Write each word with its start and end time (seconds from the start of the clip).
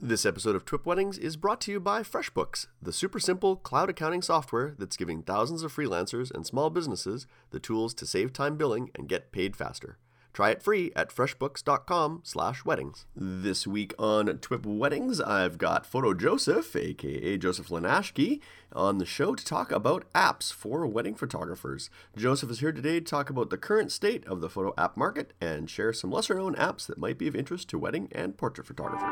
This 0.00 0.24
episode 0.24 0.54
of 0.54 0.64
Twip 0.64 0.86
Weddings 0.86 1.18
is 1.18 1.36
brought 1.36 1.60
to 1.62 1.72
you 1.72 1.80
by 1.80 2.02
FreshBooks, 2.02 2.68
the 2.80 2.92
super 2.92 3.18
simple 3.18 3.56
cloud 3.56 3.90
accounting 3.90 4.22
software 4.22 4.76
that's 4.78 4.96
giving 4.96 5.22
thousands 5.22 5.64
of 5.64 5.74
freelancers 5.74 6.30
and 6.30 6.46
small 6.46 6.70
businesses 6.70 7.26
the 7.50 7.58
tools 7.58 7.94
to 7.94 8.06
save 8.06 8.32
time 8.32 8.56
billing 8.56 8.92
and 8.94 9.08
get 9.08 9.32
paid 9.32 9.56
faster. 9.56 9.98
Try 10.38 10.50
it 10.50 10.62
free 10.62 10.92
at 10.94 11.12
freshbooks.com 11.12 12.20
slash 12.22 12.64
weddings. 12.64 13.06
This 13.16 13.66
week 13.66 13.92
on 13.98 14.26
Twip 14.38 14.64
Weddings, 14.64 15.20
I've 15.20 15.58
got 15.58 15.84
Photo 15.84 16.14
Joseph, 16.14 16.76
aka 16.76 17.36
Joseph 17.36 17.70
Linaschke, 17.70 18.40
on 18.72 18.98
the 18.98 19.04
show 19.04 19.34
to 19.34 19.44
talk 19.44 19.72
about 19.72 20.04
apps 20.12 20.52
for 20.52 20.86
wedding 20.86 21.16
photographers. 21.16 21.90
Joseph 22.16 22.52
is 22.52 22.60
here 22.60 22.70
today 22.70 23.00
to 23.00 23.04
talk 23.04 23.30
about 23.30 23.50
the 23.50 23.58
current 23.58 23.90
state 23.90 24.24
of 24.28 24.40
the 24.40 24.48
photo 24.48 24.72
app 24.78 24.96
market 24.96 25.32
and 25.40 25.68
share 25.68 25.92
some 25.92 26.12
lesser-known 26.12 26.54
apps 26.54 26.86
that 26.86 26.98
might 26.98 27.18
be 27.18 27.26
of 27.26 27.34
interest 27.34 27.68
to 27.70 27.76
wedding 27.76 28.06
and 28.12 28.36
portrait 28.36 28.68
photographers. 28.68 29.08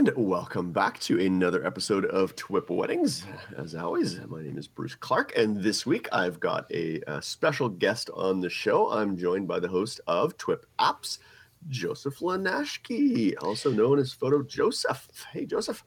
And 0.00 0.10
welcome 0.16 0.72
back 0.72 0.98
to 1.00 1.20
another 1.20 1.62
episode 1.66 2.06
of 2.06 2.34
Twip 2.34 2.70
Weddings. 2.70 3.26
As 3.58 3.74
always, 3.74 4.18
my 4.28 4.40
name 4.40 4.56
is 4.56 4.66
Bruce 4.66 4.94
Clark, 4.94 5.36
and 5.36 5.62
this 5.62 5.84
week 5.84 6.08
I've 6.10 6.40
got 6.40 6.64
a, 6.72 7.02
a 7.06 7.20
special 7.20 7.68
guest 7.68 8.08
on 8.14 8.40
the 8.40 8.48
show. 8.48 8.90
I'm 8.90 9.18
joined 9.18 9.46
by 9.46 9.60
the 9.60 9.68
host 9.68 10.00
of 10.06 10.38
Twip 10.38 10.64
Apps, 10.78 11.18
Joseph 11.68 12.20
Linaschke, 12.20 13.34
also 13.42 13.70
known 13.70 13.98
as 13.98 14.10
Photo 14.10 14.42
Joseph. 14.42 15.06
Hey, 15.34 15.44
Joseph. 15.44 15.84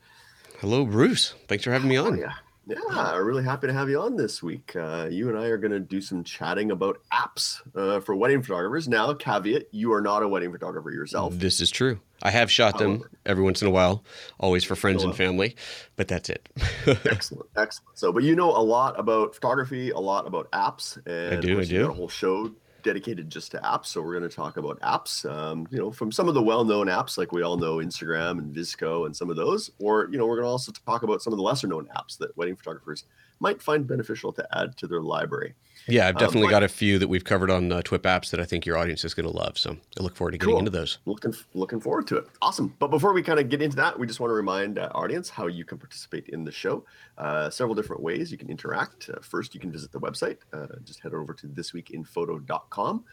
Hello, 0.59 0.86
Bruce. 0.86 1.34
Thanks 1.48 1.64
for 1.64 1.72
having 1.72 1.89
me 1.89 1.98
on. 1.98 2.16
Yeah, 2.20 2.34
yeah, 2.67 2.77
I'm 2.88 3.26
really 3.26 3.44
happy 3.44 3.67
to 3.67 3.73
have 3.73 3.90
you 3.90 3.99
on 4.02 4.16
this 4.16 4.41
week. 4.41 4.76
Uh, 4.76 5.08
you 5.09 5.30
and 5.30 5.38
I 5.38 5.45
are 5.48 5.58
going 5.58 5.72
to 5.72 5.80
do 5.80 6.02
some 6.02 6.23
chatting 6.23 6.72
about 6.72 6.99
apps 7.12 7.62
uh, 7.76 7.99
for 7.99 8.16
wedding 8.16 8.41
photographers. 8.41 8.88
Now, 8.88 9.13
caveat: 9.13 9.67
you 9.72 9.94
are 9.94 10.02
not 10.02 10.23
a 10.23 10.28
wedding 10.28 10.52
photographer 10.52 10.91
yourself. 10.91 11.34
This 11.34 11.61
is 11.61 11.69
true. 11.69 12.00
I 12.22 12.31
have 12.31 12.50
shot 12.50 12.78
them 12.78 12.97
However. 12.97 13.11
every 13.25 13.44
once 13.44 13.61
in 13.61 13.67
a 13.67 13.72
while, 13.72 14.06
always 14.39 14.64
for 14.64 14.75
friends 14.75 15.03
and 15.03 15.14
family, 15.14 15.58
but 15.97 16.08
that's 16.08 16.30
it. 16.30 16.47
excellent, 17.06 17.50
excellent. 17.58 17.97
So, 17.97 18.14
but 18.14 18.23
you 18.23 18.36
know 18.36 18.52
a 18.52 18.64
lot 18.64 18.97
about 18.97 19.36
photography, 19.36 19.89
a 19.89 20.00
lot 20.00 20.25
about 20.25 20.50
apps, 20.52 20.97
and 21.06 21.38
I 21.38 21.41
do, 21.41 21.59
I 21.59 21.66
do. 21.66 21.89
a 21.89 21.94
whole 21.94 22.08
show 22.08 22.53
dedicated 22.84 23.30
just 23.30 23.52
to 23.52 23.58
apps. 23.59 23.88
So, 23.88 24.02
we're 24.02 24.17
going 24.17 24.30
to 24.30 24.36
talk 24.36 24.58
about 24.58 24.80
apps. 24.81 25.30
Um, 25.30 25.67
you 25.72 25.78
know, 25.80 25.92
from 25.92 26.12
some 26.12 26.28
of 26.28 26.34
the 26.34 26.42
well-known 26.42 26.88
apps, 26.88 27.17
like 27.17 27.31
we 27.31 27.42
all 27.42 27.58
know 27.58 27.78
Instagram 27.78 28.40
and 28.40 28.56
VSCO, 28.56 29.06
and 29.06 29.16
some 29.16 29.30
of 29.30 29.36
those, 29.36 29.72
or 29.80 30.09
you 30.12 30.17
know, 30.17 30.25
we're 30.25 30.36
going 30.36 30.45
to 30.45 30.52
also 30.52 30.72
talk 30.86 31.03
about 31.03 31.22
some 31.22 31.34
of 31.34 31.38
the 31.38 31.44
lesser-known 31.44 31.88
apps 31.95 32.17
that 32.17 32.36
wedding 32.38 32.56
photographers 32.56 33.06
might 33.40 33.62
find 33.62 33.88
beneficial 33.88 34.31
to 34.34 34.48
add 34.58 34.78
to 34.78 34.88
their 34.88 35.02
library. 35.02 35.53
Yeah, 35.88 36.08
I've 36.08 36.16
Um, 36.16 36.20
definitely 36.20 36.48
but- 36.48 36.52
got 36.52 36.64
a 36.64 36.67
few 36.67 36.98
that 37.00 37.08
we've 37.08 37.23
covered 37.23 37.50
on 37.52 37.72
uh, 37.72 37.81
Twip 37.81 38.03
apps 38.03 38.30
that 38.31 38.39
I 38.39 38.45
think 38.45 38.66
your 38.66 38.78
audience 38.78 39.03
is 39.06 39.14
going 39.14 39.30
to 39.30 39.36
love. 39.36 39.58
So 39.58 39.78
I 40.00 40.03
look 40.03 40.16
forward 40.16 40.31
to 40.31 40.38
getting 40.38 40.52
Cool. 40.53 40.59
into 40.59 40.72
those. 40.72 41.00
looking 41.06 41.34
looking 41.53 41.80
forward 41.80 42.08
to 42.08 42.17
it. 42.17 42.28
Awesome. 42.42 42.73
But 42.80 42.88
before 42.90 43.14
we 43.14 43.22
kind 43.23 43.40
of 43.40 43.50
get 43.50 43.62
into 43.62 43.75
that 43.78 43.98
we 44.00 44.08
just 44.08 44.20
want 44.20 44.30
to 44.31 44.36
remind 44.36 44.78
uh, 44.80 44.90
audience 44.95 45.30
how 45.30 45.48
you 45.48 45.66
can 45.66 45.78
participate 45.78 46.28
in 46.30 46.44
the 46.44 46.52
show. 46.52 46.86
Uh, 47.17 47.50
several 47.50 47.75
different 47.75 48.02
ways 48.02 48.31
you 48.31 48.38
can 48.38 48.50
interact. 48.50 49.09
Uh, 49.09 49.20
first 49.22 49.53
you 49.53 49.59
can 49.59 49.72
visit 49.72 49.92
the 49.92 50.00
website. 50.00 50.38
Uh, 50.52 50.67
just 50.84 51.00
head 51.02 51.14
over 51.14 51.34
to 51.34 51.48
thisweekinphoto.com 51.48 53.03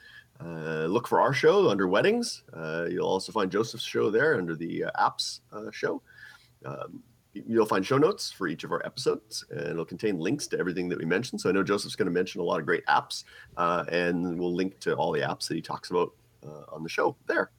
uh, 0.43 0.87
look 0.87 1.07
for 1.07 1.21
our 1.21 1.35
show 1.35 1.69
under 1.69 1.87
weddings. 1.87 2.45
Uh, 2.55 2.87
you'll 2.91 3.07
also 3.07 3.31
find 3.31 3.51
joseph's 3.51 3.85
show 3.85 4.11
there 4.11 4.39
under 4.39 4.57
the 4.57 4.85
uh, 4.85 4.91
apps 4.99 5.41
uh, 5.53 5.71
show. 5.71 6.01
Um, 6.65 7.03
You'll 7.33 7.67
find 7.67 7.87
show 7.87 7.99
notes 7.99 8.33
for 8.33 8.49
each 8.49 8.65
of 8.65 8.73
our 8.73 8.85
episodes, 8.85 9.45
and 9.51 9.61
it'll 9.61 9.85
contain 9.85 10.19
links 10.19 10.49
to 10.49 10.59
everything 10.59 10.89
that 10.89 10.99
we 10.99 11.05
mentioned. 11.05 11.41
So 11.41 11.49
I 11.49 11.53
know 11.53 11.63
Joseph's 11.63 11.95
going 11.95 12.07
to 12.07 12.13
mention 12.13 12.41
a 12.41 12.45
lot 12.45 12.59
of 12.59 12.67
great 12.67 12.85
apps, 12.87 13.25
uh, 13.57 13.85
and 13.89 14.39
we'll 14.39 14.55
link 14.55 14.81
to 14.81 14.95
all 14.95 15.13
the 15.13 15.21
apps 15.21 15.47
that 15.47 15.55
he 15.55 15.63
talks 15.63 15.91
about 15.91 16.13
uh, 16.45 16.65
on 16.73 16.83
the 16.83 16.89
show 16.89 17.17
there. 17.27 17.51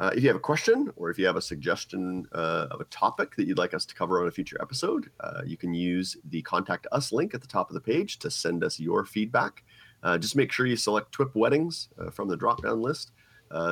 Uh, 0.00 0.10
if 0.14 0.22
you 0.22 0.28
have 0.28 0.36
a 0.36 0.40
question 0.40 0.92
or 0.96 1.10
if 1.10 1.18
you 1.18 1.26
have 1.26 1.36
a 1.36 1.42
suggestion 1.42 2.26
uh, 2.32 2.68
of 2.70 2.80
a 2.80 2.84
topic 2.84 3.34
that 3.36 3.46
you'd 3.46 3.58
like 3.58 3.74
us 3.74 3.84
to 3.84 3.94
cover 3.94 4.20
on 4.20 4.28
a 4.28 4.30
future 4.30 4.56
episode, 4.60 5.10
uh, 5.20 5.42
you 5.44 5.56
can 5.56 5.74
use 5.74 6.16
the 6.30 6.40
contact 6.42 6.86
us 6.92 7.12
link 7.12 7.34
at 7.34 7.40
the 7.40 7.48
top 7.48 7.70
of 7.70 7.74
the 7.74 7.80
page 7.80 8.18
to 8.18 8.30
send 8.30 8.62
us 8.62 8.78
your 8.78 9.04
feedback. 9.04 9.64
Uh, 10.04 10.16
just 10.16 10.36
make 10.36 10.52
sure 10.52 10.66
you 10.66 10.76
select 10.76 11.12
TWIP 11.12 11.34
Weddings 11.34 11.88
from 12.12 12.28
the 12.28 12.36
drop 12.36 12.62
down 12.62 12.80
list 12.80 13.10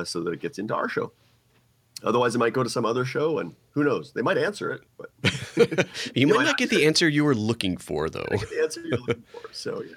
so 0.03 0.21
that 0.21 0.31
it 0.31 0.41
gets 0.41 0.59
into 0.59 0.75
our 0.75 0.89
show. 0.89 1.11
Otherwise, 2.03 2.35
it 2.35 2.37
might 2.37 2.53
go 2.53 2.63
to 2.63 2.69
some 2.69 2.85
other 2.85 3.03
show, 3.05 3.39
and 3.39 3.55
who 3.71 3.83
knows? 3.83 4.13
They 4.13 4.21
might 4.21 4.37
answer 4.37 4.71
it, 4.71 4.81
but 4.97 5.09
You 6.15 6.27
might 6.27 6.37
might 6.37 6.43
not 6.45 6.57
get 6.57 6.69
the 6.69 6.85
answer 6.85 7.09
you 7.09 7.23
were 7.23 7.35
looking 7.35 7.77
for, 7.77 8.09
though. 8.09 8.25
get 8.29 8.49
the 8.49 8.61
answer 8.61 8.81
you're 8.81 8.99
looking 8.99 9.23
for. 9.23 9.41
So 9.51 9.83
yeah. 9.83 9.95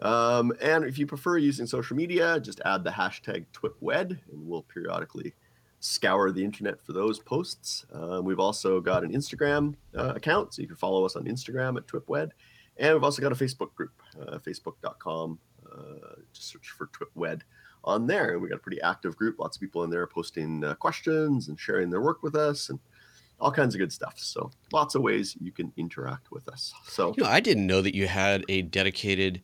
Um, 0.00 0.52
and 0.60 0.84
if 0.84 0.98
you 0.98 1.06
prefer 1.06 1.38
using 1.38 1.66
social 1.66 1.96
media, 1.96 2.38
just 2.40 2.60
add 2.66 2.84
the 2.84 2.90
hashtag 2.90 3.46
TWIPWED, 3.54 4.10
and 4.30 4.46
we'll 4.46 4.62
periodically 4.62 5.32
scour 5.80 6.30
the 6.32 6.44
internet 6.44 6.80
for 6.84 6.92
those 6.92 7.18
posts. 7.18 7.86
Um, 7.92 8.24
we've 8.24 8.40
also 8.40 8.80
got 8.80 9.04
an 9.04 9.12
Instagram 9.12 9.74
uh, 9.96 10.12
account, 10.14 10.52
so 10.52 10.62
you 10.62 10.68
can 10.68 10.76
follow 10.76 11.06
us 11.06 11.16
on 11.16 11.24
Instagram 11.24 11.78
at 11.78 11.86
TWIPWED, 11.86 12.30
and 12.76 12.94
we've 12.94 13.04
also 13.04 13.22
got 13.22 13.32
a 13.32 13.36
Facebook 13.36 13.74
group, 13.74 13.92
uh, 14.20 14.38
Facebook.com. 14.38 15.38
Uh, 15.64 16.16
just 16.32 16.48
search 16.50 16.68
for 16.76 16.88
TWIPWED 16.88 17.40
on 17.86 18.06
there, 18.06 18.32
and 18.32 18.42
we 18.42 18.48
got 18.48 18.56
a 18.56 18.60
pretty 18.60 18.80
active 18.82 19.16
group. 19.16 19.38
Lots 19.38 19.56
of 19.56 19.60
people 19.60 19.84
in 19.84 19.90
there 19.90 20.06
posting 20.06 20.64
uh, 20.64 20.74
questions 20.74 21.48
and 21.48 21.58
sharing 21.58 21.90
their 21.90 22.00
work 22.00 22.22
with 22.22 22.34
us, 22.34 22.68
and 22.68 22.78
all 23.40 23.52
kinds 23.52 23.74
of 23.74 23.78
good 23.78 23.92
stuff. 23.92 24.14
So 24.18 24.50
lots 24.72 24.94
of 24.94 25.02
ways 25.02 25.36
you 25.40 25.52
can 25.52 25.72
interact 25.76 26.30
with 26.32 26.48
us. 26.48 26.72
So 26.88 27.14
You 27.16 27.24
know, 27.24 27.28
I 27.30 27.40
didn't 27.40 27.66
know 27.66 27.82
that 27.82 27.94
you 27.94 28.08
had 28.08 28.44
a 28.48 28.62
dedicated 28.62 29.42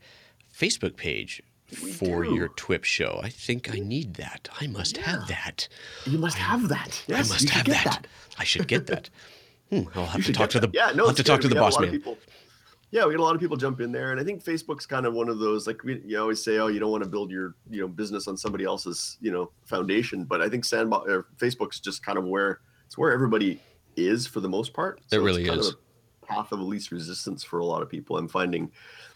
Facebook 0.55 0.97
page 0.97 1.43
for 1.69 2.25
do. 2.25 2.35
your 2.35 2.49
TWIP 2.49 2.85
show. 2.85 3.21
I 3.23 3.29
think 3.29 3.71
I 3.75 3.79
need 3.79 4.15
that. 4.15 4.49
I 4.61 4.67
must 4.67 4.97
Yeah. 4.97 5.05
have 5.11 5.29
that. 5.29 5.69
You 6.07 6.19
must 6.19 6.37
have 6.39 6.69
that. 6.69 7.03
Yes, 7.07 7.31
I 7.31 7.35
must 7.35 7.49
have 7.51 7.65
get 7.67 7.85
that. 7.85 8.07
I 8.39 8.45
should 8.45 8.67
get 8.69 8.87
that. 8.89 9.09
Hmm, 9.71 9.85
I'll 9.95 10.05
have 10.05 10.19
You 10.19 10.25
to 10.25 10.33
talk 10.35 10.51
to 10.51 10.61
get 10.61 10.71
the 10.73 10.77
yeah. 10.77 10.93
No, 10.95 11.05
I'll 11.05 11.09
have 11.09 11.17
to 11.17 11.23
talk 11.25 11.41
to 11.41 11.49
We 11.49 11.55
the 11.55 11.61
boss 11.61 11.81
man. 11.81 11.91
people- 11.93 12.19
yeah, 12.93 13.07
we 13.07 13.13
get 13.13 13.21
a 13.21 13.23
lot 13.23 13.35
of 13.35 13.41
people 13.41 13.57
jump 13.57 13.81
in 13.81 13.91
there, 13.91 14.13
and 14.13 14.21
I 14.21 14.25
think 14.25 14.45
Facebook's 14.45 14.85
kind 14.85 15.07
of 15.07 15.15
one 15.15 15.31
of 15.31 15.39
those 15.39 15.67
like 15.67 15.83
we 15.83 16.03
you 16.05 16.21
always 16.21 16.43
say, 16.45 16.59
oh, 16.59 16.67
you 16.67 16.79
don't 16.79 16.91
want 16.91 17.03
to 17.03 17.09
build 17.09 17.31
your 17.31 17.55
you 17.71 17.81
know 17.81 17.89
business 17.89 18.29
on 18.29 18.37
somebody 18.37 18.65
else's 18.65 19.17
you 19.21 19.33
know 19.33 19.51
foundation, 19.65 20.25
but 20.25 20.43
I 20.43 20.49
think 20.49 20.65
Sandbox 20.67 21.11
or 21.11 21.27
Facebook's 21.39 21.81
just 21.81 22.05
kind 22.05 22.19
of 22.19 22.25
where 22.25 22.61
it's 22.87 22.99
where 22.99 23.11
everybody 23.11 23.61
is 23.97 24.27
for 24.27 24.41
the 24.41 24.49
most 24.49 24.75
part. 24.75 24.99
It 24.99 25.17
it's 25.17 25.25
really 25.25 25.45
kind 25.47 25.59
is. 25.59 25.69
Of 25.69 25.77
a 26.23 26.27
path 26.27 26.53
of 26.53 26.61
least 26.61 26.93
resistance 26.93 27.43
for 27.43 27.61
a 27.61 27.65
lot 27.65 27.81
of 27.81 27.89
people. 27.89 28.19
I'm 28.19 28.29
finding, 28.29 28.71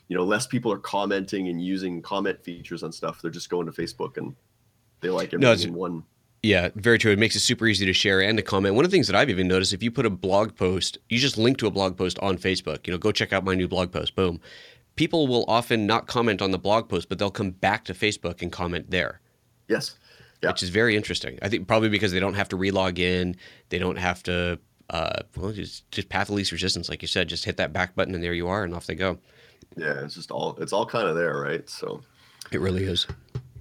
you 0.09 0.17
know, 0.17 0.25
less 0.25 0.47
people 0.47 0.73
are 0.73 0.79
commenting 0.79 1.49
and 1.49 1.63
using 1.63 2.01
comment 2.01 2.43
features 2.43 2.83
on 2.83 2.93
stuff. 2.93 3.21
They're 3.21 3.31
just 3.31 3.51
going 3.51 3.67
to 3.67 3.73
Facebook 3.73 4.17
and 4.17 4.35
they 5.01 5.11
like 5.11 5.35
everything 5.35 5.41
No, 5.41 5.53
in 5.53 5.75
one. 5.75 6.05
Yeah, 6.43 6.69
very 6.77 6.99
true. 6.99 7.11
It 7.13 7.19
makes 7.19 7.35
it 7.35 7.41
super 7.41 7.67
easy 7.67 7.87
to 7.87 7.93
share 7.93 8.21
and 8.21 8.37
to 8.39 8.43
comment. 8.43 8.75
One 8.77 8.85
of 8.85 8.91
the 8.91 8.95
things 8.95 9.09
that 9.09 9.17
I've 9.17 9.31
even 9.31 9.49
noticed, 9.49 9.73
if 9.73 9.83
you 9.83 9.91
put 9.91 10.07
a 10.07 10.11
blog 10.11 10.55
post, 10.55 10.99
you 11.09 11.19
just 11.19 11.37
link 11.39 11.59
to 11.59 11.67
a 11.67 11.71
blog 11.71 11.97
post 11.97 12.19
on 12.21 12.39
Facebook. 12.39 12.87
You 12.87 12.93
know, 12.93 12.99
go 12.99 13.11
check 13.11 13.33
out 13.33 13.45
my 13.45 13.55
new 13.55 13.67
blog 13.67 13.91
post. 13.91 14.15
Boom. 14.15 14.41
People 14.95 15.27
will 15.27 15.45
often 15.49 15.87
not 15.87 16.07
comment 16.07 16.41
on 16.41 16.53
the 16.53 16.59
blog 16.59 16.89
post, 16.89 17.09
but 17.09 17.19
they'll 17.19 17.31
come 17.31 17.51
back 17.51 17.85
to 17.87 17.95
Facebook 17.95 18.43
and 18.43 18.51
comment 18.53 18.91
there, 18.91 19.21
Yes. 19.69 19.97
Yeah. 20.43 20.51
which 20.51 20.63
is 20.63 20.69
very 20.69 20.95
interesting. 20.97 21.39
I 21.43 21.49
think 21.49 21.67
probably 21.67 21.89
because 21.89 22.13
they 22.13 22.21
don't 22.21 22.35
have 22.35 22.49
to 22.51 22.57
relog 22.57 22.99
in, 22.99 23.37
they 23.71 23.79
don't 23.79 23.97
have 23.99 24.23
to. 24.25 24.59
Uh, 24.89 25.23
well, 25.37 25.51
just 25.51 25.91
just 25.91 26.09
path 26.09 26.29
of 26.29 26.37
least 26.37 26.53
resistance, 26.53 26.89
like 26.89 27.03
you 27.03 27.09
said. 27.09 27.29
Just 27.29 27.45
hit 27.45 27.57
that 27.57 27.73
back 27.73 27.97
button, 27.97 28.15
and 28.15 28.23
there 28.23 28.33
you 28.35 28.47
are, 28.47 28.63
and 28.63 28.73
off 28.73 28.87
they 28.87 28.95
go. 28.95 29.19
Yeah. 29.77 30.05
It's 30.05 30.15
just 30.15 30.31
all 30.31 30.57
it's 30.61 30.73
all 30.73 30.87
kind 30.87 31.09
of 31.09 31.17
there, 31.17 31.41
right? 31.41 31.69
So. 31.69 32.03
It 32.53 32.61
really 32.61 32.85
is. 32.85 33.09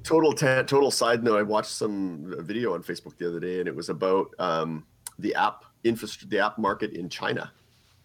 Total 0.06 0.34
ta- 0.34 0.62
total 0.64 0.92
side 0.92 1.24
note 1.24 1.38
i 1.38 1.42
watched 1.42 1.72
some 1.72 2.34
video 2.40 2.74
on 2.74 2.84
facebook 2.84 3.18
the 3.18 3.28
other 3.28 3.40
day 3.40 3.60
and 3.60 3.68
it 3.68 3.76
was 3.76 3.90
about 3.90 4.28
um, 4.40 4.86
the 5.20 5.34
app 5.36 5.66
infrastructure 5.84 6.28
the 6.30 6.40
app 6.40 6.58
market 6.58 6.94
in 6.94 7.10
china. 7.10 7.52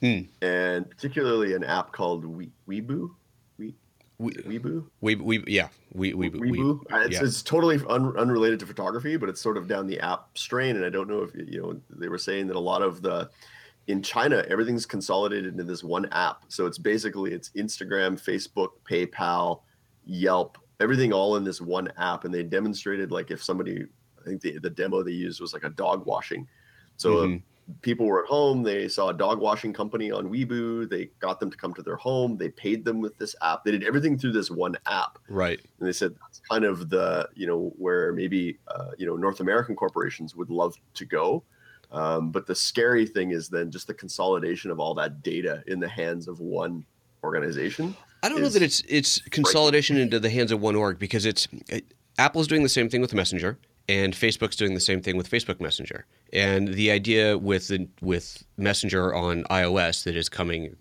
Hmm. 0.00 0.20
and 0.40 0.88
particularly 0.88 1.52
an 1.54 1.62
app 1.62 1.92
called 1.92 2.24
we- 2.24 2.50
weeboo? 2.66 3.10
We- 3.58 3.74
We, 4.18 4.32
weeboo? 4.32 4.84
We, 5.02 5.14
we 5.16 5.44
yeah, 5.46 5.68
we, 5.92 6.14
we, 6.14 6.28
we, 6.30 6.52
weeboo? 6.52 6.80
Uh, 6.92 6.96
it's, 7.00 7.14
yeah. 7.16 7.22
it's 7.24 7.42
totally 7.42 7.78
un- 7.88 8.16
unrelated 8.16 8.60
to 8.60 8.66
photography 8.66 9.16
but 9.18 9.28
it's 9.28 9.40
sort 9.40 9.56
of 9.58 9.68
down 9.68 9.86
the 9.86 10.00
app 10.00 10.38
strain 10.38 10.76
and 10.76 10.84
i 10.84 10.90
don't 10.90 11.08
know 11.08 11.22
if 11.22 11.34
you 11.34 11.60
know 11.60 11.80
they 11.90 12.08
were 12.08 12.18
saying 12.18 12.46
that 12.46 12.56
a 12.56 12.60
lot 12.72 12.80
of 12.82 13.02
the 13.02 13.28
in 13.88 14.02
china 14.02 14.42
everything's 14.48 14.86
consolidated 14.86 15.52
into 15.52 15.64
this 15.64 15.82
one 15.84 16.06
app. 16.12 16.44
So 16.48 16.64
it's 16.66 16.78
basically 16.78 17.32
it's 17.32 17.50
instagram 17.50 18.12
facebook 18.20 18.68
paypal 18.90 19.60
yelp 20.06 20.56
everything 20.80 21.12
all 21.12 21.36
in 21.36 21.44
this 21.44 21.60
one 21.60 21.92
app 21.98 22.24
and 22.24 22.32
they 22.34 22.42
demonstrated 22.42 23.12
like 23.12 23.30
if 23.30 23.42
somebody 23.42 23.84
i 24.20 24.24
think 24.24 24.40
the, 24.40 24.58
the 24.58 24.70
demo 24.70 25.02
they 25.02 25.12
used 25.12 25.40
was 25.40 25.52
like 25.52 25.64
a 25.64 25.70
dog 25.70 26.04
washing 26.06 26.46
so 26.96 27.18
uh, 27.18 27.26
Mhm. 27.26 27.42
people 27.82 28.06
were 28.06 28.24
at 28.24 28.28
home 28.28 28.62
they 28.62 28.88
saw 28.88 29.08
a 29.08 29.14
dog 29.14 29.38
washing 29.38 29.72
company 29.72 30.10
on 30.10 30.28
Weibo. 30.28 30.88
they 30.88 31.10
got 31.20 31.38
them 31.38 31.50
to 31.50 31.56
come 31.56 31.72
to 31.74 31.82
their 31.82 31.96
home 31.96 32.36
they 32.36 32.48
paid 32.48 32.84
them 32.84 33.00
with 33.00 33.16
this 33.18 33.36
app 33.42 33.62
they 33.64 33.70
did 33.70 33.84
everything 33.84 34.18
through 34.18 34.32
this 34.32 34.50
one 34.50 34.76
app 34.86 35.18
right. 35.28 35.60
and 35.78 35.86
they 35.86 35.92
said 35.92 36.14
that's 36.20 36.40
kind 36.50 36.64
of 36.64 36.88
the 36.90 37.28
you 37.34 37.46
know 37.46 37.72
where 37.76 38.12
maybe 38.12 38.58
uh, 38.68 38.90
you 38.98 39.06
know 39.06 39.16
north 39.16 39.40
american 39.40 39.76
corporations 39.76 40.34
would 40.34 40.50
love 40.50 40.74
to 40.94 41.04
go 41.04 41.44
um, 41.92 42.30
but 42.30 42.46
the 42.46 42.54
scary 42.54 43.04
thing 43.04 43.32
is 43.32 43.48
then 43.48 43.68
just 43.70 43.86
the 43.88 43.94
consolidation 43.94 44.70
of 44.70 44.78
all 44.78 44.94
that 44.94 45.22
data 45.22 45.62
in 45.66 45.80
the 45.80 45.88
hands 45.88 46.26
of 46.28 46.38
one 46.40 46.84
organization 47.24 47.94
I 48.22 48.28
don't 48.28 48.38
is, 48.38 48.42
know 48.42 48.48
that 48.50 48.62
it's 48.62 48.82
it's 48.88 49.20
consolidation 49.30 49.96
into 49.96 50.20
the 50.20 50.30
hands 50.30 50.52
of 50.52 50.60
one 50.60 50.76
org 50.76 50.98
because 50.98 51.24
it's 51.24 51.48
it, 51.68 51.84
Apple's 52.18 52.46
doing 52.46 52.62
the 52.62 52.68
same 52.68 52.88
thing 52.88 53.00
with 53.00 53.14
Messenger 53.14 53.58
and 53.88 54.14
Facebook's 54.14 54.56
doing 54.56 54.74
the 54.74 54.80
same 54.80 55.00
thing 55.00 55.16
with 55.16 55.28
Facebook 55.28 55.60
Messenger. 55.60 56.06
And 56.32 56.68
the 56.68 56.90
idea 56.90 57.36
with 57.38 57.68
the, 57.68 57.88
with 58.00 58.44
Messenger 58.56 59.14
on 59.14 59.44
iOS 59.44 60.04
that 60.04 60.16
is 60.16 60.28
coming 60.28 60.76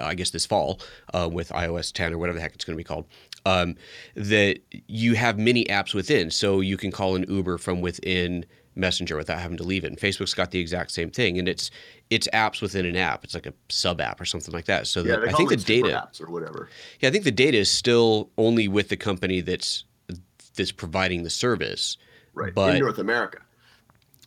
I 0.00 0.14
guess 0.14 0.30
this 0.30 0.46
fall 0.46 0.80
uh, 1.14 1.28
with 1.30 1.48
iOS 1.50 1.92
10 1.92 2.12
or 2.12 2.18
whatever 2.18 2.36
the 2.36 2.42
heck 2.42 2.54
it's 2.54 2.64
going 2.64 2.74
to 2.74 2.78
be 2.78 2.84
called, 2.84 3.06
um, 3.46 3.76
that 4.14 4.58
you 4.88 5.14
have 5.14 5.38
many 5.38 5.64
apps 5.66 5.94
within. 5.94 6.30
So 6.30 6.60
you 6.60 6.76
can 6.76 6.90
call 6.90 7.16
an 7.16 7.24
Uber 7.28 7.58
from 7.58 7.80
within 7.80 8.44
Messenger 8.78 9.16
without 9.16 9.38
having 9.38 9.56
to 9.56 9.64
leave 9.64 9.84
it. 9.84 9.88
And 9.88 9.98
Facebook's 9.98 10.34
got 10.34 10.50
the 10.50 10.60
exact 10.60 10.90
same 10.90 11.10
thing, 11.10 11.38
and 11.38 11.48
it's 11.48 11.70
it's 12.10 12.28
apps 12.32 12.62
within 12.62 12.86
an 12.86 12.96
app. 12.96 13.24
It's 13.24 13.34
like 13.34 13.46
a 13.46 13.54
sub 13.68 14.00
app 14.00 14.20
or 14.20 14.24
something 14.24 14.54
like 14.54 14.66
that. 14.66 14.86
So 14.86 15.02
yeah, 15.02 15.16
the, 15.16 15.28
I 15.28 15.32
think 15.32 15.50
the 15.50 15.56
data 15.56 15.88
apps 15.88 16.22
or 16.22 16.30
whatever. 16.30 16.68
Yeah, 17.00 17.08
I 17.08 17.12
think 17.12 17.24
the 17.24 17.30
data 17.30 17.58
is 17.58 17.70
still 17.70 18.30
only 18.38 18.68
with 18.68 18.88
the 18.88 18.96
company 18.96 19.40
that's 19.40 19.84
that's 20.54 20.72
providing 20.72 21.22
the 21.22 21.30
service. 21.30 21.96
Right. 22.34 22.54
But, 22.54 22.74
in 22.74 22.80
North 22.80 22.98
America. 22.98 23.38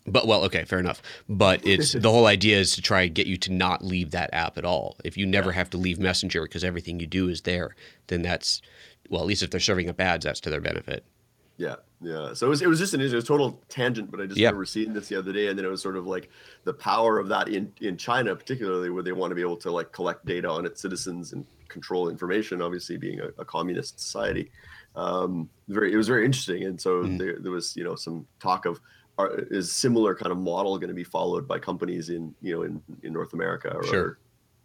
But 0.07 0.27
well, 0.27 0.44
okay, 0.45 0.65
fair 0.65 0.80
enough. 0.80 1.01
But 1.30 1.62
it's 1.65 1.94
the 1.94 2.12
whole 2.12 2.25
idea 2.25 2.59
is 2.59 2.75
to 2.75 2.81
try 2.81 3.03
and 3.03 3.13
get 3.13 3.27
you 3.27 3.38
to 3.38 3.51
not 3.51 3.83
leave 3.83 4.12
that 4.12 4.30
app 4.33 4.57
at 4.57 4.65
all. 4.65 4.98
If 5.03 5.18
you 5.18 5.25
never 5.25 5.51
yeah. 5.51 5.57
have 5.57 5.69
to 5.71 5.77
leave 5.77 6.00
Messenger 6.00 6.44
because 6.44 6.63
everything 6.63 7.00
you 7.00 7.07
do 7.07 7.30
is 7.30 7.42
there, 7.42 7.75
then 8.07 8.21
that's 8.21 8.62
well, 9.09 9.21
at 9.21 9.27
least 9.27 9.44
if 9.44 9.51
they're 9.51 9.59
serving 9.59 9.89
up 9.89 10.00
ads, 10.00 10.25
that's 10.25 10.39
to 10.42 10.50
their 10.50 10.62
benefit. 10.62 11.03
Yeah, 11.57 11.75
yeah. 12.01 12.33
So 12.33 12.48
it 12.48 12.50
was 12.50 12.62
it 12.62 12.68
was 12.68 12.80
just 12.80 12.94
an 12.94 13.01
it 13.01 13.13
was 13.13 13.24
total 13.25 13.62
tangent, 13.69 14.09
but 14.09 14.19
I 14.19 14.25
just 14.25 14.39
yeah. 14.39 14.48
remember 14.48 14.65
seeing 14.65 14.94
this 14.94 15.07
the 15.07 15.18
other 15.18 15.31
day, 15.31 15.48
and 15.48 15.57
then 15.57 15.65
it 15.65 15.69
was 15.69 15.81
sort 15.81 15.98
of 15.98 16.07
like 16.07 16.30
the 16.63 16.74
power 16.74 17.19
of 17.19 17.27
that 17.30 17.50
in 17.50 17.71
in 17.81 17.98
China, 17.98 18.36
particularly 18.36 18.89
where 18.89 19.03
they 19.03 19.12
want 19.12 19.31
to 19.31 19.36
be 19.36 19.42
able 19.42 19.57
to 19.57 19.71
like 19.71 19.92
collect 19.92 20.25
data 20.25 20.50
on 20.50 20.65
its 20.65 20.81
citizens 20.81 21.33
and 21.33 21.45
control 21.68 22.09
information. 22.09 22.62
Obviously, 22.62 22.98
being 22.98 23.19
a, 23.19 23.27
a 23.38 23.45
communist 23.45 24.00
society, 24.00 24.51
um, 24.95 25.50
very 25.68 25.94
it 25.94 25.98
was 25.98 26.07
very 26.07 26.25
interesting, 26.25 26.63
and 26.63 26.80
so 26.80 27.03
mm. 27.03 27.18
there, 27.19 27.38
there 27.39 27.51
was 27.51 27.75
you 27.75 27.83
know 27.83 27.95
some 27.95 28.25
talk 28.39 28.65
of 28.65 28.80
are, 29.18 29.39
is 29.51 29.71
similar 29.71 30.15
kind 30.15 30.31
of 30.31 30.38
model 30.38 30.77
going 30.77 30.89
to 30.89 30.95
be 30.95 31.03
followed 31.03 31.48
by 31.48 31.59
companies 31.59 32.09
in 32.09 32.33
you 32.42 32.56
know 32.56 32.63
in, 32.63 32.81
in 33.03 33.13
North 33.13 33.33
America 33.33 33.71
or 33.74 33.83
sure. 33.83 34.19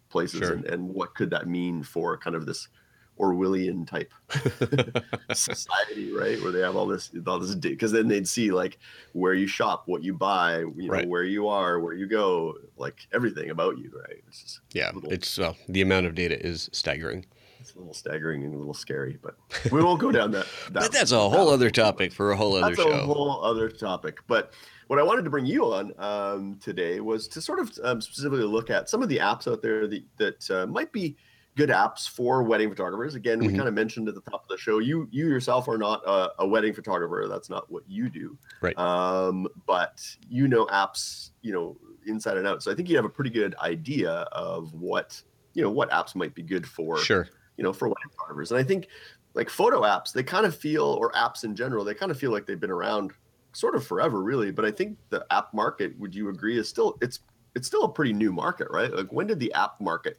places 0.09 0.39
sure. 0.39 0.53
and, 0.53 0.65
and 0.65 0.87
what 0.87 1.13
could 1.15 1.29
that 1.29 1.47
mean 1.47 1.83
for 1.83 2.17
kind 2.17 2.35
of 2.35 2.45
this 2.45 2.67
Orwellian 3.19 3.87
type 3.87 4.13
society, 5.33 6.11
right? 6.11 6.41
Where 6.41 6.51
they 6.51 6.61
have 6.61 6.75
all 6.75 6.87
this, 6.87 7.11
all 7.25 7.39
this, 7.39 7.55
because 7.55 7.91
then 7.91 8.07
they'd 8.07 8.27
see 8.27 8.51
like 8.51 8.79
where 9.13 9.33
you 9.33 9.47
shop, 9.47 9.83
what 9.85 10.03
you 10.03 10.13
buy, 10.13 10.59
you 10.59 10.91
know, 10.91 11.03
where 11.03 11.23
you 11.23 11.47
are, 11.47 11.79
where 11.79 11.93
you 11.93 12.07
go, 12.07 12.55
like 12.77 13.07
everything 13.13 13.49
about 13.49 13.77
you, 13.77 13.91
right? 13.93 14.23
It's 14.27 14.41
just 14.41 14.59
yeah, 14.73 14.91
little, 14.93 15.11
it's 15.11 15.39
uh, 15.39 15.53
the 15.67 15.81
amount 15.81 16.05
of 16.05 16.15
data 16.15 16.43
is 16.45 16.69
staggering 16.71 17.25
it's 17.67 17.75
a 17.75 17.79
little 17.79 17.93
staggering 17.93 18.43
and 18.43 18.53
a 18.53 18.57
little 18.57 18.73
scary, 18.73 19.19
but 19.21 19.35
we 19.71 19.83
won't 19.83 19.99
go 19.99 20.11
down 20.11 20.31
that. 20.31 20.47
that 20.71 20.91
that's 20.91 21.11
a 21.11 21.29
whole 21.29 21.49
other 21.49 21.69
topic 21.69 22.13
for 22.13 22.31
a 22.31 22.35
whole 22.37 22.55
other 22.55 22.75
that's 22.75 22.81
show. 22.81 22.91
a 22.91 23.05
whole 23.05 23.43
other 23.43 23.69
topic. 23.69 24.19
But 24.27 24.53
what 24.87 24.99
I 24.99 25.03
wanted 25.03 25.23
to 25.23 25.29
bring 25.29 25.45
you 25.45 25.65
on 25.65 25.93
um, 25.97 26.59
today 26.61 27.01
was 27.01 27.27
to 27.29 27.41
sort 27.41 27.59
of 27.59 27.77
um, 27.83 27.99
specifically 27.99 28.45
look 28.45 28.69
at 28.69 28.89
some 28.89 29.03
of 29.03 29.09
the 29.09 29.17
apps 29.17 29.51
out 29.51 29.61
there 29.61 29.85
that, 29.87 30.03
that 30.17 30.51
uh, 30.51 30.67
might 30.67 30.93
be 30.93 31.17
good 31.57 31.69
apps 31.69 32.07
for 32.07 32.43
wedding 32.43 32.69
photographers. 32.69 33.15
Again, 33.15 33.39
mm-hmm. 33.39 33.51
we 33.51 33.57
kind 33.57 33.67
of 33.67 33.73
mentioned 33.73 34.07
at 34.07 34.15
the 34.15 34.21
top 34.21 34.43
of 34.43 34.47
the 34.47 34.57
show, 34.57 34.79
you 34.79 35.09
you 35.11 35.27
yourself 35.27 35.67
are 35.67 35.77
not 35.77 36.01
a, 36.05 36.31
a 36.39 36.47
wedding 36.47 36.73
photographer. 36.73 37.25
That's 37.27 37.49
not 37.49 37.69
what 37.69 37.83
you 37.87 38.09
do. 38.09 38.37
Right. 38.61 38.77
Um, 38.77 39.47
but 39.65 40.01
you 40.29 40.47
know 40.47 40.65
apps, 40.67 41.31
you 41.41 41.51
know 41.51 41.77
inside 42.05 42.37
and 42.37 42.47
out. 42.47 42.63
So 42.63 42.71
I 42.71 42.75
think 42.75 42.89
you 42.89 42.95
have 42.95 43.05
a 43.05 43.09
pretty 43.09 43.31
good 43.31 43.55
idea 43.55 44.11
of 44.31 44.73
what 44.73 45.21
you 45.53 45.61
know 45.63 45.71
what 45.71 45.89
apps 45.91 46.15
might 46.15 46.33
be 46.33 46.43
good 46.43 46.65
for. 46.65 46.97
Sure 46.99 47.27
you 47.57 47.63
know, 47.63 47.73
for 47.73 47.87
wedding 47.87 48.09
photographers. 48.11 48.51
And 48.51 48.59
I 48.59 48.63
think 48.63 48.87
like 49.33 49.49
photo 49.49 49.81
apps, 49.81 50.13
they 50.13 50.23
kind 50.23 50.45
of 50.45 50.55
feel, 50.55 50.83
or 50.83 51.11
apps 51.11 51.43
in 51.43 51.55
general, 51.55 51.83
they 51.83 51.93
kind 51.93 52.11
of 52.11 52.19
feel 52.19 52.31
like 52.31 52.45
they've 52.45 52.59
been 52.59 52.71
around 52.71 53.11
sort 53.51 53.75
of 53.75 53.85
forever, 53.85 54.23
really. 54.23 54.51
But 54.51 54.65
I 54.65 54.71
think 54.71 54.97
the 55.09 55.25
app 55.31 55.53
market, 55.53 55.97
would 55.99 56.15
you 56.15 56.29
agree, 56.29 56.57
is 56.57 56.69
still 56.69 56.97
it's 57.01 57.19
it's 57.55 57.67
still 57.67 57.83
a 57.83 57.89
pretty 57.89 58.13
new 58.13 58.31
market, 58.31 58.67
right? 58.69 58.93
Like 58.93 59.11
when 59.11 59.27
did 59.27 59.39
the 59.39 59.51
app 59.53 59.81
market? 59.81 60.17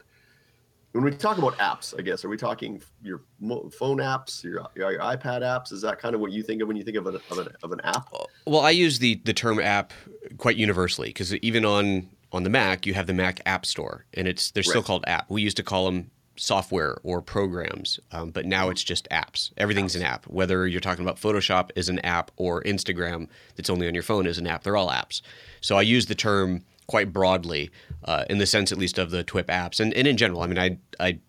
When 0.93 1.05
we 1.05 1.11
talk 1.11 1.37
about 1.39 1.57
apps, 1.59 1.95
I 1.99 2.03
guess, 2.03 2.25
are 2.25 2.29
we 2.29 2.37
talking 2.37 2.81
your 3.03 3.21
phone 3.41 3.99
apps, 3.99 4.43
your, 4.43 4.67
your, 4.75 4.93
your 4.93 5.01
iPad 5.01 5.43
apps? 5.43 5.71
Is 5.71 5.83
that 5.83 5.99
kind 5.99 6.15
of 6.15 6.21
what 6.21 6.33
you 6.33 6.43
think 6.43 6.63
of 6.63 6.69
when 6.69 6.77
you 6.77 6.83
think 6.83 6.97
of, 6.97 7.07
an 7.07 7.17
of, 7.31 7.39
an, 7.39 7.49
of 7.63 7.73
an 7.73 7.81
app? 7.85 8.13
Well, 8.47 8.63
I 8.63 8.71
use 8.71 8.99
the 8.99 9.21
the 9.25 9.35
term 9.35 9.61
app 9.61 9.93
quite 10.39 10.57
universally 10.57 11.09
because 11.09 11.35
even 11.37 11.65
on 11.65 12.09
on 12.33 12.43
the 12.43 12.51
Mac, 12.51 12.87
you 12.87 12.95
have 12.95 13.07
the 13.07 13.15
Mac 13.15 13.41
App 13.47 13.67
Store, 13.67 14.07
and 14.15 14.27
it's 14.27 14.51
they're 14.51 14.63
still 14.63 14.83
called 14.83 15.05
app. 15.07 15.31
We 15.31 15.43
used 15.43 15.59
to 15.59 15.63
call 15.63 15.87
them 15.87 16.11
software 16.37 16.99
or 17.03 17.21
programs, 17.21 18.01
um, 18.13 18.31
but 18.31 18.47
now 18.47 18.71
it's 18.71 18.83
just 18.83 19.09
apps. 19.11 19.51
Everything's 19.57 19.95
an 19.95 20.03
app. 20.03 20.27
Whether 20.27 20.67
you're 20.67 20.81
talking 20.81 21.05
about 21.05 21.17
Photoshop 21.17 21.71
is 21.77 21.89
an 21.89 21.99
app 22.01 22.31
or 22.37 22.63
Instagram 22.63 23.29
that's 23.57 23.69
only 23.69 23.89
on 23.89 23.95
your 23.95 24.03
phone 24.03 24.27
is 24.27 24.39
an 24.39 24.47
app. 24.47 24.63
They're 24.63 24.77
all 24.77 24.89
apps. 24.89 25.21
So 25.61 25.77
I 25.77 25.83
use 25.83 26.07
the 26.07 26.15
term 26.15 26.65
quite 26.89 27.13
broadly 27.13 27.71
uh, 28.05 28.25
in 28.29 28.39
the 28.39 28.47
sense, 28.47 28.73
at 28.73 28.79
least, 28.79 28.99
of 28.99 29.11
the 29.11 29.23
TWIP 29.23 29.47
apps, 29.47 29.79
and, 29.79 29.95
and 29.95 30.09
in 30.09 30.17
general. 30.17 30.43
I 30.43 30.47
mean, 30.47 30.59
I 30.59 30.79
I 30.99 31.21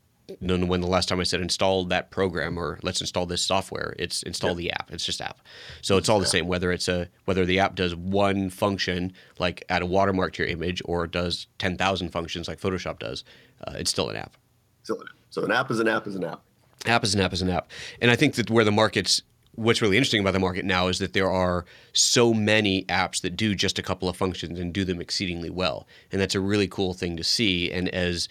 don't 0.46 0.62
know 0.62 0.68
when 0.68 0.82
the 0.82 0.88
last 0.88 1.10
time 1.10 1.20
I 1.20 1.24
said 1.24 1.42
install 1.42 1.86
that 1.86 2.12
program 2.12 2.58
or 2.58 2.80
let's 2.84 3.02
install 3.02 3.26
this 3.26 3.42
software. 3.42 3.96
It's 3.98 4.24
install 4.24 4.52
yeah. 4.52 4.56
the 4.56 4.72
app. 4.72 4.92
It's 4.92 5.06
just 5.06 5.22
app. 5.22 5.40
So 5.82 5.98
it's 5.98 6.10
all 6.10 6.20
the 6.20 6.26
same 6.26 6.48
whether 6.48 6.72
it's 6.72 6.88
a 6.88 7.10
whether 7.26 7.46
the 7.46 7.60
app 7.60 7.76
does 7.76 7.96
one 7.96 8.50
function 8.50 9.14
like 9.38 9.64
add 9.70 9.82
a 9.82 9.86
watermark 9.86 10.34
to 10.34 10.44
your 10.44 10.52
image 10.52 10.82
or 10.86 11.08
does 11.08 11.48
ten 11.58 11.78
thousand 11.78 12.10
functions 12.10 12.48
like 12.48 12.60
Photoshop 12.60 13.00
does. 13.00 13.24
Uh, 13.66 13.74
it's 13.76 13.92
still 13.92 14.10
an 14.10 14.16
app. 14.16 14.38
Still 14.84 14.98
an 14.98 15.08
app. 15.10 15.16
So 15.32 15.44
an 15.44 15.52
app 15.52 15.72
is 15.72 15.80
an 15.80 15.88
app 15.88 16.08
is 16.08 16.16
an 16.16 16.24
app. 16.24 16.42
App 16.86 17.04
is 17.04 17.14
an 17.14 17.22
app 17.22 17.34
is 17.34 17.42
an 17.42 17.50
app. 17.50 17.70
And 18.02 18.10
I 18.10 18.16
think 18.16 18.36
that 18.36 18.50
where 18.50 18.64
the 18.64 18.72
market's 18.72 19.22
what's 19.60 19.82
really 19.82 19.98
interesting 19.98 20.22
about 20.22 20.32
the 20.32 20.40
market 20.40 20.64
now 20.64 20.88
is 20.88 21.00
that 21.00 21.12
there 21.12 21.30
are 21.30 21.66
so 21.92 22.34
many 22.34 22.86
apps 22.86 23.22
that 23.22 23.36
do 23.36 23.54
just 23.54 23.78
a 23.78 23.84
couple 23.84 24.08
of 24.08 24.16
functions 24.16 24.58
and 24.58 24.74
do 24.74 24.86
them 24.86 25.02
exceedingly 25.02 25.50
well. 25.50 25.86
And 26.12 26.22
that's 26.22 26.36
a 26.36 26.40
really 26.40 26.68
cool 26.68 26.94
thing 26.94 27.18
to 27.18 27.24
see. 27.24 27.70
And 27.72 27.90
as 27.90 28.30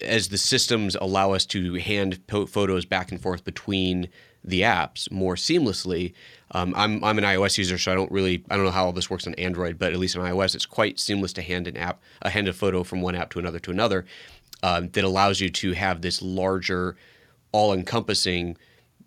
as 0.00 0.28
the 0.28 0.38
systems 0.38 0.96
allow 0.96 1.32
us 1.32 1.46
to 1.46 1.74
hand 1.74 2.20
photos 2.26 2.84
back 2.84 3.12
and 3.12 3.20
forth 3.20 3.44
between 3.44 4.08
the 4.42 4.62
apps 4.62 5.08
more 5.12 5.36
seamlessly. 5.36 6.12
Um, 6.50 6.74
I'm, 6.76 7.04
I'm 7.04 7.18
an 7.18 7.24
iOS 7.24 7.56
user, 7.56 7.78
so 7.78 7.92
I 7.92 7.94
don't 7.94 8.10
really 8.10 8.42
I 8.50 8.56
don't 8.56 8.64
know 8.64 8.72
how 8.72 8.86
all 8.86 8.92
this 8.92 9.10
works 9.10 9.26
on 9.26 9.34
Android, 9.34 9.78
but 9.78 9.92
at 9.92 9.98
least 9.98 10.16
on 10.16 10.24
iOS, 10.24 10.54
it's 10.54 10.66
quite 10.66 10.98
seamless 10.98 11.32
to 11.34 11.42
hand 11.42 11.68
an 11.68 11.76
app 11.76 12.00
a 12.22 12.30
hand 12.30 12.48
a 12.48 12.52
photo 12.52 12.82
from 12.82 13.02
one 13.02 13.14
app 13.14 13.30
to 13.30 13.38
another 13.38 13.60
to 13.60 13.70
another 13.70 14.06
um, 14.62 14.88
that 14.90 15.04
allows 15.04 15.40
you 15.40 15.50
to 15.50 15.72
have 15.72 16.00
this 16.00 16.22
larger, 16.22 16.96
all 17.52 17.72
encompassing 17.72 18.56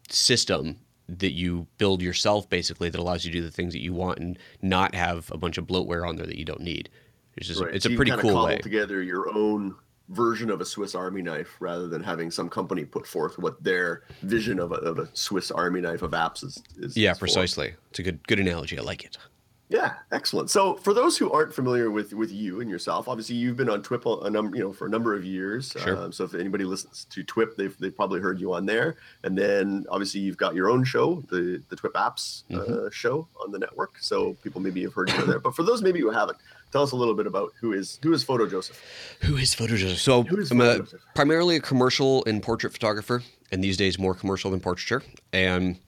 system 0.10 0.78
that 1.08 1.34
you 1.34 1.68
build 1.78 2.02
yourself 2.02 2.50
basically 2.50 2.90
that 2.90 3.00
allows 3.00 3.26
you 3.26 3.32
to 3.32 3.40
do 3.40 3.44
the 3.44 3.52
things 3.52 3.74
that 3.74 3.82
you 3.82 3.94
want 3.94 4.20
and 4.20 4.40
not 4.62 4.96
have 4.96 5.32
a 5.32 5.38
bunch 5.38 5.58
of 5.58 5.68
bloatware 5.68 6.08
on 6.08 6.16
there 6.16 6.26
that 6.26 6.38
you 6.38 6.46
don't 6.46 6.62
need. 6.62 6.90
It's 7.38 7.48
just 7.48 7.62
right. 7.62 7.74
it's 7.74 7.86
so 7.86 7.92
a 7.92 7.96
pretty 7.96 8.12
cool 8.12 8.46
way. 8.46 8.58
together 8.58 9.02
your 9.02 9.32
own 9.34 9.76
version 10.10 10.50
of 10.50 10.62
a 10.62 10.66
Swiss 10.66 10.96
Army 10.96 11.22
knife 11.22 11.58
rather 11.60 11.88
than 11.88 12.04
having 12.04 12.32
some 12.32 12.50
company 12.50 12.86
put 12.86 13.08
forth 13.08 13.38
what 13.38 13.62
their 13.64 14.04
vision 14.22 14.60
of 14.60 14.72
a, 14.72 14.76
of 14.76 15.00
a 15.00 15.10
Swiss 15.14 15.52
Army 15.52 15.82
knife 15.82 16.02
of 16.02 16.12
apps 16.12 16.44
is. 16.44 16.62
is 16.78 16.96
yeah, 16.96 17.12
is 17.12 17.20
precisely. 17.20 17.72
For. 17.72 17.78
It's 17.90 18.00
a 18.00 18.04
good 18.04 18.28
good 18.28 18.40
analogy. 18.40 18.78
I 18.78 18.82
like 18.82 19.04
it. 19.04 19.18
Yeah, 19.68 19.94
excellent. 20.12 20.52
So, 20.52 20.76
for 20.76 20.94
those 20.94 21.18
who 21.18 21.32
aren't 21.32 21.54
familiar 21.54 21.90
with 21.90 22.14
with 22.14 22.32
you 22.32 22.62
and 22.62 22.70
yourself, 22.70 23.08
obviously 23.08 23.36
you've 23.36 23.58
been 23.58 23.70
on 23.70 23.82
TWIP 23.82 24.24
a 24.24 24.30
number, 24.30 24.56
you 24.56 24.64
know, 24.64 24.72
for 24.72 24.86
a 24.86 24.90
number 24.90 25.16
of 25.16 25.26
years. 25.26 25.74
Sure. 25.78 25.98
Um, 25.98 26.12
so, 26.12 26.24
if 26.24 26.36
anybody 26.36 26.66
listens 26.66 27.06
to 27.06 27.24
TWIP, 27.24 27.56
they've 27.56 27.76
they've 27.80 27.96
probably 27.96 28.20
heard 28.20 28.40
you 28.40 28.54
on 28.54 28.68
there. 28.68 28.98
And 29.24 29.36
then, 29.36 29.86
obviously, 29.90 30.22
you've 30.22 30.38
got 30.38 30.54
your 30.54 30.70
own 30.70 30.84
show, 30.84 31.24
the 31.30 31.64
the 31.70 31.76
TWIP 31.76 31.94
Apps 31.94 32.44
uh, 32.52 32.58
mm-hmm. 32.58 32.88
show 32.92 33.28
on 33.42 33.52
the 33.52 33.58
network. 33.58 33.96
So, 34.00 34.34
people 34.44 34.62
maybe 34.62 34.84
have 34.84 34.94
heard 34.94 35.10
you 35.10 35.26
there. 35.26 35.40
But 35.40 35.56
for 35.56 35.64
those 35.64 35.82
maybe 35.82 36.00
who 36.00 36.12
haven't, 36.12 36.38
tell 36.76 36.84
us 36.84 36.92
a 36.92 36.96
little 36.98 37.14
bit 37.14 37.26
about 37.26 37.54
who 37.62 37.72
is 37.72 38.00
who 38.04 38.12
is 38.12 38.22
Photo 38.22 38.46
Joseph. 38.46 38.82
Who 39.22 39.38
is 39.38 39.54
Photo 39.54 39.78
Joseph? 39.78 40.02
So, 40.02 40.26
I'm 40.52 40.60
a, 40.60 40.80
Joseph? 40.80 41.02
primarily 41.16 41.56
a 41.56 41.62
commercial 41.62 42.26
and 42.26 42.44
portrait 42.44 42.74
photographer 42.74 43.24
and 43.50 43.64
these 43.64 43.78
days 43.78 43.98
more 43.98 44.14
commercial 44.14 44.52
than 44.52 44.60
portraiture. 44.60 45.02
And 45.32 45.80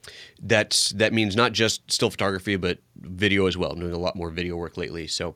that's 0.42 0.92
that 0.92 1.12
means 1.12 1.36
not 1.36 1.52
just 1.52 1.92
still 1.92 2.10
photography, 2.10 2.56
but 2.56 2.80
video 2.96 3.48
as 3.48 3.58
well. 3.58 3.72
I'm 3.72 3.82
doing 3.82 3.92
a 3.92 4.00
lot 4.00 4.16
more 4.16 4.30
video 4.30 4.56
work 4.56 4.78
lately. 4.78 5.08
So 5.08 5.36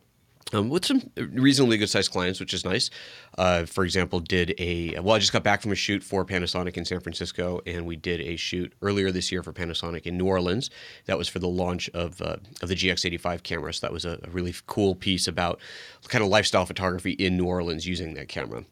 um, 0.54 0.70
with 0.70 0.86
some 0.86 1.10
reasonably 1.16 1.78
good 1.78 1.90
sized 1.90 2.12
clients, 2.12 2.40
which 2.40 2.54
is 2.54 2.66
nice. 2.66 2.90
Uh, 3.38 3.66
for 3.66 3.84
example, 3.84 4.20
did 4.20 4.54
a 4.58 5.00
well, 5.00 5.16
I 5.16 5.20
just 5.20 5.34
got 5.34 5.44
back 5.44 5.62
from 5.62 5.72
a 5.72 5.76
shoot 5.76 6.04
for 6.04 6.26
Panasonic 6.26 6.78
in 6.78 6.86
San 6.86 7.00
Francisco, 7.00 7.62
and 7.66 7.86
we 7.86 7.96
did 7.96 8.22
a 8.22 8.36
shoot 8.36 8.74
earlier 8.82 9.12
this 9.12 9.32
year 9.32 9.44
for 9.44 9.54
Panasonic 9.54 10.06
in 10.06 10.18
New 10.18 10.28
Orleans. 10.28 10.70
That 11.06 11.18
was 11.18 11.28
for 11.28 11.40
the 11.40 11.48
launch 11.48 11.90
of 11.94 12.22
uh, 12.22 12.38
of 12.62 12.70
the 12.70 12.76
GX85 12.76 13.44
camera. 13.44 13.74
So 13.74 13.86
that 13.86 13.94
was 13.94 14.06
a, 14.06 14.20
a 14.24 14.30
really 14.30 14.54
cool 14.68 14.96
piece 14.96 15.28
about 15.28 15.60
kind 16.08 16.24
of 16.24 16.30
lifestyle 16.30 16.66
photography 16.66 17.12
in 17.12 17.38
New 17.38 17.46
Orleans 17.46 17.88
using 17.88 18.14
that 18.16 18.28
camera. 18.28 18.66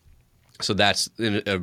So 0.62 0.74
that's 0.74 1.10
a 1.20 1.62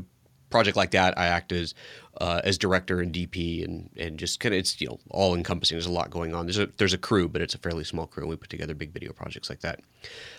project 0.50 0.76
like 0.76 0.92
that, 0.92 1.18
I 1.18 1.26
act 1.26 1.52
as 1.52 1.74
uh, 2.20 2.40
as 2.44 2.56
director 2.56 3.00
and 3.00 3.12
DP, 3.12 3.64
and 3.64 3.90
and 3.96 4.18
just 4.18 4.40
kind 4.40 4.54
of 4.54 4.58
it's 4.60 4.80
you 4.80 4.88
know 4.88 4.98
all 5.10 5.34
encompassing. 5.34 5.76
There's 5.76 5.86
a 5.86 5.92
lot 5.92 6.10
going 6.10 6.34
on. 6.34 6.46
There's 6.46 6.58
a 6.58 6.66
there's 6.78 6.94
a 6.94 6.98
crew, 6.98 7.28
but 7.28 7.42
it's 7.42 7.54
a 7.54 7.58
fairly 7.58 7.84
small 7.84 8.06
crew. 8.06 8.22
And 8.22 8.30
we 8.30 8.36
put 8.36 8.50
together 8.50 8.74
big 8.74 8.92
video 8.92 9.12
projects 9.12 9.50
like 9.50 9.60
that. 9.60 9.80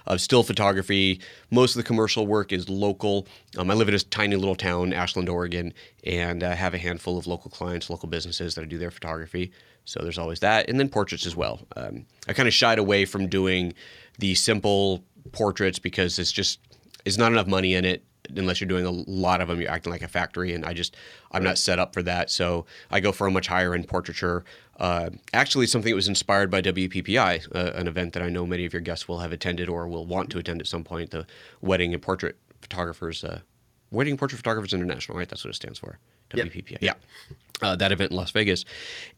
Uh, 0.05 0.17
still 0.17 0.43
photography. 0.43 1.21
Most 1.51 1.75
of 1.75 1.77
the 1.77 1.83
commercial 1.83 2.25
work 2.25 2.51
is 2.51 2.69
local. 2.69 3.27
Um, 3.57 3.69
I 3.69 3.73
live 3.73 3.89
in 3.89 3.95
a 3.95 3.99
tiny 3.99 4.35
little 4.35 4.55
town, 4.55 4.93
Ashland, 4.93 5.29
Oregon, 5.29 5.73
and 6.03 6.43
I 6.43 6.55
have 6.55 6.73
a 6.73 6.77
handful 6.79 7.17
of 7.17 7.27
local 7.27 7.51
clients, 7.51 7.89
local 7.89 8.09
businesses 8.09 8.55
that 8.55 8.61
I 8.61 8.65
do 8.65 8.77
their 8.77 8.91
photography. 8.91 9.51
So 9.85 10.01
there's 10.01 10.17
always 10.17 10.41
that, 10.41 10.69
and 10.69 10.79
then 10.79 10.89
portraits 10.89 11.25
as 11.25 11.35
well. 11.35 11.61
Um, 11.75 12.05
I 12.27 12.33
kind 12.33 12.47
of 12.47 12.53
shied 12.53 12.77
away 12.77 13.05
from 13.05 13.27
doing 13.27 13.73
the 14.19 14.35
simple 14.35 15.03
portraits 15.31 15.79
because 15.79 16.19
it's 16.19 16.31
just 16.31 16.59
it's 17.05 17.17
not 17.17 17.31
enough 17.31 17.47
money 17.47 17.73
in 17.73 17.85
it 17.85 18.03
unless 18.35 18.59
you're 18.59 18.67
doing 18.67 18.85
a 18.85 18.91
lot 18.91 19.41
of 19.41 19.47
them 19.47 19.61
you're 19.61 19.69
acting 19.69 19.91
like 19.91 20.01
a 20.01 20.07
factory 20.07 20.53
and 20.53 20.65
i 20.65 20.73
just 20.73 20.95
i'm 21.31 21.43
not 21.43 21.57
set 21.57 21.79
up 21.79 21.93
for 21.93 22.03
that. 22.03 22.29
So 22.29 22.65
i 22.91 22.99
go 22.99 23.11
for 23.11 23.27
a 23.27 23.31
much 23.31 23.47
higher 23.47 23.73
end 23.73 23.87
portraiture. 23.87 24.43
Uh, 24.79 25.09
actually 25.33 25.65
something 25.65 25.91
that 25.91 25.95
was 25.95 26.07
inspired 26.07 26.51
by 26.51 26.61
wppi 26.61 27.47
uh, 27.55 27.71
an 27.73 27.87
event 27.87 28.13
that 28.13 28.23
i 28.23 28.29
know 28.29 28.45
many 28.45 28.65
of 28.65 28.73
your 28.73 28.81
guests 28.81 29.07
will 29.07 29.19
have 29.19 29.31
attended 29.31 29.69
or 29.69 29.87
will 29.87 30.05
want 30.05 30.29
to 30.29 30.37
attend 30.37 30.61
at 30.61 30.67
some 30.67 30.83
point 30.83 31.11
the 31.11 31.25
wedding 31.61 31.93
and 31.93 32.01
portrait 32.01 32.37
photographers 32.61 33.23
uh, 33.23 33.39
wedding 33.91 34.11
and 34.11 34.19
portrait 34.19 34.37
photographers 34.37 34.73
international 34.73 35.17
right? 35.17 35.29
That's 35.29 35.43
what 35.43 35.49
it 35.49 35.55
stands 35.55 35.79
for 35.79 35.99
wppi 36.29 36.71
yeah, 36.71 36.77
yeah. 36.81 36.93
Uh, 37.63 37.75
that 37.75 37.91
event 37.91 38.11
in 38.11 38.17
Las 38.17 38.29
Vegas, 38.29 38.65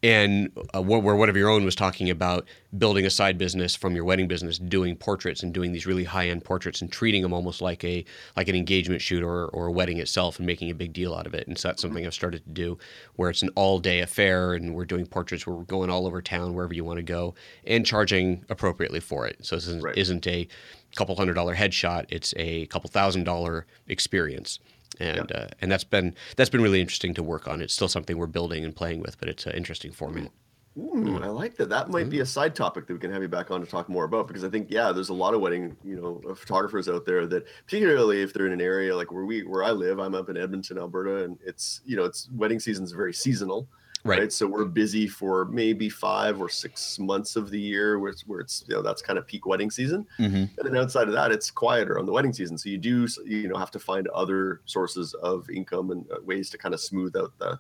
and 0.01 0.49
uh, 0.73 0.81
where, 0.81 1.01
one 1.01 1.27
of 1.27 1.35
your 1.35 1.49
own 1.49 1.65
was 1.65 1.75
talking 1.75 2.09
about 2.09 2.47
building 2.77 3.05
a 3.05 3.09
side 3.09 3.37
business 3.37 3.75
from 3.75 3.93
your 3.93 4.05
wedding 4.05 4.29
business, 4.29 4.57
doing 4.57 4.95
portraits 4.95 5.43
and 5.43 5.53
doing 5.53 5.73
these 5.73 5.85
really 5.85 6.05
high 6.05 6.29
end 6.29 6.45
portraits 6.45 6.81
and 6.81 6.89
treating 6.89 7.21
them 7.21 7.33
almost 7.33 7.61
like 7.61 7.83
a 7.83 8.05
like 8.37 8.47
an 8.47 8.55
engagement 8.55 9.01
shoot 9.01 9.23
or, 9.23 9.47
or 9.47 9.67
a 9.67 9.71
wedding 9.73 9.97
itself 9.97 10.37
and 10.37 10.45
making 10.45 10.71
a 10.71 10.73
big 10.73 10.93
deal 10.93 11.13
out 11.13 11.27
of 11.27 11.33
it. 11.33 11.49
And 11.49 11.57
so 11.57 11.67
that's 11.67 11.81
something 11.81 12.05
I've 12.05 12.13
started 12.13 12.45
to 12.45 12.51
do, 12.51 12.77
where 13.17 13.29
it's 13.29 13.41
an 13.41 13.49
all 13.55 13.77
day 13.77 13.99
affair 13.99 14.53
and 14.53 14.73
we're 14.73 14.85
doing 14.85 15.05
portraits 15.05 15.45
where 15.45 15.57
we're 15.57 15.63
going 15.63 15.89
all 15.89 16.07
over 16.07 16.21
town 16.21 16.53
wherever 16.53 16.73
you 16.73 16.85
want 16.85 16.95
to 16.95 17.03
go 17.03 17.35
and 17.67 17.85
charging 17.85 18.45
appropriately 18.47 19.01
for 19.01 19.27
it. 19.27 19.45
So 19.45 19.57
this 19.57 19.67
isn't, 19.67 19.83
right. 19.83 19.97
isn't 19.97 20.25
a 20.27 20.47
couple 20.95 21.13
hundred 21.17 21.33
dollar 21.33 21.55
headshot; 21.55 22.05
it's 22.07 22.33
a 22.37 22.67
couple 22.67 22.89
thousand 22.89 23.25
dollar 23.25 23.65
experience 23.89 24.59
and 25.00 25.31
uh, 25.31 25.48
and 25.62 25.72
that's 25.72 25.84
been 25.84 26.15
that's 26.36 26.50
been 26.50 26.62
really 26.62 26.81
interesting 26.81 27.13
to 27.15 27.24
work 27.24 27.48
on. 27.48 27.62
It's 27.62 27.74
still 27.74 27.88
something 27.88 28.17
we're 28.17 28.27
building 28.27 28.63
and 28.63 28.75
playing 28.75 29.01
with, 29.01 29.19
but 29.19 29.29
it's 29.29 29.46
an 29.46 29.53
interesting 29.53 29.91
format. 29.91 30.31
Ooh, 30.77 31.19
I 31.22 31.27
like 31.27 31.55
that. 31.58 31.69
That 31.69 31.89
might 31.89 32.10
be 32.10 32.19
a 32.19 32.25
side 32.25 32.55
topic 32.55 32.88
that 32.88 32.93
we 32.93 33.00
can 33.00 33.12
have 33.12 33.22
you 33.22 33.27
back 33.27 33.51
on 33.51 33.60
to 33.60 33.67
talk 33.67 33.89
more 33.89 34.05
about 34.05 34.27
because 34.27 34.43
I 34.43 34.50
think 34.50 34.67
yeah, 34.69 34.91
there's 34.91 35.10
a 35.10 35.13
lot 35.13 35.34
of 35.34 35.41
wedding 35.41 35.75
you 35.84 35.96
know 35.96 36.36
photographers 36.36 36.88
out 36.88 37.05
there 37.05 37.25
that 37.27 37.46
particularly 37.65 38.22
if 38.22 38.34
they're 38.34 38.46
in 38.46 38.53
an 38.53 38.62
area 38.62 38.96
like 38.96 39.12
where 39.12 39.25
we 39.25 39.43
where 39.43 39.63
I 39.63 39.72
live, 39.72 40.00
I'm 40.00 40.15
up 40.15 40.29
in 40.29 40.38
Edmonton, 40.38 40.77
Alberta, 40.77 41.24
and 41.24 41.38
it's 41.46 41.81
you 41.86 41.96
know 41.96 42.05
it's 42.05 42.29
wedding 42.31 42.60
season 42.60 42.84
is 42.84 42.91
very 42.91 43.13
seasonal. 43.13 43.67
Right. 44.03 44.19
right. 44.19 44.31
So 44.31 44.47
we're 44.47 44.65
busy 44.65 45.07
for 45.07 45.45
maybe 45.45 45.89
five 45.89 46.41
or 46.41 46.47
six 46.47 46.97
months 46.99 47.35
of 47.35 47.49
the 47.49 47.59
year 47.59 47.99
where 47.99 48.11
it's, 48.11 48.25
where 48.25 48.39
it's 48.39 48.63
you 48.67 48.75
know, 48.75 48.81
that's 48.81 49.01
kind 49.01 49.19
of 49.19 49.27
peak 49.27 49.45
wedding 49.45 49.69
season. 49.69 50.07
Mm-hmm. 50.17 50.35
And 50.35 50.63
then 50.63 50.77
outside 50.77 51.07
of 51.07 51.13
that, 51.13 51.31
it's 51.31 51.51
quieter 51.51 51.99
on 51.99 52.05
the 52.05 52.11
wedding 52.11 52.31
season. 52.33 52.57
So 52.57 52.69
you 52.69 52.77
do, 52.77 53.07
you 53.25 53.49
know, 53.49 53.57
have 53.57 53.71
to 53.71 53.79
find 53.79 54.07
other 54.09 54.61
sources 54.65 55.13
of 55.15 55.49
income 55.49 55.91
and 55.91 56.05
uh, 56.11 56.17
ways 56.23 56.49
to 56.51 56.57
kind 56.57 56.73
of 56.73 56.79
smooth 56.79 57.15
out 57.17 57.33
the, 57.39 57.59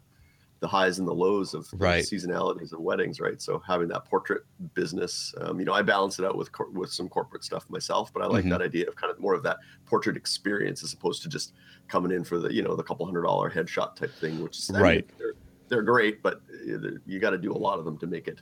the 0.61 0.67
highs 0.67 0.99
and 0.99 1.07
the 1.07 1.13
lows 1.13 1.53
of 1.53 1.67
right. 1.73 2.03
seasonalities 2.03 2.73
of 2.73 2.79
weddings, 2.79 3.19
right? 3.19 3.41
So 3.41 3.61
having 3.65 3.87
that 3.89 4.05
portrait 4.05 4.43
business, 4.73 5.33
um, 5.41 5.59
you 5.59 5.65
know, 5.65 5.73
I 5.73 5.81
balance 5.81 6.19
it 6.19 6.25
out 6.25 6.37
with 6.37 6.51
cor- 6.51 6.69
with 6.71 6.91
some 6.91 7.07
corporate 7.07 7.43
stuff 7.43 7.69
myself, 7.69 8.11
but 8.13 8.21
I 8.21 8.27
like 8.27 8.41
mm-hmm. 8.41 8.49
that 8.51 8.61
idea 8.61 8.87
of 8.87 8.95
kind 8.95 9.11
of 9.11 9.19
more 9.19 9.33
of 9.33 9.43
that 9.43 9.57
portrait 9.85 10.17
experience 10.17 10.83
as 10.83 10.93
opposed 10.93 11.21
to 11.23 11.29
just 11.29 11.53
coming 11.87 12.11
in 12.11 12.23
for 12.23 12.39
the 12.39 12.53
you 12.53 12.61
know 12.61 12.75
the 12.75 12.83
couple 12.83 13.05
hundred 13.05 13.23
dollar 13.23 13.49
headshot 13.49 13.95
type 13.95 14.13
thing, 14.15 14.41
which 14.41 14.57
is 14.57 14.69
right. 14.73 15.09
I 15.19 15.23
mean, 15.23 15.33
they're 15.69 15.83
great, 15.83 16.21
but 16.21 16.41
eh, 16.67 16.97
you 17.05 17.19
got 17.19 17.31
to 17.31 17.37
do 17.37 17.51
a 17.51 17.57
lot 17.57 17.79
of 17.79 17.85
them 17.85 17.97
to 17.99 18.07
make 18.07 18.27
it 18.27 18.39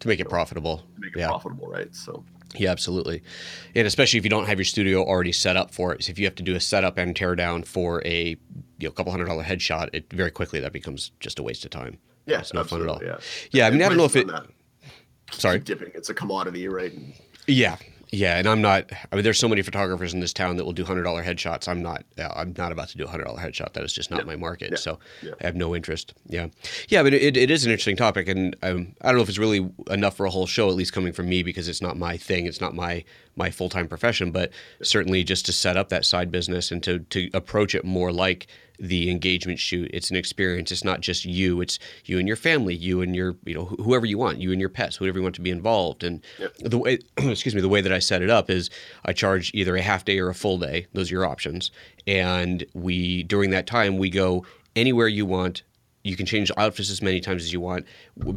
to 0.00 0.08
make 0.08 0.20
it 0.20 0.24
know, 0.24 0.30
profitable. 0.30 0.78
To 0.78 1.00
make 1.00 1.16
it 1.16 1.20
yeah. 1.20 1.28
profitable, 1.28 1.68
right? 1.68 1.94
So. 1.94 2.24
Yeah, 2.56 2.72
absolutely, 2.72 3.22
and 3.76 3.86
especially 3.86 4.18
if 4.18 4.24
you 4.24 4.30
don't 4.30 4.46
have 4.46 4.58
your 4.58 4.64
studio 4.64 5.04
already 5.04 5.30
set 5.30 5.56
up 5.56 5.72
for 5.72 5.94
it. 5.94 6.02
So 6.02 6.10
if 6.10 6.18
you 6.18 6.24
have 6.24 6.34
to 6.34 6.42
do 6.42 6.56
a 6.56 6.60
setup 6.60 6.98
and 6.98 7.14
tear 7.14 7.36
down 7.36 7.62
for 7.62 8.04
a 8.04 8.30
you 8.78 8.88
know 8.88 8.90
couple 8.90 9.12
hundred 9.12 9.26
dollar 9.26 9.44
headshot, 9.44 9.90
it 9.92 10.12
very 10.12 10.32
quickly 10.32 10.58
that 10.58 10.72
becomes 10.72 11.12
just 11.20 11.38
a 11.38 11.44
waste 11.44 11.64
of 11.64 11.70
time. 11.70 11.98
Yeah, 12.26 12.40
it's 12.40 12.52
no 12.52 12.64
fun 12.64 12.82
at 12.82 12.88
all. 12.88 13.00
Yeah, 13.04 13.18
yeah. 13.52 13.68
I 13.68 13.70
mean, 13.70 13.82
I 13.82 13.88
don't 13.88 13.98
know 13.98 14.04
if 14.04 14.16
it. 14.16 14.28
Sorry, 15.30 15.60
dipping. 15.60 15.92
It's 15.94 16.08
a 16.08 16.14
commodity, 16.14 16.66
right? 16.66 16.92
Yeah, 17.46 17.76
yeah, 18.12 18.38
and 18.38 18.48
I'm 18.48 18.60
not. 18.60 18.90
I 19.12 19.14
mean, 19.14 19.24
there's 19.24 19.38
so 19.38 19.48
many 19.48 19.62
photographers 19.62 20.12
in 20.12 20.20
this 20.20 20.32
town 20.32 20.56
that 20.56 20.64
will 20.64 20.72
do 20.72 20.84
hundred 20.84 21.04
dollar 21.04 21.22
headshots. 21.22 21.68
I'm 21.68 21.80
not. 21.80 22.04
I'm 22.18 22.54
not 22.58 22.72
about 22.72 22.88
to 22.88 22.98
do 22.98 23.04
a 23.04 23.08
hundred 23.08 23.24
dollar 23.24 23.40
headshot. 23.40 23.72
That 23.74 23.84
is 23.84 23.92
just 23.92 24.10
not 24.10 24.20
yeah. 24.20 24.26
my 24.26 24.36
market. 24.36 24.70
Yeah. 24.72 24.76
So 24.78 24.98
yeah. 25.22 25.32
I 25.40 25.44
have 25.44 25.54
no 25.54 25.76
interest. 25.76 26.14
Yeah, 26.26 26.48
yeah, 26.88 27.02
but 27.02 27.14
it, 27.14 27.36
it 27.36 27.50
is 27.50 27.64
an 27.64 27.70
interesting 27.70 27.96
topic, 27.96 28.28
and 28.28 28.56
um, 28.62 28.94
I 29.00 29.08
don't 29.08 29.16
know 29.16 29.22
if 29.22 29.28
it's 29.28 29.38
really 29.38 29.70
enough 29.90 30.16
for 30.16 30.26
a 30.26 30.30
whole 30.30 30.46
show. 30.46 30.68
At 30.68 30.74
least 30.74 30.92
coming 30.92 31.12
from 31.12 31.28
me, 31.28 31.42
because 31.42 31.68
it's 31.68 31.82
not 31.82 31.96
my 31.96 32.16
thing. 32.16 32.46
It's 32.46 32.60
not 32.60 32.74
my 32.74 33.04
my 33.40 33.50
full 33.50 33.68
time 33.68 33.88
profession. 33.88 34.30
But 34.30 34.52
certainly, 34.82 35.24
just 35.24 35.46
to 35.46 35.52
set 35.52 35.76
up 35.76 35.88
that 35.88 36.04
side 36.04 36.30
business 36.30 36.70
and 36.70 36.82
to 36.84 37.00
to 37.00 37.30
approach 37.32 37.74
it 37.74 37.84
more 37.84 38.12
like 38.12 38.46
the 38.80 39.10
engagement 39.10 39.58
shoot. 39.58 39.90
It's 39.92 40.10
an 40.10 40.16
experience. 40.16 40.72
It's 40.72 40.84
not 40.84 41.00
just 41.00 41.24
you. 41.24 41.60
It's 41.60 41.78
you 42.06 42.18
and 42.18 42.26
your 42.26 42.36
family, 42.36 42.74
you 42.74 43.02
and 43.02 43.14
your 43.14 43.36
you 43.44 43.54
know 43.54 43.66
whoever 43.66 44.06
you 44.06 44.18
want, 44.18 44.38
you 44.38 44.52
and 44.52 44.60
your 44.60 44.70
pets, 44.70 44.96
whoever 44.96 45.18
you 45.18 45.22
want 45.22 45.34
to 45.36 45.40
be 45.42 45.50
involved. 45.50 46.02
And 46.02 46.22
yep. 46.38 46.54
the 46.58 46.78
way 46.78 46.98
excuse 47.18 47.54
me, 47.54 47.60
the 47.60 47.68
way 47.68 47.80
that 47.80 47.92
I 47.92 47.98
set 47.98 48.22
it 48.22 48.30
up 48.30 48.50
is 48.50 48.70
I 49.04 49.12
charge 49.12 49.50
either 49.54 49.76
a 49.76 49.82
half 49.82 50.04
day 50.04 50.18
or 50.18 50.30
a 50.30 50.34
full 50.34 50.58
day. 50.58 50.86
Those 50.94 51.10
are 51.10 51.14
your 51.16 51.26
options. 51.26 51.70
And 52.06 52.64
we 52.74 53.22
during 53.24 53.50
that 53.50 53.66
time 53.66 53.98
we 53.98 54.10
go 54.10 54.44
anywhere 54.76 55.08
you 55.08 55.26
want. 55.26 55.62
You 56.02 56.16
can 56.16 56.24
change 56.24 56.50
outfits 56.56 56.90
as 56.90 57.02
many 57.02 57.20
times 57.20 57.42
as 57.42 57.52
you 57.52 57.60
want. 57.60 57.86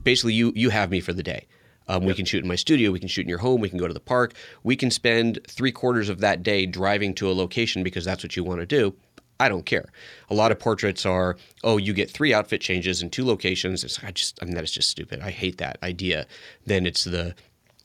Basically, 0.04 0.34
you 0.34 0.52
you 0.56 0.70
have 0.70 0.92
me 0.92 1.00
for 1.00 1.14
the 1.14 1.24
day. 1.24 1.48
Um, 1.88 2.04
yep. 2.04 2.10
We 2.10 2.14
can 2.16 2.26
shoot 2.26 2.44
in 2.44 2.48
my 2.48 2.56
studio. 2.56 2.92
We 2.92 3.00
can 3.00 3.10
shoot 3.10 3.24
in 3.24 3.30
your 3.30 3.40
home. 3.40 3.62
We 3.62 3.70
can 3.70 3.80
go 3.80 3.88
to 3.88 3.94
the 3.94 4.00
park. 4.00 4.34
We 4.64 4.76
can 4.76 4.92
spend 4.92 5.40
three 5.48 5.72
quarters 5.72 6.10
of 6.10 6.20
that 6.20 6.44
day 6.44 6.66
driving 6.66 7.14
to 7.16 7.30
a 7.30 7.34
location 7.34 7.84
because 7.84 8.06
that's 8.06 8.24
what 8.24 8.36
you 8.36 8.44
want 8.44 8.62
to 8.62 8.66
do 8.66 8.96
I 9.40 9.50
don't 9.50 9.66
care. 9.66 9.90
A 10.30 10.34
lot 10.34 10.52
of 10.52 10.60
portraits 10.60 11.06
are, 11.06 11.38
oh, 11.64 11.78
you 11.78 11.94
get 11.94 12.10
three 12.10 12.34
outfit 12.34 12.62
changes 12.62 13.02
in 13.02 13.10
two 13.10 13.26
locations. 13.26 13.84
It's 13.84 14.02
I 14.04 14.12
just 14.12 14.42
I 14.42 14.46
mean 14.46 14.56
that 14.56 14.64
is 14.64 14.72
just 14.72 14.90
stupid. 14.90 15.20
I 15.22 15.32
hate 15.32 15.58
that 15.58 15.78
idea. 15.84 16.28
Then 16.66 16.86
it's 16.86 17.04
the 17.04 17.36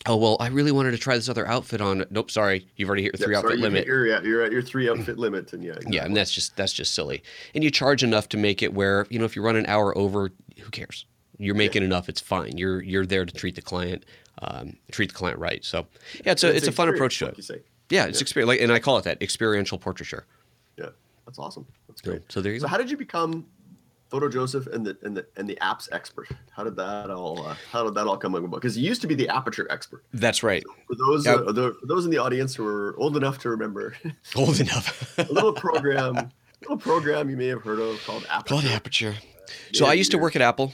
oh 0.06 0.16
well, 0.16 0.36
I 0.40 0.48
really 0.48 0.72
wanted 0.72 0.92
to 0.92 0.98
try 0.98 1.16
this 1.16 1.28
other 1.28 1.48
outfit 1.48 1.80
on. 1.80 2.04
Nope, 2.10 2.30
sorry, 2.30 2.66
you've 2.76 2.88
already 2.88 3.02
hit 3.02 3.18
your 3.18 3.26
three 3.26 3.34
yeah, 3.34 3.38
outfit 3.38 3.58
sorry, 3.58 3.62
limit. 3.62 3.86
You're, 3.86 4.06
yeah, 4.06 4.20
you're 4.22 4.42
at 4.42 4.52
your 4.52 4.62
three 4.62 4.88
outfit 4.88 5.18
limit, 5.18 5.52
and 5.52 5.64
yeah, 5.64 5.70
exactly. 5.70 5.96
yeah, 5.96 6.04
and 6.04 6.16
that's 6.16 6.30
just 6.30 6.54
that's 6.56 6.72
just 6.72 6.94
silly. 6.94 7.22
And 7.54 7.64
you 7.64 7.70
charge 7.70 8.04
enough 8.04 8.28
to 8.30 8.36
make 8.36 8.62
it 8.62 8.74
where 8.74 9.06
you 9.10 9.18
know 9.18 9.24
if 9.24 9.34
you 9.34 9.42
run 9.42 9.56
an 9.56 9.66
hour 9.66 9.96
over, 9.96 10.30
who 10.60 10.70
cares? 10.70 11.06
You're 11.38 11.54
making 11.54 11.82
yeah. 11.82 11.86
enough. 11.86 12.08
It's 12.08 12.20
fine. 12.20 12.56
You're 12.58 12.82
you're 12.82 13.06
there 13.06 13.24
to 13.24 13.32
treat 13.32 13.54
the 13.54 13.62
client, 13.62 14.04
um, 14.42 14.76
treat 14.90 15.10
the 15.10 15.14
client 15.14 15.38
right. 15.38 15.64
So 15.64 15.86
yeah, 16.24 16.32
it's 16.32 16.44
a 16.44 16.48
it's, 16.48 16.58
it's 16.58 16.68
a 16.68 16.72
fun 16.72 16.88
approach 16.88 17.18
to 17.20 17.26
it. 17.26 17.36
Yeah, 17.90 18.04
it's 18.04 18.18
yeah. 18.18 18.22
experience, 18.22 18.48
like, 18.48 18.60
and 18.60 18.72
I 18.72 18.80
call 18.80 18.98
it 18.98 19.04
that 19.04 19.22
experiential 19.22 19.78
portraiture. 19.78 20.26
Yeah. 20.76 20.90
That's 21.28 21.38
awesome. 21.38 21.66
That's 21.88 22.00
great. 22.00 22.22
So 22.32 22.40
there 22.40 22.52
you 22.52 22.58
go. 22.58 22.62
so 22.62 22.68
go. 22.68 22.70
how 22.70 22.78
did 22.78 22.90
you 22.90 22.96
become 22.96 23.44
Photo 24.08 24.30
Joseph 24.30 24.66
and 24.68 24.86
the 24.86 24.96
and 25.02 25.14
the 25.14 25.26
and 25.36 25.46
the 25.46 25.58
apps 25.60 25.86
expert? 25.92 26.26
How 26.50 26.64
did 26.64 26.74
that 26.76 27.10
all 27.10 27.46
uh, 27.46 27.54
how 27.70 27.84
did 27.84 27.94
that 27.96 28.06
all 28.06 28.16
come 28.16 28.34
about? 28.34 28.50
Because 28.50 28.78
you 28.78 28.88
used 28.88 29.02
to 29.02 29.06
be 29.06 29.14
the 29.14 29.28
aperture 29.28 29.66
expert. 29.70 30.04
That's 30.14 30.42
right. 30.42 30.64
So 30.66 30.74
for 30.86 30.94
those 30.94 31.26
yep. 31.26 31.40
uh, 31.40 31.52
the, 31.52 31.76
for 31.80 31.86
those 31.86 32.06
in 32.06 32.10
the 32.10 32.16
audience 32.16 32.54
who 32.54 32.66
are 32.66 32.96
old 32.98 33.14
enough 33.14 33.38
to 33.40 33.50
remember, 33.50 33.94
old 34.36 34.58
enough, 34.58 35.18
a 35.18 35.30
little 35.30 35.52
program, 35.52 36.16
a 36.16 36.30
little 36.62 36.78
program 36.78 37.28
you 37.28 37.36
may 37.36 37.48
have 37.48 37.62
heard 37.62 37.78
of 37.78 38.02
called 38.06 38.26
Aperture. 38.30 38.54
Called 38.54 38.64
Aperture. 38.64 39.16
So 39.74 39.84
yeah, 39.84 39.90
I 39.90 39.94
used 39.94 40.10
to 40.12 40.18
work 40.18 40.34
at 40.34 40.40
Apple, 40.40 40.72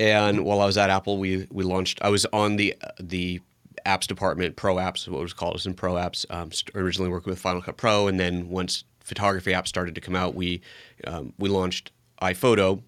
and 0.00 0.44
while 0.44 0.60
I 0.60 0.66
was 0.66 0.76
at 0.76 0.90
Apple, 0.90 1.18
we 1.18 1.46
we 1.50 1.64
launched. 1.64 2.00
I 2.02 2.08
was 2.08 2.26
on 2.26 2.56
the 2.56 2.74
the 2.98 3.40
apps 3.86 4.06
department, 4.06 4.56
Pro 4.56 4.76
Apps, 4.76 5.06
what 5.08 5.18
it 5.18 5.22
was 5.22 5.32
called. 5.32 5.52
It 5.52 5.56
was 5.56 5.66
in 5.66 5.74
Pro 5.74 5.94
Apps. 5.94 6.24
Um, 6.30 6.50
originally 6.74 7.10
working 7.10 7.30
with 7.30 7.38
Final 7.38 7.62
Cut 7.62 7.76
Pro, 7.76 8.08
and 8.08 8.18
then 8.18 8.48
once 8.48 8.84
photography 9.00 9.52
apps 9.52 9.68
started 9.68 9.94
to 9.94 10.00
come 10.00 10.16
out, 10.16 10.34
we 10.34 10.60
um, 11.06 11.32
we 11.38 11.48
launched 11.48 11.92
iPhoto. 12.20 12.82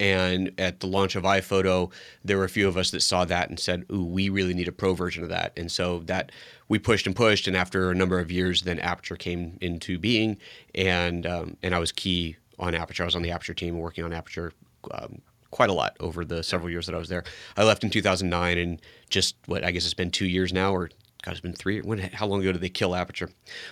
And 0.00 0.52
at 0.58 0.80
the 0.80 0.88
launch 0.88 1.14
of 1.14 1.22
iPhoto, 1.22 1.92
there 2.24 2.36
were 2.36 2.44
a 2.44 2.48
few 2.48 2.66
of 2.66 2.76
us 2.76 2.90
that 2.90 3.02
saw 3.02 3.24
that 3.26 3.50
and 3.50 3.60
said, 3.60 3.84
"Ooh, 3.92 4.04
we 4.04 4.30
really 4.30 4.54
need 4.54 4.66
a 4.66 4.72
pro 4.72 4.94
version 4.94 5.22
of 5.22 5.28
that." 5.28 5.52
And 5.56 5.70
so 5.70 6.00
that 6.06 6.32
we 6.68 6.78
pushed 6.78 7.06
and 7.06 7.14
pushed, 7.14 7.46
and 7.46 7.56
after 7.56 7.90
a 7.90 7.94
number 7.94 8.18
of 8.18 8.30
years, 8.30 8.62
then 8.62 8.78
Aperture 8.80 9.16
came 9.16 9.58
into 9.60 9.98
being, 9.98 10.38
and 10.74 11.26
um, 11.26 11.56
and 11.62 11.74
I 11.74 11.78
was 11.78 11.92
key 11.92 12.36
on 12.58 12.74
Aperture. 12.74 13.04
I 13.04 13.06
was 13.06 13.14
on 13.14 13.22
the 13.22 13.30
Aperture 13.30 13.54
team, 13.54 13.78
working 13.78 14.02
on 14.02 14.12
Aperture 14.12 14.52
um, 14.90 15.20
quite 15.52 15.70
a 15.70 15.72
lot 15.72 15.96
over 16.00 16.24
the 16.24 16.42
several 16.42 16.68
years 16.68 16.86
that 16.86 16.96
I 16.96 16.98
was 16.98 17.08
there. 17.08 17.22
I 17.56 17.62
left 17.62 17.84
in 17.84 17.90
2009, 17.90 18.58
and 18.58 18.82
just 19.08 19.36
what 19.46 19.64
I 19.64 19.70
guess 19.70 19.84
it's 19.84 19.94
been 19.94 20.10
two 20.10 20.26
years 20.26 20.52
now, 20.52 20.74
or 20.74 20.90
God, 21.22 21.30
it's 21.30 21.40
been 21.40 21.52
three. 21.52 21.80
When? 21.80 22.00
How 22.00 22.26
long 22.26 22.40
ago 22.40 22.50
did 22.50 22.60
they 22.60 22.68
kill 22.68 22.96
Aperture? 22.96 23.30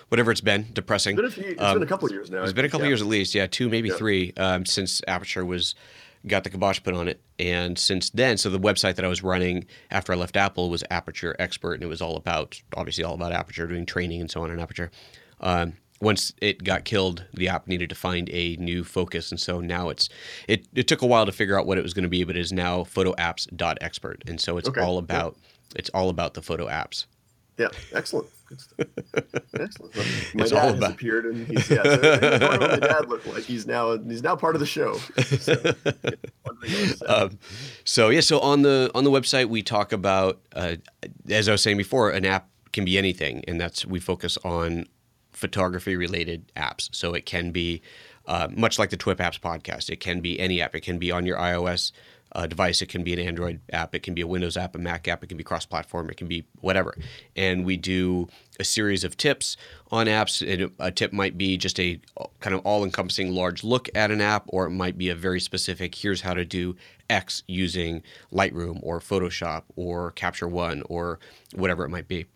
Whatever 0.09 0.31
it's 0.31 0.41
been, 0.41 0.69
depressing. 0.73 1.19
It's 1.19 1.35
been 1.35 1.45
a, 1.45 1.45
few, 1.45 1.53
it's 1.55 1.63
um, 1.63 1.75
been 1.75 1.83
a 1.83 1.87
couple 1.87 2.09
years 2.13 2.31
now. 2.31 2.45
It's 2.45 2.53
been 2.53 2.65
a 2.65 2.69
couple 2.69 2.87
yeah. 2.87 2.91
years 2.91 3.03
at 3.03 3.09
least. 3.09 3.35
Yeah, 3.35 3.49
two, 3.49 3.69
maybe 3.69 3.89
yeah. 3.89 3.97
three, 3.97 4.33
um, 4.37 4.65
since 4.65 5.03
Aperture 5.09 5.45
was 5.45 5.75
got 6.27 6.45
the 6.45 6.51
kibosh 6.51 6.83
put 6.83 6.95
on 6.95 7.09
it. 7.09 7.21
And 7.39 7.79
since 7.79 8.11
then, 8.11 8.37
so 8.37 8.51
the 8.51 8.61
website 8.61 8.97
that 8.97 9.05
I 9.05 9.09
was 9.09 9.23
running 9.23 9.67
after 9.91 10.13
I 10.13 10.17
left 10.17 10.37
Apple 10.37 10.71
was 10.71 10.85
Aperture 10.91 11.35
Expert, 11.39 11.75
and 11.75 11.83
it 11.83 11.87
was 11.87 12.03
all 12.03 12.17
about, 12.17 12.61
obviously, 12.77 13.05
all 13.05 13.15
about 13.15 13.33
Aperture, 13.33 13.67
doing 13.67 13.87
training 13.87 14.21
and 14.21 14.31
so 14.31 14.43
on 14.43 14.51
in 14.51 14.61
Aperture. 14.61 14.91
Um, 15.41 15.75
once 16.00 16.33
it 16.40 16.64
got 16.64 16.85
killed, 16.85 17.25
the 17.35 17.49
app 17.49 17.66
needed 17.69 17.88
to 17.90 17.95
find 17.95 18.28
a 18.30 18.57
new 18.57 18.85
focus, 18.85 19.30
and 19.30 19.38
so 19.40 19.61
now 19.61 19.88
it's 19.90 20.09
it. 20.49 20.66
It 20.75 20.88
took 20.88 21.02
a 21.02 21.07
while 21.07 21.26
to 21.26 21.33
figure 21.33 21.59
out 21.59 21.66
what 21.66 21.78
it 21.78 21.83
was 21.83 21.92
going 21.95 22.04
to 22.04 22.09
be, 22.09 22.25
but 22.25 22.37
it 22.37 22.40
is 22.40 22.52
now 22.52 22.85
photoapps.expert, 22.85 24.23
and 24.26 24.40
so 24.40 24.57
it's 24.59 24.69
Okay, 24.69 24.80
all 24.80 24.95
yeah. 24.95 24.99
about 25.00 25.37
it's 25.76 25.90
all 25.90 26.09
about 26.09 26.35
the 26.35 26.42
photo 26.42 26.66
apps. 26.69 27.07
Yeah, 27.59 27.69
excellent. 27.92 28.26
Good 28.49 28.61
stuff. 28.61 28.87
Excellent. 29.61 29.95
My 30.35 30.42
It's 30.42 30.50
dad 30.50 30.62
has 30.64 30.78
about- 30.78 30.92
appeared, 30.92 31.26
and 31.26 31.47
he's 31.47 31.69
yeah. 31.71 31.83
So, 31.83 31.90
I 31.92 31.97
don't 32.16 32.40
know 32.40 32.59
what 32.59 32.71
my 32.80 32.87
dad 32.88 33.09
looked 33.09 33.26
like. 33.26 33.42
He's 33.45 33.66
now 33.66 33.97
he's 33.99 34.23
now 34.23 34.35
part 34.35 34.57
of 34.57 34.61
the 34.61 34.66
show. 34.66 34.95
So, 35.23 35.52
yeah, 35.64 35.73
wondering 35.85 36.26
what 36.47 36.64
he's 36.69 37.02
at. 37.02 37.11
Um, 37.11 37.38
so 37.85 38.09
yeah, 38.09 38.21
so 38.21 38.40
on 38.40 38.62
the 38.62 38.90
on 38.95 39.04
the 39.04 39.11
website 39.11 39.47
we 39.50 39.62
talk 39.62 39.92
about, 39.92 40.40
uh, 40.54 40.76
as 41.28 41.49
I 41.49 41.52
was 41.52 41.62
saying 41.62 41.76
before, 41.76 42.11
an 42.11 42.25
app 42.25 42.49
can 42.73 42.85
be 42.87 42.97
anything, 42.97 43.45
and 43.47 43.61
that's 43.61 43.85
we 43.85 44.00
focus 44.00 44.38
on 44.42 44.87
photography 45.41 45.97
related 45.97 46.53
apps. 46.55 46.95
So 46.95 47.15
it 47.15 47.25
can 47.25 47.51
be 47.51 47.81
uh, 48.27 48.49
much 48.55 48.79
like 48.79 48.91
the 48.91 48.97
TWIP 48.97 49.17
Apps 49.17 49.41
podcast. 49.41 49.89
It 49.89 49.99
can 49.99 50.21
be 50.21 50.39
any 50.39 50.61
app. 50.61 50.75
It 50.75 50.83
can 50.83 50.99
be 50.99 51.11
on 51.11 51.25
your 51.25 51.39
iOS 51.39 51.93
uh, 52.33 52.47
device. 52.47 52.83
It 52.83 52.91
can 52.91 53.03
be 53.03 53.15
an 53.15 53.19
Android 53.19 53.61
app. 53.73 53.95
It 53.95 54.03
can 54.03 54.15
be 54.15 54.21
a 54.21 54.27
Windows 54.27 54.57
app, 54.57 54.77
a 54.77 54.79
Mac 54.79 55.09
app. 55.09 55.25
It 55.25 55.29
can 55.29 55.39
be 55.39 55.43
cross 55.43 55.65
platform. 55.65 56.11
It 56.11 56.19
can 56.19 56.29
be 56.29 56.45
whatever. 56.61 56.95
And 57.35 57.65
we 57.65 57.77
do 57.79 58.29
a 58.61 58.65
series 58.65 59.03
of 59.03 59.17
tips 59.17 59.57
on 59.91 60.07
apps. 60.07 60.47
And 60.47 60.71
a 60.79 60.91
tip 60.91 61.13
might 61.13 61.39
be 61.39 61.57
just 61.57 61.81
a 61.81 61.99
kind 62.41 62.55
of 62.55 62.61
all 62.65 62.85
encompassing 62.85 63.35
large 63.35 63.65
look 63.65 63.89
at 63.95 64.11
an 64.11 64.21
app, 64.21 64.45
or 64.49 64.67
it 64.67 64.71
might 64.71 64.99
be 64.99 65.09
a 65.09 65.15
very 65.15 65.41
specific 65.41 65.95
here's 65.95 66.21
how 66.21 66.35
to 66.35 66.45
do 66.45 66.77
X 67.09 67.43
using 67.49 68.03
Lightroom 68.33 68.79
or 68.83 69.01
Photoshop 69.01 69.63
or 69.75 70.13
Capture 70.13 70.47
One 70.47 70.83
or 70.89 71.19
whatever 71.55 71.85
it 71.85 71.89
might 71.89 72.07
be. 72.07 72.27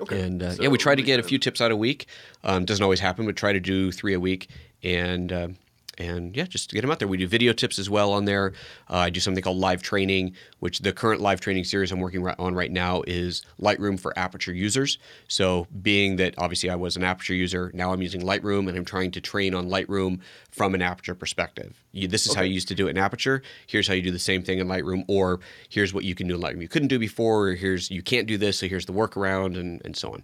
Okay. 0.00 0.20
And 0.22 0.42
uh, 0.42 0.52
So 0.52 0.62
yeah, 0.62 0.68
we 0.68 0.78
try 0.78 0.94
to 0.94 1.02
get 1.02 1.20
a 1.20 1.22
few 1.22 1.38
tips 1.38 1.60
out 1.60 1.70
a 1.70 1.76
week. 1.76 2.06
Um, 2.42 2.64
doesn't 2.64 2.82
always 2.82 3.00
happen, 3.00 3.26
but 3.26 3.36
try 3.36 3.52
to 3.52 3.60
do 3.60 3.92
three 3.92 4.14
a 4.14 4.20
week. 4.20 4.48
And 4.82 5.32
um 5.32 5.56
and 5.98 6.36
yeah, 6.36 6.44
just 6.44 6.70
to 6.70 6.74
get 6.74 6.82
them 6.82 6.90
out 6.90 6.98
there. 6.98 7.08
We 7.08 7.16
do 7.16 7.26
video 7.26 7.52
tips 7.52 7.78
as 7.78 7.88
well 7.88 8.12
on 8.12 8.24
there. 8.24 8.52
Uh, 8.90 8.96
I 8.96 9.10
do 9.10 9.20
something 9.20 9.42
called 9.42 9.58
live 9.58 9.82
training, 9.82 10.34
which 10.60 10.80
the 10.80 10.92
current 10.92 11.20
live 11.20 11.40
training 11.40 11.64
series 11.64 11.92
I'm 11.92 12.00
working 12.00 12.22
ri- 12.22 12.34
on 12.38 12.54
right 12.54 12.70
now 12.70 13.02
is 13.06 13.42
Lightroom 13.60 13.98
for 13.98 14.16
Aperture 14.18 14.52
users. 14.52 14.98
So, 15.28 15.66
being 15.82 16.16
that 16.16 16.34
obviously 16.38 16.70
I 16.70 16.76
was 16.76 16.96
an 16.96 17.04
Aperture 17.04 17.34
user, 17.34 17.70
now 17.74 17.92
I'm 17.92 18.02
using 18.02 18.22
Lightroom 18.22 18.68
and 18.68 18.76
I'm 18.76 18.84
trying 18.84 19.10
to 19.12 19.20
train 19.20 19.54
on 19.54 19.68
Lightroom 19.68 20.20
from 20.50 20.74
an 20.74 20.82
Aperture 20.82 21.14
perspective. 21.14 21.82
You, 21.92 22.08
this 22.08 22.26
is 22.26 22.34
how 22.34 22.42
you 22.42 22.54
used 22.54 22.68
to 22.68 22.74
do 22.74 22.86
it 22.86 22.90
in 22.90 22.98
Aperture. 22.98 23.42
Here's 23.66 23.88
how 23.88 23.94
you 23.94 24.02
do 24.02 24.10
the 24.10 24.18
same 24.18 24.42
thing 24.42 24.58
in 24.58 24.66
Lightroom, 24.66 25.04
or 25.08 25.40
here's 25.68 25.94
what 25.94 26.04
you 26.04 26.14
can 26.14 26.28
do 26.28 26.34
in 26.34 26.40
Lightroom 26.40 26.62
you 26.62 26.68
couldn't 26.68 26.88
do 26.88 26.98
before, 26.98 27.48
or 27.48 27.54
here's 27.54 27.90
you 27.90 28.02
can't 28.02 28.26
do 28.26 28.38
this, 28.38 28.58
so 28.58 28.68
here's 28.68 28.86
the 28.86 28.92
workaround, 28.92 29.58
and, 29.58 29.80
and 29.84 29.96
so 29.96 30.12
on. 30.12 30.22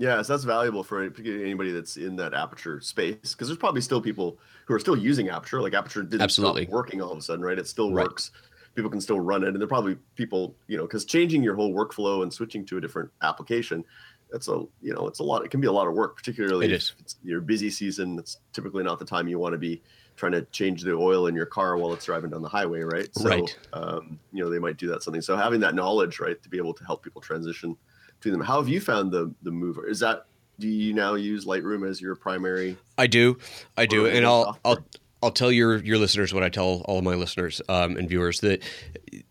Yeah, 0.00 0.22
so 0.22 0.32
that's 0.32 0.44
valuable 0.44 0.84
for 0.84 1.02
anybody 1.02 1.72
that's 1.72 1.96
in 1.96 2.14
that 2.16 2.32
aperture 2.32 2.80
space 2.80 3.16
because 3.32 3.48
there's 3.48 3.58
probably 3.58 3.80
still 3.80 4.00
people 4.00 4.38
who 4.68 4.74
are 4.74 4.78
still 4.78 4.96
using 4.96 5.28
aperture. 5.28 5.60
Like 5.60 5.74
aperture 5.74 6.04
didn't 6.04 6.28
Absolutely. 6.28 6.64
stop 6.64 6.64
working 6.68 7.02
all 7.02 7.10
of 7.10 7.18
a 7.18 7.22
sudden, 7.22 7.44
right? 7.44 7.58
It 7.58 7.66
still 7.66 7.90
Right. 7.90 7.92
works. 7.92 8.30
People 8.76 8.92
can 8.92 9.00
still 9.00 9.18
run 9.18 9.42
it, 9.42 9.48
and 9.48 9.60
there 9.60 9.66
probably 9.66 9.96
people, 10.14 10.56
you 10.68 10.76
know, 10.76 10.84
because 10.84 11.04
changing 11.04 11.42
your 11.42 11.56
whole 11.56 11.74
workflow 11.74 12.22
and 12.22 12.32
switching 12.32 12.64
to 12.66 12.76
a 12.76 12.80
different 12.80 13.10
application, 13.22 13.84
that's 14.30 14.46
a, 14.46 14.62
you 14.80 14.94
know, 14.94 15.08
it's 15.08 15.18
a 15.18 15.24
lot. 15.24 15.44
It 15.44 15.50
can 15.50 15.60
be 15.60 15.66
a 15.66 15.72
lot 15.72 15.88
of 15.88 15.94
work, 15.94 16.14
particularly 16.14 16.66
It 16.66 16.70
if 16.70 16.76
is. 16.76 16.94
it's 17.00 17.16
your 17.22 17.40
busy 17.40 17.70
season. 17.70 18.20
It's 18.20 18.36
typically 18.52 18.84
not 18.84 19.00
the 19.00 19.04
time 19.04 19.26
you 19.26 19.40
want 19.40 19.54
to 19.54 19.58
be 19.58 19.82
trying 20.14 20.32
to 20.32 20.42
change 20.46 20.82
the 20.82 20.92
oil 20.92 21.26
in 21.26 21.34
your 21.34 21.46
car 21.46 21.76
while 21.76 21.92
it's 21.92 22.04
driving 22.04 22.30
down 22.30 22.42
the 22.42 22.48
highway, 22.48 22.80
right? 22.82 23.12
So, 23.16 23.30
Right. 23.30 23.58
Um, 23.72 24.20
you 24.30 24.44
know, 24.44 24.50
they 24.50 24.58
might 24.60 24.76
do 24.76 24.86
that 24.88 25.02
something. 25.02 25.22
So 25.22 25.36
having 25.36 25.60
that 25.60 25.74
knowledge, 25.74 26.20
right, 26.20 26.40
to 26.42 26.48
be 26.48 26.58
able 26.58 26.74
to 26.74 26.84
help 26.84 27.02
people 27.02 27.20
transition 27.20 27.76
to 28.20 28.30
them. 28.30 28.40
How 28.40 28.58
have 28.60 28.68
you 28.68 28.80
found 28.80 29.12
the 29.12 29.34
the 29.42 29.50
mover? 29.50 29.86
Is 29.86 30.00
that 30.00 30.26
do 30.58 30.68
you 30.68 30.92
now 30.92 31.14
use 31.14 31.44
Lightroom 31.44 31.88
as 31.88 32.00
your 32.00 32.16
primary? 32.16 32.76
I 32.96 33.06
do, 33.06 33.38
I 33.76 33.86
do, 33.86 34.06
and 34.06 34.26
I'll 34.26 34.44
software? 34.44 34.60
I'll 34.64 34.86
I'll 35.22 35.30
tell 35.30 35.52
your 35.52 35.76
your 35.78 35.98
listeners 35.98 36.34
what 36.34 36.42
I 36.42 36.48
tell 36.48 36.82
all 36.86 36.98
of 36.98 37.04
my 37.04 37.14
listeners 37.14 37.60
um, 37.68 37.96
and 37.96 38.08
viewers 38.08 38.40
that 38.40 38.62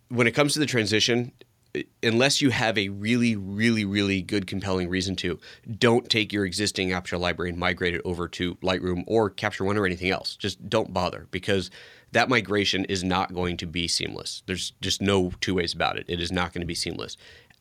when 0.09 0.27
it 0.27 0.31
comes 0.31 0.53
to 0.53 0.59
the 0.59 0.65
transition, 0.65 1.31
unless 2.01 2.41
you 2.41 2.49
have 2.49 2.77
a 2.77 2.89
really 2.89 3.35
really 3.35 3.85
really 3.85 4.21
good 4.21 4.47
compelling 4.47 4.89
reason 4.89 5.15
to, 5.17 5.39
don't 5.77 6.09
take 6.09 6.31
your 6.31 6.45
existing 6.45 6.93
Aperture 6.93 7.17
library 7.17 7.49
and 7.49 7.59
migrate 7.59 7.93
it 7.93 8.01
over 8.05 8.27
to 8.29 8.55
Lightroom 8.55 9.03
or 9.07 9.29
Capture 9.29 9.65
One 9.65 9.77
or 9.77 9.85
anything 9.85 10.11
else. 10.11 10.35
Just 10.35 10.69
don't 10.69 10.93
bother 10.93 11.27
because 11.31 11.69
that 12.13 12.29
migration 12.29 12.85
is 12.85 13.03
not 13.03 13.33
going 13.33 13.57
to 13.57 13.65
be 13.65 13.87
seamless. 13.87 14.43
There's 14.45 14.71
just 14.81 15.01
no 15.01 15.31
two 15.41 15.55
ways 15.55 15.73
about 15.73 15.97
it. 15.97 16.05
It 16.07 16.21
is 16.21 16.31
not 16.31 16.53
going 16.53 16.61
to 16.61 16.67
be 16.67 16.75
seamless. 16.75 17.17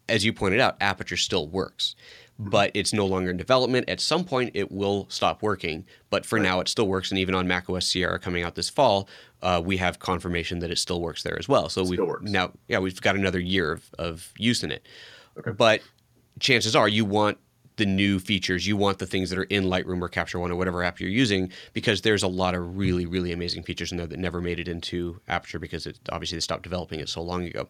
As 0.08 0.24
you 0.24 0.32
pointed 0.32 0.60
out, 0.60 0.76
Aperture 0.80 1.16
still 1.16 1.48
works 1.48 1.94
but 2.38 2.70
it's 2.74 2.92
no 2.92 3.06
longer 3.06 3.30
in 3.30 3.36
development. 3.36 3.88
At 3.88 4.00
some 4.00 4.24
point, 4.24 4.50
it 4.54 4.70
will 4.70 5.06
stop 5.08 5.42
working. 5.42 5.84
But 6.10 6.26
for 6.26 6.38
now, 6.38 6.60
it 6.60 6.68
still 6.68 6.86
works. 6.86 7.10
And 7.10 7.18
even 7.18 7.34
on 7.34 7.48
macOS 7.48 7.86
Sierra 7.86 8.18
coming 8.18 8.42
out 8.42 8.54
this 8.54 8.68
fall, 8.68 9.08
uh, 9.42 9.62
we 9.64 9.78
have 9.78 9.98
confirmation 9.98 10.58
that 10.58 10.70
it 10.70 10.78
still 10.78 11.00
works 11.00 11.22
there 11.22 11.38
as 11.38 11.48
well. 11.48 11.68
So 11.68 11.82
we 11.84 11.98
now, 12.22 12.52
yeah, 12.68 12.78
we've 12.78 13.00
got 13.00 13.16
another 13.16 13.40
year 13.40 13.72
of, 13.72 13.90
of 13.98 14.32
use 14.36 14.62
in 14.62 14.70
it. 14.70 14.86
Okay. 15.38 15.52
But 15.52 15.80
chances 16.38 16.76
are, 16.76 16.88
you 16.88 17.04
want 17.04 17.38
the 17.76 17.86
new 17.86 18.18
features. 18.18 18.66
You 18.66 18.76
want 18.76 18.98
the 18.98 19.06
things 19.06 19.28
that 19.30 19.38
are 19.38 19.44
in 19.44 19.64
Lightroom 19.64 20.00
or 20.00 20.08
Capture 20.08 20.38
One 20.38 20.50
or 20.50 20.56
whatever 20.56 20.82
app 20.82 20.98
you're 20.98 21.10
using, 21.10 21.52
because 21.74 22.02
there's 22.02 22.22
a 22.22 22.28
lot 22.28 22.54
of 22.54 22.76
really, 22.76 23.04
really 23.04 23.32
amazing 23.32 23.62
features 23.62 23.92
in 23.92 23.98
there 23.98 24.06
that 24.06 24.18
never 24.18 24.40
made 24.40 24.58
it 24.58 24.68
into 24.68 25.20
Aperture 25.28 25.58
because 25.58 25.86
it 25.86 25.98
obviously 26.10 26.36
they 26.36 26.40
stopped 26.40 26.62
developing 26.62 27.00
it 27.00 27.08
so 27.08 27.22
long 27.22 27.44
ago. 27.44 27.68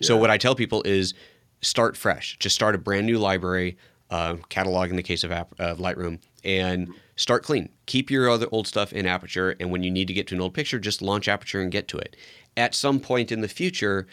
So 0.00 0.16
what 0.16 0.30
I 0.30 0.38
tell 0.38 0.54
people 0.54 0.82
is 0.84 1.14
start 1.62 1.96
fresh. 1.96 2.36
Just 2.38 2.54
start 2.54 2.74
a 2.74 2.78
brand 2.78 3.06
new 3.06 3.18
library, 3.18 3.78
uh, 4.10 4.36
catalog 4.48 4.90
in 4.90 4.96
the 4.96 5.02
case 5.02 5.24
of 5.24 5.32
app, 5.32 5.58
of 5.58 5.78
Lightroom, 5.78 6.20
and 6.44 6.92
start 7.16 7.42
clean. 7.42 7.70
Keep 7.86 8.10
your 8.10 8.28
other 8.28 8.46
old 8.52 8.66
stuff 8.66 8.92
in 8.92 9.06
Aperture, 9.06 9.56
and 9.58 9.70
when 9.70 9.82
you 9.82 9.90
need 9.90 10.08
to 10.08 10.14
get 10.14 10.26
to 10.28 10.34
an 10.34 10.40
old 10.40 10.54
picture, 10.54 10.78
just 10.78 11.00
launch 11.00 11.28
Aperture 11.28 11.60
and 11.60 11.72
get 11.72 11.88
to 11.88 11.98
it. 11.98 12.16
At 12.56 12.74
some 12.74 13.00
point 13.00 13.32
in 13.32 13.40
the 13.40 13.48
future, 13.48 14.06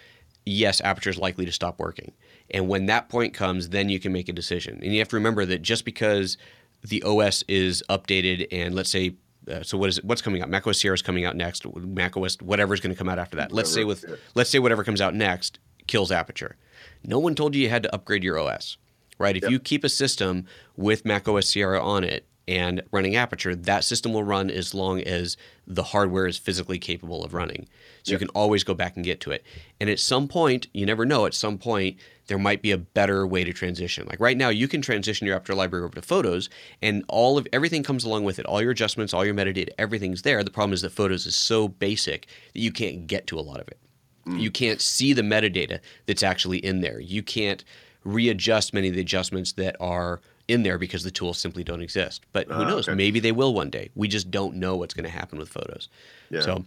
yes, 0.46 0.80
Aperture 0.82 1.10
is 1.10 1.18
likely 1.18 1.46
to 1.46 1.52
stop 1.52 1.80
working, 1.80 2.14
and 2.52 2.70
when 2.70 2.86
that 2.86 3.10
point 3.10 3.34
comes, 3.34 3.70
then 3.70 3.90
you 3.90 4.00
can 4.00 4.14
make 4.14 4.30
a 4.30 4.34
decision. 4.34 4.80
And 4.82 4.94
you 4.94 5.00
have 5.00 5.10
to 5.10 5.16
remember 5.16 5.46
that 5.46 5.62
just 5.62 5.86
because 5.86 6.38
the 6.82 7.04
OS 7.04 7.44
is 7.48 7.84
updated, 7.90 8.48
and 8.52 8.76
let's 8.76 8.92
say 8.92 9.16
uh, 9.50 9.64
so 9.64 9.78
what 9.78 9.90
is 9.90 9.98
it, 9.98 10.06
what's 10.06 10.22
coming 10.22 10.42
out? 10.42 10.50
macOS 10.50 10.80
Sierra 10.80 10.94
is 10.94 11.02
coming 11.02 11.26
out 11.26 11.36
next. 11.36 11.66
macOS 11.76 12.38
whatever 12.42 12.74
is 12.74 12.80
going 12.80 12.94
to 12.94 12.98
come 12.98 13.10
out 13.10 13.20
after 13.20 13.38
that. 13.38 13.52
Let's 13.52 13.72
say 13.72 13.84
with 13.84 14.06
yeah. 14.08 14.16
let's 14.36 14.50
say 14.50 14.60
whatever 14.60 14.84
comes 14.84 15.02
out 15.02 15.16
next 15.16 15.60
kills 15.88 16.12
Aperture. 16.12 16.56
No 17.04 17.20
one 17.20 17.36
told 17.36 17.56
you 17.56 17.64
you 17.64 17.70
had 17.70 17.84
to 17.84 17.94
upgrade 17.94 18.24
your 18.24 18.38
OS, 18.38 18.78
right? 19.18 19.36
If 19.36 19.44
Yep. 19.44 19.52
you 19.52 19.60
keep 19.60 19.84
a 19.84 19.90
system 19.90 20.46
with 20.76 21.06
macOS 21.06 21.50
Sierra 21.50 21.82
on 21.84 22.04
it 22.04 22.26
and 22.48 22.82
running 22.92 23.16
Aperture, 23.16 23.56
that 23.56 23.84
system 23.84 24.12
will 24.12 24.24
run 24.24 24.50
as 24.50 24.74
long 24.74 25.02
as 25.02 25.38
the 25.68 25.84
hardware 25.84 26.26
is 26.26 26.38
physically 26.38 26.80
capable 26.80 27.24
of 27.24 27.34
running. 27.34 27.68
So 28.04 28.14
you 28.14 28.18
can 28.18 28.30
always 28.30 28.64
go 28.64 28.74
back 28.74 28.96
and 28.96 29.06
get 29.06 29.20
to 29.22 29.32
it. 29.32 29.44
And 29.80 29.88
at 29.90 30.00
some 30.00 30.28
point, 30.28 30.68
you 30.74 30.86
never 30.86 31.06
know, 31.06 31.28
at 31.28 31.36
some 31.36 31.60
point, 31.60 31.98
there 32.26 32.40
might 32.40 32.62
be 32.62 32.72
a 32.72 32.78
better 32.78 33.28
way 33.28 33.44
to 33.44 33.54
transition. 33.54 34.08
Like 34.08 34.20
right 34.20 34.38
now, 34.38 34.50
you 34.50 34.68
can 34.68 34.82
transition 34.82 35.28
your 35.28 35.36
Aperture 35.36 35.54
library 35.56 35.86
over 35.86 35.94
to 35.96 36.02
Photos, 36.02 36.50
and 36.82 37.04
all 37.08 37.38
of 37.38 37.48
everything 37.54 37.84
comes 37.84 38.04
along 38.04 38.24
with 38.24 38.40
it. 38.40 38.46
All 38.46 38.62
your 38.62 38.72
adjustments, 38.72 39.14
all 39.14 39.26
your 39.26 39.36
metadata, 39.36 39.70
everything's 39.78 40.24
there. 40.24 40.44
The 40.44 40.52
problem 40.52 40.74
is 40.74 40.82
that 40.82 40.92
Photos 40.92 41.26
is 41.28 41.36
so 41.36 41.68
basic 41.68 42.28
that 42.54 42.60
you 42.60 42.72
can't 42.72 43.06
get 43.06 43.28
to 43.28 43.38
a 43.38 43.42
lot 43.42 43.60
of 43.60 43.68
it. 43.68 43.78
You 44.26 44.52
can't 44.52 44.80
see 44.82 45.14
the 45.14 45.22
metadata 45.24 45.80
that's 46.06 46.24
actually 46.24 46.60
in 46.60 46.82
there. 46.82 47.00
You 47.00 47.24
can't 47.24 47.64
readjust 48.04 48.74
many 48.74 48.90
of 48.90 48.96
the 48.96 49.02
adjustments 49.02 49.54
that 49.54 49.76
are 49.80 50.22
in 50.48 50.64
there 50.64 50.78
because 50.78 51.04
the 51.04 51.12
tools 51.12 51.38
simply 51.38 51.64
don't 51.64 51.82
exist. 51.82 52.24
But 52.32 52.48
who 52.48 52.54
Ah, 52.64 52.68
knows? 52.68 52.88
okay. 52.88 52.96
Maybe 52.96 53.20
they 53.20 53.32
will 53.32 53.54
one 53.54 53.70
day. 53.70 53.90
We 53.96 54.08
just 54.08 54.32
don't 54.32 54.56
know 54.56 54.76
what's 54.76 54.94
going 54.94 55.04
to 55.06 55.10
happen 55.10 55.38
with 55.38 55.50
photos. 55.50 55.90
Yeah. 56.30 56.42
So, 56.42 56.66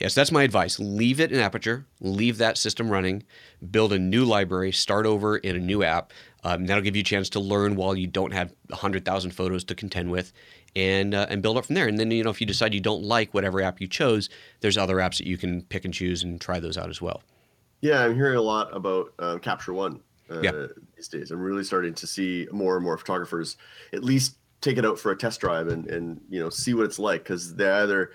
yes, 0.00 0.14
that's 0.14 0.32
my 0.32 0.42
advice. 0.44 0.78
Leave 0.78 1.20
it 1.20 1.30
in 1.32 1.38
Aperture, 1.38 1.84
leave 2.00 2.38
that 2.38 2.56
system 2.58 2.88
running, 2.90 3.24
build 3.70 3.92
a 3.92 3.98
new 3.98 4.24
library, 4.24 4.72
start 4.72 5.04
over 5.06 5.36
in 5.36 5.56
a 5.56 5.60
new 5.60 5.82
app. 5.82 6.12
Um, 6.44 6.66
that'll 6.66 6.82
give 6.82 6.94
you 6.96 7.00
a 7.00 7.04
chance 7.04 7.28
to 7.30 7.40
learn 7.40 7.74
while 7.76 7.96
you 7.96 8.06
don't 8.06 8.32
have 8.32 8.52
100,000 8.68 9.32
photos 9.32 9.64
to 9.64 9.74
contend 9.74 10.10
with. 10.10 10.32
And, 10.78 11.12
uh, 11.14 11.26
and 11.28 11.42
build 11.42 11.56
up 11.56 11.66
from 11.66 11.74
there. 11.74 11.88
And 11.88 11.98
then, 11.98 12.10
you 12.12 12.22
know, 12.22 12.30
if 12.30 12.40
you 12.40 12.46
decide 12.46 12.72
you 12.72 12.80
don't 12.80 13.02
like 13.02 13.34
whatever 13.34 13.60
app 13.60 13.80
you 13.80 13.88
chose, 13.88 14.28
there's 14.60 14.78
other 14.78 14.96
apps 14.98 15.18
that 15.18 15.26
you 15.26 15.36
can 15.36 15.62
pick 15.62 15.84
and 15.84 15.92
choose 15.92 16.22
and 16.22 16.40
try 16.40 16.60
those 16.60 16.78
out 16.78 16.88
as 16.88 17.02
well. 17.02 17.22
Yeah, 17.80 18.04
I'm 18.04 18.14
hearing 18.14 18.36
a 18.36 18.42
lot 18.42 18.74
about 18.76 19.12
uh, 19.18 19.38
Capture 19.38 19.72
One 19.72 20.00
uh, 20.30 20.40
Yeah. 20.42 20.66
these 20.96 21.08
days. 21.08 21.30
I'm 21.30 21.40
really 21.40 21.64
starting 21.64 21.94
to 21.94 22.06
see 22.06 22.46
more 22.52 22.76
and 22.76 22.84
more 22.84 22.96
photographers 22.96 23.56
at 23.92 24.04
least 24.04 24.36
take 24.60 24.76
it 24.78 24.84
out 24.84 24.98
for 24.98 25.10
a 25.12 25.16
test 25.16 25.40
drive 25.40 25.68
and 25.68 25.86
and 25.86 26.20
you 26.28 26.40
know 26.40 26.50
see 26.50 26.74
what 26.74 26.84
it's 26.84 26.98
like 26.98 27.22
because 27.22 27.54
they 27.54 27.68
either 27.70 28.10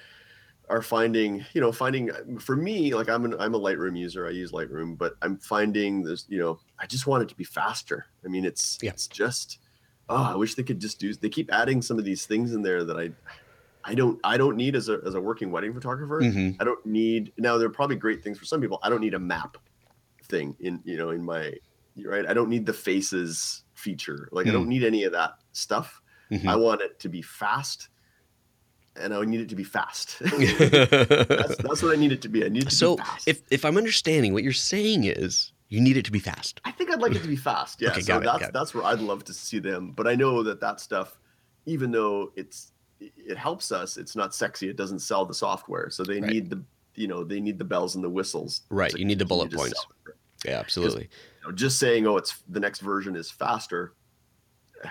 are 0.69 0.81
finding 0.81 1.45
you 1.53 1.61
know 1.61 1.71
finding 1.71 2.09
for 2.39 2.55
me 2.57 2.93
like 2.93 3.07
I'm 3.09 3.23
an 3.23 3.35
I'm 3.39 3.55
a 3.55 3.59
Lightroom 3.59 3.97
user. 3.97 4.27
I 4.27 4.31
use 4.31 4.51
Lightroom, 4.51 4.97
but 4.97 5.13
I'm 5.21 5.37
finding 5.37 6.03
this 6.03 6.25
you 6.27 6.39
know 6.39 6.59
I 6.79 6.85
just 6.85 7.07
want 7.07 7.23
it 7.23 7.29
to 7.29 7.35
be 7.35 7.45
faster. 7.45 8.05
I 8.25 8.27
mean 8.27 8.43
it's 8.43 8.77
Yeah. 8.81 8.91
it's 8.91 9.07
just 9.07 9.59
oh 10.09 10.31
I 10.33 10.35
wish 10.35 10.55
they 10.55 10.63
could 10.63 10.79
just 10.79 10.99
do. 10.99 11.13
They 11.13 11.29
keep 11.29 11.51
adding 11.51 11.81
some 11.81 11.97
of 11.99 12.05
these 12.05 12.25
things 12.25 12.53
in 12.53 12.61
there 12.61 12.83
that 12.83 12.97
I. 12.97 13.11
I 13.85 13.95
don't. 13.95 14.17
I 14.23 14.37
don't 14.37 14.55
need 14.55 14.75
as 14.77 14.87
a 14.87 14.99
as 15.05 15.13
a 15.13 15.19
working 15.19 15.51
wedding 15.51 15.73
photographer. 15.73 16.21
Mhm. 16.21 16.55
I 16.59 16.63
don't 16.63 16.85
need 16.85 17.33
now. 17.37 17.57
They're 17.57 17.69
probably 17.69 17.97
great 17.97 18.23
things 18.23 18.39
for 18.39 18.45
some 18.45 18.61
people. 18.61 18.79
I 18.81 18.89
don't 18.89 19.01
need 19.01 19.13
a 19.13 19.19
map 19.19 19.57
thing 20.23 20.55
in 20.61 20.79
you 20.85 20.97
know 20.97 21.09
in 21.09 21.21
my 21.21 21.53
right. 22.05 22.25
I 22.25 22.33
don't 22.33 22.47
need 22.49 22.65
the 22.65 22.71
faces 22.73 23.63
feature. 23.75 24.29
Like 24.31 24.47
I 24.47 24.51
Hmm. 24.51 24.55
don't 24.57 24.67
need 24.69 24.83
any 24.85 25.03
of 25.03 25.11
that 25.11 25.31
stuff. 25.51 26.01
Mm-hmm. 26.31 26.47
I 26.47 26.55
want 26.55 26.81
it 26.81 26.97
to 27.01 27.09
be 27.09 27.21
fast, 27.21 27.89
and 28.95 29.13
I 29.13 29.21
need 29.25 29.41
it 29.41 29.49
to 29.49 29.55
be 29.55 29.65
fast. 29.65 30.17
that's, 30.19 31.57
that's, 31.57 31.83
what 31.83 31.91
I 31.91 31.95
need 31.95 32.11
it 32.13 32.21
to 32.23 32.29
be. 32.29 32.45
I 32.45 32.49
need 32.49 32.63
it 32.63 32.69
to 32.69 32.75
so 32.75 32.95
be 32.95 33.03
fast. 33.03 33.27
if 33.27 33.41
if 33.51 33.65
I'm 33.65 33.77
understanding 33.77 34.33
what 34.33 34.43
you're 34.43 34.53
saying 34.53 35.03
is 35.03 35.51
you 35.73 35.81
need 35.81 35.97
it 35.97 36.05
to 36.05 36.11
be 36.11 36.19
fast. 36.19 36.61
I 36.65 36.71
think 36.71 36.91
I'd 36.91 37.01
like 37.01 37.15
it 37.15 37.23
to 37.23 37.27
be 37.27 37.35
fast. 37.35 37.81
Yeah, 37.81 37.89
okay, 37.91 38.01
so 38.01 38.19
it, 38.19 38.23
that's 38.23 38.51
that's 38.51 38.75
where 38.75 38.83
I'd 38.83 38.99
love 38.99 39.23
to 39.23 39.33
see 39.33 39.57
them. 39.57 39.91
But 39.91 40.05
I 40.05 40.13
know 40.13 40.43
that 40.43 40.59
that 40.59 40.79
stuff, 40.79 41.17
even 41.65 41.89
though 41.91 42.31
it's 42.35 42.73
it 42.99 43.37
helps 43.37 43.71
us, 43.71 43.97
it's 43.97 44.15
not 44.15 44.35
sexy. 44.35 44.69
It 44.69 44.77
doesn't 44.77 44.99
sell 44.99 45.25
the 45.25 45.33
software, 45.33 45.89
so 45.89 46.03
they 46.03 46.21
right. 46.21 46.31
need 46.31 46.51
the 46.51 46.63
you 46.93 47.07
know 47.07 47.23
they 47.23 47.39
need 47.39 47.57
the 47.57 47.65
bells 47.65 47.95
and 47.95 48.03
the 48.03 48.09
whistles. 48.09 48.61
Right, 48.69 48.93
you 48.93 49.03
need 49.03 49.17
the 49.17 49.25
bullet 49.25 49.51
points. 49.51 49.83
Yeah, 50.45 50.59
absolutely. 50.59 51.09
You 51.41 51.49
know, 51.49 51.55
just 51.55 51.79
saying, 51.79 52.05
oh, 52.05 52.17
it's 52.17 52.43
the 52.49 52.59
next 52.59 52.81
version 52.81 53.15
is 53.15 53.31
faster. 53.31 53.93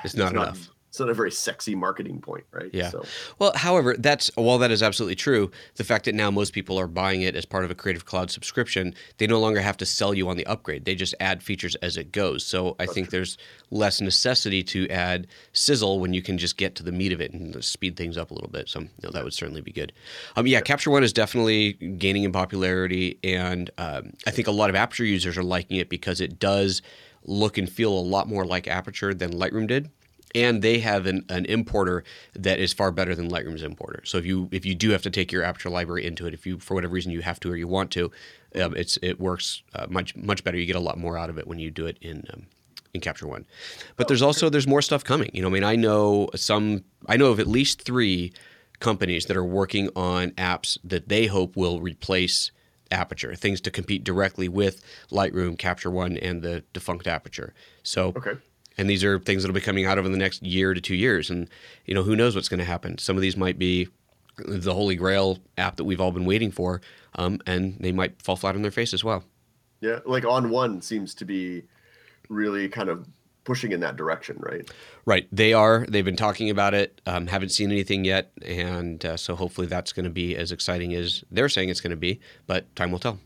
It's 0.02 0.16
not 0.16 0.32
enough. 0.32 0.68
It's 0.92 1.00
not 1.00 1.08
a 1.08 1.14
very 1.14 1.30
sexy 1.32 1.74
marketing 1.74 2.20
point, 2.20 2.44
right? 2.52 2.68
Yeah. 2.70 2.90
So. 2.90 3.02
Well, 3.38 3.52
however, 3.54 3.96
that's 3.98 4.30
while 4.34 4.58
that 4.58 4.70
is 4.70 4.82
absolutely 4.82 5.14
true, 5.14 5.50
the 5.76 5.84
fact 5.84 6.04
that 6.04 6.14
now 6.14 6.30
most 6.30 6.52
people 6.52 6.78
are 6.78 6.86
buying 6.86 7.22
it 7.22 7.34
as 7.34 7.46
part 7.46 7.64
of 7.64 7.70
a 7.70 7.74
Creative 7.74 8.04
Cloud 8.04 8.30
subscription, 8.30 8.94
they 9.16 9.26
no 9.26 9.40
longer 9.40 9.62
have 9.62 9.78
to 9.78 9.86
sell 9.86 10.12
you 10.12 10.28
on 10.28 10.36
the 10.36 10.44
upgrade. 10.44 10.84
They 10.84 10.94
just 10.94 11.14
add 11.18 11.42
features 11.42 11.76
as 11.76 11.96
it 11.96 12.12
goes. 12.12 12.44
So 12.44 12.76
I 12.78 12.84
that's 12.84 12.92
think 12.92 13.08
true. 13.08 13.20
there's 13.20 13.38
less 13.70 14.02
necessity 14.02 14.62
to 14.64 14.86
add 14.90 15.28
sizzle 15.54 15.98
when 15.98 16.12
you 16.12 16.20
can 16.20 16.36
just 16.36 16.58
get 16.58 16.74
to 16.74 16.82
the 16.82 16.92
meat 16.92 17.12
of 17.12 17.22
it 17.22 17.32
and 17.32 17.64
speed 17.64 17.96
things 17.96 18.18
up 18.18 18.30
a 18.30 18.34
little 18.34 18.50
bit. 18.50 18.68
So 18.68 18.80
you 18.80 18.88
know, 19.02 19.12
that 19.12 19.24
would 19.24 19.32
certainly 19.32 19.62
be 19.62 19.72
good. 19.72 19.94
Um, 20.36 20.46
yeah, 20.46 20.60
Capture 20.60 20.90
One 20.90 21.02
is 21.02 21.14
definitely 21.14 21.72
gaining 21.72 22.24
in 22.24 22.32
popularity, 22.32 23.18
and 23.24 23.70
um, 23.78 24.12
I 24.26 24.30
think 24.30 24.46
a 24.46 24.52
lot 24.52 24.68
of 24.68 24.76
Aperture 24.76 25.06
users 25.06 25.38
are 25.38 25.42
liking 25.42 25.78
it 25.78 25.88
because 25.88 26.20
it 26.20 26.38
does 26.38 26.82
look 27.24 27.56
and 27.56 27.66
feel 27.66 27.92
a 27.92 27.98
lot 27.98 28.28
more 28.28 28.44
like 28.44 28.68
Aperture 28.68 29.14
than 29.14 29.32
Lightroom 29.32 29.66
did 29.66 29.90
and 30.34 30.62
they 30.62 30.78
have 30.78 31.06
an, 31.06 31.24
an 31.28 31.44
importer 31.46 32.04
that 32.34 32.58
is 32.58 32.72
far 32.72 32.90
better 32.90 33.14
than 33.14 33.30
Lightroom's 33.30 33.62
importer. 33.62 34.02
So 34.04 34.18
if 34.18 34.26
you 34.26 34.48
if 34.52 34.64
you 34.64 34.74
do 34.74 34.90
have 34.90 35.02
to 35.02 35.10
take 35.10 35.32
your 35.32 35.42
Aperture 35.42 35.70
library 35.70 36.04
into 36.06 36.26
it, 36.26 36.34
if 36.34 36.46
you 36.46 36.58
for 36.58 36.74
whatever 36.74 36.92
reason 36.92 37.12
you 37.12 37.22
have 37.22 37.40
to 37.40 37.50
or 37.50 37.56
you 37.56 37.68
want 37.68 37.90
to, 37.92 38.10
um, 38.60 38.74
it's 38.76 38.98
it 39.02 39.20
works 39.20 39.62
uh, 39.74 39.86
much 39.88 40.16
much 40.16 40.44
better. 40.44 40.56
You 40.56 40.66
get 40.66 40.76
a 40.76 40.80
lot 40.80 40.98
more 40.98 41.18
out 41.18 41.30
of 41.30 41.38
it 41.38 41.46
when 41.46 41.58
you 41.58 41.70
do 41.70 41.86
it 41.86 41.98
in 42.00 42.24
um, 42.32 42.46
in 42.94 43.00
Capture 43.00 43.26
One. 43.26 43.46
But 43.96 44.08
there's 44.08 44.22
also 44.22 44.48
there's 44.48 44.66
more 44.66 44.82
stuff 44.82 45.04
coming. 45.04 45.30
You 45.32 45.42
know, 45.42 45.48
I 45.48 45.52
mean, 45.52 45.64
I 45.64 45.76
know 45.76 46.28
some 46.34 46.84
I 47.08 47.16
know 47.16 47.30
of 47.30 47.40
at 47.40 47.46
least 47.46 47.82
three 47.82 48.32
companies 48.80 49.26
that 49.26 49.36
are 49.36 49.44
working 49.44 49.88
on 49.94 50.32
apps 50.32 50.76
that 50.82 51.08
they 51.08 51.26
hope 51.26 51.56
will 51.56 51.80
replace 51.80 52.50
Aperture, 52.90 53.34
things 53.34 53.60
to 53.62 53.70
compete 53.70 54.04
directly 54.04 54.48
with 54.48 54.84
Lightroom, 55.10 55.56
Capture 55.58 55.90
One, 55.90 56.18
and 56.18 56.42
the 56.42 56.62
defunct 56.74 57.06
Aperture. 57.06 57.54
So 57.82 58.12
okay 58.16 58.34
and 58.78 58.88
these 58.88 59.04
are 59.04 59.18
things 59.18 59.42
that'll 59.42 59.54
be 59.54 59.60
coming 59.60 59.86
out 59.86 59.98
over 59.98 60.08
the 60.08 60.16
next 60.16 60.42
year 60.42 60.74
to 60.74 60.80
two 60.80 60.94
years. 60.94 61.30
And 61.30 61.48
you 61.86 61.94
know 61.94 62.02
who 62.02 62.16
knows 62.16 62.34
what's 62.34 62.48
going 62.48 62.60
to 62.60 62.64
happen? 62.64 62.98
Some 62.98 63.16
of 63.16 63.22
these 63.22 63.36
might 63.36 63.58
be 63.58 63.88
the 64.38 64.74
holy 64.74 64.96
grail 64.96 65.38
app 65.58 65.76
that 65.76 65.84
we've 65.84 66.00
all 66.00 66.12
been 66.12 66.24
waiting 66.24 66.50
for 66.50 66.80
um, 67.16 67.40
and 67.46 67.76
they 67.80 67.92
might 67.92 68.20
fall 68.22 68.36
flat 68.36 68.54
on 68.54 68.62
their 68.62 68.70
face 68.70 68.94
as 68.94 69.04
well. 69.04 69.24
Yeah 69.80 69.98
like 70.04 70.24
ON1 70.24 70.82
seems 70.82 71.14
to 71.16 71.24
be 71.24 71.64
really 72.28 72.68
kind 72.68 72.88
of 72.88 73.06
pushing 73.44 73.72
in 73.72 73.80
that 73.80 73.96
direction 73.96 74.36
right? 74.38 74.70
Right. 75.04 75.26
They 75.32 75.52
are. 75.52 75.84
They've 75.88 76.04
been 76.04 76.16
talking 76.16 76.48
about 76.48 76.74
it 76.74 77.00
um, 77.06 77.26
haven't 77.26 77.50
seen 77.50 77.70
anything 77.70 78.04
yet 78.04 78.32
and 78.42 79.04
uh, 79.04 79.16
so 79.16 79.34
hopefully 79.34 79.66
that's 79.66 79.92
going 79.92 80.04
to 80.04 80.10
be 80.10 80.36
as 80.36 80.52
exciting 80.52 80.94
as 80.94 81.24
they're 81.30 81.48
saying 81.48 81.68
it's 81.68 81.80
going 81.80 81.90
to 81.90 81.96
be 81.96 82.20
but 82.46 82.74
time 82.74 82.90
will 82.90 82.98
tell 82.98 83.18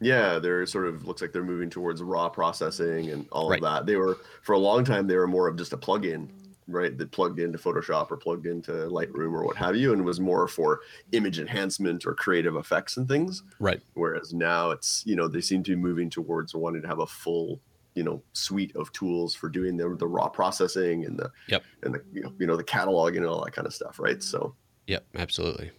yeah, 0.00 0.38
they're 0.38 0.66
sort 0.66 0.86
of 0.86 1.06
looks 1.06 1.22
like 1.22 1.32
they're 1.32 1.44
moving 1.44 1.70
towards 1.70 2.02
raw 2.02 2.28
processing 2.28 3.10
and 3.10 3.26
all 3.32 3.48
right. 3.48 3.58
of 3.58 3.62
that. 3.62 3.86
They 3.86 3.96
were 3.96 4.18
for 4.42 4.52
a 4.52 4.58
long 4.58 4.84
time 4.84 5.06
they 5.06 5.16
were 5.16 5.26
more 5.26 5.48
of 5.48 5.56
just 5.56 5.72
a 5.72 5.76
plug-in, 5.76 6.30
right? 6.68 6.96
That 6.96 7.10
plugged 7.12 7.38
into 7.38 7.58
Photoshop 7.58 8.10
or 8.10 8.16
plugged 8.16 8.46
into 8.46 8.72
Lightroom 8.72 9.32
or 9.32 9.44
what 9.44 9.56
have 9.56 9.76
you, 9.76 9.92
and 9.92 10.04
was 10.04 10.20
more 10.20 10.48
for 10.48 10.80
image 11.12 11.38
enhancement 11.38 12.04
or 12.04 12.14
creative 12.14 12.56
effects 12.56 12.96
and 12.96 13.08
things. 13.08 13.42
Right. 13.58 13.80
Whereas 13.94 14.34
now 14.34 14.70
it's 14.70 15.02
you 15.06 15.16
know 15.16 15.28
they 15.28 15.40
seem 15.40 15.62
to 15.64 15.70
be 15.70 15.76
moving 15.76 16.10
towards 16.10 16.54
wanting 16.54 16.82
to 16.82 16.88
have 16.88 17.00
a 17.00 17.06
full 17.06 17.60
you 17.94 18.02
know 18.02 18.22
suite 18.34 18.76
of 18.76 18.92
tools 18.92 19.34
for 19.34 19.48
doing 19.48 19.78
the 19.78 19.96
the 19.98 20.06
raw 20.06 20.28
processing 20.28 21.06
and 21.06 21.18
the 21.18 21.30
yep 21.48 21.64
and 21.82 21.94
the 21.94 22.02
you 22.12 22.22
know, 22.22 22.32
you 22.38 22.46
know 22.46 22.56
the 22.56 22.64
cataloging 22.64 23.18
and 23.18 23.26
all 23.26 23.42
that 23.44 23.52
kind 23.52 23.66
of 23.66 23.74
stuff, 23.74 23.98
right? 23.98 24.22
So. 24.22 24.54
Yep, 24.88 25.04
absolutely. 25.16 25.72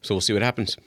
So 0.00 0.14
we'll 0.14 0.22
see 0.22 0.32
what 0.32 0.40
happens 0.40 0.78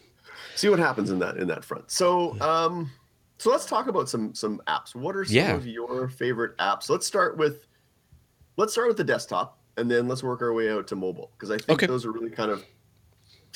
see 0.56 0.70
what 0.70 0.80
happens 0.80 1.10
in 1.10 1.20
that 1.20 1.38
in 1.38 1.48
that 1.48 1.64
front. 1.64 1.92
So 1.92 2.40
um 2.42 2.92
so 3.38 3.50
let's 3.50 3.66
talk 3.66 3.88
about 3.88 4.10
some 4.10 4.34
some 4.34 4.62
apps. 4.68 4.96
What 4.96 5.16
are 5.16 5.26
some 5.26 5.36
yeah. 5.36 5.54
of 5.54 5.68
your 5.68 6.08
favorite 6.10 6.58
apps? 6.58 6.90
Let's 6.90 7.06
start 7.06 7.38
with 7.38 7.68
let's 8.58 8.74
start 8.74 8.88
with 8.88 8.98
the 8.98 9.04
desktop 9.04 9.60
and 9.78 9.90
then 9.90 10.08
let's 10.08 10.24
work 10.24 10.42
our 10.42 10.54
way 10.54 10.72
out 10.72 10.88
to 10.88 10.96
mobile 10.96 11.32
because 11.38 11.52
I 11.52 11.58
think 11.58 11.72
okay. 11.72 11.88
those 11.88 12.06
are 12.06 12.12
really 12.12 12.30
kind 12.30 12.52
of 12.52 12.64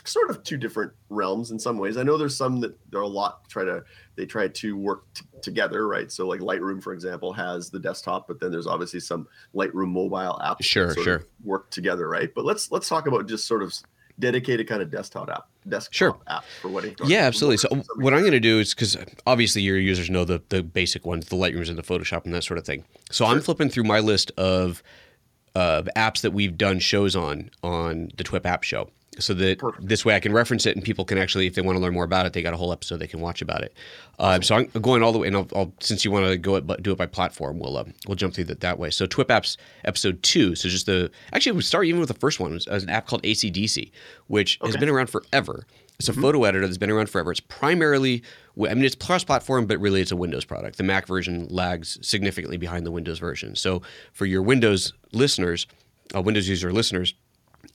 sort 0.08 0.30
of 0.30 0.44
two 0.44 0.58
different 0.58 0.92
realms 1.10 1.52
in 1.52 1.60
some 1.60 1.78
ways. 1.78 1.98
I 1.98 2.04
know 2.04 2.18
there's 2.18 2.36
some 2.36 2.60
that 2.62 2.78
there 2.92 3.00
are 3.00 3.04
a 3.04 3.08
lot 3.08 3.48
try 3.50 3.64
to 3.64 3.84
they 4.16 4.26
try 4.26 4.48
to 4.48 4.78
work 4.78 5.06
t- 5.14 5.26
together, 5.42 5.88
right? 5.88 6.12
So 6.12 6.28
like 6.28 6.40
Lightroom, 6.40 6.82
for 6.82 6.94
example, 6.94 7.34
has 7.34 7.70
the 7.70 7.80
desktop, 7.80 8.28
but 8.28 8.40
then 8.40 8.52
there's 8.52 8.68
obviously 8.68 9.00
some 9.00 9.28
Lightroom 9.54 9.90
mobile 9.92 10.40
apps. 10.44 10.64
Sure, 10.64 10.94
sure. 10.96 11.24
Work 11.44 11.70
together, 11.72 12.08
right? 12.10 12.34
But 12.34 12.46
let's 12.46 12.72
let's 12.72 12.88
talk 12.88 13.08
about 13.08 13.28
just 13.28 13.48
sort 13.48 13.62
of 13.62 13.74
dedicated 14.20 14.68
kind 14.68 14.82
of 14.82 14.90
desktop 14.90 15.30
app 15.30 15.48
desktop 15.68 15.94
sure. 15.94 16.18
app 16.28 16.44
for 16.62 16.70
what 16.70 16.86
yeah 17.08 17.22
absolutely 17.22 17.58
so 17.58 17.68
what 17.98 18.14
i'm 18.14 18.22
going 18.22 18.32
to 18.32 18.40
do 18.40 18.60
is 18.60 18.74
because 18.74 18.98
obviously 19.28 19.62
your 19.62 19.78
users 19.78 20.10
know 20.10 20.26
the, 20.26 20.42
the 20.50 20.64
basic 20.64 21.06
ones 21.06 21.28
the 21.28 21.36
lightrooms 21.36 21.70
and 21.70 21.78
the 21.78 21.84
photoshop 21.84 22.26
and 22.26 22.34
that 22.34 22.44
sort 22.44 22.58
of 22.58 22.66
thing 22.66 22.84
so 23.12 23.26
sure. 23.26 23.34
i'm 23.34 23.42
flipping 23.42 23.70
through 23.70 23.84
my 23.84 24.00
list 24.00 24.32
of 24.38 24.82
of 25.56 25.88
apps 25.96 26.22
that 26.22 26.32
we've 26.32 26.58
done 26.58 26.80
shows 26.80 27.16
on 27.16 27.50
on 27.64 28.10
the 28.18 28.24
twip 28.24 28.46
app 28.46 28.64
show 28.64 28.90
so 29.20 29.34
that 29.34 29.60
Perfect. 29.60 29.88
this 29.88 30.06
way 30.06 30.16
I 30.16 30.20
can 30.20 30.34
reference 30.34 30.66
it 30.66 30.76
and 30.76 30.84
people 30.84 31.06
can 31.06 31.18
actually, 31.18 31.48
if 31.48 31.56
they 31.56 31.62
want 31.62 31.76
to 31.76 31.82
learn 31.82 31.94
more 31.94 32.04
about 32.04 32.26
it, 32.26 32.34
they 32.34 32.42
got 32.42 32.54
a 32.54 32.58
whole 32.58 32.72
episode 32.72 32.98
they 32.98 33.08
can 33.08 33.20
watch 33.20 33.42
about 33.42 33.62
it. 33.62 33.74
Uh, 34.20 34.42
so 34.42 34.56
I'm 34.56 34.66
going 34.82 35.04
all 35.04 35.12
the 35.12 35.20
way, 35.20 35.28
and 35.28 35.36
I'll, 35.36 35.48
I'll, 35.56 35.74
since 35.80 36.04
you 36.04 36.12
want 36.12 36.28
to 36.28 36.38
go 36.38 36.56
it, 36.56 36.84
do 36.84 36.92
it 36.92 36.98
by 36.98 37.06
platform, 37.06 37.60
we'll 37.60 37.78
uh, 37.78 37.86
we'll 38.08 38.16
jump 38.16 38.34
through 38.34 38.46
that 38.46 38.62
that 38.62 38.80
way. 38.80 38.90
So 38.90 39.06
TWIP 39.06 39.28
apps 39.28 39.58
episode 39.86 40.22
two. 40.24 40.56
So 40.56 40.70
just 40.70 40.86
the 40.86 41.12
actually 41.34 41.54
we 41.54 41.62
start 41.62 41.86
even 41.86 42.00
with 42.00 42.10
the 42.10 42.16
first 42.20 42.40
one. 42.40 42.54
It 42.54 42.68
was 42.68 42.84
an 42.84 42.90
app 42.90 43.08
called 43.08 43.24
ACDSee, 43.24 43.92
which 44.28 44.60
okay. 44.62 44.68
has 44.68 44.78
been 44.78 44.90
around 44.90 45.10
forever. 45.10 45.66
It's 46.00 46.10
a 46.10 46.12
mm-hmm. 46.12 46.22
photo 46.22 46.44
editor 46.44 46.66
that's 46.66 46.78
been 46.78 46.92
around 46.92 47.10
forever. 47.10 47.32
It's 47.32 47.40
primarily, 47.40 48.22
I 48.60 48.74
mean, 48.76 48.86
it's 48.86 48.96
cross-platform, 48.96 49.66
but 49.66 49.80
really 49.80 50.00
it's 50.00 50.12
a 50.12 50.16
Windows 50.16 50.46
product. 50.46 50.78
The 50.78 50.84
Mac 50.84 51.08
version 51.08 51.48
lags 51.50 51.98
significantly 52.08 52.58
behind 52.58 52.86
the 52.86 52.92
Windows 52.92 53.18
version. 53.18 53.56
So 53.56 53.82
for 54.14 54.28
your 54.28 54.44
Windows 54.44 54.94
listeners, 55.12 55.66
uh, 56.16 56.22
Windows 56.22 56.48
user 56.48 56.72
listeners, 56.72 57.16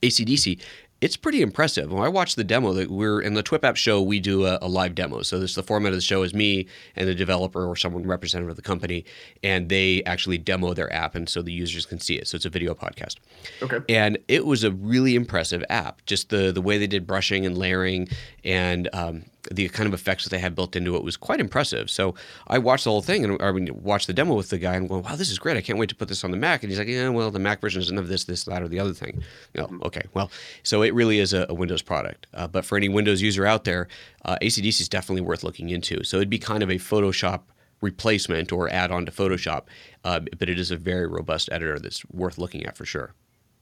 ACDSee 0.01 0.61
it's 1.03 1.17
pretty 1.17 1.41
impressive. 1.41 1.91
When 1.91 2.01
I 2.01 2.07
watched 2.07 2.37
the 2.37 2.45
demo, 2.45 2.71
that 2.75 2.89
we're 2.89 3.19
in 3.19 3.33
the 3.33 3.43
TWIP 3.43 3.65
app 3.65 3.75
show, 3.75 4.01
we 4.01 4.21
do 4.21 4.45
a, 4.45 4.57
a, 4.61 4.69
live 4.69 4.95
demo. 4.95 5.21
So 5.21 5.37
this 5.37 5.53
the 5.53 5.61
format 5.61 5.91
of 5.91 5.97
the 5.97 6.01
show 6.01 6.23
is 6.23 6.33
me 6.33 6.65
and 6.95 7.09
the 7.09 7.13
developer 7.13 7.65
or 7.65 7.75
someone 7.75 8.07
representative 8.07 8.51
of 8.51 8.55
the 8.55 8.61
company, 8.61 9.03
and 9.43 9.67
they 9.67 10.01
actually 10.05 10.37
demo 10.37 10.73
their 10.73 10.91
app, 10.93 11.13
and 11.13 11.27
so 11.27 11.41
the 11.41 11.51
users 11.51 11.85
can 11.85 11.99
see 11.99 12.15
it. 12.15 12.29
So 12.29 12.37
it's 12.37 12.45
a 12.45 12.49
video 12.49 12.73
podcast. 12.73 13.17
Okay. 13.61 13.79
And 13.93 14.17
it 14.29 14.45
was 14.45 14.63
a 14.63 14.71
really 14.71 15.15
impressive 15.15 15.61
app. 15.69 16.05
Just 16.05 16.29
the 16.29 16.53
the 16.53 16.61
way 16.61 16.77
they 16.77 16.87
did 16.87 17.05
brushing 17.05 17.45
and 17.45 17.57
layering, 17.57 18.07
and 18.45 18.87
um, 18.93 19.25
the 19.51 19.69
kind 19.69 19.87
of 19.87 19.93
effects 19.93 20.23
that 20.23 20.29
they 20.29 20.39
had 20.39 20.55
built 20.55 20.75
into 20.75 20.95
it 20.95 21.03
was 21.03 21.17
quite 21.17 21.39
impressive. 21.39 21.89
So 21.89 22.15
I 22.47 22.57
watched 22.57 22.85
the 22.85 22.91
whole 22.91 23.01
thing 23.01 23.23
and 23.23 23.41
I 23.41 23.51
mean, 23.51 23.69
watched 23.83 24.07
the 24.07 24.13
demo 24.13 24.35
with 24.35 24.49
the 24.49 24.57
guy 24.57 24.75
and 24.75 24.87
going, 24.87 25.03
wow, 25.03 25.15
this 25.15 25.29
is 25.29 25.39
great. 25.39 25.57
I 25.57 25.61
can't 25.61 25.77
wait 25.77 25.89
to 25.89 25.95
put 25.95 26.07
this 26.07 26.23
on 26.23 26.31
the 26.31 26.37
Mac. 26.37 26.63
And 26.63 26.71
he's 26.71 26.79
like, 26.79 26.87
yeah, 26.87 27.09
well, 27.09 27.31
the 27.31 27.39
Mac 27.39 27.61
version 27.61 27.81
doesn't 27.81 27.97
have 27.97 28.07
this, 28.07 28.23
this, 28.23 28.45
that, 28.45 28.61
or 28.61 28.67
the 28.67 28.79
other 28.79 28.93
thing. 28.93 29.23
Oh, 29.57 29.69
okay. 29.83 30.03
Well, 30.13 30.31
so 30.63 30.81
it 30.81 30.93
really 30.93 31.19
is 31.19 31.33
a, 31.33 31.45
a 31.49 31.53
Windows 31.53 31.81
product. 31.81 32.27
Uh, 32.33 32.47
but 32.47 32.65
for 32.65 32.77
any 32.77 32.89
Windows 32.89 33.21
user 33.21 33.45
out 33.45 33.63
there, 33.65 33.87
uh, 34.25 34.37
ACDSee 34.41 34.81
is 34.81 34.89
definitely 34.89 35.21
worth 35.21 35.43
looking 35.43 35.69
into. 35.69 36.03
So 36.03 36.17
it'd 36.17 36.29
be 36.29 36.39
kind 36.39 36.63
of 36.63 36.69
a 36.69 36.75
Photoshop 36.75 37.41
replacement 37.81 38.51
or 38.51 38.69
add 38.69 38.91
on 38.91 39.05
to 39.05 39.11
Photoshop, 39.11 39.63
uh, 40.05 40.21
but 40.39 40.49
it 40.49 40.57
is 40.57 40.71
a 40.71 40.77
very 40.77 41.05
robust 41.05 41.49
editor 41.51 41.77
that's 41.77 42.05
worth 42.05 42.37
looking 42.37 42.65
at 42.65 42.77
for 42.77 42.85
sure. 42.85 43.13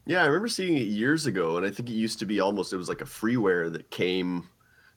Yeah, 0.05 0.23
I 0.23 0.25
remember 0.25 0.47
seeing 0.47 0.77
it 0.77 0.87
years 0.87 1.25
ago, 1.25 1.57
and 1.57 1.65
I 1.65 1.69
think 1.69 1.89
it 1.89 1.93
used 1.93 2.19
to 2.19 2.25
be 2.25 2.39
almost 2.39 2.73
it 2.73 2.77
was 2.77 2.89
like 2.89 3.01
a 3.01 3.05
freeware 3.05 3.71
that 3.71 3.91
came 3.91 4.49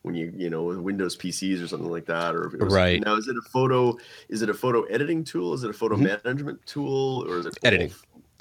when 0.05 0.15
you 0.15 0.33
you 0.37 0.51
know 0.51 0.65
Windows 0.65 1.17
PCs 1.17 1.65
or 1.65 1.67
something 1.67 1.91
like 1.91 2.05
that, 2.07 2.35
or 2.35 2.49
right 2.49 3.03
now 3.05 3.17
is 3.17 3.27
it 3.27 3.37
a 3.37 3.43
photo? 3.43 3.97
Is 4.29 4.43
it 4.43 4.51
a 4.51 4.55
photo 4.55 4.83
editing 4.83 5.25
tool? 5.25 5.55
Is 5.55 5.65
it 5.65 5.71
a 5.71 5.73
photo 5.73 5.97
mm-hmm. 5.97 6.17
management 6.25 6.65
tool, 6.67 7.25
or 7.27 7.39
is 7.39 7.47
it 7.47 7.59
editing? 7.65 7.91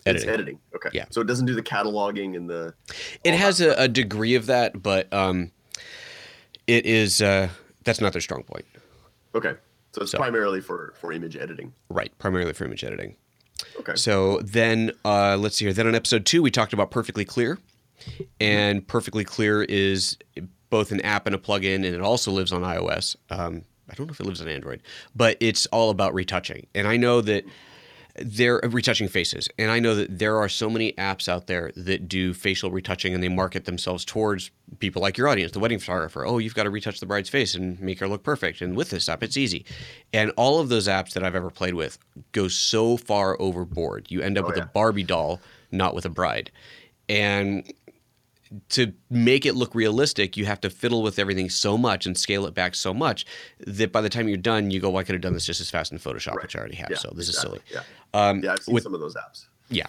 Editing. 0.06 0.30
It's 0.30 0.34
editing. 0.34 0.60
Okay. 0.76 0.90
Yeah. 0.92 1.06
So 1.10 1.22
it 1.22 1.28
doesn't 1.28 1.46
do 1.46 1.56
the 1.56 1.64
cataloging 1.64 2.36
and 2.36 2.50
the. 2.50 2.74
It 3.24 3.34
has 3.36 3.62
a, 3.62 3.74
a, 3.82 3.88
degree 3.88 4.36
of 4.36 4.48
that, 4.48 4.84
but 4.84 5.12
um, 5.14 5.52
it 6.68 6.86
is 6.86 7.22
uh, 7.22 7.48
that's 7.86 8.02
not 8.02 8.12
their 8.12 8.22
strong 8.22 8.44
point. 8.44 8.66
Okay. 9.34 9.54
So 9.94 10.02
it's 10.02 10.12
so, 10.12 10.18
primarily 10.18 10.60
for 10.60 10.94
for 11.00 11.14
image 11.14 11.38
editing. 11.38 11.72
Right. 11.88 12.12
Primarily 12.20 12.52
for 12.52 12.66
image 12.66 12.84
editing. 12.84 13.16
Okay. 13.80 13.96
So 13.96 14.40
then 14.40 14.92
uh, 15.06 15.38
let's 15.38 15.56
see 15.56 15.66
here. 15.66 15.74
Then 15.74 15.88
on 15.88 15.96
episode 15.96 16.26
two, 16.26 16.44
we 16.44 16.52
talked 16.52 16.74
about 16.74 16.92
perfectly 16.92 17.24
clear, 17.24 17.58
and 18.42 18.86
perfectly 18.86 19.24
clear 19.24 19.64
is 19.64 20.18
both 20.74 20.92
an 20.92 21.00
app 21.02 21.28
and 21.28 21.36
a 21.36 21.38
plugin, 21.38 21.76
and 21.76 21.86
it 21.86 22.02
also 22.02 22.32
lives 22.32 22.52
on 22.52 22.62
iOS. 22.64 23.16
Um, 23.30 23.62
I 23.90 23.94
don't 23.94 24.08
know 24.08 24.12
if 24.12 24.20
it 24.20 24.26
lives 24.26 24.42
on 24.42 24.48
Android, 24.48 24.82
but 25.16 25.38
it's 25.40 25.68
all 25.68 25.92
about 25.92 26.16
retouching. 26.16 26.66
And 26.74 26.88
I 26.88 26.98
know 26.98 27.22
that 27.22 27.46
they're 28.16 28.62
retouching 28.70 29.08
faces 29.08 29.50
and 29.58 29.72
i 29.72 29.80
know 29.80 29.96
that 29.96 30.20
there 30.20 30.38
are 30.38 30.48
so 30.48 30.70
many 30.70 30.94
apps 31.00 31.28
out 31.28 31.48
there 31.48 31.72
that 31.76 32.08
do 32.08 32.32
facial 32.32 32.70
retouching 32.70 33.12
and 33.16 33.24
they 33.24 33.28
market 33.28 33.66
themselves 33.66 34.06
towards 34.06 34.52
people 34.78 35.02
like 35.02 35.18
your 35.18 35.28
audience 35.28 35.52
the 35.54 35.60
wedding 35.60 35.80
photographer 35.80 36.24
oh 36.24 36.38
you've 36.38 36.54
got 36.54 36.62
to 36.62 36.70
retouch 36.70 37.00
the 37.00 37.08
bride's 37.08 37.28
face 37.28 37.56
and 37.56 37.80
make 37.82 38.00
her 38.00 38.08
look 38.08 38.22
perfect 38.22 38.62
and 38.62 38.76
with 38.76 38.92
this 38.92 39.10
app 39.10 39.24
it's 39.24 39.36
easy 39.36 39.66
and 40.14 40.30
all 40.38 40.60
of 40.60 40.70
those 40.70 40.88
apps 40.88 41.14
that 41.14 41.24
i've 41.24 41.34
ever 41.34 41.50
played 41.50 41.74
with 41.74 41.98
go 42.34 42.48
so 42.48 42.98
far 42.98 43.36
overboard 43.42 44.06
you 44.12 44.22
end 44.22 44.38
up 44.38 44.44
Oh, 44.46 44.50
with 44.50 44.58
yeah. 44.58 44.64
a 44.66 44.68
barbie 44.68 45.02
doll 45.02 45.42
not 45.72 45.96
with 45.96 46.06
a 46.06 46.10
bride 46.10 46.52
and 47.10 47.64
to 48.70 48.94
make 49.10 49.46
it 49.46 49.56
look 49.56 49.74
realistic, 49.76 50.38
you 50.38 50.46
have 50.46 50.62
to 50.62 50.70
fiddle 50.70 51.02
with 51.02 51.18
everything 51.20 51.50
so 51.50 51.78
much 51.78 52.06
and 52.06 52.18
scale 52.18 52.46
it 52.46 52.54
back 52.54 52.76
so 52.76 52.94
much 52.94 53.26
that 53.66 53.92
by 53.92 54.02
the 54.02 54.10
time 54.10 54.28
you're 54.28 54.38
done, 54.38 54.70
you 54.72 54.80
go, 54.80 54.90
well, 54.90 55.00
I 55.00 55.04
could 55.04 55.14
have 55.16 55.22
done 55.22 55.34
this 55.34 55.46
just 55.46 55.62
as 55.62 55.70
fast 55.70 55.92
in 55.92 55.98
Photoshop, 56.00 56.34
Right. 56.36 56.44
which 56.44 56.56
I 56.56 56.60
already 56.60 56.76
have. 56.76 56.90
Yeah, 56.92 56.98
so 56.98 57.12
this 57.16 57.30
exactly. 57.30 57.60
is 57.60 57.72
silly. 57.72 57.84
Yeah, 58.14 58.30
Um, 58.30 58.42
yeah. 58.44 58.54
I've 58.54 58.60
seen 58.60 58.74
with- 58.76 58.84
some 58.84 58.94
of 58.94 59.00
those 59.00 59.16
apps. 59.16 59.46
yeah, 59.70 59.88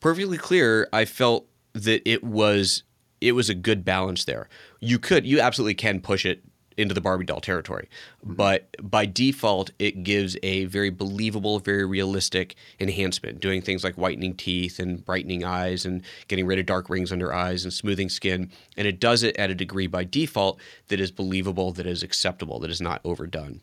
perfectly 0.00 0.38
clear. 0.38 0.88
I 0.92 1.04
felt 1.04 1.46
that 1.72 2.02
it 2.08 2.22
was 2.22 2.82
it 3.20 3.32
was 3.32 3.48
a 3.48 3.54
good 3.54 3.84
balance 3.84 4.24
there. 4.26 4.48
You 4.80 4.98
could 4.98 5.24
you 5.26 5.40
absolutely 5.40 5.74
can 5.74 6.00
push 6.00 6.26
it 6.26 6.42
into 6.76 6.94
the 6.94 7.00
Barbie 7.00 7.24
doll 7.24 7.40
territory, 7.40 7.88
but 8.22 8.74
by 8.82 9.06
default, 9.06 9.70
it 9.78 10.02
gives 10.02 10.36
a 10.42 10.64
very 10.66 10.90
believable, 10.90 11.58
very 11.58 11.84
realistic 11.84 12.54
enhancement, 12.80 13.40
doing 13.40 13.62
things 13.62 13.84
like 13.84 13.94
whitening 13.94 14.34
teeth 14.34 14.78
and 14.78 15.04
brightening 15.04 15.44
eyes 15.44 15.84
and 15.84 16.02
getting 16.28 16.46
rid 16.46 16.58
of 16.58 16.66
dark 16.66 16.90
rings 16.90 17.12
under 17.12 17.32
eyes 17.32 17.64
and 17.64 17.72
smoothing 17.72 18.08
skin, 18.08 18.50
and 18.76 18.86
it 18.86 19.00
does 19.00 19.22
it 19.22 19.36
at 19.36 19.50
a 19.50 19.54
degree 19.54 19.86
by 19.86 20.04
default 20.04 20.58
that 20.88 21.00
is 21.00 21.10
believable, 21.10 21.72
that 21.72 21.86
is 21.86 22.02
acceptable, 22.02 22.58
that 22.60 22.70
is 22.70 22.80
not 22.80 23.00
overdone. 23.04 23.60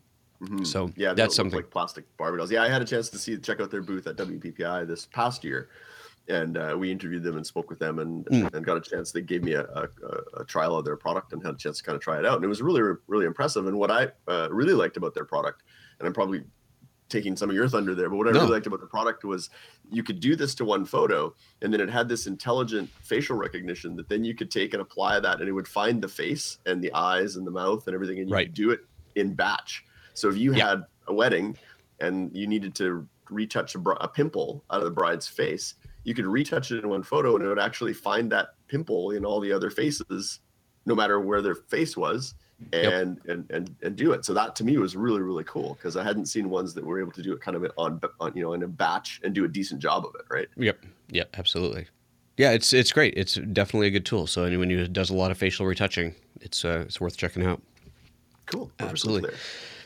So 0.64 0.88
Mm-hmm. 0.88 1.00
Yeah, 1.00 1.14
that's 1.14 1.36
something. 1.36 1.56
like 1.56 1.70
plastic 1.70 2.04
Barbie 2.16 2.38
dolls. 2.38 2.50
Yeah, 2.50 2.62
I 2.62 2.68
had 2.68 2.82
a 2.82 2.84
chance 2.84 3.08
to 3.10 3.18
see 3.18 3.36
check 3.38 3.60
out 3.60 3.70
their 3.70 3.82
booth 3.82 4.06
at 4.08 4.16
WPPI 4.16 4.86
this 4.88 5.06
past 5.06 5.44
year, 5.44 5.68
and 6.28 6.56
uh, 6.56 6.76
we 6.78 6.90
interviewed 6.90 7.22
them 7.22 7.36
and 7.36 7.46
spoke 7.46 7.68
with 7.68 7.78
them 7.78 7.98
and 7.98 8.24
Mm. 8.26 8.54
and 8.54 8.64
got 8.64 8.76
a 8.76 8.80
chance. 8.80 9.10
They 9.12 9.22
gave 9.22 9.42
me 9.42 9.52
a, 9.54 9.64
a, 9.64 9.88
a- 10.40 10.44
trial 10.44 10.76
of 10.76 10.84
their 10.84 10.96
product 10.96 11.32
and 11.32 11.42
had 11.44 11.54
a 11.54 11.58
chance 11.58 11.78
to 11.78 11.84
kind 11.84 11.96
of 11.96 12.02
try 12.02 12.18
it 12.18 12.24
out, 12.26 12.36
and 12.36 12.44
it 12.44 12.48
was 12.48 12.62
really 12.62 12.82
really 13.06 13.26
impressive. 13.26 13.66
And 13.66 13.76
what 13.78 13.90
I 13.90 14.08
uh, 14.28 14.48
really 14.50 14.74
liked 14.74 14.96
about 14.96 15.14
their 15.14 15.24
product, 15.24 15.62
and 15.98 16.06
I'm 16.06 16.14
probably 16.14 16.42
taking 17.08 17.36
some 17.36 17.50
of 17.50 17.56
your 17.56 17.68
thunder 17.68 17.94
there, 17.94 18.08
but 18.08 18.16
what 18.16 18.26
I 18.28 18.30
No. 18.30 18.40
really 18.40 18.52
liked 18.52 18.66
about 18.66 18.80
the 18.80 18.86
product 18.86 19.22
was 19.24 19.50
you 19.90 20.02
could 20.02 20.18
do 20.20 20.34
this 20.34 20.54
to 20.56 20.64
one 20.64 20.84
photo, 20.86 21.34
and 21.60 21.72
then 21.72 21.80
it 21.80 21.90
had 21.90 22.08
this 22.08 22.26
intelligent 22.26 22.88
facial 23.02 23.36
recognition 23.36 23.96
that 23.96 24.08
then 24.08 24.24
you 24.24 24.34
could 24.34 24.50
take 24.50 24.72
and 24.72 24.80
apply 24.80 25.20
that, 25.20 25.40
and 25.40 25.48
it 25.48 25.52
would 25.52 25.68
find 25.68 26.00
the 26.02 26.08
face 26.08 26.58
and 26.64 26.82
the 26.82 26.92
eyes 26.94 27.36
and 27.36 27.46
the 27.46 27.50
mouth 27.50 27.86
and 27.86 27.94
everything, 27.94 28.18
and 28.20 28.28
you 28.30 28.34
Right. 28.34 28.46
could 28.46 28.54
do 28.54 28.70
it 28.70 28.80
in 29.16 29.34
batch. 29.34 29.84
So 30.14 30.28
if 30.30 30.38
you 30.38 30.54
Yeah. 30.54 30.68
had 30.70 30.84
a 31.08 31.12
wedding 31.12 31.56
and 32.00 32.34
you 32.34 32.46
needed 32.46 32.74
to 32.76 33.06
retouch 33.28 33.74
a, 33.74 33.78
br- 33.78 33.92
a 34.00 34.08
pimple 34.08 34.64
out 34.70 34.78
of 34.78 34.84
the 34.84 34.90
bride's 34.90 35.26
face, 35.28 35.74
you 36.04 36.14
could 36.14 36.26
retouch 36.26 36.70
it 36.70 36.82
in 36.82 36.88
one 36.88 37.02
photo, 37.02 37.36
and 37.36 37.44
it 37.44 37.48
would 37.48 37.58
actually 37.58 37.92
find 37.94 38.30
that 38.32 38.48
pimple 38.68 39.10
in 39.12 39.24
all 39.24 39.40
the 39.40 39.52
other 39.52 39.70
faces, 39.70 40.40
no 40.86 40.94
matter 40.94 41.20
where 41.20 41.42
their 41.42 41.54
face 41.54 41.96
was, 41.96 42.34
Yep. 42.72 42.92
and 42.92 43.20
and 43.26 43.50
and 43.50 43.76
and 43.82 43.96
do 43.96 44.12
it. 44.12 44.24
So 44.24 44.32
that 44.34 44.54
to 44.56 44.64
me 44.64 44.78
was 44.78 44.94
really 44.94 45.20
really 45.20 45.42
cool 45.44 45.74
because 45.74 45.96
I 45.96 46.04
hadn't 46.04 46.26
seen 46.26 46.48
ones 46.48 46.74
that 46.74 46.84
were 46.84 47.00
able 47.00 47.10
to 47.12 47.22
do 47.22 47.32
it 47.32 47.40
kind 47.40 47.56
of 47.56 47.66
on, 47.76 48.00
on 48.20 48.32
you 48.36 48.42
know 48.42 48.52
in 48.52 48.62
a 48.62 48.68
batch 48.68 49.20
and 49.24 49.34
do 49.34 49.44
a 49.44 49.48
decent 49.48 49.80
job 49.80 50.04
of 50.04 50.12
it, 50.14 50.26
right? 50.32 50.46
Yep. 50.56 50.78
Yep. 51.10 51.30
Absolutely. 51.36 51.86
Yeah, 52.36 52.52
it's 52.52 52.72
it's 52.72 52.92
great. 52.92 53.14
It's 53.16 53.34
definitely 53.34 53.88
a 53.88 53.90
good 53.90 54.06
tool. 54.06 54.26
So 54.28 54.44
anyone 54.44 54.70
who 54.70 54.86
does 54.86 55.10
a 55.10 55.14
lot 55.14 55.30
of 55.32 55.38
facial 55.38 55.66
retouching, 55.66 56.14
it's 56.40 56.64
uh, 56.64 56.84
it's 56.86 57.00
worth 57.00 57.16
checking 57.16 57.44
out. 57.44 57.60
Cool. 58.46 58.70
Absolutely. 58.78 59.30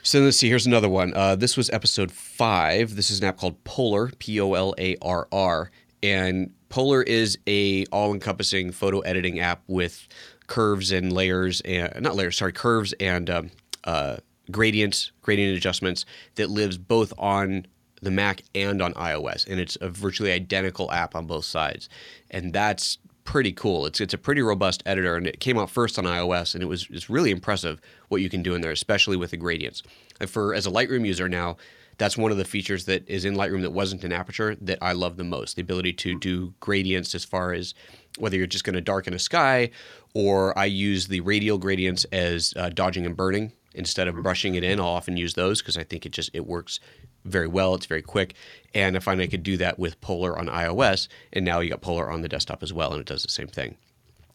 So 0.03 0.21
let's 0.21 0.37
see. 0.37 0.49
Here's 0.49 0.67
another 0.67 0.89
one. 0.89 1.13
Uh, 1.15 1.35
this 1.35 1.57
was 1.57 1.69
episode 1.71 2.13
five. 2.13 2.95
This 2.95 3.11
is 3.11 3.21
an 3.21 3.25
app 3.27 3.39
called 3.39 3.63
Polar, 3.65 4.11
P 4.19 4.39
O 4.41 4.53
L 4.55 4.75
A 4.79 4.97
R 5.03 5.27
R, 5.33 5.71
and 6.07 6.53
Polarr 6.71 7.05
is 7.07 7.38
a 7.47 7.85
all-encompassing 7.87 8.73
photo 8.73 9.01
editing 9.01 9.40
app 9.40 9.62
with 9.66 10.07
curves 10.47 10.92
and 10.92 11.12
layers 11.12 11.61
and 11.62 12.01
not 12.01 12.16
layers, 12.16 12.37
sorry, 12.37 12.53
curves 12.53 12.95
and 13.01 13.29
um, 13.31 13.51
uh, 13.85 14.16
gradients, 14.51 15.12
gradient 15.23 15.57
adjustments 15.57 16.05
that 16.37 16.51
lives 16.51 16.79
both 16.79 17.12
on 17.19 17.66
the 18.03 18.11
Mac 18.11 18.42
and 18.55 18.83
on 18.83 18.92
iOS, 18.95 19.47
and 19.47 19.59
it's 19.59 19.77
a 19.81 19.88
virtually 19.88 20.31
identical 20.31 20.90
app 20.92 21.14
on 21.14 21.27
both 21.27 21.45
sides, 21.45 21.88
and 22.31 22.53
that's 22.53 22.99
pretty 23.25 23.53
cool. 23.53 23.87
It's 23.87 24.01
it's 24.01 24.14
a 24.14 24.19
pretty 24.19 24.42
robust 24.42 24.83
editor, 24.87 25.16
and 25.16 25.27
it 25.27 25.40
came 25.40 25.59
out 25.59 25.71
first 25.71 25.99
on 25.99 26.05
iOS, 26.05 26.55
and 26.55 26.62
it 26.62 26.66
was 26.66 26.87
it's 26.90 27.11
really 27.11 27.31
impressive 27.31 27.81
what 28.09 28.21
you 28.21 28.31
can 28.31 28.42
do 28.42 28.55
in 28.55 28.61
there, 28.61 28.71
especially 28.71 29.16
with 29.16 29.31
the 29.31 29.37
gradients. 29.37 29.83
And 30.21 30.31
for 30.31 30.55
as 30.55 30.66
a 30.66 30.71
Lightroom 30.71 31.07
user 31.07 31.29
now, 31.29 31.57
that's 31.99 32.17
one 32.17 32.31
of 32.31 32.37
the 32.37 32.45
features 32.45 32.85
that 32.87 33.09
is 33.09 33.25
in 33.25 33.35
Lightroom 33.35 33.63
that 33.63 33.71
wasn't 33.71 34.05
in 34.05 34.13
Aperture 34.13 34.55
that 34.57 34.79
I 34.83 34.93
love 34.93 35.17
the 35.17 35.25
most. 35.25 35.57
The 35.57 35.63
ability 35.63 35.95
to 35.95 36.19
do 36.19 36.55
gradients 36.61 37.15
as 37.15 37.25
far 37.25 37.53
as 37.53 37.75
whether 38.19 38.37
you're 38.37 38.47
just 38.47 38.65
going 38.65 38.75
to 38.75 38.81
darken 38.81 39.15
a 39.15 39.19
sky, 39.19 39.71
or 40.15 40.57
I 40.59 40.67
use 40.67 41.09
the 41.09 41.21
radial 41.21 41.59
gradients 41.59 42.05
as 42.07 42.53
uh, 42.57 42.71
dodging 42.71 43.07
and 43.07 43.17
burning 43.17 43.53
instead 43.75 44.09
of 44.09 44.23
brushing 44.23 44.55
it 44.55 44.65
in. 44.65 44.81
I'll 44.81 44.87
often 44.87 45.17
use 45.17 45.35
those 45.35 45.61
because 45.61 45.77
I 45.77 45.85
think 45.85 46.07
it 46.07 46.13
just 46.13 46.31
it 46.33 46.47
works 46.47 46.81
very 47.25 47.49
well. 47.49 47.75
It's 47.75 47.87
very 47.87 48.03
quick, 48.03 48.35
and 48.75 48.97
I 48.97 49.01
find 49.01 49.21
I 49.21 49.27
could 49.27 49.43
do 49.43 49.57
that 49.59 49.79
with 49.79 50.01
Polarr 50.01 50.39
on 50.39 50.47
iOS, 50.47 51.09
and 51.33 51.45
now 51.45 51.61
you 51.61 51.71
got 51.71 51.83
Polarr 51.83 52.13
on 52.13 52.23
the 52.23 52.29
desktop 52.29 52.63
as 52.63 52.73
well, 52.73 52.93
and 52.93 53.01
it 53.01 53.07
does 53.07 53.23
the 53.23 53.29
same 53.29 53.49
thing. 53.49 53.77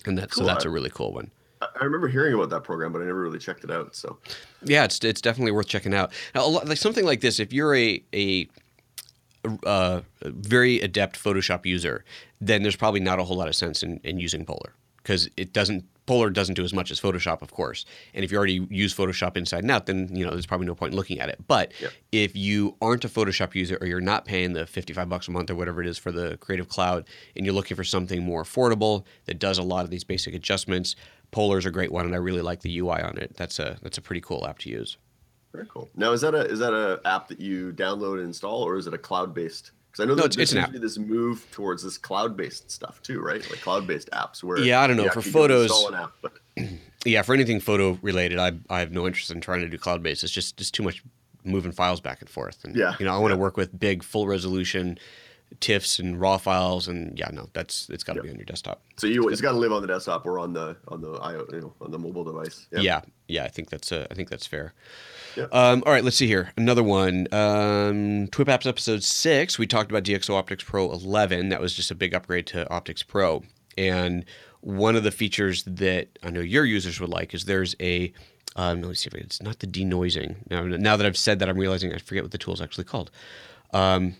And 0.05 0.17
that's 0.17 0.35
so 0.35 0.43
that's 0.43 0.65
a 0.65 0.69
really 0.69 0.89
cool 0.89 1.13
one. 1.13 1.31
I, 1.61 1.83
remember 1.83 2.07
hearing 2.07 2.33
about 2.33 2.49
that 2.49 2.63
program, 2.63 2.91
but 2.91 3.01
I 3.01 3.05
never 3.05 3.21
really 3.21 3.39
checked 3.39 3.63
it 3.63 3.71
out. 3.71 3.95
So 3.95 4.17
Yeah, 4.63 4.83
it's 4.83 5.03
it's 5.03 5.21
definitely 5.21 5.51
worth 5.51 5.67
checking 5.67 5.93
out. 5.93 6.11
Now, 6.33 6.45
a 6.45 6.47
lot, 6.47 6.67
like 6.67 6.77
something 6.77 7.05
like 7.05 7.21
this, 7.21 7.39
if 7.39 7.53
you're 7.53 7.75
a 7.75 8.03
a 8.13 8.47
uh, 9.63 10.01
very 10.23 10.79
adept 10.81 11.21
Photoshop 11.21 11.65
user, 11.65 12.05
then 12.39 12.61
there's 12.61 12.75
probably 12.75 12.99
not 12.99 13.19
a 13.19 13.23
whole 13.23 13.37
lot 13.37 13.47
of 13.47 13.55
sense 13.55 13.83
in, 13.83 13.99
in 14.03 14.19
using 14.19 14.45
Polarr 14.45 14.71
because 14.97 15.29
it 15.37 15.53
doesn't. 15.53 15.85
Polarr 16.07 16.33
doesn't 16.33 16.55
do 16.55 16.63
as 16.63 16.73
much 16.73 16.89
as 16.91 16.99
Photoshop, 16.99 17.41
of 17.43 17.51
course. 17.51 17.85
And 18.15 18.25
if 18.25 18.31
you 18.31 18.37
already 18.37 18.67
use 18.69 18.93
Photoshop 18.93 19.37
inside 19.37 19.63
and 19.63 19.71
out, 19.71 19.85
then 19.85 20.09
you 20.13 20.25
know 20.25 20.31
there's 20.31 20.47
probably 20.47 20.65
no 20.65 20.75
point 20.75 20.93
in 20.93 20.97
looking 20.97 21.19
at 21.19 21.29
it. 21.29 21.37
But 21.47 21.71
Yep. 21.79 21.91
if 22.11 22.35
you 22.35 22.75
aren't 22.81 23.05
a 23.05 23.07
Photoshop 23.07 23.53
user 23.55 23.77
or 23.79 23.87
you're 23.87 24.01
not 24.01 24.25
paying 24.25 24.53
the 24.53 24.65
55 24.65 25.07
bucks 25.07 25.27
a 25.27 25.31
month 25.31 25.49
or 25.51 25.55
whatever 25.55 25.79
it 25.81 25.87
is 25.87 25.97
for 25.99 26.11
the 26.11 26.37
Creative 26.37 26.67
Cloud, 26.67 27.05
and 27.35 27.45
you're 27.45 27.53
looking 27.55 27.77
for 27.77 27.83
something 27.83 28.23
more 28.23 28.43
affordable 28.43 29.05
that 29.25 29.37
does 29.39 29.57
a 29.59 29.63
lot 29.63 29.85
of 29.85 29.91
these 29.91 30.03
basic 30.03 30.33
adjustments, 30.33 30.95
Polarr's 31.31 31.65
a 31.65 31.71
great 31.71 31.91
one, 31.91 32.05
and 32.05 32.13
I 32.13 32.17
really 32.17 32.41
like 32.41 32.61
the 32.61 32.77
UI 32.79 33.01
on 33.01 33.17
it. 33.17 33.35
That's 33.37 33.59
a 33.59 33.77
that's 33.81 33.97
a 33.97 34.01
pretty 34.01 34.21
cool 34.21 34.45
app 34.47 34.59
to 34.59 34.69
use. 34.69 34.97
very 35.53 35.65
cool. 35.67 35.89
Now 35.95 36.11
is 36.11 36.21
that 36.21 36.33
a 36.35 36.45
is 36.45 36.59
that 36.59 36.73
a 36.73 36.99
app 37.05 37.27
that 37.29 37.39
you 37.39 37.71
download 37.73 38.15
and 38.19 38.23
install, 38.27 38.63
or 38.63 38.77
is 38.77 38.87
it 38.87 38.93
a 38.93 38.97
cloud 38.97 39.33
based? 39.33 39.71
Because 39.91 40.03
I 40.03 40.07
know 40.07 40.15
No, 40.15 40.23
that 40.23 40.31
it's- 40.37 40.37
it's 40.43 40.51
there's 40.53 40.65
an 40.65 40.71
usually 40.73 40.87
this 40.87 40.97
move 40.97 41.45
towards 41.51 41.83
this 41.83 41.97
cloud 41.97 42.37
based 42.37 42.71
stuff 42.71 43.01
too, 43.01 43.19
right? 43.19 43.41
Like 43.49 43.59
cloud 43.61 43.85
based 43.87 44.09
apps 44.11 44.41
where 44.43 44.59
Yeah, 44.59 44.79
I 44.81 44.87
don't 44.87 44.95
know. 44.97 45.09
For 45.09 45.21
photos- 45.21 45.85
an 45.85 45.95
app, 45.95 46.13
but 46.21 46.33
Yeah, 47.05 47.23
for 47.23 47.33
anything 47.33 47.59
photo 47.59 47.97
related, 48.01 48.37
I 48.39 48.51
I 48.69 48.79
have 48.79 48.91
no 48.91 49.05
interest 49.07 49.31
in 49.31 49.41
trying 49.41 49.61
to 49.61 49.67
do 49.69 49.77
cloud 49.77 50.01
based. 50.03 50.23
It's 50.23 50.31
just 50.31 50.55
just 50.57 50.73
too 50.73 50.83
much 50.83 51.03
moving 51.43 51.71
files 51.71 51.99
back 51.99 52.21
and 52.21 52.29
forth. 52.29 52.63
And 52.63 52.75
Yeah, 52.75 52.95
you 52.99 53.05
know, 53.05 53.13
I 53.13 53.17
want 53.17 53.31
to 53.31 53.35
yeah. 53.35 53.41
work 53.41 53.57
with 53.57 53.77
big, 53.77 54.03
full 54.03 54.27
resolution 54.27 54.97
TIFFs 55.59 55.99
and 55.99 56.19
raw 56.19 56.37
files, 56.37 56.87
and 56.87 57.17
yeah, 57.19 57.29
no, 57.31 57.49
that's 57.53 57.89
it's 57.89 58.03
got 58.03 58.13
to 58.13 58.17
Yep. 58.19 58.23
be 58.23 58.29
on 58.31 58.35
your 58.37 58.45
desktop. 58.45 58.81
so 58.97 59.05
you 59.07 59.27
it's 59.29 59.41
got 59.41 59.51
to 59.51 59.57
live 59.57 59.71
on 59.71 59.81
the 59.81 59.87
desktop 59.87 60.25
or 60.25 60.39
on 60.39 60.53
the 60.53 60.77
on 60.87 61.01
the 61.01 61.11
IO, 61.13 61.45
you 61.51 61.61
know, 61.61 61.73
on 61.81 61.91
the 61.91 61.99
mobile 61.99 62.23
device. 62.23 62.67
Yeah, 62.71 63.01
yeah, 63.27 63.43
I 63.43 63.49
think 63.49 63.69
that's 63.69 63.91
uh, 63.91 64.07
I 64.09 64.13
think 64.13 64.29
that's 64.29 64.47
fair. 64.47 64.73
Yeah. 65.35 65.45
Um, 65.51 65.83
all 65.85 65.93
right, 65.93 66.03
let's 66.03 66.17
see 66.17 66.27
here. 66.27 66.51
Another 66.57 66.83
one. 66.83 67.27
Um, 67.33 68.27
Twip 68.31 68.47
Apps 68.49 68.65
episode 68.67 69.03
six. 69.03 69.57
We 69.57 69.65
talked 69.67 69.89
about 69.91 70.03
DxO 70.03 70.33
Optics 70.35 70.63
Pro 70.63 70.91
11. 70.91 71.49
That 71.49 71.61
was 71.61 71.73
just 71.73 71.89
a 71.91 71.95
big 71.95 72.13
upgrade 72.13 72.47
to 72.47 72.69
Optics 72.69 73.01
Pro. 73.03 73.43
And 73.77 74.25
one 74.59 74.95
of 74.97 75.03
the 75.03 75.11
features 75.11 75.63
that 75.63 76.09
I 76.21 76.31
know 76.31 76.41
your 76.41 76.65
users 76.65 76.99
would 76.99 77.09
like 77.09 77.33
is 77.33 77.45
there's 77.45 77.75
a. 77.79 78.11
Um, 78.57 78.81
let 78.81 78.89
me 78.89 78.95
see 78.95 79.07
if 79.07 79.13
it's 79.15 79.41
not 79.41 79.59
the 79.59 79.67
denoising. 79.67 80.35
Now, 80.49 80.63
now 80.63 80.97
that 80.97 81.05
I've 81.07 81.15
said 81.17 81.39
that, 81.39 81.47
I'm 81.47 81.57
realizing 81.57 81.93
I 81.93 81.97
forget 81.99 82.23
what 82.23 82.31
the 82.31 82.37
tool 82.37 82.53
is 82.53 82.59
actually 82.59 82.83
called. 82.83 83.09
Um, 83.73 84.15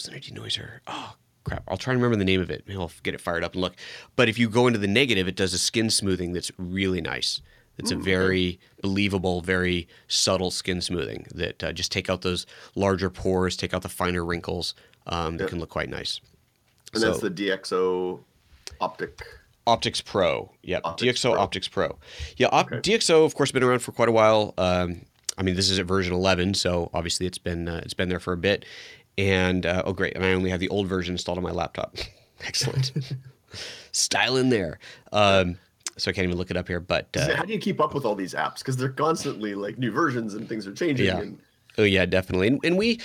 wasn't 0.00 0.16
a 0.16 0.32
denoiser. 0.32 0.80
Oh 0.86 1.14
crap! 1.44 1.62
I'll 1.68 1.76
try 1.76 1.92
and 1.92 2.02
remember 2.02 2.18
the 2.18 2.24
name 2.24 2.40
of 2.40 2.50
it. 2.50 2.64
Maybe 2.66 2.78
I'll 2.78 2.90
get 3.02 3.14
it 3.14 3.20
fired 3.20 3.44
up 3.44 3.52
and 3.52 3.60
look. 3.60 3.74
But 4.16 4.28
if 4.28 4.38
you 4.38 4.48
go 4.48 4.66
into 4.66 4.78
the 4.78 4.86
negative, 4.88 5.28
it 5.28 5.36
does 5.36 5.52
a 5.54 5.58
skin 5.58 5.90
smoothing 5.90 6.32
that's 6.32 6.50
really 6.58 7.00
nice. 7.00 7.40
It's 7.78 7.90
a 7.90 7.96
very 7.96 8.60
believable, 8.82 9.40
very 9.40 9.88
subtle 10.06 10.50
skin 10.50 10.82
smoothing 10.82 11.26
that 11.34 11.64
uh, 11.64 11.72
just 11.72 11.90
take 11.90 12.10
out 12.10 12.20
those 12.20 12.44
larger 12.74 13.08
pores, 13.08 13.56
take 13.56 13.72
out 13.72 13.80
the 13.80 13.88
finer 13.88 14.22
wrinkles. 14.22 14.74
Um, 15.06 15.38
that 15.38 15.48
can 15.48 15.58
look 15.58 15.70
quite 15.70 15.88
nice. 15.88 16.20
and 16.92 17.02
that's 17.02 17.20
the 17.20 17.30
DxO 17.30 18.20
optic. 18.82 19.22
Optics 19.66 20.02
Pro. 20.02 20.52
Yep. 20.62 20.82
Optics 20.84 21.20
DxO 21.20 21.32
Pro. 21.32 21.40
Optics 21.40 21.68
Pro. 21.68 21.98
Yeah. 22.36 22.48
Op- 22.52 22.70
Okay. 22.70 22.80
DxO, 22.96 23.24
of 23.24 23.34
course, 23.34 23.50
been 23.50 23.62
around 23.62 23.78
for 23.80 23.92
quite 23.92 24.08
a 24.10 24.12
while. 24.12 24.52
Um, 24.58 25.02
I 25.38 25.42
mean, 25.42 25.54
this 25.56 25.70
is 25.70 25.78
at 25.78 25.86
version 25.86 26.12
11, 26.12 26.52
so 26.54 26.90
obviously 26.92 27.24
it's 27.26 27.38
been 27.38 27.66
uh, 27.66 27.80
it's 27.82 27.94
been 27.94 28.10
there 28.10 28.20
for 28.20 28.34
a 28.34 28.36
bit. 28.36 28.66
And 29.18 29.66
uh, 29.66 29.82
oh, 29.84 29.92
great! 29.92 30.14
And 30.16 30.24
I 30.24 30.32
only 30.32 30.50
have 30.50 30.60
the 30.60 30.68
old 30.68 30.86
version 30.86 31.14
installed 31.14 31.38
on 31.38 31.44
my 31.44 31.50
laptop. 31.50 31.96
Excellent. 32.44 32.92
Style 33.92 34.36
in 34.36 34.48
there. 34.48 34.78
Um, 35.12 35.58
so 35.96 36.10
I 36.10 36.14
can't 36.14 36.24
even 36.24 36.38
look 36.38 36.50
it 36.50 36.56
up 36.56 36.68
here, 36.68 36.80
but 36.80 37.08
uh, 37.16 37.36
How 37.36 37.44
do 37.44 37.52
you 37.52 37.58
keep 37.58 37.80
up 37.80 37.92
with 37.92 38.06
all 38.06 38.14
these 38.14 38.32
apps? 38.32 38.58
Because 38.58 38.76
they're 38.76 38.88
constantly 38.88 39.54
like 39.54 39.76
new 39.76 39.90
versions 39.90 40.34
and 40.34 40.48
things 40.48 40.66
are 40.66 40.72
changing. 40.72 41.06
Yeah. 41.06 41.18
And, 41.18 41.40
Oh 41.78 41.84
yeah, 41.84 42.06
definitely. 42.06 42.48
And, 42.48 42.60
and 42.64 42.76
we, 42.76 43.00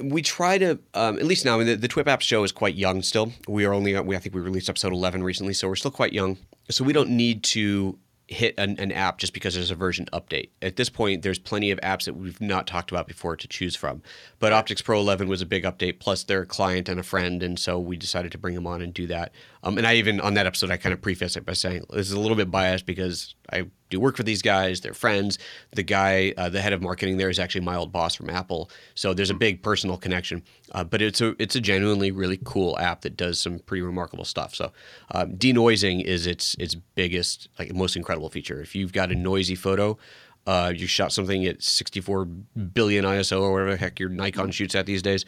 we 0.00 0.22
try 0.22 0.58
to 0.58 0.78
um, 0.94 1.18
at 1.18 1.24
least 1.24 1.44
now. 1.44 1.54
I 1.54 1.58
mean, 1.58 1.66
the, 1.66 1.76
the 1.76 1.88
TWIP 1.88 2.06
app 2.06 2.20
show 2.20 2.44
is 2.44 2.52
quite 2.52 2.74
young 2.74 3.02
still. 3.02 3.32
We 3.48 3.64
are 3.64 3.72
only 3.72 3.98
we 4.00 4.16
I 4.16 4.18
think 4.18 4.34
we 4.34 4.40
released 4.40 4.68
episode 4.68 4.92
eleven 4.92 5.22
recently, 5.22 5.52
so 5.52 5.68
we're 5.68 5.76
still 5.76 5.90
quite 5.90 6.12
young. 6.12 6.38
So 6.70 6.84
we 6.84 6.92
don't 6.92 7.10
need 7.10 7.42
to 7.44 7.98
hit 8.28 8.54
an, 8.56 8.78
an, 8.78 8.92
app 8.92 9.18
just 9.18 9.34
because 9.34 9.54
there's 9.54 9.70
a 9.70 9.74
version 9.74 10.06
update. 10.12 10.50
At 10.60 10.76
this 10.76 10.88
point, 10.88 11.22
there's 11.22 11.38
plenty 11.38 11.70
of 11.70 11.80
apps 11.80 12.04
that 12.04 12.14
we've 12.14 12.40
not 12.40 12.66
talked 12.66 12.90
about 12.90 13.06
before 13.06 13.36
to 13.36 13.48
choose 13.48 13.76
from. 13.76 14.02
But 14.38 14.52
Optics 14.52 14.80
Pro 14.80 15.00
11 15.00 15.28
was 15.28 15.42
a 15.42 15.46
big 15.46 15.64
update, 15.64 15.98
plus 15.98 16.24
their 16.24 16.44
client 16.44 16.88
and 16.88 16.98
a 16.98 17.02
friend, 17.02 17.42
and 17.42 17.58
so 17.58 17.78
we 17.78 17.96
decided 17.96 18.32
to 18.32 18.38
bring 18.38 18.54
them 18.54 18.66
on 18.66 18.80
and 18.80 18.94
do 18.94 19.06
that. 19.08 19.32
Um, 19.62 19.78
and 19.78 19.86
I 19.86 19.94
even 19.94 20.20
on 20.20 20.34
that 20.34 20.46
episode, 20.46 20.70
I 20.70 20.76
kind 20.76 20.92
of 20.92 21.00
preface 21.00 21.36
it 21.36 21.44
by 21.44 21.52
saying 21.52 21.84
this 21.90 22.08
is 22.08 22.12
a 22.12 22.20
little 22.20 22.36
bit 22.36 22.50
biased 22.50 22.84
because 22.84 23.34
I 23.52 23.66
do 23.90 24.00
work 24.00 24.16
for 24.16 24.22
these 24.22 24.42
guys. 24.42 24.80
They're 24.80 24.94
friends. 24.94 25.38
The 25.72 25.82
guy, 25.82 26.34
uh, 26.36 26.48
the 26.48 26.60
head 26.60 26.72
of 26.72 26.82
marketing 26.82 27.18
there, 27.18 27.30
is 27.30 27.38
actually 27.38 27.60
my 27.60 27.76
old 27.76 27.92
boss 27.92 28.14
from 28.14 28.28
Apple. 28.28 28.70
So 28.94 29.14
there's 29.14 29.30
a 29.30 29.34
big 29.34 29.62
personal 29.62 29.96
connection. 29.96 30.42
Uh, 30.72 30.84
but 30.84 31.00
it's 31.00 31.20
a 31.20 31.36
it's 31.40 31.54
a 31.54 31.60
genuinely 31.60 32.10
really 32.10 32.40
cool 32.42 32.78
app 32.78 33.02
that 33.02 33.16
does 33.16 33.38
some 33.38 33.60
pretty 33.60 33.82
remarkable 33.82 34.24
stuff. 34.24 34.54
So 34.54 34.72
um, 35.12 35.36
denoising 35.36 36.02
is 36.02 36.26
its 36.26 36.54
its 36.58 36.74
biggest, 36.74 37.48
like 37.58 37.72
most 37.72 37.96
incredible 37.96 38.30
feature. 38.30 38.60
If 38.60 38.74
you've 38.74 38.92
got 38.92 39.12
a 39.12 39.14
noisy 39.14 39.54
photo. 39.54 39.98
Uh, 40.44 40.72
you 40.74 40.88
shot 40.88 41.12
something 41.12 41.46
at 41.46 41.62
64 41.62 42.24
billion 42.24 43.04
ISO 43.04 43.42
or 43.42 43.52
whatever 43.52 43.70
the 43.70 43.76
heck 43.76 44.00
your 44.00 44.08
Nikon 44.08 44.50
shoots 44.50 44.74
at 44.74 44.86
these 44.86 45.00
days. 45.00 45.24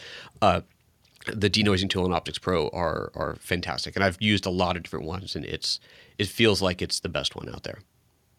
The 1.27 1.49
denoising 1.49 1.89
tool 1.89 2.05
in 2.05 2.13
Optics 2.13 2.39
Pro 2.39 2.69
are 2.69 3.11
are 3.15 3.37
fantastic, 3.37 3.97
and 3.97 4.05
I've 4.05 4.21
used 4.21 4.47
a 4.47 4.51
lot 4.51 4.77
of 4.77 4.83
different 4.83 5.07
ones, 5.07 5.35
and 5.35 5.45
it's 5.45 5.81
it 6.19 6.29
feels 6.29 6.61
like 6.61 6.83
it's 6.83 7.01
the 7.01 7.09
best 7.09 7.35
one 7.35 7.49
out 7.49 7.63
there. 7.63 7.79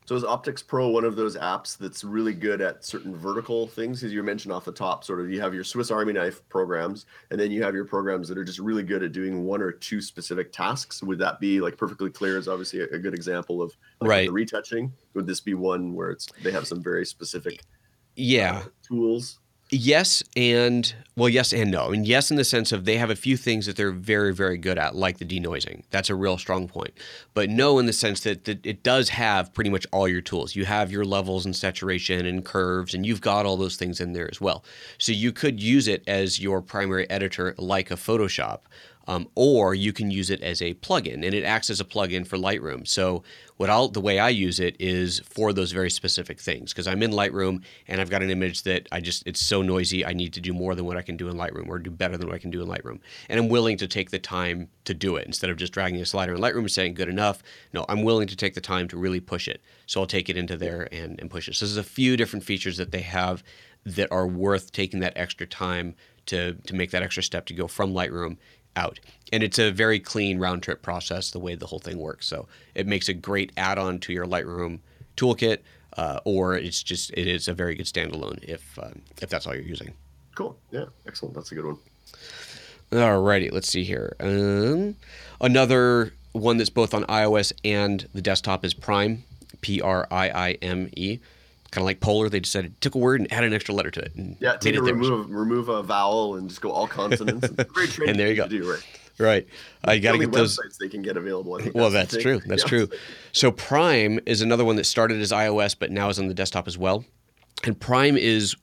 So 0.05 0.15
is 0.15 0.23
Optics 0.23 0.61
Pro 0.61 0.89
one 0.89 1.03
of 1.03 1.15
those 1.15 1.35
apps 1.35 1.75
that's 1.75 2.03
really 2.03 2.33
good 2.33 2.61
at 2.61 2.85
certain 2.85 3.15
vertical 3.15 3.65
things? 3.65 4.03
As 4.03 4.13
you 4.13 4.21
mentioned 4.21 4.53
off 4.53 4.63
the 4.63 4.71
top, 4.71 5.03
sort 5.03 5.19
of 5.19 5.31
you 5.31 5.41
have 5.41 5.55
your 5.55 5.63
Swiss 5.63 5.89
Army 5.89 6.13
knife 6.13 6.47
programs, 6.47 7.07
and 7.31 7.39
then 7.39 7.49
you 7.49 7.63
have 7.63 7.73
your 7.73 7.85
programs 7.85 8.27
that 8.29 8.37
are 8.37 8.43
just 8.43 8.59
really 8.59 8.83
good 8.83 9.01
at 9.01 9.13
doing 9.13 9.45
one 9.45 9.63
or 9.63 9.71
two 9.71 10.01
specific 10.01 10.51
tasks. 10.53 11.01
Would 11.01 11.17
that 11.19 11.39
be 11.39 11.59
like 11.59 11.75
perfectly 11.75 12.11
clear? 12.11 12.37
Is 12.37 12.47
obviously 12.47 12.81
a, 12.81 12.99
good 12.99 13.15
example 13.15 13.63
of 13.63 13.75
like, 13.99 14.09
right 14.09 14.27
the 14.27 14.33
retouching. 14.33 14.93
Would 15.15 15.25
this 15.25 15.41
be 15.41 15.55
one 15.55 15.95
where 15.95 16.11
it's 16.11 16.27
they 16.43 16.51
have 16.51 16.67
some 16.67 16.83
very 16.83 17.05
specific 17.05 17.61
yeah 18.15 18.61
uh, 18.63 18.69
tools? 18.87 19.39
Yes, 19.71 20.23
and 20.35 20.93
well, 21.15 21.29
yes 21.29 21.51
and 21.51 21.71
no. 21.71 21.91
And 21.91 22.05
yes, 22.05 22.29
in 22.29 22.37
the 22.37 22.43
sense 22.43 22.71
of 22.71 22.85
they 22.85 22.97
have 22.97 23.09
a 23.09 23.15
few 23.15 23.35
things 23.35 23.65
that 23.65 23.75
they're 23.75 23.91
very, 23.91 24.33
very 24.33 24.57
good 24.57 24.77
at, 24.77 24.95
like 24.95 25.17
the 25.17 25.25
denoising. 25.25 25.83
That's 25.89 26.09
a 26.09 26.15
real 26.15 26.37
strong 26.37 26.67
point. 26.67 26.93
But 27.33 27.49
no, 27.49 27.79
in 27.79 27.87
the 27.87 27.93
sense 27.93 28.19
that, 28.21 28.43
that 28.45 28.63
it 28.65 28.83
does 28.83 29.09
have 29.09 29.53
pretty 29.53 29.71
much 29.71 29.87
all 29.91 30.07
your 30.07 30.21
tools. 30.21 30.55
You 30.55 30.65
have 30.65 30.91
your 30.91 31.03
levels 31.03 31.45
and 31.45 31.55
saturation 31.55 32.25
and 32.27 32.45
curves, 32.45 32.93
and 32.93 33.05
you've 33.05 33.21
got 33.21 33.45
all 33.45 33.57
those 33.57 33.75
things 33.75 33.99
in 33.99 34.13
there 34.13 34.29
as 34.29 34.39
well. 34.39 34.63
So 34.99 35.11
you 35.11 35.31
could 35.31 35.59
use 35.59 35.87
it 35.87 36.03
as 36.05 36.39
your 36.39 36.61
primary 36.61 37.09
editor, 37.09 37.55
like 37.57 37.89
a 37.89 37.95
Photoshop. 37.95 38.59
Um, 39.07 39.27
or 39.35 39.75
you 39.75 39.93
can 39.93 40.09
use 40.09 40.29
it 40.29 40.41
as 40.41 40.61
a 40.61 40.73
plugin, 40.75 41.23
and 41.25 41.33
it 41.33 41.43
acts 41.43 41.69
as 41.69 41.79
a 41.79 41.85
plugin 41.85 42.25
for 42.25 42.37
Lightroom. 42.37 42.87
So 42.87 43.23
what 43.57 43.69
I'll 43.69 43.87
the 43.87 44.01
way 44.01 44.19
I 44.19 44.29
use 44.29 44.59
it 44.59 44.75
is 44.79 45.19
for 45.19 45.53
those 45.53 45.71
very 45.71 45.89
specific 45.89 46.39
things 46.39 46.73
because 46.73 46.87
I'm 46.87 47.03
in 47.03 47.11
Lightroom 47.11 47.63
and 47.87 48.01
I've 48.01 48.09
got 48.09 48.21
an 48.21 48.29
image 48.29 48.63
that 48.63 48.87
I 48.91 48.99
just 48.99 49.23
it's 49.25 49.39
so 49.39 49.61
noisy 49.61 50.05
I 50.05 50.13
need 50.13 50.33
to 50.33 50.41
do 50.41 50.53
more 50.53 50.75
than 50.75 50.85
what 50.85 50.97
I 50.97 51.01
can 51.01 51.17
do 51.17 51.29
in 51.29 51.35
Lightroom 51.35 51.69
or 51.69 51.79
do 51.79 51.91
better 51.91 52.17
than 52.17 52.27
what 52.27 52.35
I 52.35 52.39
can 52.39 52.51
do 52.51 52.61
in 52.61 52.67
Lightroom, 52.67 52.99
and 53.29 53.39
I'm 53.39 53.49
willing 53.49 53.77
to 53.77 53.87
take 53.87 54.09
the 54.09 54.19
time 54.19 54.69
to 54.85 54.93
do 54.93 55.15
it 55.15 55.27
instead 55.27 55.49
of 55.49 55.57
just 55.57 55.73
dragging 55.73 56.01
a 56.01 56.05
slider 56.05 56.33
in 56.33 56.41
Lightroom 56.41 56.59
and 56.59 56.71
saying 56.71 56.95
good 56.95 57.09
enough. 57.09 57.43
No, 57.73 57.85
I'm 57.87 58.03
willing 58.03 58.27
to 58.27 58.35
take 58.35 58.55
the 58.55 58.61
time 58.61 58.87
to 58.89 58.97
really 58.97 59.19
push 59.19 59.47
it. 59.47 59.61
So 59.85 60.01
I'll 60.01 60.07
take 60.07 60.29
it 60.29 60.37
into 60.37 60.57
there 60.57 60.87
and, 60.91 61.19
and 61.19 61.29
push 61.29 61.47
it. 61.47 61.55
So 61.55 61.65
there's 61.65 61.77
a 61.77 61.83
few 61.83 62.17
different 62.17 62.43
features 62.43 62.77
that 62.77 62.91
they 62.91 63.01
have 63.01 63.43
that 63.85 64.11
are 64.11 64.27
worth 64.27 64.71
taking 64.71 64.99
that 65.01 65.13
extra 65.15 65.45
time 65.45 65.95
to 66.25 66.53
to 66.53 66.73
make 66.73 66.91
that 66.91 67.03
extra 67.03 67.23
step 67.23 67.45
to 67.45 67.53
go 67.53 67.67
from 67.67 67.93
Lightroom 67.93 68.37
out. 68.75 68.99
And 69.33 69.43
it's 69.43 69.59
a 69.59 69.71
very 69.71 69.99
clean 69.99 70.39
round 70.39 70.63
trip 70.63 70.81
process 70.81 71.31
the 71.31 71.39
way 71.39 71.55
the 71.55 71.67
whole 71.67 71.79
thing 71.79 71.97
works. 71.97 72.27
So 72.27 72.47
it 72.73 72.87
makes 72.87 73.09
a 73.09 73.13
great 73.13 73.51
add 73.57 73.77
on 73.77 73.99
to 73.99 74.13
your 74.13 74.25
Lightroom 74.25 74.79
toolkit, 75.17 75.59
uh, 75.97 76.19
or 76.25 76.55
it's 76.55 76.83
just 76.83 77.11
it 77.11 77.27
is 77.27 77.47
a 77.47 77.53
very 77.53 77.75
good 77.75 77.87
standalone 77.87 78.43
if 78.43 78.77
uh, 78.77 78.91
if 79.21 79.29
that's 79.29 79.47
all 79.47 79.55
you're 79.55 79.63
using. 79.63 79.93
Cool. 80.35 80.57
Yeah. 80.71 80.85
Excellent. 81.07 81.35
That's 81.35 81.51
a 81.51 81.55
good 81.55 81.65
one. 81.65 81.77
Alrighty, 82.91 83.51
let's 83.51 83.67
see 83.67 83.83
here. 83.83 84.15
Um, 84.19 84.95
another 85.41 86.13
one 86.33 86.57
that's 86.57 86.69
both 86.69 86.93
on 86.93 87.03
iOS 87.05 87.51
and 87.63 88.07
the 88.13 88.21
desktop 88.21 88.63
is 88.63 88.73
Priime, 88.73 89.21
P 89.61 89.81
R 89.81 90.07
I 90.11 90.29
I 90.29 90.51
M 90.61 90.89
E 90.95 91.19
kind 91.75 91.83
of 91.83 91.85
like 91.85 91.99
Polarr. 91.99 92.31
They 92.31 92.39
decided 92.39 92.79
took 92.79 92.95
a 92.95 92.97
word 92.97 93.19
and 93.19 93.31
added 93.33 93.47
an 93.47 93.53
extra 93.53 93.75
letter 93.75 93.91
to 93.91 93.99
it. 93.99 94.13
Yeah, 94.39 94.55
take 94.55 94.75
a 94.75 94.81
remove 94.81 95.29
remove 95.29 95.67
a 95.67 95.83
vowel 95.83 96.35
and 96.35 96.47
just 96.47 96.61
go 96.61 96.71
all 96.71 96.87
consonants. 96.87 97.49
and 98.07 98.17
there 98.17 98.29
you 98.29 98.35
go. 98.35 98.47
Do, 98.47 98.71
right. 98.71 98.83
Right. 99.17 99.47
I 99.83 99.97
got 99.99 100.13
to 100.13 100.17
get 100.19 100.31
those. 100.31 100.57
Websites 100.57 100.77
they 100.77 100.89
can 100.89 101.01
get 101.01 101.17
available. 101.17 101.59
well, 101.73 101.89
that's, 101.89 102.11
that's 102.11 102.23
true. 102.23 102.41
That's 102.45 102.63
yeah. 102.63 102.69
true. 102.69 102.89
So 103.31 103.51
Priime 103.51 104.21
is 104.25 104.41
another 104.41 104.65
one 104.65 104.77
that 104.77 104.85
started 104.85 105.21
as 105.21 105.31
iOS, 105.31 105.75
but 105.77 105.91
now 105.91 106.09
is 106.09 106.19
on 106.19 106.27
the 106.27 106.33
desktop 106.33 106.67
as 106.67 106.77
well. 106.77 107.05
And 107.63 107.79
Priime 107.79 108.17
is 108.17 108.55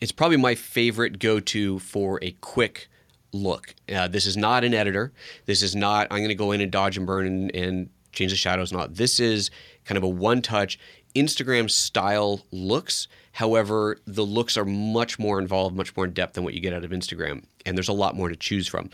it's 0.00 0.12
probably 0.12 0.36
my 0.36 0.54
favorite 0.54 1.18
go-to 1.18 1.78
for 1.78 2.18
a 2.22 2.32
quick 2.40 2.88
look. 3.32 3.74
Uh, 3.92 4.08
this 4.08 4.26
is 4.26 4.36
not 4.36 4.64
an 4.64 4.74
editor. 4.74 5.12
This 5.46 5.62
is 5.62 5.74
not 5.74 6.06
I'm 6.10 6.18
going 6.18 6.28
to 6.28 6.34
go 6.34 6.52
in 6.52 6.60
and 6.60 6.70
dodge 6.70 6.96
and 6.96 7.06
burn 7.06 7.26
and, 7.26 7.54
and 7.54 7.90
change 8.12 8.32
the 8.32 8.36
shadows. 8.36 8.72
Not 8.72 8.94
this 8.94 9.20
is 9.20 9.50
kind 9.84 9.96
of 9.96 10.04
a 10.04 10.08
one-touch. 10.08 10.78
Instagram 11.16 11.70
style 11.70 12.42
looks. 12.50 13.08
However, 13.32 13.98
the 14.06 14.24
looks 14.24 14.56
are 14.56 14.64
much 14.64 15.18
more 15.18 15.38
involved, 15.38 15.76
much 15.76 15.96
more 15.96 16.06
in 16.06 16.12
depth 16.12 16.34
than 16.34 16.44
what 16.44 16.54
you 16.54 16.60
get 16.60 16.72
out 16.72 16.84
of 16.84 16.90
Instagram, 16.90 17.44
and 17.64 17.76
there's 17.76 17.88
a 17.88 17.92
lot 17.92 18.16
more 18.16 18.28
to 18.28 18.36
choose 18.36 18.66
from. 18.66 18.90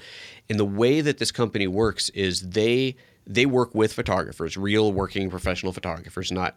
And 0.48 0.58
the 0.58 0.64
way 0.64 1.00
that 1.00 1.18
this 1.18 1.30
company 1.30 1.66
works 1.66 2.08
is 2.10 2.50
they 2.50 2.96
they 3.26 3.46
work 3.46 3.74
with 3.74 3.92
photographers, 3.92 4.56
real 4.56 4.92
working 4.92 5.30
professional 5.30 5.72
photographers, 5.72 6.32
not 6.32 6.56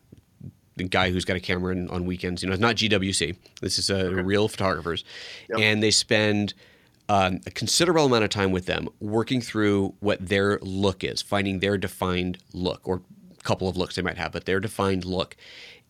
the 0.77 0.83
guy 0.83 1.11
who's 1.11 1.25
got 1.25 1.37
a 1.37 1.39
camera 1.39 1.73
in, 1.73 1.87
on 1.89 2.05
weekends. 2.05 2.41
You 2.41 2.49
know, 2.49 2.53
it's 2.53 2.61
not 2.61 2.75
GWC. 2.75 3.37
This 3.61 3.77
is 3.77 3.89
a, 3.89 4.07
okay. 4.07 4.21
real 4.21 4.47
photographers, 4.47 5.03
yep. 5.49 5.59
and 5.59 5.83
they 5.83 5.91
spend. 5.91 6.53
Um, 7.07 7.41
a 7.45 7.51
considerable 7.51 8.05
amount 8.05 8.23
of 8.23 8.31
time 8.31 8.51
with 8.51 8.65
them 8.65 8.89
working 8.99 9.39
through 9.39 9.93
what 9.99 10.27
their 10.27 10.57
look 10.63 11.03
is, 11.03 11.21
finding 11.21 11.59
their 11.59 11.77
defined 11.77 12.39
look 12.51 12.81
or 12.83 13.03
couple 13.45 13.67
of 13.67 13.77
looks 13.77 13.95
they 13.95 14.01
might 14.01 14.17
have, 14.17 14.31
but 14.31 14.45
their 14.45 14.59
defined 14.59 15.05
look. 15.05 15.35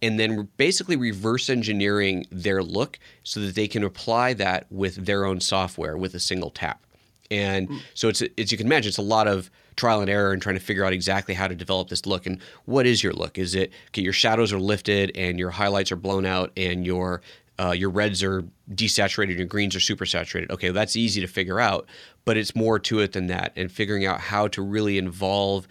And 0.01 0.19
then 0.19 0.49
basically 0.57 0.97
reverse 0.97 1.49
engineering 1.49 2.27
their 2.29 2.61
look 2.61 2.99
so 3.23 3.39
that 3.39 3.55
they 3.55 3.67
can 3.67 3.83
apply 3.83 4.33
that 4.33 4.67
with 4.69 5.05
their 5.05 5.25
own 5.25 5.39
software 5.39 5.97
with 5.97 6.13
a 6.13 6.19
single 6.19 6.49
tap. 6.49 6.85
And 7.31 7.69
mm. 7.69 7.79
so 7.93 8.09
it's 8.09 8.21
as 8.37 8.51
you 8.51 8.57
can 8.57 8.67
imagine, 8.67 8.89
it's 8.89 8.97
a 8.97 9.01
lot 9.01 9.27
of 9.27 9.49
trial 9.75 10.01
and 10.01 10.09
error 10.09 10.31
and 10.31 10.41
trying 10.41 10.55
to 10.55 10.61
figure 10.61 10.85
out 10.85 10.93
exactly 10.93 11.33
how 11.33 11.47
to 11.47 11.55
develop 11.55 11.89
this 11.89 12.05
look 12.05 12.25
and 12.25 12.39
what 12.65 12.85
is 12.85 13.03
your 13.03 13.13
look? 13.13 13.37
Is 13.37 13.55
it 13.55 13.71
okay, 13.89 14.01
your 14.01 14.13
shadows 14.13 14.53
are 14.53 14.59
lifted 14.59 15.11
and 15.15 15.39
your 15.39 15.49
highlights 15.49 15.91
are 15.91 15.97
blown 15.97 16.25
out 16.25 16.51
and 16.55 16.85
your 16.85 17.21
uh, 17.57 17.71
your 17.71 17.89
reds 17.89 18.21
are 18.21 18.43
desaturated 18.73 19.29
and 19.29 19.37
your 19.37 19.47
greens 19.47 19.75
are 19.75 19.79
super 19.79 20.05
saturated. 20.05 20.51
Okay, 20.51 20.69
that's 20.69 20.95
easy 20.95 21.21
to 21.21 21.27
figure 21.27 21.59
out, 21.59 21.87
but 22.25 22.37
it's 22.37 22.55
more 22.55 22.79
to 22.79 22.99
it 22.99 23.13
than 23.13 23.27
that. 23.27 23.53
And 23.55 23.71
figuring 23.71 24.05
out 24.05 24.19
how 24.19 24.47
to 24.49 24.61
really 24.61 24.97
involve 24.97 25.67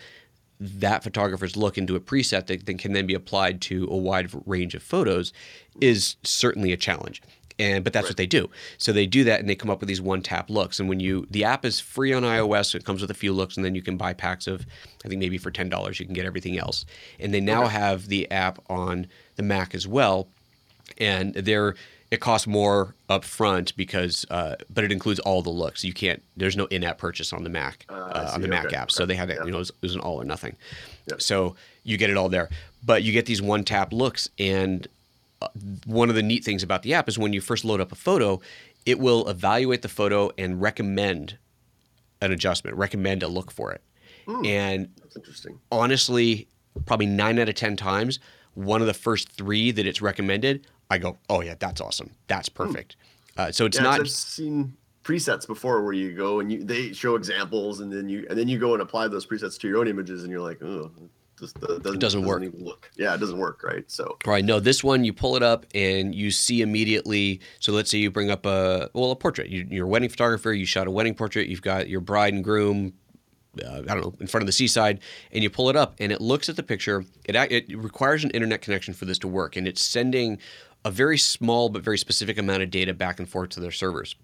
that 0.61 1.03
photographer's 1.03 1.57
look 1.57 1.77
into 1.77 1.97
a 1.97 2.01
preset 2.01 2.47
that, 2.47 2.67
that 2.67 2.79
can 2.79 2.93
then 2.93 3.07
be 3.07 3.14
applied 3.14 3.61
to 3.62 3.88
a 3.90 3.97
wide 3.97 4.31
range 4.47 4.75
of 4.75 4.83
photos 4.83 5.33
is 5.81 6.17
certainly 6.23 6.73
a 6.73 6.77
challenge. 6.77 7.21
And 7.59 7.85
but 7.85 7.93
that's 7.93 8.05
right. 8.05 8.11
what 8.11 8.17
they 8.17 8.27
do. 8.27 8.51
So 8.79 8.93
they 8.93 9.07
do 9.07 9.23
that 9.25 9.38
and 9.40 9.49
they 9.49 9.55
come 9.55 9.71
up 9.71 9.81
with 9.81 9.88
these 9.88 10.01
one 10.01 10.23
tap 10.23 10.51
looks. 10.51 10.81
And 10.81 10.88
when 10.88 10.99
you 10.99 11.27
the 11.31 11.45
app 11.45 11.64
is 11.64 11.79
free 11.79 12.12
on 12.12 12.25
ios 12.25 12.67
so 12.67 12.79
it 12.79 12.85
comes 12.85 13.01
with 13.01 13.11
a 13.11 13.14
few 13.14 13.33
looks 13.33 13.57
and 13.57 13.64
then 13.64 13.75
you 13.75 13.83
can 13.83 13.97
buy 13.97 14.12
packs 14.12 14.49
of 14.49 14.67
i 15.05 15.09
think 15.09 15.21
maybe 15.21 15.38
for 15.38 15.53
$10 15.53 16.01
you 16.01 16.05
can 16.05 16.14
get 16.14 16.27
everything 16.27 16.59
else. 16.59 16.85
And 17.21 17.33
they 17.33 17.40
now 17.40 17.64
okay. 17.64 17.73
have 17.73 18.09
the 18.09 18.31
app 18.31 18.59
on 18.69 19.07
the 19.37 19.43
mac 19.43 19.75
as 19.75 19.87
well. 19.87 20.29
And 20.99 21.35
they're 21.35 21.77
it 22.11 22.21
costs 22.21 22.47
more 22.47 22.95
up 23.09 23.25
front 23.25 23.77
because, 23.77 24.25
uh, 24.31 24.57
but 24.73 24.85
it 24.85 24.93
includes 24.93 25.19
all 25.21 25.43
the 25.43 25.51
looks. 25.51 25.85
You 25.85 25.93
can't. 25.93 26.23
There's 26.37 26.57
no 26.57 26.67
in-app 26.67 26.99
purchase 26.99 27.33
on 27.33 27.45
the 27.45 27.51
Mac 27.51 27.87
uh, 27.88 27.95
uh, 27.95 28.31
on 28.35 28.40
the 28.40 28.49
Mac 28.49 28.67
app. 28.67 28.85
Okay. 28.85 28.85
So 28.90 29.07
they 29.07 29.17
had 29.17 29.31
it. 29.31 29.37
Yep. 29.38 29.47
You 29.47 29.51
know, 29.53 29.59
it 29.59 29.61
was, 29.61 29.71
it 29.71 29.83
was, 29.83 29.95
an 29.95 30.01
all 30.01 30.21
or 30.21 30.25
nothing. 30.25 30.57
Yep. 31.09 31.23
So 31.23 31.57
you 31.83 31.97
get 31.97 32.11
it 32.11 32.17
all 32.17 32.29
there, 32.29 32.51
but 32.85 33.03
you 33.03 33.12
get 33.12 33.27
these 33.27 33.43
one-tap 33.43 33.93
looks. 33.93 34.29
And 34.38 34.87
uh, 35.43 35.49
one 35.87 36.09
of 36.09 36.14
the 36.14 36.23
neat 36.23 36.45
things 36.45 36.62
about 36.62 36.83
the 36.83 36.95
app 36.95 37.09
is 37.09 37.19
when 37.19 37.33
you 37.33 37.40
first 37.40 37.64
load 37.64 37.81
up 37.81 37.90
a 37.90 37.97
photo, 37.97 38.40
it 38.87 38.99
will 38.99 39.29
evaluate 39.29 39.83
the 39.83 39.88
photo 39.88 40.31
and 40.38 40.61
recommend 40.61 41.37
an 42.21 42.33
adjustment, 42.33 42.77
recommend 42.77 43.23
a 43.23 43.29
look 43.29 43.51
for 43.51 43.73
it. 43.73 43.83
Mm, 44.27 44.47
and 44.47 44.88
that's 45.03 45.17
interesting. 45.17 45.59
Honestly, 45.71 46.46
probably 46.87 47.07
nine 47.07 47.38
out 47.38 47.48
of 47.48 47.55
ten 47.55 47.77
times, 47.77 48.19
one 48.55 48.81
of 48.81 48.87
the 48.87 48.94
first 48.94 49.31
three 49.33 49.71
that 49.71 49.87
it's 49.87 50.00
recommended 50.00 50.67
I 50.91 50.99
go, 50.99 51.19
oh 51.29 51.41
yeah, 51.41 51.55
that's 51.59 51.81
awesome. 51.81 52.11
That's 52.29 52.49
hmm. 52.49 52.55
perfect. 52.55 52.97
Uh, 53.37 53.51
so 53.51 53.67
it's 53.67 53.77
yeah, 53.77 53.85
not. 53.85 54.01
I've 54.01 54.11
seen 54.11 54.77
presets 55.03 55.47
before 55.47 55.83
where 55.83 55.93
you 55.93 56.13
go 56.13 56.41
and 56.41 56.51
you 56.51 56.65
they 56.65 56.93
show 56.93 57.15
examples 57.15 57.81
and 57.81 57.93
then 57.93 58.09
you 58.09 58.27
and 58.31 58.39
then 58.39 58.49
you 58.49 58.59
go 58.59 58.73
and 58.73 58.81
apply 58.83 59.07
those 59.07 59.27
presets 59.27 59.59
to 59.61 59.69
your 59.69 59.79
own 59.79 59.89
images 59.89 60.23
and 60.23 60.33
you're 60.33 60.41
like, 60.41 60.63
oh, 60.63 60.91
just 61.39 61.61
the, 61.61 61.79
doesn't, 61.79 61.99
doesn't 61.99 62.25
work. 62.25 62.43
even 62.43 62.65
look. 62.65 62.91
Yeah, 62.97 63.15
it 63.15 63.19
doesn't 63.19 63.39
work, 63.39 63.63
right? 63.63 63.85
So 63.91 64.17
Right. 64.25 64.45
No, 64.45 64.61
this 64.61 64.83
one 64.83 65.05
you 65.05 65.13
pull 65.13 65.37
it 65.37 65.43
up 65.43 65.67
and 65.75 66.15
you 66.15 66.31
see 66.31 66.63
immediately. 66.63 67.41
So 67.61 67.73
let's 67.73 67.91
say 67.91 67.99
you 67.99 68.11
bring 68.11 68.31
up 68.31 68.47
a 68.47 68.91
well 68.95 69.11
a 69.11 69.17
portrait. 69.17 69.49
You, 69.51 69.67
you're 69.69 69.87
a 69.87 69.89
wedding 69.89 70.09
photographer. 70.09 70.53
You 70.53 70.67
shot 70.67 70.87
a 70.87 70.91
wedding 70.91 71.15
portrait. 71.15 71.49
You've 71.49 71.63
got 71.63 71.89
your 71.89 72.01
bride 72.01 72.35
and 72.35 72.43
groom. 72.43 72.95
Uh, 73.65 73.83
I 73.89 73.95
don't 73.95 74.01
know 74.01 74.15
in 74.19 74.27
front 74.27 74.43
of 74.43 74.47
the 74.47 74.53
seaside, 74.53 74.99
and 75.31 75.43
you 75.43 75.49
pull 75.51 75.71
it 75.71 75.77
up 75.77 75.95
and 76.01 76.11
it 76.11 76.21
looks 76.21 76.49
at 76.49 76.57
the 76.57 76.63
picture. 76.63 77.05
It 77.25 77.37
it 77.53 77.79
requires 77.79 78.25
an 78.25 78.31
internet 78.31 78.63
connection 78.63 78.95
for 78.95 79.05
this 79.05 79.19
to 79.19 79.29
work, 79.29 79.57
and 79.57 79.69
it's 79.69 79.85
sending 79.85 80.39
a 80.85 80.91
very 80.91 81.19
small 81.19 81.69
but 81.69 81.83
very 81.83 81.99
specific 81.99 82.39
amount 82.39 82.63
of 82.63 82.71
data 82.71 82.95
back 82.95 83.19
and 83.19 83.29
forth 83.29 83.51
to 83.51 83.61
their 83.61 83.71
servers. 83.71 84.17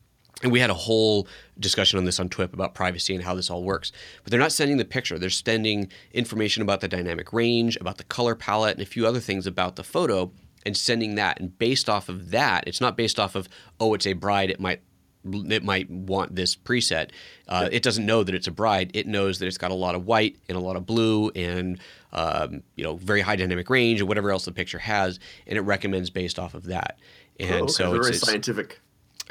And 0.43 0.51
we 0.51 0.61
had 0.61 0.71
a 0.71 0.75
whole 0.75 1.29
discussion 1.59 1.99
on 1.99 2.07
this 2.07 2.19
on 2.19 2.29
TWIP 2.29 2.55
about 2.55 2.75
privacy 2.75 3.15
and 3.15 3.23
how 3.23 3.35
this 3.35 3.51
all 3.51 3.63
works. 3.63 3.93
But 4.23 4.31
they're 4.31 4.41
not 4.41 4.53
sending 4.53 4.79
the 4.79 4.85
picture. 4.87 5.19
They're 5.19 5.29
sending 5.29 5.91
information 6.13 6.63
about 6.63 6.81
the 6.81 6.89
dynamic 6.89 7.33
range, 7.33 7.77
about 7.77 7.99
the 7.99 8.05
color 8.05 8.35
palette, 8.35 8.77
and 8.77 8.83
a 8.83 8.87
few 8.87 9.07
other 9.07 9.21
things 9.21 9.47
about 9.47 9.77
the 9.77 9.85
photo 9.85 10.33
and 10.65 10.77
sending 10.77 11.15
that. 11.17 11.41
And 11.41 11.59
based 11.59 11.91
off 11.91 12.09
of 12.09 12.31
that, 12.31 12.65
it's 12.67 12.81
not 12.81 12.97
based 12.97 13.19
off 13.19 13.35
of, 13.35 13.49
oh, 13.79 13.93
it's 13.93 14.07
a 14.07 14.15
bride, 14.15 14.51
it 14.51 14.61
might 14.61 14.81
it 15.25 15.63
might 15.63 15.91
want 15.91 16.35
this 16.35 16.57
preset. 16.57 17.11
Uh, 17.49 17.69
It 17.71 17.83
doesn't 17.83 18.07
know 18.07 18.25
that 18.25 18.35
it's 18.35 18.47
a 18.47 18.51
bride. 18.53 18.91
It 18.95 19.07
knows 19.07 19.39
that 19.39 19.47
it's 19.47 19.59
got 19.59 19.71
a 19.71 19.75
lot 19.75 19.95
of 19.95 20.07
white 20.07 20.37
and 20.49 20.57
a 20.57 20.61
lot 20.61 20.77
of 20.77 20.87
blue 20.87 21.31
and 21.31 21.79
um, 22.13 22.63
you 22.77 22.85
know 22.85 22.97
very 22.97 23.21
high 23.21 23.37
dynamic 23.37 23.69
range 23.71 24.01
or 24.01 24.07
whatever 24.07 24.31
else 24.31 24.45
the 24.45 24.53
picture 24.53 24.79
has, 24.79 25.21
and 25.47 25.57
it 25.57 25.63
recommends 25.63 26.11
based 26.11 26.39
off 26.39 26.55
of 26.55 26.65
that. 26.65 26.99
And 27.39 27.53
oh, 27.53 27.65
okay. 27.65 27.73
so 27.73 27.91
very 27.93 28.09
it's, 28.09 28.19
it's 28.19 28.27
scientific. 28.27 28.81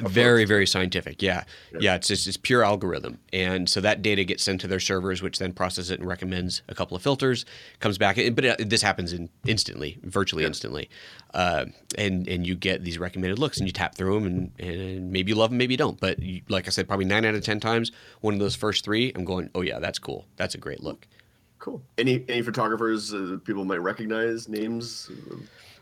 Very 0.01 0.45
very 0.45 0.67
scientific. 0.67 1.21
Yeah. 1.21 1.43
Yeah, 1.79 1.95
it's 1.95 2.07
just 2.07 2.27
it's 2.27 2.37
pure 2.37 2.63
algorithm. 2.63 3.19
And 3.33 3.69
so 3.69 3.81
that 3.81 4.01
data 4.01 4.23
gets 4.23 4.43
sent 4.43 4.61
to 4.61 4.67
their 4.67 4.79
servers 4.79 5.21
which 5.21 5.39
then 5.39 5.53
processes 5.53 5.91
it 5.91 5.99
and 5.99 6.07
recommends 6.07 6.61
a 6.67 6.75
couple 6.75 6.95
of 6.95 7.03
filters 7.03 7.45
comes 7.79 7.97
back 7.97 8.17
but 8.33 8.45
it, 8.45 8.69
this 8.69 8.81
happens 8.81 9.13
in 9.13 9.29
instantly 9.45 9.97
virtually 10.03 10.45
instantly. 10.45 10.89
Uh, 11.33 11.65
and 11.97 12.27
and 12.27 12.47
you 12.47 12.55
get 12.55 12.83
these 12.83 12.97
recommended 12.97 13.39
looks 13.39 13.57
and 13.59 13.67
you 13.67 13.71
tap 13.71 13.95
through 13.95 14.15
them 14.15 14.25
and, 14.25 14.51
and 14.59 15.11
maybe 15.11 15.31
you 15.31 15.35
love 15.35 15.49
them 15.51 15.57
maybe 15.57 15.73
you 15.73 15.77
don't. 15.77 15.99
But 15.99 16.19
you, 16.19 16.41
like 16.49 16.67
i 16.67 16.69
said 16.69 16.87
probably 16.87 17.05
nine 17.05 17.25
out 17.25 17.35
of 17.35 17.43
ten 17.43 17.59
times 17.59 17.91
one 18.21 18.33
of 18.33 18.39
those 18.39 18.55
first 18.55 18.83
three 18.83 19.11
i'm 19.15 19.25
going 19.25 19.49
oh 19.55 19.61
yeah 19.61 19.79
that's 19.79 19.99
cool. 19.99 20.25
That's 20.37 20.55
a 20.55 20.57
great 20.57 20.81
look. 20.81 21.07
Cool. 21.59 21.81
Any 21.97 22.23
any 22.29 22.41
photographers 22.41 23.13
uh, 23.13 23.37
people 23.43 23.65
might 23.65 23.81
recognize 23.81 24.47
names 24.47 25.11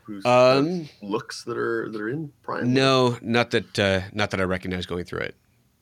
whose 0.08 0.24
Um, 0.26 0.88
looks 1.02 1.44
that 1.44 1.56
are 1.56 1.88
that 1.90 2.00
are 2.00 2.08
in 2.08 2.32
Priime? 2.44 2.66
no 2.66 3.16
not 3.22 3.52
that 3.52 3.78
uh, 3.78 4.00
not 4.12 4.30
that 4.32 4.40
i 4.40 4.44
recognize 4.44 4.86
going 4.86 5.04
through 5.04 5.20
it 5.20 5.36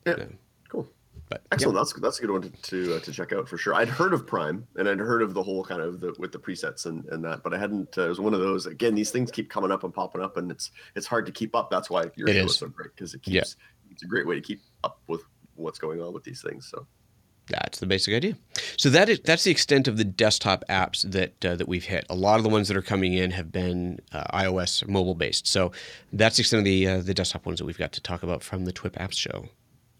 Yeah. 0.05 0.15
No. 0.17 0.27
Cool. 0.69 0.87
but 1.29 1.41
Excellent. 1.51 1.75
That's 1.77 1.93
that's 1.93 2.19
a 2.19 2.21
good 2.21 2.31
one 2.31 2.41
to 2.43 2.49
to, 2.49 2.95
uh, 2.95 2.99
to 2.99 3.11
check 3.11 3.31
out 3.33 3.47
for 3.49 3.57
sure. 3.57 3.73
I'd 3.73 3.89
heard 3.89 4.13
of 4.13 4.25
Priime 4.25 4.63
and 4.75 4.87
I'd 4.87 4.99
heard 4.99 5.21
of 5.21 5.33
the 5.33 5.41
whole 5.43 5.63
kind 5.63 5.81
of 5.81 5.99
the 6.01 6.13
with 6.19 6.31
the 6.31 6.39
presets 6.39 6.85
and, 6.85 7.05
and 7.05 7.23
that, 7.25 7.41
but 7.43 7.53
I 7.53 7.57
hadn't. 7.57 7.97
Uh, 7.97 8.05
it 8.05 8.09
was 8.09 8.19
one 8.19 8.33
of 8.33 8.39
those. 8.41 8.65
Again, 8.67 8.93
these 8.95 9.11
things 9.11 9.31
keep 9.31 9.49
coming 9.49 9.71
up 9.71 9.83
and 9.83 9.93
popping 9.93 10.21
up, 10.21 10.37
and 10.37 10.51
it's 10.51 10.71
it's 10.95 11.07
hard 11.07 11.25
to 11.25 11.31
keep 11.31 11.55
up. 11.55 11.69
That's 11.69 11.89
why 11.89 12.03
your 12.15 12.27
It 12.29 12.33
show 12.35 12.45
is. 12.45 12.51
is 12.51 12.57
so 12.57 12.67
great 12.67 12.91
because 12.95 13.13
it 13.13 13.21
keeps. 13.23 13.33
Yeah. 13.35 13.91
It's 13.91 14.03
a 14.03 14.07
great 14.07 14.27
way 14.27 14.35
to 14.35 14.41
keep 14.41 14.61
up 14.83 14.99
with 15.07 15.21
what's 15.55 15.79
going 15.79 15.99
on 16.01 16.13
with 16.13 16.23
these 16.23 16.41
things. 16.41 16.67
So 16.69 16.85
That's 17.47 17.79
the 17.79 17.85
basic 17.85 18.13
idea. 18.13 18.35
So 18.77 18.89
that 18.89 19.09
is 19.09 19.19
that's 19.21 19.43
the 19.43 19.51
extent 19.51 19.87
of 19.87 19.97
the 19.97 20.03
desktop 20.03 20.63
apps 20.69 21.09
that 21.09 21.43
uh, 21.45 21.55
that 21.55 21.67
we've 21.67 21.85
hit. 21.85 22.05
A 22.09 22.15
lot 22.15 22.37
of 22.37 22.43
the 22.43 22.49
ones 22.49 22.67
that 22.67 22.77
are 22.77 22.81
coming 22.81 23.13
in 23.13 23.31
have 23.31 23.51
been 23.51 23.99
uh, 24.11 24.23
iOS 24.33 24.87
mobile 24.87 25.15
based. 25.15 25.47
So 25.47 25.71
that's 26.13 26.37
the 26.37 26.41
extent 26.41 26.59
of 26.59 26.65
the 26.65 26.87
uh, 26.87 27.01
the 27.01 27.13
desktop 27.13 27.45
ones 27.45 27.59
that 27.59 27.65
we've 27.65 27.77
got 27.77 27.91
to 27.93 28.01
talk 28.01 28.23
about 28.23 28.43
from 28.43 28.65
the 28.65 28.73
TWIP 28.73 28.93
apps 28.93 29.17
show. 29.17 29.47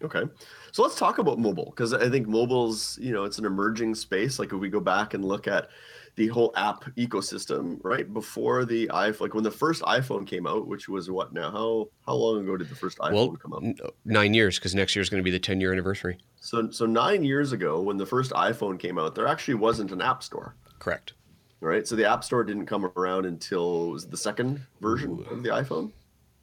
Okay. 0.04 0.24
So 0.72 0.84
let's 0.84 0.98
talk 0.98 1.18
about 1.18 1.40
mobile 1.40 1.66
because 1.66 1.94
I 1.94 2.10
think 2.10 2.28
mobile's, 2.28 3.00
you 3.02 3.12
know, 3.12 3.24
it's 3.24 3.40
an 3.40 3.46
emerging 3.46 3.96
space. 3.96 4.38
Like 4.38 4.54
if 4.54 4.60
we 4.60 4.70
go 4.70 4.80
back 4.80 5.14
and 5.14 5.26
look 5.26 5.48
at 5.48 5.70
the 6.18 6.28
whole 6.28 6.52
app 6.56 6.84
ecosystem, 6.98 7.80
right? 7.84 8.12
Before 8.12 8.66
the 8.66 8.88
iPhone, 8.88 9.22
like 9.22 9.34
when 9.36 9.44
the 9.44 9.52
first 9.52 9.82
iPhone 9.84 10.28
came 10.28 10.46
out, 10.48 10.68
which 10.68 10.90
was 10.90 11.10
what 11.10 11.32
now? 11.32 11.52
How 11.52 11.88
how 12.06 12.14
long 12.16 12.40
ago 12.44 12.58
did 12.58 12.70
the 12.70 12.76
first 12.76 12.98
iPhone 12.98 13.14
Well, 13.14 13.32
come 13.38 13.54
out? 13.54 13.64
n- 13.64 13.78
nine 14.04 14.34
years 14.34 14.58
because 14.58 14.76
next 14.76 14.96
year 14.96 15.02
is 15.04 15.10
going 15.10 15.22
to 15.22 15.24
be 15.24 15.32
the 15.32 15.40
10 15.40 15.62
year 15.62 15.72
anniversary. 15.72 16.18
So 16.42 16.70
so 16.72 16.86
nine 16.86 17.24
years 17.24 17.54
ago, 17.54 17.80
when 17.82 17.98
the 17.98 18.06
first 18.06 18.32
iPhone 18.32 18.80
came 18.80 18.98
out, 19.00 19.16
there 19.16 19.28
actually 19.28 19.54
wasn't 19.56 19.92
an 19.92 20.02
app 20.02 20.24
store. 20.24 20.56
Correct. 20.80 21.14
Right. 21.60 21.88
So 21.88 21.96
the 21.96 22.06
app 22.10 22.24
store 22.24 22.44
didn't 22.44 22.66
come 22.66 22.86
around 22.98 23.26
until 23.26 23.92
was 23.92 24.08
the 24.08 24.18
second 24.18 24.62
version 24.82 25.24
of 25.32 25.44
the 25.44 25.50
iPhone. 25.50 25.92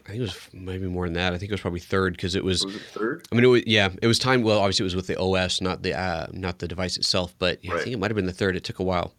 I 0.07 0.11
think 0.11 0.19
it 0.19 0.23
was 0.23 0.49
maybe 0.53 0.87
more 0.87 1.07
than 1.07 1.15
that. 1.15 1.33
I 1.33 1.39
think 1.39 1.51
it 1.51 1.55
was 1.55 1.63
probably 1.63 1.81
third 1.81 2.13
because 2.15 2.35
it 2.35 2.45
was. 2.45 2.65
Was 2.65 2.77
it 2.77 2.83
third? 2.83 3.27
I 3.33 3.35
mean, 3.35 3.45
it 3.45 3.49
was, 3.49 3.63
yeah, 3.67 3.89
it 4.03 4.07
was 4.07 4.19
time. 4.19 4.43
Well, 4.43 4.59
obviously, 4.59 4.83
it 4.83 4.89
was 4.93 4.97
with 4.97 5.07
the 5.07 5.19
OS, 5.19 5.61
not 5.63 5.83
the 5.83 5.95
uh, 5.99 6.27
not 6.33 6.59
the 6.59 6.69
device 6.69 6.97
itself. 6.99 7.35
But 7.39 7.65
yeah, 7.65 7.73
I 7.75 7.79
think 7.79 7.95
it 7.95 7.99
might 7.99 8.11
have 8.11 8.17
been 8.17 8.27
the 8.27 8.33
third. 8.33 8.55
It 8.55 8.65
took 8.65 8.81
a 8.81 8.83
while. 8.85 9.15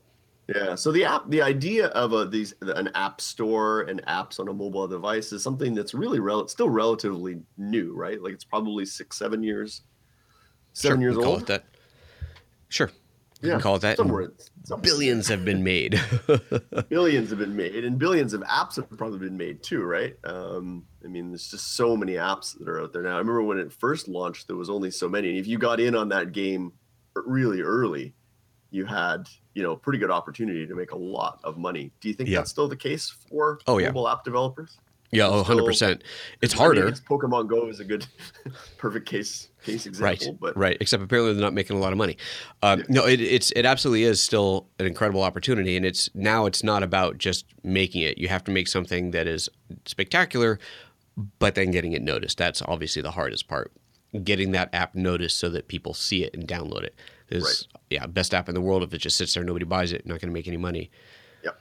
Yeah. 0.47 0.75
So 0.75 0.91
the 0.91 1.05
app, 1.05 1.29
the 1.29 1.41
idea 1.41 1.87
of 1.87 2.13
a 2.13 2.25
these 2.25 2.53
an 2.61 2.89
app 2.93 3.19
store 3.19 3.81
and 3.81 4.05
apps 4.05 4.39
on 4.39 4.47
a 4.47 4.53
mobile 4.53 4.87
device 4.87 5.31
is 5.31 5.41
something 5.41 5.73
that's 5.73 5.93
really 5.93 6.19
rel- 6.19 6.47
still 6.47 6.69
relatively 6.69 7.41
new, 7.57 7.93
right? 7.95 8.21
Like 8.21 8.33
it's 8.33 8.43
probably 8.43 8.85
six, 8.85 9.17
seven 9.17 9.41
years, 9.41 9.81
seven 10.73 10.97
Sure, 10.99 11.01
years 11.01 11.17
we 11.17 11.23
call 11.23 11.31
old. 11.33 11.41
it 11.41 11.47
that. 11.47 11.65
Sure, 12.69 12.91
we 13.41 13.47
yeah, 13.49 13.55
can 13.55 13.61
call 13.61 13.75
it 13.77 13.81
that. 13.81 13.97
Somewhere, 13.97 14.33
somewhere. 14.65 14.83
Billions 14.83 15.27
have 15.29 15.43
been 15.45 15.63
made. 15.63 15.99
billions 16.89 17.29
have 17.31 17.39
been 17.39 17.55
made, 17.55 17.83
and 17.83 17.97
billions 17.97 18.33
of 18.33 18.41
apps 18.41 18.75
have 18.75 18.89
probably 18.97 19.19
been 19.19 19.37
made 19.37 19.63
too, 19.63 19.83
right? 19.83 20.15
Um, 20.25 20.83
I 21.03 21.07
mean, 21.07 21.29
there's 21.29 21.49
just 21.49 21.75
so 21.75 21.95
many 21.97 22.13
apps 22.13 22.57
that 22.59 22.67
are 22.67 22.81
out 22.81 22.93
there 22.93 23.01
now. 23.03 23.15
I 23.15 23.17
remember 23.19 23.41
when 23.43 23.57
it 23.59 23.71
first 23.73 24.07
launched, 24.07 24.47
there 24.47 24.55
was 24.57 24.69
only 24.69 24.91
so 24.91 25.09
many. 25.09 25.29
And 25.29 25.37
if 25.37 25.47
you 25.47 25.57
got 25.57 25.79
in 25.79 25.95
on 25.95 26.09
that 26.09 26.33
game 26.33 26.73
really 27.15 27.61
early, 27.61 28.13
you 28.75 28.85
had 28.85 29.29
you 29.53 29.63
know 29.63 29.75
pretty 29.75 29.99
good 29.99 30.11
opportunity 30.11 30.67
to 30.67 30.75
make 30.75 30.91
a 30.91 30.97
lot 30.97 31.39
of 31.43 31.57
money. 31.57 31.91
Do 32.01 32.09
you 32.09 32.13
think 32.13 32.29
Yeah. 32.29 32.39
that's 32.39 32.49
still 32.51 32.67
the 32.67 32.75
case 32.75 33.09
for 33.29 33.59
Oh, 33.67 33.77
yeah. 33.77 33.87
mobile 33.87 34.09
app 34.09 34.23
developers? 34.25 34.77
yeah, 35.11 35.27
oh, 35.27 35.43
100%. 35.43 36.01
It's 36.41 36.53
I 36.53 36.57
mean, 36.57 36.61
I 36.61 36.65
harder. 36.65 36.89
guess 36.89 36.99
Pokemon 36.99 37.47
Go 37.47 37.69
is 37.69 37.79
a 37.79 37.85
good, 37.85 38.05
perfect 38.77 39.05
case 39.07 39.47
case 39.63 39.87
Right, 39.97 40.15
example. 40.17 40.37
But 40.41 40.57
right. 40.57 40.75
Except 40.81 41.01
apparently 41.01 41.33
they're 41.33 41.41
not 41.41 41.53
making 41.53 41.77
a 41.77 41.79
lot 41.79 41.93
of 41.93 41.97
money. 41.97 42.17
Um, 42.61 42.83
No, 42.89 43.05
it, 43.05 43.21
it's 43.21 43.51
it 43.51 43.65
absolutely 43.65 44.03
is 44.03 44.21
still 44.21 44.67
an 44.77 44.85
incredible 44.85 45.23
opportunity, 45.23 45.77
and 45.77 45.85
it's 45.85 46.09
now 46.13 46.45
it's 46.47 46.63
not 46.63 46.83
about 46.83 47.17
just 47.17 47.45
making 47.63 48.01
it. 48.01 48.17
You 48.17 48.27
have 48.27 48.43
to 48.45 48.51
make 48.51 48.67
something 48.67 49.11
that 49.11 49.25
is 49.25 49.47
spectacular, 49.85 50.59
but 51.39 51.55
then 51.55 51.71
getting 51.71 51.93
it 51.93 52.01
noticed. 52.01 52.37
That's 52.37 52.61
obviously 52.63 53.01
the 53.01 53.11
hardest 53.11 53.47
part. 53.47 53.71
Getting 54.23 54.51
that 54.51 54.69
app 54.73 54.95
noticed 54.95 55.39
so 55.39 55.47
that 55.49 55.67
people 55.69 55.93
see 55.93 56.23
it 56.25 56.33
and 56.33 56.45
download 56.47 56.83
it 56.83 56.95
is 57.29 57.67
yeah 57.89 58.05
best 58.07 58.33
app 58.33 58.49
in 58.49 58.55
the 58.55 58.61
world. 58.61 58.83
If 58.83 58.93
it 58.93 58.99
just 58.99 59.17
sits 59.17 59.33
there, 59.33 59.43
nobody 59.43 59.65
buys 59.65 59.91
it, 59.91 60.05
not 60.05 60.19
going 60.19 60.29
to 60.29 60.33
make 60.33 60.47
any 60.47 60.57
money. 60.57 60.91
Yeah. 61.43 61.51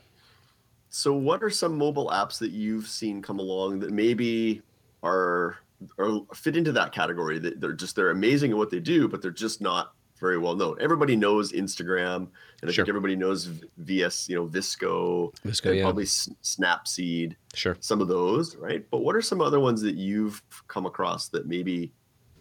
So, 0.89 1.13
what 1.15 1.43
are 1.43 1.51
some 1.51 1.77
mobile 1.77 2.09
apps 2.11 2.39
that 2.39 2.51
you've 2.51 2.87
seen 2.89 3.23
come 3.23 3.39
along 3.39 3.81
that 3.81 3.91
maybe 3.91 4.63
are 5.03 5.59
or 5.99 6.27
fit 6.35 6.57
into 6.57 6.73
that 6.73 6.93
category? 6.93 7.39
That 7.39 7.61
they're 7.61 7.73
just 7.73 7.97
they're 7.97 8.11
amazing 8.11 8.53
at 8.53 8.57
what 8.57 8.71
they 8.71 8.81
do, 8.81 9.09
but 9.09 9.21
they're 9.23 9.31
just 9.31 9.61
not 9.61 9.93
very 10.21 10.39
well 10.39 10.55
known. 10.55 10.77
Everybody 10.81 11.17
knows 11.17 11.53
Instagram, 11.53 12.29
and 12.63 12.71
I 12.71 12.73
Sure. 12.73 12.85
think 12.85 12.89
everybody 12.89 13.17
knows 13.17 13.47
VS, 13.79 14.29
you 14.29 14.37
know, 14.37 14.47
VSCO, 14.47 15.35
VSCO, 15.45 15.67
and 15.67 15.77
yeah. 15.77 15.83
probably 15.83 16.05
Snapseed, 16.05 17.35
Sure. 17.55 17.77
some 17.81 18.01
of 18.01 18.09
those, 18.09 18.57
right? 18.57 18.87
But 18.91 18.99
what 18.99 19.17
are 19.17 19.21
some 19.23 19.41
other 19.41 19.59
ones 19.61 19.83
that 19.83 19.97
you've 19.97 20.43
come 20.69 20.87
across 20.87 21.29
that 21.31 21.47
maybe 21.47 21.93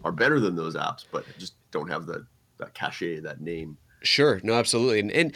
are 0.04 0.12
better 0.12 0.40
than 0.40 0.56
those 0.56 0.76
apps, 0.76 1.06
but 1.12 1.26
just 1.38 1.56
don't 1.72 1.90
have 1.90 2.06
the 2.06 2.26
that 2.58 2.74
cachet, 2.74 3.20
that 3.22 3.42
name? 3.42 3.78
Sure, 4.02 4.42
no, 4.44 4.54
absolutely, 4.54 5.00
and, 5.00 5.12
and 5.12 5.34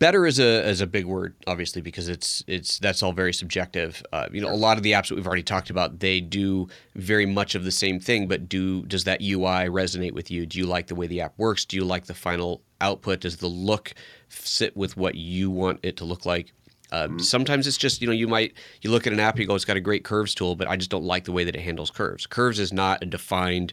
better 0.00 0.26
is 0.26 0.38
a 0.40 0.68
is 0.68 0.80
a 0.80 0.86
big 0.86 1.06
word, 1.06 1.34
obviously, 1.46 1.80
because 1.80 2.08
it's 2.08 2.42
it's 2.46 2.78
that's 2.80 3.02
all 3.02 3.12
very 3.12 3.32
subjective. 3.32 4.02
Uh, 4.12 4.26
you 4.32 4.40
know, 4.40 4.50
a 4.50 4.56
lot 4.56 4.76
of 4.76 4.82
the 4.82 4.92
apps 4.92 5.08
that 5.08 5.14
we've 5.14 5.26
already 5.26 5.42
talked 5.42 5.70
about, 5.70 6.00
they 6.00 6.20
do 6.20 6.68
very 6.96 7.26
much 7.26 7.54
of 7.54 7.64
the 7.64 7.70
same 7.70 8.00
thing, 8.00 8.26
but 8.26 8.48
do 8.48 8.84
does 8.86 9.04
that 9.04 9.20
UI 9.20 9.68
resonate 9.68 10.12
with 10.12 10.30
you? 10.30 10.46
Do 10.46 10.58
you 10.58 10.66
like 10.66 10.88
the 10.88 10.94
way 10.94 11.06
the 11.06 11.20
app 11.20 11.34
works? 11.38 11.64
Do 11.64 11.76
you 11.76 11.84
like 11.84 12.06
the 12.06 12.14
final 12.14 12.62
output? 12.80 13.20
Does 13.20 13.36
the 13.36 13.46
look 13.46 13.94
sit 14.28 14.76
with 14.76 14.96
what 14.96 15.14
you 15.14 15.50
want 15.50 15.78
it 15.82 15.96
to 15.98 16.04
look 16.04 16.26
like? 16.26 16.52
Uh, 16.90 17.08
Sometimes 17.18 17.66
it's 17.66 17.78
just 17.78 18.02
you 18.02 18.06
know 18.08 18.12
you 18.12 18.26
might 18.28 18.54
you 18.82 18.90
look 18.90 19.06
at 19.06 19.12
an 19.12 19.20
app 19.20 19.34
and 19.34 19.40
you 19.40 19.46
go 19.46 19.54
it's 19.54 19.64
got 19.64 19.76
a 19.76 19.80
great 19.80 20.02
curves 20.04 20.34
tool, 20.34 20.56
but 20.56 20.68
I 20.68 20.76
just 20.76 20.90
don't 20.90 21.04
like 21.04 21.24
the 21.24 21.32
way 21.32 21.44
that 21.44 21.54
it 21.54 21.62
handles 21.62 21.90
curves. 21.90 22.26
Curves 22.26 22.58
is 22.58 22.72
not 22.72 23.02
a 23.02 23.06
defined 23.06 23.72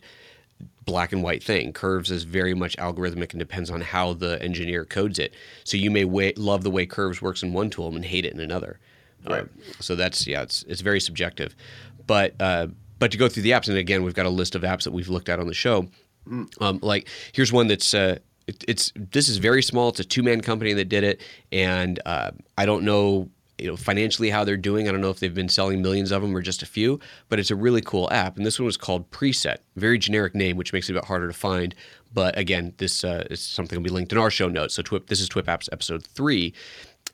black 0.90 1.12
and 1.14 1.24
white 1.24 1.44
thing. 1.44 1.74
Curves 1.74 2.12
is 2.12 2.24
very 2.24 2.54
much 2.54 2.76
algorithmic 2.78 3.32
and 3.32 3.40
depends 3.40 3.70
on 3.70 3.82
how 3.82 4.14
the 4.14 4.42
engineer 4.42 4.86
codes 4.86 5.20
it. 5.20 5.34
So 5.64 5.78
you 5.78 5.92
may 5.92 6.06
wa- 6.06 6.32
love 6.36 6.64
the 6.64 6.72
way 6.72 6.86
curves 6.86 7.22
works 7.22 7.44
in 7.44 7.54
one 7.54 7.70
tool 7.70 7.96
and 7.96 8.04
hate 8.04 8.26
it 8.26 8.34
in 8.34 8.40
another. 8.40 8.80
Right. 9.28 9.44
Uh, 9.44 9.48
so 9.80 9.96
that's 9.96 10.26
yeah, 10.26 10.42
it's 10.42 10.64
it's 10.64 10.82
very 10.82 11.00
subjective. 11.00 11.56
But 12.08 12.36
uh, 12.40 12.68
but 12.98 13.12
to 13.12 13.18
go 13.18 13.30
through 13.30 13.44
the 13.44 13.52
apps, 13.52 13.68
and 13.68 13.78
again, 13.78 14.04
we've 14.04 14.14
got 14.14 14.26
a 14.26 14.30
list 14.32 14.56
of 14.56 14.64
apps 14.64 14.84
that 14.84 14.92
we've 14.92 15.10
looked 15.10 15.30
at 15.30 15.40
on 15.40 15.48
the 15.48 15.54
show. 15.54 15.88
Um, 16.28 16.80
like 16.82 17.08
here's 17.34 17.52
one 17.52 17.68
that's 17.68 17.94
uh, 17.94 18.18
it, 18.48 18.64
it's 18.68 18.94
this 18.96 19.30
is 19.30 19.38
very 19.38 19.62
small. 19.62 19.90
It's 19.90 20.00
a 20.00 20.04
two 20.04 20.24
man 20.24 20.42
company 20.42 20.74
that 20.74 20.90
did 20.90 21.04
it, 21.04 21.22
and 21.52 22.00
uh, 22.06 22.32
I 22.58 22.66
don't 22.66 22.84
know 22.84 23.30
you 23.60 23.68
know 23.68 23.76
financially 23.76 24.30
how 24.30 24.44
they're 24.44 24.58
doing. 24.58 24.88
I 24.88 24.92
don't 24.92 25.02
know 25.02 25.10
if 25.10 25.20
they've 25.20 25.34
been 25.34 25.50
selling 25.50 25.82
millions 25.82 26.12
of 26.12 26.22
them 26.22 26.36
or 26.36 26.42
just 26.42 26.62
a 26.62 26.66
few, 26.66 27.00
but 27.28 27.40
it's 27.40 27.52
a 27.52 27.56
really 27.56 27.82
cool 27.82 28.08
app. 28.12 28.38
And 28.38 28.46
this 28.46 28.60
one 28.60 28.66
was 28.66 28.78
called 28.78 29.10
Preset, 29.12 29.58
very 29.76 29.98
generic 29.98 30.36
name, 30.36 30.58
which 30.58 30.74
makes 30.74 30.90
it 30.90 30.94
a 30.94 30.96
bit 30.96 31.06
harder 31.06 31.28
to 31.28 31.34
find. 31.34 31.76
But 32.14 32.38
again, 32.38 32.74
this 32.78 33.04
uh, 33.04 33.28
is 33.30 33.42
something 33.42 33.78
will 33.78 33.84
be 33.84 33.90
linked 33.90 34.12
in 34.12 34.18
our 34.18 34.32
show 34.32 34.50
notes. 34.50 34.74
So 34.74 34.82
TWIP, 34.82 35.08
this 35.08 35.22
is 35.22 35.30
TWIP 35.30 35.46
Apps 35.46 35.70
episode 35.72 36.04
three, 36.04 36.54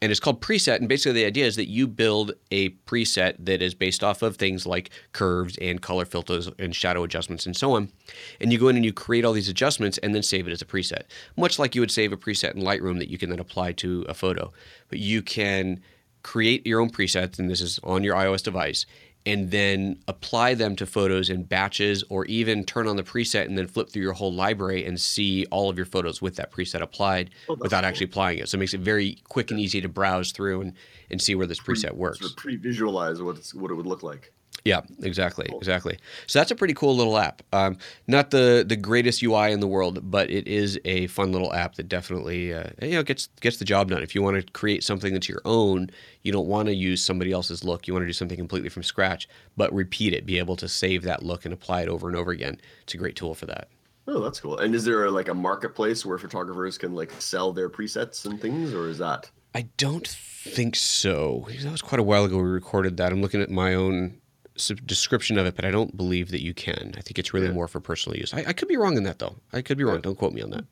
and 0.01 0.11
it's 0.11 0.19
called 0.19 0.41
preset 0.41 0.77
and 0.77 0.89
basically 0.89 1.13
the 1.13 1.25
idea 1.25 1.45
is 1.45 1.55
that 1.55 1.69
you 1.69 1.87
build 1.87 2.33
a 2.51 2.69
preset 2.85 3.35
that 3.39 3.61
is 3.61 3.73
based 3.73 4.03
off 4.03 4.21
of 4.21 4.35
things 4.35 4.65
like 4.65 4.89
curves 5.13 5.57
and 5.59 5.81
color 5.81 6.05
filters 6.05 6.49
and 6.59 6.75
shadow 6.75 7.03
adjustments 7.03 7.45
and 7.45 7.55
so 7.55 7.73
on 7.73 7.89
and 8.39 8.51
you 8.51 8.59
go 8.59 8.67
in 8.67 8.75
and 8.75 8.85
you 8.85 8.93
create 8.93 9.25
all 9.25 9.33
these 9.33 9.49
adjustments 9.49 9.97
and 9.99 10.13
then 10.13 10.23
save 10.23 10.47
it 10.47 10.51
as 10.51 10.61
a 10.61 10.65
preset 10.65 11.03
much 11.37 11.59
like 11.59 11.75
you 11.75 11.81
would 11.81 11.91
save 11.91 12.11
a 12.11 12.17
preset 12.17 12.55
in 12.55 12.61
lightroom 12.61 12.99
that 12.99 13.09
you 13.09 13.17
can 13.17 13.29
then 13.29 13.39
apply 13.39 13.71
to 13.71 14.05
a 14.09 14.13
photo 14.13 14.51
but 14.89 14.99
you 14.99 15.21
can 15.21 15.81
create 16.25 16.65
your 16.65 16.81
own 16.81 16.89
presets 16.89 17.37
and 17.37 17.51
this 17.51 17.61
is 17.61 17.79
on 17.83 18.03
your 18.03 18.15
ios 18.15 18.41
device 18.41 18.87
and 19.27 19.51
then 19.51 19.95
apply 20.07 20.55
them 20.55 20.75
to 20.75 20.83
photos 20.83 21.29
in 21.29 21.43
batches 21.43 22.03
or 22.09 22.25
even 22.25 22.63
turn 22.63 22.87
on 22.87 22.95
the 22.95 23.03
preset 23.03 23.45
and 23.45 23.55
then 23.55 23.67
flip 23.67 23.89
through 23.89 24.01
your 24.01 24.13
whole 24.13 24.33
library 24.33 24.83
and 24.85 24.99
see 24.99 25.45
all 25.51 25.69
of 25.69 25.77
your 25.77 25.85
photos 25.85 26.23
with 26.23 26.35
that 26.35 26.51
preset 26.51 26.81
applied 26.81 27.29
oh, 27.47 27.55
without 27.59 27.81
cool. 27.81 27.87
actually 27.87 28.05
applying 28.05 28.39
it. 28.39 28.49
So 28.49 28.55
it 28.55 28.59
makes 28.59 28.73
it 28.73 28.81
very 28.81 29.19
quick 29.29 29.51
and 29.51 29.59
easy 29.59 29.81
to 29.81 29.89
browse 29.89 30.31
through 30.31 30.61
and, 30.61 30.73
and 31.09 31.21
see 31.21 31.35
where 31.35 31.47
this 31.47 31.59
preset 31.59 31.93
works. 31.93 32.19
Sort 32.19 32.31
of 32.31 32.37
pre-visualize 32.37 33.21
what, 33.21 33.37
what 33.53 33.71
it 33.71 33.75
would 33.75 33.87
look 33.87 34.03
like. 34.03 34.31
Yeah, 34.63 34.81
exactly, 35.03 35.45
cool. 35.49 35.59
exactly. 35.59 35.99
So 36.25 36.39
that's 36.39 36.49
a 36.49 36.55
pretty 36.55 36.73
cool 36.73 36.95
little 36.95 37.17
app. 37.17 37.43
Um, 37.53 37.77
not 38.07 38.31
the 38.31 38.65
the 38.67 38.75
greatest 38.75 39.21
UI 39.21 39.51
in 39.51 39.59
the 39.59 39.67
world, 39.67 40.09
but 40.09 40.29
it 40.31 40.47
is 40.47 40.79
a 40.85 41.05
fun 41.07 41.31
little 41.31 41.53
app 41.53 41.75
that 41.75 41.87
definitely 41.87 42.51
uh, 42.51 42.69
you 42.81 42.93
know 42.93 43.03
gets 43.03 43.27
gets 43.41 43.57
the 43.57 43.65
job 43.65 43.89
done. 43.89 44.01
If 44.01 44.15
you 44.15 44.23
want 44.23 44.43
to 44.43 44.51
create 44.53 44.83
something 44.83 45.13
that's 45.13 45.29
your 45.29 45.41
own, 45.45 45.91
you 46.23 46.31
don't 46.31 46.47
want 46.47 46.67
to 46.67 46.73
use 46.73 47.03
somebody 47.03 47.31
else's 47.31 47.63
look. 47.63 47.87
You 47.87 47.93
want 47.93 48.03
to 48.03 48.07
do 48.07 48.13
something 48.13 48.37
completely 48.37 48.69
from 48.69 48.81
scratch, 48.81 49.27
but 49.55 49.71
repeat 49.71 50.13
it. 50.13 50.25
Be 50.25 50.39
able 50.39 50.55
to 50.55 50.67
save 50.67 51.03
that 51.03 51.21
look 51.21 51.45
and 51.45 51.53
apply 51.53 51.83
it 51.83 51.87
over 51.87 52.07
and 52.07 52.17
over 52.17 52.31
again. 52.31 52.59
It's 52.81 52.95
a 52.95 52.97
great 52.97 53.15
tool 53.15 53.35
for 53.35 53.45
that. 53.45 53.69
Oh, 54.07 54.21
that's 54.21 54.39
cool. 54.39 54.57
And 54.57 54.75
is 54.75 54.83
there 54.85 55.05
a, 55.05 55.11
like 55.11 55.27
a 55.27 55.33
marketplace 55.33 56.05
where 56.05 56.17
photographers 56.17 56.77
can 56.77 56.93
like 56.93 57.11
sell 57.19 57.53
their 57.53 57.69
presets 57.69 58.25
and 58.25 58.41
things, 58.41 58.73
or 58.73 58.87
is 58.87 58.97
that? 58.97 59.29
I 59.53 59.67
don't 59.77 60.07
think 60.07 60.75
so. 60.75 61.47
That 61.61 61.71
was 61.71 61.81
quite 61.81 61.99
a 61.99 62.03
while 62.03 62.25
ago. 62.25 62.37
We 62.37 62.43
recorded 62.43 62.97
that. 62.97 63.11
I'm 63.11 63.21
looking 63.21 63.41
at 63.41 63.49
my 63.49 63.73
own 63.73 64.21
description 64.85 65.37
of 65.37 65.45
it, 65.45 65.55
but 65.55 65.65
I 65.65 65.71
don't 65.71 65.95
believe 65.95 66.31
that 66.31 66.41
you 66.41 66.53
can. 66.53 66.93
I 66.97 67.01
think 67.01 67.19
it's 67.19 67.33
really 67.33 67.47
yeah. 67.47 67.53
more 67.53 67.67
for 67.67 67.79
personal 67.79 68.17
use. 68.17 68.33
I, 68.33 68.45
I, 68.47 68.53
could 68.53 68.67
be 68.67 68.77
wrong 68.77 68.97
in 68.97 69.03
that 69.03 69.19
though. 69.19 69.35
I 69.51 69.61
could 69.61 69.77
be 69.77 69.83
wrong. 69.83 69.95
Yeah. 69.95 70.01
Don't 70.01 70.17
quote 70.17 70.33
me 70.33 70.41
on 70.41 70.51
that. 70.51 70.65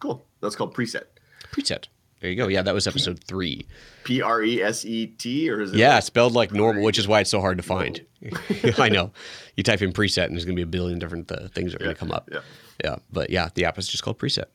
Cool. 0.00 0.24
That's 0.40 0.56
called 0.56 0.74
preset. 0.74 1.04
Preset. 1.52 1.86
There 2.20 2.30
you 2.30 2.36
go. 2.36 2.46
Yeah, 2.46 2.62
that 2.62 2.72
was 2.72 2.86
episode 2.86 3.22
three. 3.24 3.66
P 4.04 4.22
R 4.22 4.42
E 4.42 4.62
S 4.62 4.84
E 4.84 5.08
T, 5.08 5.50
or 5.50 5.60
is 5.60 5.72
it? 5.72 5.76
Yeah, 5.76 5.96
like 5.96 6.04
spelled 6.04 6.34
like 6.34 6.52
normal, 6.52 6.84
which 6.84 6.96
is 6.96 7.08
why 7.08 7.20
it's 7.20 7.30
so 7.30 7.40
hard 7.40 7.56
to 7.56 7.64
find. 7.64 8.04
I 8.78 8.88
know. 8.88 9.10
You 9.56 9.64
type 9.64 9.82
in 9.82 9.92
preset, 9.92 10.26
and 10.26 10.36
there's 10.36 10.44
going 10.44 10.56
to 10.56 10.60
be 10.60 10.62
a 10.62 10.66
billion 10.66 11.00
different 11.00 11.32
uh, 11.32 11.48
things 11.48 11.72
that 11.72 11.80
are 11.80 11.84
yeah, 11.84 11.86
going 11.86 11.96
to 11.96 11.98
come 11.98 12.12
up. 12.12 12.28
Yeah. 12.30 12.40
Yeah, 12.84 12.96
but 13.10 13.30
yeah, 13.30 13.48
the 13.54 13.64
app 13.64 13.76
is 13.76 13.88
just 13.88 14.04
called 14.04 14.18
preset. 14.18 14.46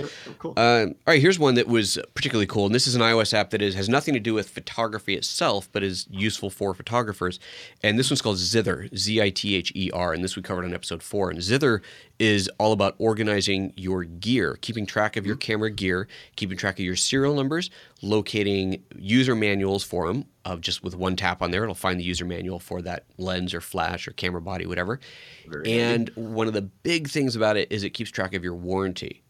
Oh, 0.00 0.08
cool. 0.38 0.54
Uh, 0.56 0.86
all 0.86 0.94
right, 1.06 1.20
here's 1.20 1.38
one 1.38 1.54
that 1.54 1.66
was 1.66 1.98
particularly 2.14 2.46
cool, 2.46 2.66
and 2.66 2.74
this 2.74 2.86
is 2.86 2.94
an 2.94 3.02
iOS 3.02 3.32
app 3.32 3.50
that 3.50 3.62
is 3.62 3.74
has 3.74 3.88
nothing 3.88 4.14
to 4.14 4.20
do 4.20 4.34
with 4.34 4.48
photography 4.48 5.14
itself, 5.14 5.68
but 5.72 5.82
is 5.82 6.06
useful 6.10 6.50
for 6.50 6.74
photographers. 6.74 7.38
And 7.82 7.98
this 7.98 8.10
one's 8.10 8.22
called 8.22 8.36
Zither, 8.36 8.88
Z-I-T-H-E-R, 8.96 10.12
and 10.12 10.22
this 10.22 10.36
we 10.36 10.42
covered 10.42 10.64
on 10.64 10.74
episode 10.74 11.02
four. 11.02 11.30
And 11.30 11.40
Zither 11.40 11.82
is 12.18 12.48
all 12.58 12.72
about 12.72 12.94
organizing 12.98 13.72
your 13.76 14.04
gear, 14.04 14.58
keeping 14.60 14.86
track 14.86 15.16
of 15.16 15.26
your 15.26 15.36
camera 15.36 15.70
gear, 15.70 16.08
keeping 16.36 16.56
track 16.56 16.78
of 16.78 16.84
your 16.84 16.96
serial 16.96 17.34
numbers, 17.34 17.70
locating 18.02 18.82
user 18.96 19.34
manuals 19.34 19.84
for 19.84 20.06
them. 20.06 20.26
Of 20.44 20.60
just 20.60 20.84
with 20.84 20.94
one 20.94 21.16
tap 21.16 21.42
on 21.42 21.50
there, 21.50 21.64
it'll 21.64 21.74
find 21.74 21.98
the 21.98 22.04
user 22.04 22.24
manual 22.24 22.60
for 22.60 22.80
that 22.82 23.04
lens 23.18 23.52
or 23.52 23.60
flash 23.60 24.06
or 24.06 24.12
camera 24.12 24.40
body, 24.40 24.64
whatever. 24.64 25.00
Very 25.48 25.72
and 25.72 26.08
one 26.14 26.46
of 26.46 26.52
the 26.52 26.62
big 26.62 27.08
things 27.08 27.34
about 27.34 27.56
it 27.56 27.72
is 27.72 27.82
it 27.82 27.90
keeps 27.90 28.12
track 28.12 28.32
of 28.32 28.44
your 28.44 28.54
warranty. 28.54 29.24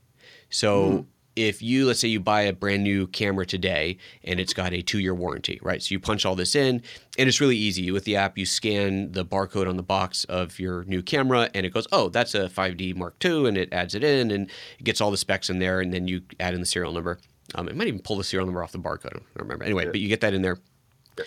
So 0.51 0.91
mm. 0.91 1.07
if 1.35 1.63
you 1.63 1.87
let's 1.87 2.01
say 2.01 2.09
you 2.09 2.21
buy 2.21 2.43
a 2.43 2.53
brand 2.53 2.83
new 2.83 3.07
camera 3.09 3.47
today 3.47 3.99
and 4.25 4.41
it's 4.41 4.55
got 4.55 4.73
a 4.73 4.83
two 4.83 4.99
year 4.99 5.15
warranty, 5.15 5.59
right? 5.63 5.83
So 5.83 5.93
you 5.93 6.01
punch 6.01 6.25
all 6.25 6.35
this 6.35 6.55
in 6.55 6.83
and 7.19 7.29
it's 7.29 7.41
really 7.41 7.57
easy. 7.57 7.91
With 7.91 8.05
the 8.05 8.17
app, 8.17 8.39
you 8.39 8.47
scan 8.47 9.13
the 9.13 9.25
barcode 9.25 9.69
on 9.69 9.77
the 9.77 9.83
box 9.83 10.25
of 10.25 10.59
your 10.59 10.85
new 10.85 11.03
camera 11.03 11.51
and 11.55 11.67
it 11.67 11.73
goes, 11.73 11.87
oh, 11.93 12.09
that's 12.09 12.35
a 12.35 12.49
5D 12.49 12.97
Mark 12.97 13.17
II, 13.25 13.49
and 13.49 13.57
it 13.57 13.73
adds 13.73 13.95
it 13.95 14.05
in 14.05 14.31
and 14.31 14.51
it 14.79 14.85
gets 14.85 15.01
all 15.01 15.11
the 15.11 15.17
specs 15.17 15.51
in 15.51 15.59
there, 15.59 15.81
and 15.81 15.93
then 15.93 16.09
you 16.09 16.23
add 16.41 16.55
in 16.55 16.61
the 16.61 16.67
serial 16.67 16.93
number. 16.93 17.19
Um, 17.55 17.69
it 17.69 17.77
might 17.77 17.87
even 17.87 18.01
pull 18.01 18.17
the 18.17 18.25
serial 18.25 18.47
number 18.47 18.63
off 18.63 18.73
the 18.73 18.79
barcode. 18.79 19.07
I 19.07 19.11
don't 19.11 19.25
remember. 19.37 19.65
Anyway, 19.65 19.85
yeah. 19.85 19.91
but 19.91 20.01
you 20.01 20.09
get 20.09 20.21
that 20.23 20.35
in 20.35 20.43
there. 20.43 20.59
Yeah. 21.19 21.25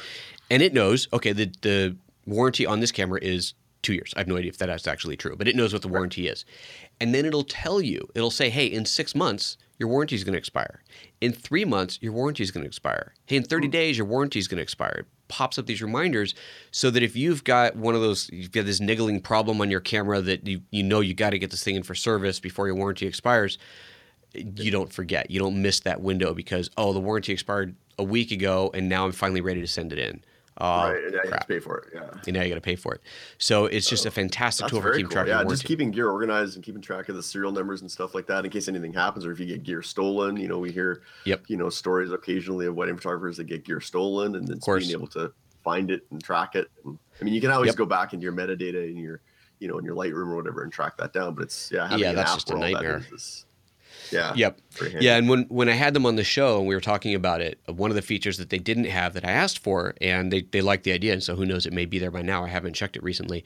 And 0.51 0.61
it 0.61 0.74
knows, 0.74 1.07
okay, 1.13 1.32
the, 1.32 1.51
the 1.61 1.95
warranty 2.26 2.65
on 2.65 2.80
this 2.80 2.91
camera 2.91 3.20
is 3.22 3.53
two 3.82 3.93
years. 3.93 4.13
I 4.15 4.19
have 4.19 4.27
no 4.27 4.38
idea 4.38 4.49
if 4.49 4.57
that 4.57 4.69
is 4.69 4.88
actually 4.88 5.17
true, 5.17 5.36
but 5.36 5.47
it 5.47 5.55
knows 5.55 5.73
what 5.73 5.82
the 5.82 5.88
warranty 5.88 6.27
is. 6.27 6.45
And 6.99 7.13
then 7.13 7.25
it'll 7.25 7.43
tell 7.43 7.82
you 7.82 8.07
it'll 8.15 8.32
say 8.32 8.49
hey 8.49 8.65
in 8.65 8.86
six 8.86 9.15
months 9.15 9.57
your 9.77 9.88
warranty 9.88 10.15
is 10.15 10.23
going 10.23 10.34
to 10.34 10.38
expire. 10.38 10.84
In 11.21 11.32
three 11.32 11.65
months 11.65 11.99
your 12.01 12.11
warranty 12.11 12.43
is 12.43 12.51
going 12.51 12.63
to 12.63 12.67
expire. 12.67 13.13
Hey 13.25 13.38
in 13.38 13.43
30 13.43 13.67
hmm. 13.67 13.71
days 13.71 13.97
your 13.97 14.07
warranty 14.07 14.39
is 14.39 14.47
going 14.47 14.57
to 14.57 14.63
expire. 14.63 14.99
It 14.99 15.05
pops 15.27 15.57
up 15.57 15.65
these 15.65 15.82
reminders 15.82 16.36
so 16.71 16.89
that 16.89 17.03
if 17.03 17.15
you've 17.15 17.43
got 17.43 17.75
one 17.75 17.95
of 17.95 18.01
those 18.01 18.30
you've 18.32 18.51
got 18.51 18.65
this 18.65 18.80
niggling 18.80 19.21
problem 19.21 19.61
on 19.61 19.71
your 19.71 19.80
camera 19.80 20.21
that 20.21 20.47
you, 20.47 20.61
you 20.71 20.84
know 20.84 20.99
you 20.99 21.13
got 21.13 21.30
to 21.32 21.39
get 21.39 21.51
this 21.51 21.63
thing 21.63 21.75
in 21.75 21.84
for 21.84 21.95
service 21.95 22.39
before 22.39 22.67
your 22.67 22.75
warranty 22.75 23.05
expires 23.05 23.57
you 24.36 24.69
don't 24.69 24.93
forget. 24.93 25.32
You 25.32 25.39
don't 25.39 25.59
miss 25.59 25.80
that 25.82 26.01
window 26.01 26.34
because 26.34 26.69
oh 26.77 26.93
the 26.93 26.99
warranty 26.99 27.34
expired 27.34 27.75
a 27.99 28.03
week 28.03 28.32
ago 28.32 28.71
and 28.73 28.88
now 28.88 29.05
i'm 29.05 29.11
finally 29.11 29.41
ready 29.41 29.59
to 29.59 29.67
send 29.67 29.91
it 29.91 29.99
in 29.99 30.23
uh, 30.60 30.91
right, 30.93 31.03
and 31.03 31.14
now 31.14 31.22
you 31.24 31.32
have 31.32 31.39
to 31.41 31.47
pay 31.47 31.60
for 31.60 31.78
it. 31.78 31.89
Yeah, 31.93 32.10
and 32.28 32.34
now 32.36 32.43
you 32.43 32.49
got 32.49 32.55
to 32.55 32.62
pay 32.62 32.76
for 32.76 32.93
it. 32.93 33.01
So 33.38 33.66
it's 33.66 33.89
just 33.89 34.05
a 34.05 34.12
fantastic 34.12 34.68
tool 34.68 34.82
for 34.82 34.91
keeping 34.91 35.05
cool. 35.05 35.14
track. 35.14 35.28
Yeah, 35.28 35.43
just 35.43 35.64
keeping 35.64 35.91
gear 35.91 36.10
organized 36.10 36.55
and 36.55 36.64
keeping 36.64 36.82
track 36.82 37.10
of 37.10 37.16
the 37.16 37.24
serial 37.24 37.51
numbers 37.51 37.82
and 37.82 37.89
stuff 37.89 38.14
like 38.14 38.28
that 38.28 38.45
in 38.45 38.51
case 38.51 38.68
anything 38.68 38.93
happens 38.93 39.26
or 39.26 39.32
if 39.32 39.39
you 39.39 39.45
get 39.45 39.64
gear 39.64 39.82
stolen. 39.82 40.38
You 40.38 40.47
know, 40.47 40.60
we 40.60 40.72
hear 40.72 41.01
yep. 41.26 41.43
you 41.47 41.57
know 41.57 41.70
stories 41.70 42.12
occasionally 42.12 42.66
of 42.66 42.76
wedding 42.76 42.97
photographers 42.97 43.38
that 43.38 43.45
get 43.45 43.64
gear 43.64 43.80
stolen 43.80 44.36
and 44.36 44.47
then 44.47 44.60
being 44.66 44.91
able 44.91 45.07
to 45.07 45.32
find 45.64 45.91
it 45.91 46.05
and 46.12 46.24
track 46.24 46.55
it. 46.55 46.70
And, 46.86 46.97
I 47.20 47.24
mean, 47.24 47.34
you 47.34 47.41
can 47.41 47.51
always 47.51 47.70
yep. 47.70 47.76
go 47.76 47.86
back 47.86 48.14
into 48.14 48.24
your 48.24 48.34
metadata 48.34 48.89
in 48.89 48.97
your 48.97 49.22
you 49.60 49.68
know 49.68 49.78
in 49.78 49.86
your 49.86 49.95
Lightroom 49.95 50.30
or 50.30 50.36
whatever 50.36 50.64
and 50.64 50.72
track 50.72 50.97
that 50.97 51.14
down. 51.14 51.36
But 51.36 51.43
it's 51.43 51.72
yeah, 51.72 51.95
yeah, 51.95 52.14
that's 52.14 52.34
just 52.34 52.49
a 52.49 52.57
nightmare. 52.57 53.05
Yeah. 54.11 54.33
Yep. 54.35 54.59
Yeah, 54.99 55.17
and 55.17 55.27
when 55.27 55.43
when 55.49 55.67
I 55.67 55.73
had 55.73 55.93
them 55.93 56.05
on 56.05 56.15
the 56.15 56.23
show 56.23 56.59
and 56.59 56.67
we 56.67 56.75
were 56.75 56.81
talking 56.81 57.15
about 57.15 57.41
it, 57.41 57.59
one 57.67 57.91
of 57.91 57.95
the 57.95 58.01
features 58.01 58.37
that 58.37 58.49
they 58.49 58.59
didn't 58.59 58.85
have 58.85 59.13
that 59.13 59.25
I 59.25 59.31
asked 59.31 59.59
for, 59.59 59.93
and 59.99 60.31
they 60.31 60.41
they 60.41 60.61
liked 60.61 60.83
the 60.83 60.93
idea, 60.93 61.13
and 61.13 61.23
so 61.23 61.35
who 61.35 61.45
knows, 61.45 61.65
it 61.65 61.73
may 61.73 61.85
be 61.85 61.99
there 61.99 62.11
by 62.11 62.21
now. 62.21 62.43
I 62.43 62.47
haven't 62.47 62.73
checked 62.73 62.95
it 62.95 63.03
recently. 63.03 63.43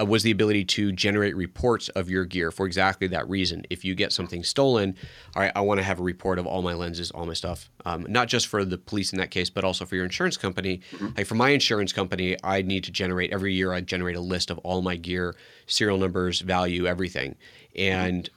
Uh, 0.00 0.06
was 0.06 0.22
the 0.22 0.30
ability 0.30 0.64
to 0.64 0.90
generate 0.90 1.36
reports 1.36 1.90
of 1.90 2.08
your 2.08 2.24
gear 2.24 2.50
for 2.50 2.64
exactly 2.64 3.06
that 3.08 3.28
reason. 3.28 3.62
If 3.68 3.84
you 3.84 3.94
get 3.94 4.10
something 4.10 4.42
stolen, 4.42 4.96
all 5.36 5.42
right, 5.42 5.52
I 5.54 5.60
want 5.60 5.78
to 5.78 5.84
have 5.84 6.00
a 6.00 6.02
report 6.02 6.38
of 6.38 6.46
all 6.46 6.62
my 6.62 6.72
lenses, 6.72 7.10
all 7.10 7.26
my 7.26 7.34
stuff, 7.34 7.68
um, 7.84 8.06
not 8.08 8.28
just 8.28 8.46
for 8.46 8.64
the 8.64 8.78
police 8.78 9.12
in 9.12 9.18
that 9.18 9.30
case, 9.30 9.50
but 9.50 9.64
also 9.64 9.84
for 9.84 9.94
your 9.94 10.04
insurance 10.04 10.38
company. 10.38 10.80
Mm-hmm. 10.92 11.08
Like 11.18 11.26
for 11.26 11.34
my 11.34 11.50
insurance 11.50 11.92
company, 11.92 12.38
I 12.42 12.62
need 12.62 12.84
to 12.84 12.90
generate 12.90 13.32
every 13.32 13.52
year. 13.52 13.74
I 13.74 13.82
generate 13.82 14.16
a 14.16 14.20
list 14.20 14.50
of 14.50 14.56
all 14.58 14.80
my 14.80 14.96
gear, 14.96 15.36
serial 15.66 15.98
numbers, 15.98 16.40
value, 16.40 16.86
everything, 16.86 17.36
and 17.76 18.30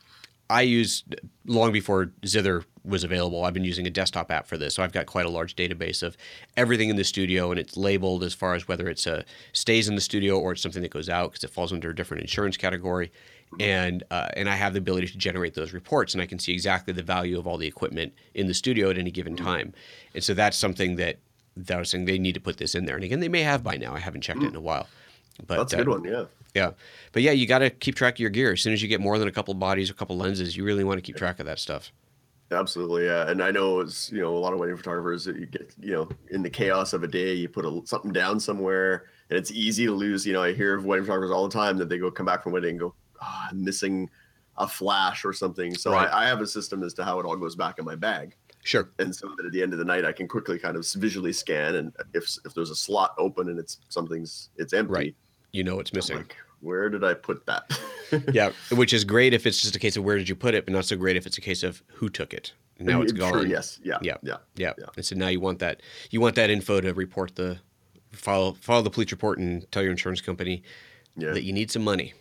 I 0.50 0.62
used 0.62 1.16
long 1.46 1.72
before 1.72 2.12
Zither 2.26 2.64
was 2.84 3.04
available. 3.04 3.44
I've 3.44 3.54
been 3.54 3.64
using 3.64 3.88
a 3.88 3.90
desktop 3.90 4.32
app 4.32 4.46
for 4.46 4.58
this, 4.58 4.76
so 4.76 4.84
I've 4.84 4.92
got 4.92 5.08
quite 5.08 5.26
a 5.26 5.30
large 5.30 5.56
database 5.56 6.04
of 6.04 6.16
everything 6.56 6.90
in 6.90 6.96
the 6.96 7.04
studio, 7.04 7.50
and 7.50 7.60
it's 7.60 7.76
labeled 7.76 8.24
as 8.24 8.34
far 8.34 8.54
as 8.54 8.68
whether 8.68 8.88
it's 8.88 9.08
a 9.08 9.26
stays 9.54 9.88
in 9.88 9.96
the 9.96 10.02
studio 10.02 10.40
or 10.40 10.52
it's 10.52 10.62
something 10.62 10.84
that 10.84 10.92
goes 10.92 11.10
out 11.10 11.32
because 11.32 11.44
it 11.44 11.50
falls 11.50 11.74
under 11.74 11.90
a 11.90 11.96
different 11.96 12.22
insurance 12.22 12.58
category. 12.58 13.12
And 13.60 14.04
uh, 14.12 14.30
and 14.36 14.50
I 14.50 14.56
have 14.56 14.74
the 14.74 14.80
ability 14.80 15.08
to 15.08 15.18
generate 15.18 15.54
those 15.54 15.74
reports, 15.74 16.14
and 16.14 16.22
I 16.22 16.26
can 16.26 16.40
see 16.40 16.54
exactly 16.54 16.94
the 16.94 17.04
value 17.04 17.40
of 17.40 17.48
all 17.48 17.58
the 17.58 17.68
equipment 17.68 18.14
in 18.34 18.48
the 18.48 18.54
studio 18.54 18.90
at 18.90 18.98
any 18.98 19.12
given 19.12 19.36
time. 19.36 19.74
And 20.14 20.24
so 20.24 20.34
that's 20.34 20.58
something 20.58 20.98
that 20.98 21.18
that 21.58 21.76
I 21.78 21.80
was 21.80 21.90
saying 21.90 22.06
they 22.06 22.20
need 22.20 22.34
to 22.34 22.42
put 22.42 22.58
this 22.58 22.76
in 22.76 22.86
there. 22.86 22.96
And 22.96 23.04
again, 23.04 23.20
they 23.20 23.30
may 23.30 23.44
have 23.44 23.64
by 23.64 23.78
now. 23.78 23.96
I 23.96 24.00
haven't 24.00 24.22
checked 24.22 24.44
it 24.44 24.50
in 24.50 24.56
a 24.56 24.62
while. 24.62 24.88
But 25.48 25.58
that's 25.58 25.74
a 25.74 25.78
good 25.78 25.88
uh, 25.88 25.92
one, 25.92 26.04
yeah. 26.04 26.26
Yeah, 26.56 26.72
but 27.12 27.22
yeah, 27.22 27.32
you 27.32 27.46
got 27.46 27.60
to 27.60 27.70
keep 27.70 27.96
track 27.96 28.16
of 28.16 28.20
your 28.20 28.30
gear. 28.30 28.54
As 28.54 28.62
soon 28.62 28.74
as 28.74 28.82
you 28.82 28.88
get 28.88 29.02
more 29.02 29.20
than 29.20 29.28
a 29.28 29.32
couple 29.32 29.54
bodies, 29.54 29.90
or 29.90 29.94
a 29.94 29.96
couple 29.96 30.18
lenses, 30.18 30.56
you 30.56 30.64
really 30.64 30.84
want 30.84 30.98
to 30.98 31.02
keep 31.02 31.18
track 31.18 31.40
of 31.40 31.46
that 31.46 31.60
stuff. 31.60 31.92
Absolutely, 32.52 33.06
yeah. 33.06 33.30
And 33.30 33.42
I 33.42 33.52
know 33.52 33.80
it's 33.80 34.12
you 34.12 34.22
know 34.22 34.36
a 34.36 34.40
lot 34.40 34.54
of 34.54 34.60
wedding 34.60 34.78
photographers 34.78 35.26
that 35.26 35.36
you 35.36 35.48
get 35.48 35.74
you 35.80 35.92
know 35.92 36.10
in 36.30 36.44
the 36.44 36.50
chaos 36.50 36.94
of 36.94 37.04
a 37.04 37.08
day, 37.08 37.34
you 37.34 37.50
put 37.50 37.66
a, 37.66 37.82
something 37.86 38.14
down 38.14 38.40
somewhere, 38.40 39.06
and 39.30 39.38
it's 39.38 39.52
easy 39.52 39.86
to 39.86 39.92
lose. 39.92 40.26
You 40.26 40.34
know, 40.34 40.44
I 40.44 40.54
hear 40.54 40.76
of 40.76 40.86
wedding 40.86 41.06
photographers 41.06 41.32
all 41.32 41.48
the 41.48 41.54
time 41.54 41.78
that 41.78 41.90
they 41.90 41.98
go 41.98 42.12
come 42.12 42.26
back 42.26 42.44
from 42.44 42.52
wedding 42.52 42.72
and 42.72 42.80
go, 42.80 42.96
oh, 43.22 43.46
I'm 43.50 43.64
missing 43.64 44.10
a 44.58 44.68
flash 44.68 45.26
or 45.26 45.34
something. 45.34 45.76
So 45.76 45.92
right. 45.92 46.08
I, 46.10 46.24
I 46.24 46.28
have 46.28 46.40
a 46.40 46.48
system 46.48 46.84
as 46.84 46.94
to 46.96 47.04
how 47.04 47.20
it 47.20 47.26
all 47.26 47.36
goes 47.36 47.56
back 47.56 47.80
in 47.80 47.86
my 47.86 47.96
bag. 47.96 48.36
Sure. 48.64 48.90
And 49.00 49.16
so 49.16 49.32
that 49.38 49.46
at 49.46 49.52
the 49.52 49.62
end 49.62 49.74
of 49.74 49.80
the 49.80 49.86
night, 49.86 50.06
I 50.06 50.12
can 50.12 50.28
quickly 50.28 50.58
kind 50.58 50.76
of 50.76 50.88
visually 50.94 51.34
scan, 51.34 51.76
and 51.76 51.94
if 52.14 52.38
if 52.46 52.54
there's 52.54 52.72
a 52.72 52.76
slot 52.76 53.14
open 53.18 53.50
and 53.50 53.60
it's 53.60 53.80
something's 53.90 54.50
it's 54.58 54.74
empty, 54.74 54.94
right. 54.94 55.16
you 55.52 55.64
know 55.64 55.80
it's 55.80 55.94
missing. 55.94 56.18
Like, 56.18 56.36
where 56.66 56.90
did 56.90 57.04
I 57.04 57.14
put 57.14 57.46
that? 57.46 57.72
yeah, 58.34 58.52
which 58.72 58.92
is 58.94 59.04
great 59.04 59.34
if 59.34 59.46
it's 59.46 59.62
just 59.62 59.76
a 59.76 59.80
case 59.80 59.96
of 59.98 60.04
where 60.04 60.18
did 60.18 60.28
you 60.28 60.36
put 60.36 60.54
it, 60.54 60.66
but 60.66 60.74
not 60.74 60.86
so 60.86 60.96
great 60.96 61.16
if 61.16 61.26
it's 61.26 61.38
a 61.38 61.42
case 61.42 61.64
of 61.64 61.82
who 61.94 62.10
took 62.10 62.34
it. 62.34 62.54
now 62.80 63.02
it's 63.02 63.12
gone. 63.12 63.50
Yes. 63.50 63.80
Yeah. 63.84 64.00
Yeah. 64.02 64.18
Yeah. 64.24 64.38
Yeah. 64.56 64.74
Yeah. 64.78 64.86
And 64.96 65.06
so 65.06 65.16
now 65.16 65.28
you 65.28 65.40
want 65.40 65.60
that 65.60 65.82
you 66.12 66.20
want 66.20 66.36
that 66.36 66.50
info 66.50 66.82
to 66.82 66.94
report 66.94 67.36
the 67.36 67.60
follow 68.12 68.54
follow 68.60 68.82
the 68.82 68.90
police 68.90 69.12
report 69.12 69.38
and 69.40 69.70
tell 69.72 69.84
your 69.84 69.92
insurance 69.92 70.22
company 70.22 70.64
Yeah. 71.16 71.32
that 71.34 71.44
you 71.44 71.54
need 71.54 71.72
some 71.72 71.84
money. 71.84 72.14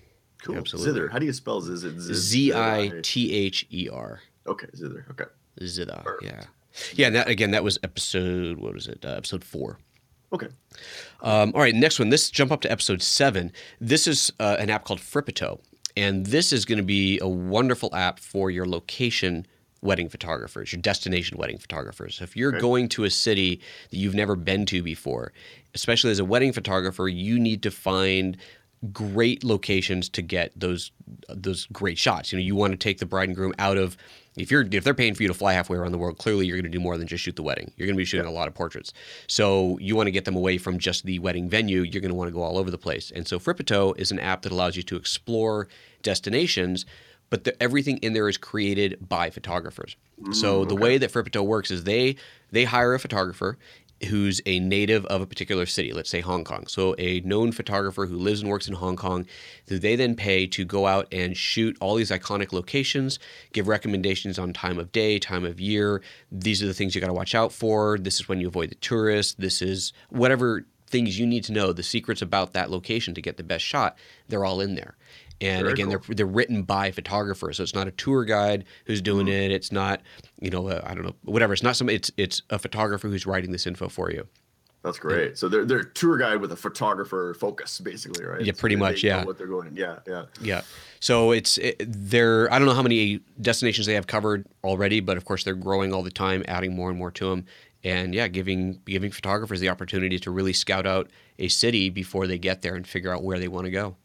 Cool. 0.43 0.59
Absolutely. 0.59 0.93
Zither. 0.93 1.09
How 1.11 1.19
do 1.19 1.27
you 1.27 1.33
spell 1.33 1.61
Zither? 1.63 1.99
Z 2.01 2.53
I 2.53 2.93
T 3.03 3.33
H 3.33 3.67
E 3.71 3.89
R. 3.91 4.21
Okay. 4.47 4.67
Zither. 4.77 5.07
Okay. 5.11 5.25
Zither. 5.63 6.03
Perfect. 6.05 6.33
Yeah. 6.33 6.45
Yeah, 6.95 7.07
and 7.07 7.17
that 7.17 7.29
again 7.29 7.53
that 7.53 7.65
was 7.65 7.79
episode 7.83 8.59
what 8.59 8.75
was 8.75 8.87
it? 8.89 9.05
Uh, 9.05 9.11
episode 9.11 9.45
4. 9.45 9.79
Okay. 10.35 10.49
Um, 11.21 11.53
all 11.55 11.61
right, 11.61 11.75
next 11.75 11.99
one. 11.99 12.09
This 12.11 12.31
jump 12.31 12.51
up 12.51 12.61
to 12.63 12.71
episode 12.71 13.01
seven. 13.03 13.53
This 13.81 14.07
is 14.07 14.33
uh, 14.41 14.57
an 14.59 14.69
app 14.69 14.85
called 14.85 14.99
Fripito, 15.01 15.61
and 15.97 16.27
this 16.27 16.53
is 16.53 16.65
going 16.65 16.79
to 16.79 16.85
be 16.85 17.19
a 17.21 17.29
wonderful 17.29 17.95
app 17.95 18.19
for 18.19 18.51
your 18.51 18.67
location 18.67 19.47
wedding 19.81 20.09
photographers, 20.09 20.73
your 20.73 20.81
destination 20.83 21.37
wedding 21.39 21.59
photographers. 21.59 22.21
If 22.21 22.37
you're 22.37 22.51
Okay. 22.53 22.61
going 22.61 22.89
to 22.91 23.05
a 23.05 23.11
city 23.11 23.61
that 23.91 23.97
you've 23.97 24.15
never 24.15 24.35
been 24.35 24.67
to 24.67 24.83
before, 24.83 25.33
especially 25.75 26.11
as 26.11 26.19
a 26.19 26.25
wedding 26.25 26.53
photographer, 26.53 27.07
you 27.07 27.39
need 27.39 27.63
to 27.63 27.71
find 27.71 28.37
great 28.93 29.45
locations 29.45 30.09
to 30.11 30.23
get 30.23 30.53
those 30.59 30.91
those 31.29 31.67
great 31.67 31.99
shots. 31.99 32.33
You 32.33 32.39
know, 32.39 32.45
you 32.45 32.55
want 32.55 32.73
to 32.73 32.77
take 32.77 32.99
the 32.99 33.07
bride 33.07 33.29
and 33.29 33.37
groom 33.37 33.55
out 33.59 33.79
of 33.79 33.97
if 34.37 34.51
you're 34.51 34.67
if 34.71 34.85
they're 34.85 34.95
paying 34.95 35.15
for 35.15 35.23
you 35.23 35.29
to 35.29 35.35
fly 35.35 35.53
halfway 35.53 35.79
around 35.79 35.93
the 35.93 35.99
world, 35.99 36.19
clearly 36.19 36.47
you're 36.47 36.57
going 36.57 36.71
to 36.71 36.71
do 36.71 36.81
more 36.81 36.99
than 36.99 37.07
just 37.07 37.23
shoot 37.23 37.37
the 37.37 37.43
wedding. 37.43 37.73
You're 37.77 37.87
going 37.87 37.95
to 37.97 38.01
be 38.01 38.05
shooting 38.05 38.27
a 38.27 38.33
lot 38.33 38.49
of 38.49 38.55
portraits. 38.55 38.93
So 39.27 39.79
you 39.79 39.95
want 39.97 40.09
to 40.09 40.13
get 40.13 40.25
them 40.25 40.37
away 40.37 40.59
from 40.59 40.79
just 40.79 41.05
the 41.05 41.19
wedding 41.21 41.49
venue. 41.49 41.83
You're 41.83 42.01
going 42.01 42.11
to 42.11 42.17
want 42.17 42.29
to 42.29 42.35
go 42.35 42.43
all 42.43 42.59
over 42.59 42.71
the 42.71 42.79
place. 42.79 43.13
And 43.15 43.27
so 43.29 43.39
Fripito 43.39 43.97
is 43.99 44.11
an 44.11 44.19
app 44.19 44.43
that 44.43 44.53
allows 44.53 44.77
you 44.77 44.83
to 44.85 44.97
explore 44.97 45.69
destinations, 46.03 46.85
but 47.31 47.45
the, 47.45 47.63
everything 47.63 47.99
in 47.99 48.13
there 48.13 48.29
is 48.29 48.37
created 48.37 49.09
by 49.09 49.31
photographers. 49.31 49.97
so 50.33 50.65
mm, 50.65 50.69
the 50.69 50.77
way 50.77 50.99
that 50.99 51.13
Fripito 51.13 51.45
works 51.45 51.71
is 51.71 51.85
they 51.85 52.17
they 52.51 52.65
hire 52.65 52.95
a 52.95 53.01
photographer 53.01 53.59
who's 54.05 54.41
a 54.47 54.61
native 54.61 55.05
of 55.07 55.21
a 55.21 55.27
particular 55.27 55.67
city, 55.67 55.93
let's 55.93 56.11
say 56.11 56.21
Hong 56.21 56.45
Kong. 56.45 56.67
So 56.67 56.95
a 56.99 57.21
known 57.21 57.53
photographer 57.53 58.07
who 58.07 58.17
lives 58.17 58.41
and 58.41 58.51
works 58.51 58.69
in 58.69 58.75
Hong 58.75 58.97
Kong, 58.97 59.27
who 59.69 59.79
they 59.79 59.97
then 59.97 60.15
pay 60.15 60.47
to 60.49 60.65
go 60.65 60.87
out 60.87 61.09
and 61.13 61.37
shoot 61.37 61.77
all 61.81 61.97
these 61.97 62.11
iconic 62.11 62.53
locations, 62.53 63.19
give 63.53 63.69
recommendations 63.69 64.39
on 64.39 64.53
time 64.53 64.79
of 64.79 64.93
day, 64.93 65.19
time 65.19 65.45
of 65.45 65.61
year. 65.61 66.03
These 66.31 66.63
are 66.63 66.67
the 66.67 66.75
things 66.75 66.95
you 66.95 67.01
got 67.01 67.09
to 67.09 67.13
watch 67.13 67.35
out 67.35 67.53
for. 67.53 67.99
This 67.99 68.21
is 68.21 68.29
when 68.29 68.41
you 68.41 68.49
avoid 68.49 68.71
the 68.71 68.77
tourists. 68.77 69.35
This 69.35 69.63
is 69.63 69.93
whatever 70.11 70.67
things 70.87 71.19
you 71.19 71.27
need 71.27 71.43
to 71.43 71.53
know, 71.53 71.73
the 71.73 71.83
secrets 71.83 72.23
about 72.23 72.53
that 72.53 72.71
location 72.71 73.15
to 73.15 73.21
get 73.21 73.37
the 73.37 73.43
best 73.43 73.65
shot, 73.65 73.99
they're 74.29 74.45
all 74.45 74.61
in 74.61 74.77
there. 74.77 74.97
And 75.41 75.63
Very 75.63 75.73
again, 75.73 75.87
cool. 75.91 75.99
they're 76.07 76.15
they're 76.17 76.27
written 76.27 76.63
by 76.63 76.91
photographers, 76.93 77.57
so 77.57 77.63
it's 77.65 77.75
not 77.75 77.89
a 77.89 77.91
tour 77.91 78.25
guide 78.25 78.65
who's 78.87 79.03
doing 79.03 79.27
Mm-hmm. 79.27 79.35
it. 79.35 79.51
It's 79.53 79.73
not, 79.73 80.01
you 80.41 80.51
know, 80.51 80.69
I 80.71 80.91
I 80.91 80.95
don't 80.95 81.05
know, 81.05 81.15
whatever. 81.23 81.53
It's 81.53 81.63
not 81.63 81.77
some. 81.77 81.89
It's 81.89 82.11
it's 82.17 82.41
a 82.51 82.59
photographer 82.59 83.09
who's 83.09 83.27
writing 83.27 83.51
this 83.51 83.67
info 83.67 83.89
for 83.89 84.11
you. 84.11 84.27
That's 84.85 84.99
great. 84.99 85.37
So 85.39 85.49
they're 85.49 85.65
they're 85.65 85.79
a 85.81 85.91
tour 85.93 86.19
guide 86.19 86.41
with 86.43 86.53
a 86.53 86.57
photographer 86.57 87.35
focus, 87.35 87.81
basically, 87.81 88.25
right? 88.25 88.43
Yeah, 88.45 88.53
pretty 88.57 88.77
they- 88.77 88.81
much, 88.81 89.03
yeah. 89.03 89.25
What 89.25 89.39
they're 89.39 89.47
going. 89.47 89.75
Yeah. 89.75 89.99
Yeah. 90.07 90.27
Yeah. 90.41 90.61
So 91.01 91.33
it's 91.33 91.59
it, 91.59 91.77
they're 91.81 92.53
I 92.53 92.59
don't 92.59 92.69
know 92.69 92.75
how 92.75 92.83
many 92.83 93.21
destinations 93.41 93.87
they 93.87 93.95
have 93.95 94.07
covered 94.07 94.47
already, 94.63 95.01
but 95.01 95.17
of 95.17 95.25
course 95.25 95.43
they're 95.43 95.55
growing 95.55 95.93
all 95.93 96.03
the 96.03 96.11
time, 96.11 96.45
adding 96.49 96.77
more 96.77 96.91
and 96.91 96.99
more 96.99 97.11
to 97.13 97.31
them, 97.31 97.47
and 97.83 98.15
yeah, 98.15 98.29
giving 98.29 98.81
giving 98.85 99.11
photographers 99.11 99.59
the 99.61 99.69
opportunity 99.71 100.19
to 100.21 100.31
really 100.31 100.53
scout 100.53 100.87
out 100.87 101.11
a 101.39 101.49
city 101.49 101.89
before 101.91 102.27
they 102.27 102.39
get 102.39 102.61
there 102.63 102.75
and 102.77 102.87
figure 102.87 103.13
out 103.13 103.23
where 103.25 103.39
they 103.39 103.49
want 103.49 103.65
to 103.65 103.71
go. 103.71 103.97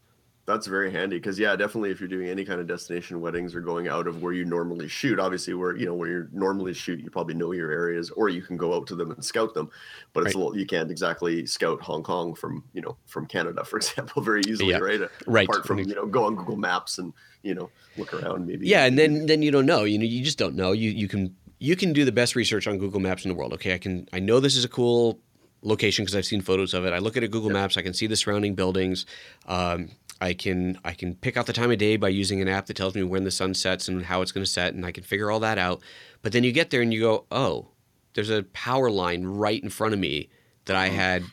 That's 0.50 0.66
very 0.66 0.90
handy 0.90 1.16
because 1.16 1.38
yeah, 1.38 1.54
definitely 1.56 1.90
if 1.90 2.00
you're 2.00 2.08
doing 2.08 2.28
any 2.28 2.44
kind 2.44 2.60
of 2.60 2.66
destination 2.66 3.20
weddings 3.20 3.54
or 3.54 3.60
going 3.60 3.88
out 3.88 4.06
of 4.06 4.22
where 4.22 4.32
you 4.32 4.44
normally 4.44 4.88
shoot, 4.88 5.18
obviously 5.20 5.54
where 5.54 5.76
you 5.76 5.86
know 5.86 5.94
where 5.94 6.08
you 6.08 6.28
normally 6.32 6.74
shoot, 6.74 7.00
you 7.00 7.08
probably 7.10 7.34
know 7.34 7.52
your 7.52 7.70
areas, 7.70 8.10
or 8.10 8.28
you 8.28 8.42
can 8.42 8.56
go 8.56 8.74
out 8.74 8.86
to 8.88 8.96
them 8.96 9.10
and 9.10 9.24
scout 9.24 9.54
them. 9.54 9.70
But 10.12 10.26
it's 10.26 10.34
Right. 10.34 10.34
a 10.34 10.38
little 10.44 10.58
you 10.58 10.66
can't 10.66 10.90
exactly 10.90 11.46
scout 11.46 11.80
Hong 11.82 12.02
Kong 12.02 12.34
from 12.34 12.64
you 12.72 12.82
know 12.82 12.96
from 13.06 13.26
Canada, 13.26 13.64
for 13.70 13.76
example, 13.76 14.22
very 14.22 14.42
easily, 14.48 14.70
Yeah. 14.70 14.78
right? 14.78 15.00
Right. 15.26 15.48
Apart 15.48 15.66
from 15.66 15.78
you 15.78 15.94
know 15.94 16.06
go 16.06 16.24
on 16.24 16.34
Google 16.36 16.56
Maps 16.56 16.98
and 16.98 17.12
you 17.42 17.54
know 17.54 17.70
look 17.96 18.12
around 18.12 18.46
maybe. 18.46 18.66
Yeah, 18.66 18.84
and 18.84 18.98
then 18.98 19.26
then 19.26 19.42
you 19.42 19.50
don't 19.50 19.66
know. 19.66 19.84
You 19.84 19.98
know, 19.98 20.04
you 20.04 20.24
just 20.24 20.38
don't 20.38 20.56
know. 20.56 20.72
You 20.72 20.90
you 20.90 21.08
can 21.08 21.36
you 21.58 21.76
can 21.76 21.92
do 21.92 22.04
the 22.04 22.12
best 22.12 22.34
research 22.34 22.66
on 22.66 22.78
Google 22.78 23.00
Maps 23.00 23.24
in 23.24 23.28
the 23.28 23.34
world. 23.34 23.52
Okay, 23.54 23.74
I 23.74 23.78
can 23.78 24.08
I 24.12 24.18
know 24.18 24.40
this 24.40 24.56
is 24.56 24.64
a 24.64 24.68
cool 24.68 25.18
location 25.62 26.04
because 26.04 26.16
I've 26.16 26.24
seen 26.24 26.40
photos 26.40 26.72
of 26.74 26.84
it. 26.86 26.92
I 26.92 26.98
look 26.98 27.16
at 27.18 27.22
a 27.22 27.28
Google 27.28 27.50
Maps, 27.50 27.76
I 27.76 27.82
can 27.82 27.92
see 27.94 28.06
the 28.06 28.16
surrounding 28.16 28.54
buildings. 28.54 29.04
Um, 29.46 29.90
I 30.20 30.34
can 30.34 30.78
I 30.84 30.92
can 30.92 31.14
pick 31.14 31.36
out 31.36 31.46
the 31.46 31.52
time 31.52 31.70
of 31.70 31.78
day 31.78 31.96
by 31.96 32.08
using 32.08 32.40
an 32.40 32.48
app 32.48 32.66
that 32.66 32.76
tells 32.76 32.94
me 32.94 33.02
when 33.02 33.24
the 33.24 33.30
sun 33.30 33.54
sets 33.54 33.88
and 33.88 34.04
how 34.04 34.22
it's 34.22 34.32
going 34.32 34.44
to 34.44 34.50
set, 34.50 34.74
and 34.74 34.84
I 34.84 34.92
can 34.92 35.04
figure 35.04 35.30
all 35.30 35.40
that 35.40 35.58
out. 35.58 35.80
But 36.22 36.32
then 36.32 36.44
you 36.44 36.52
get 36.52 36.70
there 36.70 36.82
and 36.82 36.92
you 36.92 37.00
go, 37.00 37.24
oh, 37.30 37.68
there's 38.14 38.30
a 38.30 38.42
power 38.52 38.90
line 38.90 39.24
right 39.24 39.62
in 39.62 39.70
front 39.70 39.94
of 39.94 40.00
me 40.00 40.28
that 40.66 40.76
I 40.76 40.88
had. 40.88 41.24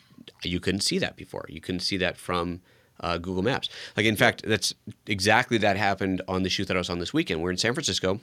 You 0.42 0.60
couldn't 0.60 0.80
see 0.80 0.98
that 0.98 1.16
before. 1.16 1.46
You 1.48 1.60
couldn't 1.60 1.80
see 1.80 1.96
that 1.98 2.16
from 2.16 2.60
uh, 3.00 3.18
Google 3.18 3.42
Maps. 3.42 3.68
Like 3.96 4.06
in 4.06 4.16
fact, 4.16 4.42
that's 4.46 4.74
exactly 5.06 5.58
that 5.58 5.76
happened 5.76 6.22
on 6.28 6.42
the 6.42 6.48
shoot 6.48 6.68
that 6.68 6.76
I 6.76 6.78
was 6.78 6.90
on 6.90 6.98
this 6.98 7.12
weekend. 7.12 7.42
We're 7.42 7.50
in 7.50 7.58
San 7.58 7.74
Francisco. 7.74 8.20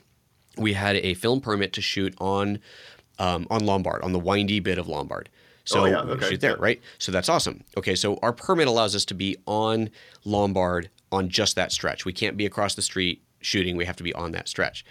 We 0.56 0.72
had 0.72 0.96
a 0.96 1.14
film 1.14 1.40
permit 1.40 1.72
to 1.74 1.82
shoot 1.82 2.14
on 2.18 2.58
um, 3.18 3.46
on 3.50 3.64
Lombard, 3.64 4.02
on 4.02 4.12
the 4.12 4.18
windy 4.18 4.60
bit 4.60 4.78
of 4.78 4.88
Lombard. 4.88 5.28
So 5.66 5.82
Oh, 5.82 5.84
yeah, 5.84 6.00
okay, 6.00 6.30
shoot 6.30 6.40
there, 6.40 6.52
yeah. 6.52 6.56
right? 6.58 6.80
So 6.98 7.12
that's 7.12 7.28
awesome. 7.28 7.62
Okay, 7.76 7.94
so 7.94 8.18
our 8.22 8.32
permit 8.32 8.68
allows 8.68 8.94
us 8.94 9.04
to 9.06 9.14
be 9.14 9.36
on 9.46 9.90
Lombard 10.24 10.88
on 11.12 11.28
just 11.28 11.56
that 11.56 11.72
stretch. 11.72 12.04
We 12.04 12.12
can't 12.12 12.36
be 12.36 12.46
across 12.46 12.74
the 12.74 12.82
street 12.82 13.22
shooting. 13.40 13.76
We 13.76 13.84
have 13.84 13.96
to 13.96 14.02
be 14.02 14.14
on 14.14 14.32
that 14.32 14.48
stretch. 14.48 14.84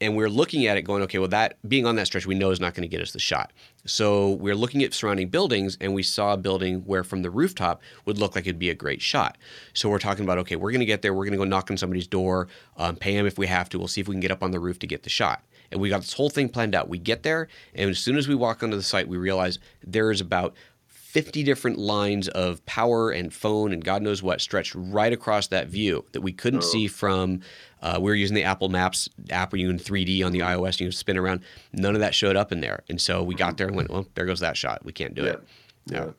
And 0.00 0.14
we're 0.14 0.28
looking 0.30 0.66
at 0.66 0.76
it 0.76 0.82
going, 0.82 1.02
okay, 1.02 1.18
well, 1.18 1.26
that 1.28 1.58
being 1.68 1.84
on 1.84 1.96
that 1.96 2.06
stretch, 2.06 2.24
we 2.24 2.36
know 2.36 2.50
is 2.50 2.60
not 2.60 2.72
going 2.72 2.88
to 2.88 2.88
get 2.88 3.02
us 3.02 3.10
the 3.10 3.18
shot. 3.18 3.52
So 3.84 4.30
we're 4.34 4.54
looking 4.54 4.84
at 4.84 4.94
surrounding 4.94 5.28
buildings, 5.28 5.76
and 5.80 5.92
we 5.92 6.04
saw 6.04 6.34
a 6.34 6.36
building 6.36 6.82
where 6.82 7.02
from 7.02 7.22
the 7.22 7.30
rooftop 7.30 7.82
would 8.04 8.16
look 8.16 8.36
like 8.36 8.46
it'd 8.46 8.60
be 8.60 8.70
a 8.70 8.74
great 8.76 9.02
shot. 9.02 9.36
So 9.72 9.88
we're 9.88 9.98
talking 9.98 10.22
about, 10.22 10.38
okay, 10.38 10.54
we're 10.54 10.70
going 10.70 10.80
to 10.80 10.86
get 10.86 11.02
there. 11.02 11.12
We're 11.12 11.24
going 11.24 11.32
to 11.32 11.38
go 11.38 11.44
knock 11.44 11.68
on 11.72 11.76
somebody's 11.76 12.06
door, 12.06 12.46
um, 12.76 12.94
pay 12.94 13.16
them 13.16 13.26
if 13.26 13.38
we 13.38 13.48
have 13.48 13.68
to. 13.70 13.78
We'll 13.78 13.88
see 13.88 14.00
if 14.00 14.06
we 14.06 14.14
can 14.14 14.20
get 14.20 14.30
up 14.30 14.42
on 14.44 14.52
the 14.52 14.60
roof 14.60 14.78
to 14.80 14.86
get 14.86 15.02
the 15.02 15.10
shot. 15.10 15.42
And 15.70 15.80
we 15.80 15.88
got 15.88 16.00
this 16.00 16.12
whole 16.14 16.30
thing 16.30 16.48
planned 16.48 16.74
out. 16.74 16.88
We 16.88 16.98
get 16.98 17.22
there, 17.22 17.48
and 17.74 17.90
as 17.90 17.98
soon 17.98 18.16
as 18.16 18.26
we 18.28 18.34
walk 18.34 18.62
onto 18.62 18.76
the 18.76 18.82
site, 18.82 19.06
we 19.08 19.16
realize 19.16 19.58
there's 19.86 20.20
about 20.20 20.54
50 20.86 21.42
different 21.42 21.78
lines 21.78 22.28
of 22.28 22.64
power 22.66 23.10
and 23.10 23.32
phone 23.32 23.72
and 23.72 23.82
God 23.82 24.02
knows 24.02 24.22
what 24.22 24.42
stretched 24.42 24.74
right 24.76 25.10
across 25.12 25.46
that 25.48 25.68
view 25.68 26.04
that 26.12 26.20
we 26.20 26.32
couldn't 26.32 26.62
see 26.62 26.86
from. 26.86 27.40
Uh, 27.80 27.96
we 27.98 28.10
were 28.10 28.14
using 28.14 28.34
the 28.34 28.44
Apple 28.44 28.68
Maps 28.68 29.08
app 29.30 29.52
where 29.52 29.58
you 29.60 29.70
in 29.70 29.78
3D 29.78 30.22
on 30.24 30.32
the 30.32 30.40
iOS 30.40 30.72
and 30.72 30.80
you 30.80 30.90
spin 30.92 31.16
around. 31.16 31.40
None 31.72 31.94
of 31.94 32.00
that 32.02 32.14
showed 32.14 32.36
up 32.36 32.52
in 32.52 32.60
there. 32.60 32.82
And 32.90 33.00
so 33.00 33.22
we 33.22 33.34
got 33.34 33.56
there 33.56 33.66
and 33.68 33.74
went, 33.74 33.90
well, 33.90 34.06
there 34.16 34.26
goes 34.26 34.40
that 34.40 34.54
shot. 34.58 34.84
We 34.84 34.92
can't 34.92 35.14
do 35.14 35.22
Yeah. 35.22 35.28
it. 35.30 35.42
Yeah. 35.86 36.04
Yeah. 36.04 36.10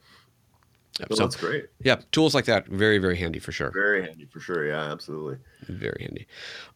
Well, 1.10 1.18
so, 1.18 1.24
that's 1.24 1.38
great. 1.38 1.68
yeah, 1.82 2.02
tools 2.12 2.36
like 2.36 2.46
that, 2.46 2.68
very, 2.68 2.98
very 2.98 3.16
handy 3.16 3.40
for 3.40 3.54
sure. 3.54 3.72
Very 3.72 4.02
handy 4.04 4.26
for 4.26 4.42
sure. 4.42 4.68
Yeah, 4.68 4.92
absolutely. 4.92 5.38
Very 5.68 6.02
handy. 6.02 6.28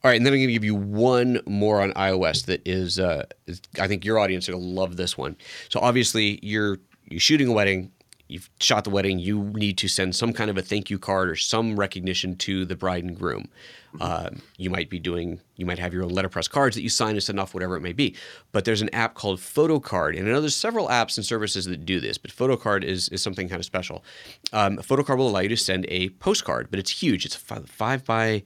All 0.04 0.10
right, 0.10 0.16
and 0.16 0.26
then 0.26 0.32
I'm 0.32 0.40
going 0.40 0.48
to 0.48 0.54
give 0.54 0.64
you 0.64 0.76
one 0.76 1.42
more 1.46 1.82
on 1.82 1.92
iOS 1.94 2.46
that 2.46 2.62
is, 2.66 3.00
uh, 3.00 3.26
is 3.48 3.62
I 3.80 3.88
think 3.88 4.06
your 4.06 4.20
audience 4.20 4.48
will 4.48 4.62
love 4.62 4.96
this 4.96 5.18
one. 5.18 5.36
So 5.70 5.80
obviously, 5.82 6.40
you're 6.42 6.78
you're 7.10 7.20
shooting 7.20 7.50
a 7.50 7.52
wedding, 7.52 7.92
you've 8.34 8.50
shot 8.60 8.84
the 8.84 8.90
wedding, 8.90 9.20
you 9.20 9.44
need 9.54 9.78
to 9.78 9.88
send 9.88 10.16
some 10.16 10.34
kind 10.34 10.50
of 10.50 10.58
a 10.58 10.62
thank 10.62 10.90
you 10.90 10.98
card 11.00 11.30
or 11.30 11.36
some 11.36 11.76
recognition 11.80 12.36
to 12.38 12.66
the 12.66 12.76
bride 12.76 13.04
and 13.04 13.18
groom. 13.18 13.48
Uh, 14.02 14.32
you 14.58 14.72
might 14.72 14.90
be 14.90 14.98
doing, 14.98 15.40
you 15.56 15.66
might 15.68 15.78
have 15.78 15.94
your 15.94 16.02
own 16.04 16.10
letterpress 16.10 16.48
cards 16.48 16.76
that 16.76 16.82
you 16.82 16.90
sign 16.90 17.12
and 17.12 17.22
send 17.22 17.40
off, 17.40 17.54
whatever 17.54 17.76
it 17.78 17.82
may 17.82 17.94
be. 17.94 18.16
But 18.52 18.66
there's 18.66 18.82
an 18.82 18.90
app 18.94 19.14
called 19.14 19.38
PhotoCard, 19.40 20.18
and 20.18 20.28
I 20.28 20.32
know 20.32 20.42
there's 20.42 20.56
several 20.56 20.88
apps 20.88 21.16
and 21.18 21.24
services 21.26 21.66
that 21.66 21.86
do 21.86 22.00
this, 22.00 22.18
but 22.18 22.32
PhotoCard 22.32 22.84
is 22.84 23.08
is 23.10 23.22
something 23.22 23.48
kind 23.48 23.60
of 23.60 23.66
special. 23.66 24.04
Um, 24.52 24.78
PhotoCard 24.78 25.18
will 25.18 25.30
allow 25.30 25.42
you 25.42 25.50
to 25.50 25.58
send 25.58 25.86
a 25.90 26.10
postcard, 26.10 26.70
but 26.72 26.80
it's 26.80 26.90
huge. 26.90 27.24
It's 27.26 27.36
five, 27.36 27.70
five 27.70 28.04
by 28.04 28.42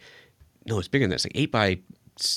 no, 0.65 0.79
it's 0.79 0.89
bigger 0.89 1.03
than 1.05 1.11
that. 1.11 1.15
It's 1.15 1.25
like 1.25 1.31
eight 1.35 1.51
by 1.51 1.79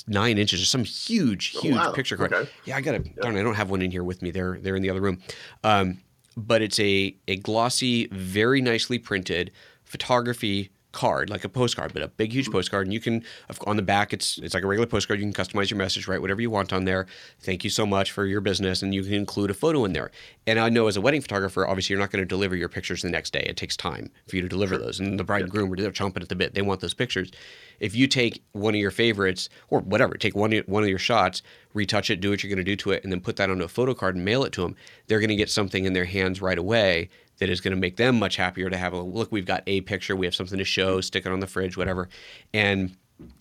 nine 0.07 0.39
inches 0.39 0.63
or 0.63 0.67
some 0.67 0.85
huge, 0.85 1.55
Oh, 1.57 1.61
huge 1.63 1.75
wow. 1.75 1.91
picture 1.93 2.17
card. 2.17 2.33
Okay. 2.33 2.51
Yeah, 2.65 2.77
I 2.77 2.81
got 2.81 2.95
it. 2.95 3.17
Darn, 3.17 3.37
I 3.37 3.43
don't 3.43 3.55
have 3.55 3.71
one 3.71 3.83
in 3.83 3.91
here 3.91 4.05
with 4.05 4.23
me. 4.23 4.31
They're 4.31 4.59
they're 4.61 4.77
in 4.77 4.83
the 4.83 4.91
other 4.91 5.01
room. 5.01 5.21
Um, 5.65 5.99
but 6.37 6.63
it's 6.63 6.81
a 6.81 7.15
a 7.29 7.37
glossy, 7.37 8.07
very 8.09 8.61
nicely 8.61 8.99
printed 8.99 9.51
photography 9.85 10.71
card, 10.93 11.31
like 11.31 11.45
a 11.45 11.49
postcard, 11.49 11.93
but 11.93 12.03
a 12.03 12.09
big, 12.09 12.33
huge 12.33 12.51
postcard. 12.51 12.87
And 12.87 12.95
you 12.95 13.01
can 13.01 13.25
on 13.67 13.77
the 13.77 13.83
back, 13.83 14.13
it's 14.13 14.39
it's 14.39 14.55
like 14.55 14.65
a 14.65 14.67
regular 14.67 14.87
postcard. 14.87 15.21
You 15.21 15.31
can 15.31 15.33
customize 15.33 15.71
your 15.71 15.79
message, 15.79 16.09
write 16.09 16.21
whatever 16.21 16.41
you 16.41 16.51
want 16.51 16.73
on 16.73 16.85
there. 16.85 17.07
Thank 17.41 17.65
you 17.65 17.71
so 17.71 17.87
much 17.87 18.11
for 18.13 18.27
your 18.27 18.41
business, 18.41 18.83
and 18.83 18.95
you 18.95 19.03
can 19.03 19.15
include 19.15 19.51
a 19.51 19.55
photo 19.55 19.85
in 19.85 19.93
there. 19.93 20.11
And 20.47 20.59
I 20.59 20.69
know 20.69 20.87
as 20.87 20.97
a 20.97 21.01
wedding 21.01 21.21
photographer, 21.21 21.67
obviously 21.67 21.95
you're 21.95 22.01
not 22.01 22.11
going 22.11 22.23
to 22.23 22.27
deliver 22.29 22.57
your 22.57 22.69
pictures 22.69 23.03
the 23.03 23.11
next 23.11 23.33
day. 23.33 23.45
It 23.49 23.57
takes 23.57 23.77
time 23.77 24.11
for 24.29 24.37
you 24.37 24.43
to 24.43 24.49
deliver 24.49 24.77
those, 24.79 25.01
and 25.01 25.19
the 25.19 25.25
bride 25.25 25.43
and 25.43 25.51
groom 25.51 25.73
are 25.73 25.77
they're 25.77 25.91
chomping 25.91 26.23
at 26.23 26.29
the 26.29 26.37
bit. 26.37 26.55
They 26.55 26.63
want 26.63 26.81
those 26.81 26.95
pictures. 26.95 27.31
If 27.79 27.95
you 27.95 28.07
take 28.07 28.43
one 28.53 28.75
of 28.75 28.81
your 28.81 28.91
favorites 28.91 29.49
or 29.69 29.81
whatever, 29.81 30.15
take 30.15 30.35
one 30.35 30.53
of- 30.53 30.69
one 30.69 30.83
of 30.83 30.89
your 30.89 30.99
shots, 30.99 31.43
retouch 31.73 32.11
it, 32.11 32.21
do 32.21 32.31
what 32.31 32.43
you're 32.43 32.55
going 32.55 32.65
to 32.65 32.71
do 32.71 32.77
to 32.77 32.91
it, 32.91 33.03
and 33.05 33.13
then 33.13 33.21
put 33.21 33.37
that 33.37 33.49
onto 33.49 33.65
a 33.65 33.69
photo 33.69 33.95
card 33.95 34.17
and 34.17 34.25
mail 34.25 34.45
it 34.45 34.53
to 34.53 34.63
them, 34.63 34.77
they're 35.07 35.21
going 35.21 35.29
to 35.29 35.37
get 35.37 35.51
something 35.51 35.85
in 35.85 35.93
their 35.93 36.05
hands 36.05 36.43
right 36.43 36.59
away 36.59 37.09
that 37.41 37.51
is 37.51 37.61
going 37.61 37.75
to 37.75 37.81
make 37.81 37.97
them 37.97 38.19
much 38.19 38.37
happier 38.37 38.71
to 38.71 38.77
have 38.77 38.93
a 38.93 39.03
look. 39.03 39.33
We've 39.33 39.45
got 39.45 39.65
a 39.67 39.81
picture, 39.81 40.15
we 40.15 40.27
have 40.27 40.35
something 40.35 40.59
to 40.59 40.65
show, 40.65 41.01
stick 41.01 41.27
it 41.27 41.33
on 41.33 41.41
the 41.41 41.47
fridge, 41.49 41.77
whatever, 41.77 42.09
and 42.55 42.97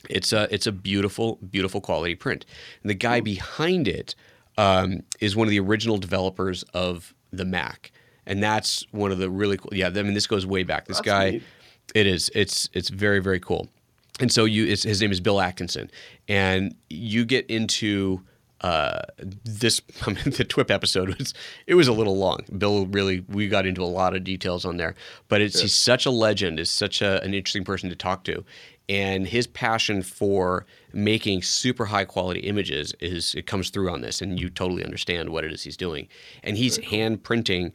It's 0.09 0.33
a 0.33 0.47
it's 0.53 0.67
a 0.67 0.71
beautiful 0.73 1.37
beautiful 1.51 1.79
quality 1.79 2.15
print. 2.15 2.45
And 2.83 2.89
the 2.89 2.95
guy 2.95 3.21
behind 3.21 3.87
it 3.87 4.15
um, 4.57 5.03
is 5.21 5.35
one 5.35 5.47
of 5.47 5.51
the 5.51 5.59
original 5.59 5.97
developers 5.97 6.63
of 6.73 7.13
the 7.31 7.45
Mac, 7.45 7.91
and 8.25 8.43
that's 8.43 8.85
one 8.91 9.11
of 9.13 9.19
the 9.19 9.29
really 9.29 9.57
cool. 9.57 9.71
Yeah, 9.73 9.87
I 9.87 10.01
mean 10.03 10.15
this 10.15 10.27
goes 10.27 10.45
way 10.45 10.63
back. 10.63 10.85
This 10.87 10.97
That's 10.97 11.05
guy, 11.05 11.29
neat. 11.31 11.43
it 11.95 12.07
is. 12.07 12.29
It's 12.35 12.69
it's 12.73 12.89
very 12.89 13.21
very 13.21 13.39
cool. 13.39 13.69
And 14.19 14.29
so 14.29 14.43
you, 14.43 14.65
it's, 14.65 14.83
his 14.83 14.99
name 14.99 15.13
is 15.13 15.21
Bill 15.21 15.39
Atkinson, 15.39 15.89
and 16.27 16.75
you 16.89 17.23
get 17.23 17.45
into 17.49 18.21
uh, 18.61 19.01
this 19.17 19.81
I 20.05 20.09
mean, 20.11 20.23
the 20.25 20.45
TWIP 20.45 20.71
episode 20.71 21.17
was 21.17 21.33
it 21.67 21.75
was 21.75 21.87
a 21.87 21.93
little 21.93 22.17
long. 22.17 22.39
Bill 22.57 22.85
really 22.87 23.25
we 23.27 23.47
got 23.47 23.65
into 23.65 23.81
a 23.81 23.85
lot 23.85 24.15
of 24.15 24.23
details 24.23 24.65
on 24.65 24.77
there, 24.77 24.95
but 25.27 25.41
it's 25.41 25.61
he's 25.61 25.75
such 25.75 26.05
a 26.05 26.11
legend, 26.11 26.59
is 26.59 26.69
such 26.69 27.01
a, 27.01 27.23
an 27.23 27.33
interesting 27.33 27.63
person 27.63 27.89
to 27.89 27.95
talk 27.95 28.23
to, 28.25 28.43
and 28.87 29.27
his 29.27 29.47
passion 29.47 30.01
for 30.01 30.65
making 30.91 31.43
super 31.43 31.85
high 31.85 32.05
quality 32.05 32.41
images 32.41 32.93
is 32.99 33.35
it 33.35 33.45
comes 33.45 33.69
through 33.69 33.89
on 33.89 34.01
this, 34.01 34.21
and 34.21 34.39
you 34.39 34.49
totally 34.49 34.83
understand 34.83 35.29
what 35.29 35.45
it 35.45 35.53
is 35.53 35.63
he's 35.63 35.77
doing, 35.77 36.07
and 36.43 36.57
he's 36.57 36.77
hand 36.77 37.23
printing 37.23 37.71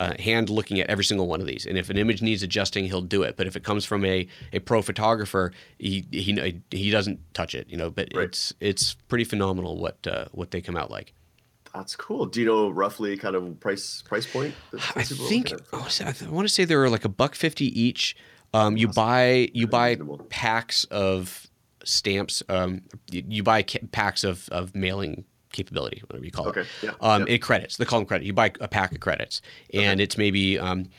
uh, 0.00 0.14
hand 0.18 0.50
looking 0.50 0.80
at 0.80 0.88
every 0.88 1.04
single 1.04 1.26
one 1.26 1.40
of 1.40 1.46
these. 1.46 1.66
And 1.66 1.78
if 1.78 1.88
an 1.90 1.96
image 1.98 2.20
needs 2.22 2.42
adjusting, 2.42 2.86
he'll 2.86 3.00
do 3.02 3.22
it. 3.22 3.36
But 3.36 3.46
if 3.46 3.54
it 3.56 3.62
comes 3.64 3.84
from 3.84 4.04
a, 4.04 4.26
a 4.52 4.58
pro 4.58 4.82
photographer, 4.82 5.52
he 5.78 6.04
he 6.10 6.62
he 6.70 6.90
doesn't 6.90 7.20
touch 7.34 7.54
it. 7.54 7.68
You 7.68 7.76
know, 7.76 7.90
but 7.90 8.08
Right. 8.14 8.24
it's 8.24 8.52
it's 8.60 8.94
pretty 9.08 9.24
phenomenal 9.24 9.78
what 9.78 10.04
uh, 10.06 10.26
what 10.32 10.50
they 10.50 10.60
come 10.60 10.76
out 10.76 10.90
like. 10.90 11.14
That's 11.74 11.96
cool. 11.96 12.26
Do 12.26 12.40
you 12.40 12.46
know 12.46 12.70
roughly 12.70 13.16
kind 13.16 13.34
of 13.34 13.58
price 13.60 14.02
price 14.02 14.26
point? 14.26 14.54
I 14.94 15.00
are 15.00 15.04
think 15.04 15.52
at? 15.52 15.60
I 15.72 15.76
wanna 15.78 15.90
say- 15.90 16.04
I 16.06 16.30
want 16.30 16.46
to 16.48 16.52
say 16.54 16.64
they 16.64 16.76
were 16.76 16.88
like 16.90 17.04
a 17.04 17.08
buck 17.08 17.34
fifty 17.34 17.66
each. 17.80 18.16
Um, 18.52 18.76
you 18.76 18.86
buy 18.88 19.50
you 19.52 19.66
buy 19.66 19.96
packs 20.28 20.84
of 20.84 21.48
stamps. 21.84 22.42
Um, 22.48 22.82
you, 23.10 23.24
you 23.28 23.42
buy 23.42 23.62
packs 23.90 24.22
of, 24.24 24.48
of 24.50 24.74
mailing 24.74 25.24
capability, 25.54 26.02
whatever 26.06 26.24
you 26.24 26.30
call 26.30 26.48
it. 26.48 26.50
Okay, 26.58 26.68
yeah, 26.82 26.90
Um, 27.00 27.22
yeah. 27.26 27.34
It 27.34 27.38
credits. 27.38 27.78
They 27.78 27.86
call 27.86 28.00
them 28.00 28.06
credit. 28.06 28.26
You 28.26 28.34
buy 28.34 28.52
a 28.60 28.68
pack 28.68 28.92
of 28.92 29.00
credits, 29.00 29.40
and 29.72 30.00
it's 30.00 30.18
maybe 30.18 30.58
um, 30.58 30.90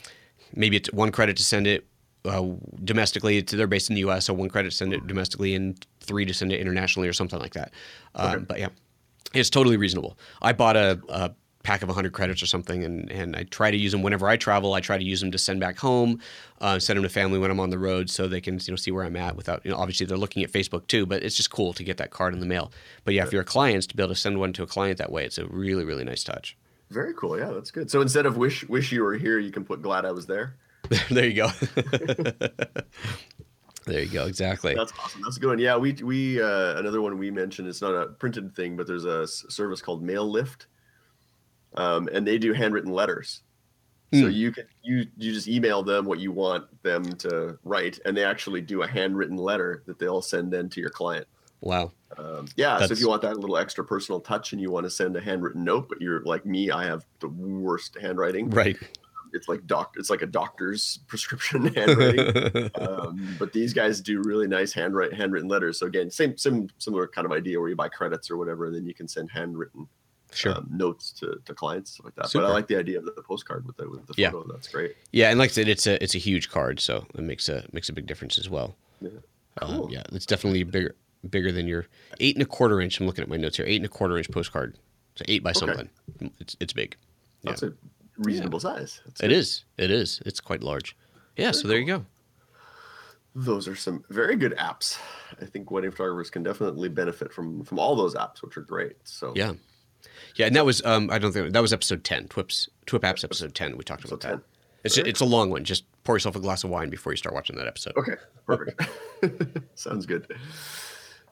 maybe 0.54 0.76
it's 0.78 0.92
one 0.92 1.12
credit 1.12 1.38
to 1.38 1.44
send 1.44 1.68
it 1.68 1.86
uh, 2.26 2.44
domestically. 2.84 3.44
To, 3.44 3.56
they're 3.56 3.68
based 3.68 3.90
in 3.90 3.96
the 3.96 4.02
U.S., 4.02 4.26
so 4.26 4.34
one 4.34 4.50
credit 4.50 4.72
to 4.72 4.76
send 4.76 4.94
it 4.94 5.06
domestically, 5.06 5.54
and 5.54 5.86
three 6.00 6.26
to 6.26 6.34
send 6.34 6.52
it 6.52 6.60
internationally, 6.60 7.08
or 7.08 7.14
something 7.14 7.40
like 7.40 7.54
that. 7.54 7.72
Um, 8.16 8.46
But 8.46 8.60
yeah, 8.60 8.70
it's 9.34 9.50
totally 9.50 9.78
reasonable. 9.78 10.18
I 10.42 10.54
bought 10.54 10.76
a, 10.78 11.00
a 11.10 11.32
pack 11.66 11.82
of 11.82 11.90
100 11.90 12.14
credits 12.14 12.44
or 12.44 12.46
something, 12.46 12.84
and, 12.84 13.12
and 13.12 13.36
I 13.36 13.44
try 13.44 13.72
to 13.72 13.78
use 13.78 13.92
them 13.92 14.04
whenever 14.04 14.30
I 14.30 14.38
travel. 14.38 14.74
I 14.74 14.82
try 14.82 14.98
to 14.98 15.04
use 15.04 15.20
them 15.20 15.32
to 15.32 15.38
send 15.38 15.60
back 15.60 15.80
home, 15.80 16.22
uh, 16.62 16.78
send 16.78 16.98
them 16.98 17.04
to 17.04 17.10
family 17.10 17.40
when 17.40 17.50
I'm 17.50 17.60
on 17.60 17.72
the 17.72 17.80
road, 17.80 18.10
so 18.10 18.28
they 18.28 18.40
can 18.40 18.60
you 18.62 18.72
know 18.72 18.76
see 18.76 18.92
where 18.92 19.04
I'm 19.04 19.16
at 19.16 19.36
without 19.36 19.66
you 19.66 19.72
know 19.72 19.78
obviously 19.78 20.06
they're 20.06 20.18
looking 20.18 20.44
at 20.44 20.52
Facebook 20.52 20.88
too, 20.88 21.06
but 21.06 21.24
it's 21.24 21.36
just 21.36 21.50
cool 21.50 21.74
to 21.74 21.84
get 21.84 21.98
that 21.98 22.12
card 22.12 22.34
in 22.34 22.40
the 22.40 22.46
mail. 22.46 22.72
But 23.04 23.16
yeah, 23.16 23.24
if 23.24 23.34
you're 23.34 23.42
a 23.42 23.46
client, 23.46 23.90
to 23.90 23.98
be 23.98 24.04
able 24.04 24.14
to 24.14 24.20
send 24.20 24.40
one 24.40 24.54
to 24.54 24.64
a 24.64 24.68
client 24.68 25.00
that 25.00 25.12
way, 25.12 25.26
it's 25.26 25.40
a 25.40 25.48
really 25.48 25.84
really 25.84 26.04
nice 26.04 26.24
touch. 26.24 26.56
Very 26.92 27.16
cool. 27.16 27.38
Yeah, 27.38 27.50
that's 27.50 27.72
good. 27.72 27.90
So 27.90 28.02
instead 28.02 28.28
of 28.28 28.38
wish 28.38 28.68
wish 28.70 28.92
you 28.92 29.04
were 29.04 29.16
here, 29.16 29.40
you 29.40 29.52
can 29.52 29.66
put 29.66 29.82
glad 29.82 30.06
I 30.06 30.12
was 30.12 30.28
there. 30.28 30.56
there 31.10 31.26
you 31.26 31.34
go. 31.34 31.48
there 33.86 34.02
you 34.02 34.10
go. 34.10 34.28
Exactly. 34.28 34.76
That's 34.76 34.94
awesome. 35.00 35.22
That's 35.24 35.38
a 35.38 35.40
good 35.40 35.48
one. 35.48 35.60
Yeah, 35.60 35.78
we 35.78 35.94
we 35.94 36.42
uh, 36.42 36.78
another 36.78 37.02
one 37.02 37.18
we 37.18 37.32
mentioned. 37.32 37.68
It's 37.68 37.82
not 37.82 37.96
a 37.96 38.08
printed 38.08 38.56
thing, 38.56 38.76
but 38.76 38.86
there's 38.86 39.06
a 39.06 39.28
service 39.28 39.82
called 39.82 40.04
Mail 40.04 40.30
Lift, 40.30 40.68
um, 41.76 42.10
and 42.12 42.26
they 42.26 42.38
do 42.38 42.54
handwritten 42.54 42.92
letters. 42.92 43.42
So 44.14 44.28
Hmm. 44.28 44.32
you 44.32 44.52
can 44.52 44.66
you 44.84 45.08
you 45.18 45.34
just 45.34 45.48
email 45.48 45.84
them 45.84 46.06
what 46.06 46.20
you 46.20 46.32
want 46.32 46.66
them 46.84 47.04
to 47.18 47.58
write, 47.64 48.00
and 48.06 48.16
they 48.16 48.24
actually 48.24 48.62
do 48.62 48.84
a 48.84 48.88
handwritten 48.88 49.36
letter 49.36 49.84
that 49.88 50.00
they'll 50.00 50.22
send 50.22 50.54
then 50.54 50.70
to 50.70 50.80
your 50.80 50.92
client. 50.92 51.28
Wow. 51.62 51.92
Um, 52.18 52.48
yeah, 52.56 52.78
so 52.86 52.94
if 52.94 53.00
you 53.00 53.10
want 53.10 53.24
that 53.24 53.38
little 53.38 53.58
extra 53.58 53.84
personal 53.84 54.22
touch 54.22 54.54
and 54.54 54.62
you 54.62 54.70
want 54.72 54.86
to 54.86 54.90
send 54.90 55.18
a 55.18 55.22
handwritten 55.22 55.64
note, 55.64 55.90
but 55.90 56.00
you're 56.00 56.22
like 56.24 56.46
me, 56.46 56.70
I 56.70 56.86
have 56.86 57.04
the 57.20 57.28
worst 57.28 57.98
handwriting. 58.00 58.50
Right. 58.52 58.78
It's 59.34 59.50
like 59.50 59.66
doc, 59.66 59.96
it's 59.98 60.10
like 60.10 60.22
a 60.22 60.28
doctor's 60.28 61.00
prescription 61.08 61.74
handwriting. 61.74 62.70
um, 62.76 63.36
but 63.40 63.52
these 63.52 63.74
guys 63.74 64.00
do 64.00 64.22
really 64.22 64.48
nice 64.48 64.72
handwrite 64.72 65.14
handwritten 65.14 65.50
letters. 65.50 65.80
So 65.80 65.88
again, 65.88 66.10
same 66.12 66.38
same 66.38 66.70
similar 66.78 67.08
kind 67.08 67.26
of 67.26 67.32
idea 67.32 67.60
where 67.60 67.70
you 67.70 67.76
buy 67.76 67.90
credits 67.90 68.30
or 68.30 68.38
whatever, 68.38 68.68
and 68.68 68.76
then 68.76 68.86
you 68.86 68.94
can 68.94 69.08
send 69.08 69.32
handwritten 69.32 69.88
sure. 70.36 70.56
um, 70.56 70.68
notes 70.72 71.12
to, 71.14 71.40
to 71.46 71.54
clients 71.54 71.92
stuff 71.92 72.06
like 72.06 72.16
that. 72.16 72.30
Super. 72.30 72.44
But 72.44 72.52
I 72.52 72.54
like 72.54 72.68
the 72.68 72.78
idea 72.78 73.00
of 73.00 73.06
the 73.06 73.12
postcard 73.24 73.66
with 73.66 73.78
the 73.78 73.90
with 73.90 74.06
the 74.08 74.14
Yeah. 74.18 74.32
photo. 74.32 74.52
That's 74.54 74.68
great. 74.68 74.96
Yeah, 75.12 75.30
and 75.30 75.40
like 75.40 75.50
I 75.50 75.54
said, 75.54 75.68
it's 75.68 75.88
a 75.88 76.02
it's 76.04 76.16
a 76.16 76.20
huge 76.20 76.50
card, 76.50 76.80
so 76.80 77.06
it 77.14 77.22
makes 77.22 77.50
a 77.50 77.66
makes 77.72 77.90
a 77.90 77.94
big 77.94 78.06
difference 78.08 78.38
as 78.38 78.50
well. 78.50 78.76
Yeah. 79.02 79.10
Um, 79.62 79.88
yeah, 79.90 80.04
it's 80.12 80.26
definitely 80.26 80.64
bigger 80.64 80.96
bigger 81.30 81.52
than 81.52 81.68
your 81.68 81.86
eight 82.20 82.36
and 82.36 82.44
a 82.44 82.46
quarter 82.46 82.82
inch. 82.82 83.00
I'm 83.00 83.06
looking 83.08 83.24
at 83.24 83.30
my 83.30 83.38
notes 83.38 83.58
here. 83.58 83.66
Eight 83.66 83.78
and 83.78 83.86
a 83.86 83.90
quarter 83.90 84.18
inch 84.18 84.30
postcard. 84.30 84.78
So 85.16 85.24
eight 85.28 85.44
by 85.44 85.52
Okay. 85.52 85.60
something. 85.60 85.90
It's 86.40 86.56
it's 86.60 86.74
big. 86.74 86.96
Yeah. 87.44 87.52
That's 87.52 87.64
a 87.64 87.74
reasonable 88.18 88.60
size. 88.60 89.02
That's 89.06 89.22
It 89.22 89.28
good. 89.30 89.32
is. 89.38 89.64
It 89.78 89.92
is. 89.92 90.22
It's 90.26 90.40
quite 90.42 90.62
large. 90.64 90.96
Yeah. 91.38 91.52
So 91.52 91.68
there 91.68 91.78
you 91.80 91.86
go. 91.86 92.06
Those 93.38 93.68
are 93.68 93.76
some 93.76 94.06
very 94.10 94.38
good 94.38 94.54
apps. 94.58 94.98
I 95.42 95.46
think 95.46 95.70
wedding 95.70 95.92
photographers 95.92 96.30
can 96.30 96.42
definitely 96.44 96.88
benefit 96.90 97.34
from 97.34 97.64
from 97.66 97.80
all 97.80 97.96
those 97.96 98.16
apps, 98.16 98.42
which 98.42 98.56
are 98.58 98.62
great. 98.62 98.96
So 99.04 99.34
Yeah. 99.36 99.54
Yeah, 100.36 100.48
and 100.48 100.56
that 100.56 100.66
was 100.66 100.84
um 100.86 101.10
I 101.12 101.18
don't 101.20 101.32
think 101.32 101.54
that 101.54 101.62
was 101.62 101.74
episode 101.74 102.04
ten. 102.04 102.28
Twips 102.28 102.70
Twip 102.86 103.02
apps 103.04 103.24
episode 103.24 103.54
ten. 103.56 103.78
We 103.78 103.84
talked 103.84 104.04
about 104.06 104.24
Episode 104.26 104.40
that. 104.40 104.44
It's 104.84 104.96
Very 104.98 105.10
it's 105.10 105.22
a 105.22 105.26
long 105.26 105.50
one. 105.50 105.64
Just 105.64 105.84
pour 106.04 106.16
yourself 106.16 106.36
a 106.36 106.40
glass 106.40 106.64
of 106.64 106.70
wine 106.70 106.90
before 106.90 107.12
you 107.14 107.18
start 107.18 107.34
watching 107.34 107.56
that 107.58 107.68
episode. 107.68 107.94
Okay, 107.98 108.14
perfect. 108.46 108.82
Sounds 109.76 110.06
good. 110.06 110.28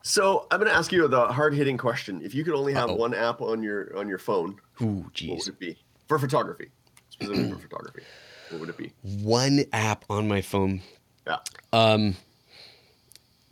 So 0.02 0.48
I'm 0.52 0.60
going 0.60 0.70
to 0.70 0.76
ask 0.76 0.92
you 0.92 1.08
the 1.08 1.28
hard 1.28 1.54
hitting 1.54 1.78
question. 1.78 2.22
If 2.24 2.36
you 2.36 2.44
could 2.44 2.56
only 2.56 2.74
have 2.74 2.90
Uh-oh. 2.90 2.96
one 2.96 3.14
app 3.14 3.42
on 3.42 3.64
your 3.64 3.96
on 3.98 4.10
your 4.10 4.18
phone, 4.18 4.58
Ooh, 4.82 5.06
what 5.06 5.22
would 5.22 5.48
it 5.48 5.60
be 5.60 5.78
for 6.08 6.20
photography? 6.20 6.72
Specifically 7.10 7.52
for 7.52 7.60
photography, 7.60 8.02
what 8.50 8.60
would 8.62 8.70
it 8.70 8.78
be? 8.78 8.92
One 9.04 9.64
app 9.72 10.04
on 10.10 10.28
my 10.28 10.42
phone. 10.42 10.82
Yeah, 11.28 11.38
Um, 11.72 12.16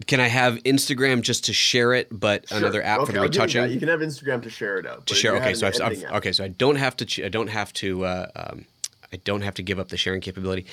can 0.08 0.20
I 0.20 0.28
have 0.28 0.56
Instagram 0.64 1.22
just 1.22 1.46
to 1.46 1.54
share 1.54 1.94
it, 1.94 2.08
but 2.12 2.48
Sure. 2.50 2.58
another 2.58 2.82
app 2.84 3.00
Okay, 3.02 3.06
for 3.08 3.12
the 3.14 3.20
I'll 3.20 3.28
give 3.28 3.34
you 3.36 3.40
that. 3.40 3.46
retouching 3.48 3.74
You 3.74 3.80
can 3.80 3.90
have 3.90 4.00
Instagram 4.00 4.42
to 4.44 4.50
share 4.50 4.78
it 4.78 4.86
out. 4.86 5.06
to 5.08 5.16
share? 5.16 5.36
Okay, 5.38 5.54
so 5.54 5.68
I've, 5.68 5.82
I've 5.82 6.04
okay, 6.18 6.32
so 6.32 6.44
I 6.44 6.48
don't 6.50 6.76
have 6.78 6.96
to. 6.98 7.06
ch- 7.06 7.20
I 7.22 7.30
don't 7.30 7.48
have 7.50 7.74
to. 7.74 8.06
Uh, 8.06 8.28
um, 8.36 8.66
I 9.14 9.18
don't 9.18 9.42
have 9.42 9.56
to 9.56 9.64
give 9.64 9.80
up 9.80 9.90
the 9.90 9.98
sharing 9.98 10.22
capability. 10.22 10.66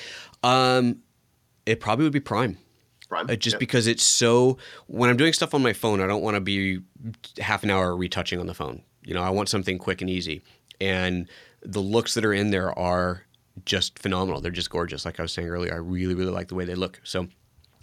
Um, 0.43 0.99
it 1.65 1.79
probably 1.79 2.05
would 2.05 2.13
be 2.13 2.21
Priime. 2.21 2.55
Priime, 3.09 3.29
Uh, 3.29 3.35
just 3.35 3.55
yeah. 3.55 3.59
because 3.59 3.87
it's 3.87 4.03
so 4.03 4.57
when 4.87 5.09
I'm 5.09 5.17
doing 5.17 5.33
stuff 5.33 5.53
on 5.53 5.61
my 5.61 5.73
phone, 5.73 5.99
I 5.99 6.07
don't 6.07 6.21
want 6.21 6.35
to 6.35 6.41
be 6.41 6.79
half 7.39 7.63
an 7.63 7.69
hour 7.69 7.95
retouching 7.95 8.39
on 8.39 8.47
the 8.47 8.53
phone. 8.53 8.81
You 9.03 9.13
know, 9.13 9.21
I 9.23 9.29
want 9.29 9.49
something 9.49 9.77
quick 9.77 10.01
and 10.01 10.09
easy. 10.09 10.41
And 10.79 11.27
the 11.61 11.81
looks 11.81 12.13
that 12.13 12.23
are 12.23 12.33
in 12.33 12.51
there 12.51 12.77
are 12.79 13.23
just 13.65 13.99
phenomenal. 13.99 14.39
They're 14.39 14.51
just 14.51 14.69
gorgeous. 14.69 15.03
Like 15.05 15.19
I 15.19 15.23
was 15.23 15.33
saying 15.33 15.49
earlier, 15.49 15.73
I 15.73 15.77
really, 15.77 16.13
really 16.13 16.31
like 16.31 16.47
the 16.47 16.55
way 16.55 16.63
they 16.65 16.75
look. 16.75 17.01
So 17.03 17.27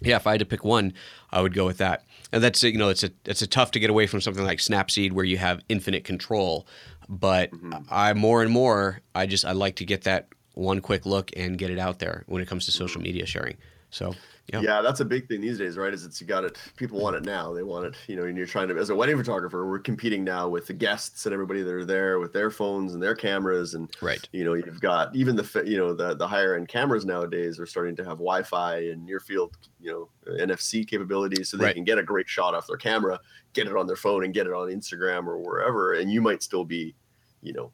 yeah, 0.01 0.15
if 0.15 0.27
I 0.27 0.31
had 0.31 0.39
to 0.39 0.45
pick 0.45 0.63
one, 0.63 0.93
I 1.31 1.41
would 1.41 1.53
go 1.53 1.65
with 1.65 1.77
that. 1.77 2.03
And 2.31 2.43
that's 2.43 2.63
you 2.63 2.77
know, 2.77 2.89
it's 2.89 3.03
a 3.03 3.11
it's 3.25 3.41
a 3.41 3.47
tough 3.47 3.71
to 3.71 3.79
get 3.79 3.89
away 3.89 4.07
from 4.07 4.21
something 4.21 4.43
like 4.43 4.59
Snapseed 4.59 5.11
where 5.11 5.25
you 5.25 5.37
have 5.37 5.61
infinite 5.69 6.03
control. 6.03 6.67
But 7.09 7.51
Mm-hmm. 7.51 7.73
I 7.89 8.13
more 8.13 8.41
and 8.41 8.51
more, 8.51 9.01
I 9.15 9.25
just 9.27 9.45
I 9.45 9.53
like 9.53 9.77
to 9.77 9.85
get 9.85 10.03
that 10.03 10.27
one 10.53 10.81
quick 10.81 11.05
look 11.05 11.31
and 11.37 11.57
get 11.57 11.69
it 11.69 11.79
out 11.79 11.99
there 11.99 12.23
when 12.27 12.41
it 12.41 12.47
comes 12.47 12.65
to 12.65 12.71
social 12.71 13.01
media 13.01 13.25
sharing. 13.25 13.57
So 13.91 14.13
yeah. 14.47 14.61
Yeah, 14.61 14.81
that's 14.81 14.99
a 15.01 15.05
big 15.05 15.27
thing 15.27 15.41
these 15.41 15.57
days, 15.57 15.77
right? 15.77 15.93
Is 15.93 16.05
it's 16.05 16.21
you 16.21 16.27
got 16.27 16.43
it. 16.45 16.57
People 16.77 16.99
want 17.01 17.15
it 17.17 17.23
now. 17.25 17.53
They 17.53 17.63
want 17.63 17.85
it. 17.85 17.95
You 18.07 18.15
know, 18.15 18.23
and 18.23 18.37
you're 18.37 18.47
trying 18.47 18.67
to. 18.69 18.77
As 18.77 18.89
a 18.89 18.95
wedding 18.95 19.17
photographer, 19.17 19.67
we're 19.67 19.79
competing 19.79 20.23
now 20.23 20.47
with 20.47 20.67
the 20.67 20.73
guests 20.73 21.25
and 21.25 21.33
everybody 21.33 21.63
that 21.63 21.73
are 21.73 21.83
there 21.85 22.19
with 22.19 22.31
their 22.33 22.49
phones 22.49 22.93
and 22.93 23.03
their 23.03 23.13
cameras, 23.15 23.73
and 23.73 23.93
Right. 24.01 24.27
you 24.31 24.43
know, 24.45 24.53
you've 24.53 24.79
got 24.79 25.13
even 25.15 25.35
the 25.35 25.63
you 25.65 25.77
know 25.77 25.93
the 25.93 26.15
the 26.15 26.27
higher 26.27 26.55
end 26.55 26.69
cameras 26.69 27.05
nowadays 27.05 27.59
are 27.59 27.65
starting 27.65 27.95
to 27.97 28.03
have 28.03 28.13
Wi-Fi 28.19 28.77
and 28.89 29.05
near 29.05 29.19
field 29.19 29.57
you 29.81 29.91
know 29.91 30.33
NFC 30.39 30.87
capabilities, 30.87 31.49
so 31.49 31.57
they 31.57 31.65
Right. 31.65 31.75
can 31.75 31.83
get 31.83 31.97
a 31.97 32.03
great 32.03 32.29
shot 32.29 32.53
off 32.55 32.67
their 32.67 32.77
camera, 32.77 33.19
get 33.53 33.67
it 33.67 33.75
on 33.75 33.85
their 33.87 33.95
phone, 33.95 34.23
and 34.23 34.33
get 34.33 34.47
it 34.47 34.53
on 34.53 34.69
Instagram 34.69 35.27
or 35.27 35.37
wherever. 35.39 35.93
And 35.93 36.11
you 36.11 36.21
might 36.21 36.41
still 36.41 36.63
be, 36.65 36.95
you 37.41 37.53
know. 37.53 37.71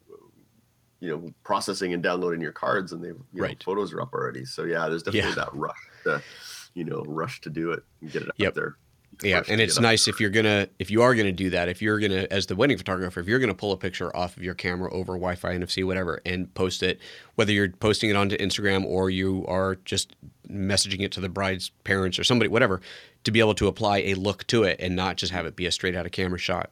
You 1.00 1.10
know, 1.10 1.34
processing 1.44 1.94
and 1.94 2.02
downloading 2.02 2.40
your 2.40 2.54
cards, 2.54 2.94
and 2.94 3.04
they, 3.04 3.10
you 3.10 3.14
know, 3.34 3.44
Right. 3.44 3.62
photos 3.62 3.92
are 3.92 4.00
up 4.00 4.14
already. 4.14 4.46
So 4.46 4.64
yeah, 4.64 4.88
there's 4.88 5.04
definitely 5.04 5.32
Yeah. 5.32 5.36
that 5.36 5.54
rush 5.54 5.76
to, 6.06 6.22
you 6.74 6.84
know, 6.84 7.04
rush 7.08 7.42
to 7.42 7.50
do 7.50 7.72
it 7.72 7.84
and 8.02 8.12
get 8.12 8.24
it 8.24 8.30
Yep. 8.38 8.48
out 8.50 8.56
there. 8.56 8.76
Yeah, 9.22 9.44
and 9.48 9.62
it's 9.62 9.80
nice 9.80 10.08
if 10.08 10.20
you're 10.20 10.32
gonna 10.32 10.68
if 10.80 10.90
you 10.90 11.04
are 11.04 11.14
gonna 11.14 11.32
do 11.32 11.52
that. 11.52 11.70
If 11.70 11.84
you're 11.84 12.00
gonna 12.00 12.26
as 12.32 12.48
the 12.48 12.56
wedding 12.56 12.78
photographer, 12.80 13.20
if 13.20 13.28
you're 13.28 13.38
gonna 13.38 13.54
pull 13.54 13.72
a 13.72 13.78
picture 13.78 14.14
off 14.16 14.36
of 14.36 14.42
your 14.44 14.56
camera 14.56 14.92
over 14.92 15.14
Wi-Fi, 15.14 15.54
NFC, 15.56 15.84
whatever, 15.84 16.20
and 16.26 16.52
post 16.56 16.82
it, 16.82 17.00
whether 17.36 17.52
you're 17.54 17.70
posting 17.70 18.10
it 18.10 18.16
onto 18.16 18.36
Instagram 18.38 18.84
or 18.86 19.12
you 19.12 19.46
are 19.48 19.76
just 19.86 20.16
messaging 20.50 21.02
it 21.02 21.12
to 21.12 21.22
the 21.22 21.30
bride's 21.30 21.70
parents 21.84 22.18
or 22.18 22.24
somebody, 22.24 22.50
whatever, 22.50 22.82
to 23.24 23.30
be 23.32 23.40
able 23.40 23.54
to 23.54 23.68
apply 23.68 24.00
a 24.00 24.16
look 24.16 24.48
to 24.48 24.64
it 24.64 24.78
and 24.80 24.96
not 24.96 25.16
just 25.18 25.32
have 25.32 25.46
it 25.46 25.56
be 25.56 25.68
a 25.68 25.72
straight 25.72 25.96
out 25.96 26.08
of 26.08 26.12
camera 26.12 26.40
shot. 26.40 26.72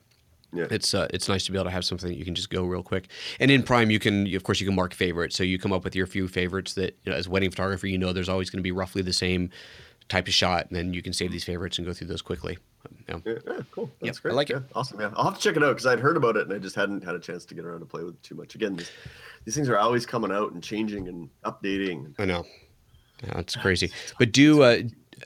Yeah. 0.52 0.66
It's 0.72 0.95
uh, 0.95 1.08
it's 1.14 1.30
nice 1.30 1.45
to 1.45 1.52
be 1.52 1.58
able 1.60 1.66
to 1.66 1.72
have 1.72 1.86
something 1.86 2.10
that 2.10 2.18
you 2.18 2.26
can 2.26 2.34
just 2.36 2.49
go 2.49 2.64
real 2.64 2.84
quick. 2.84 3.08
And 3.39 3.52
in 3.52 3.62
Priime, 3.62 3.91
you 3.91 3.99
can 3.99 4.34
of 4.36 4.43
course 4.43 4.60
you 4.60 4.66
can 4.66 4.76
mark 4.76 4.95
favorites, 4.95 5.36
so 5.36 5.43
you 5.43 5.60
come 5.60 5.72
up 5.72 5.84
with 5.84 5.95
your 5.95 6.08
few 6.08 6.28
favorites 6.28 6.74
that 6.74 6.97
you 7.04 7.12
know, 7.12 7.18
as 7.18 7.30
wedding 7.30 7.52
photographer, 7.52 7.86
you 7.86 7.99
know 7.99 8.12
there's 8.14 8.30
always 8.30 8.49
going 8.49 8.58
to 8.60 8.64
be 8.64 8.72
roughly 8.72 9.04
the 9.04 9.14
same 9.14 9.52
type 10.12 10.28
a 10.28 10.32
shot, 10.32 10.68
and 10.68 10.76
then 10.76 10.93
you 10.93 11.01
can 11.01 11.14
save 11.14 11.32
these 11.32 11.43
favorites 11.43 11.78
and 11.78 11.88
go 11.88 11.93
through 11.93 12.07
those 12.07 12.22
quickly. 12.22 12.57
Yeah, 13.07 13.18
yeah, 13.26 13.38
cool. 13.72 13.89
That's 14.01 14.07
Yep, 14.07 14.16
I 14.18 14.22
great. 14.22 14.36
like 14.36 14.49
it. 14.49 14.53
yeah, 14.53 14.59
Awesome. 14.76 14.99
Yeah, 14.99 15.12
I'll 15.16 15.26
have 15.26 15.36
to 15.36 15.41
check 15.41 15.55
it 15.55 15.64
out 15.64 15.70
because 15.70 15.86
I'd 15.86 15.99
heard 15.99 16.18
about 16.18 16.36
it 16.36 16.43
and 16.47 16.53
I 16.53 16.57
just 16.57 16.76
hadn't 16.76 17.03
had 17.03 17.16
a 17.16 17.20
chance 17.20 17.45
to 17.45 17.55
get 17.55 17.64
around 17.66 17.80
to 17.80 17.86
play 17.86 18.03
with 18.03 18.16
it 18.16 18.24
too 18.24 18.36
much. 18.36 18.55
Again, 18.55 18.76
these, 18.76 18.91
these 19.45 19.55
things 19.55 19.70
are 19.70 19.78
always 19.78 20.05
coming 20.05 20.32
out 20.32 20.51
and 20.51 20.64
changing 20.64 21.07
and 21.07 21.30
updating. 21.45 22.14
I 22.20 22.26
know. 22.26 22.45
Yeah, 23.24 23.39
it's 23.39 23.55
crazy. 23.55 23.91
But 24.20 24.32
do 24.32 24.64
uh, 24.64 24.82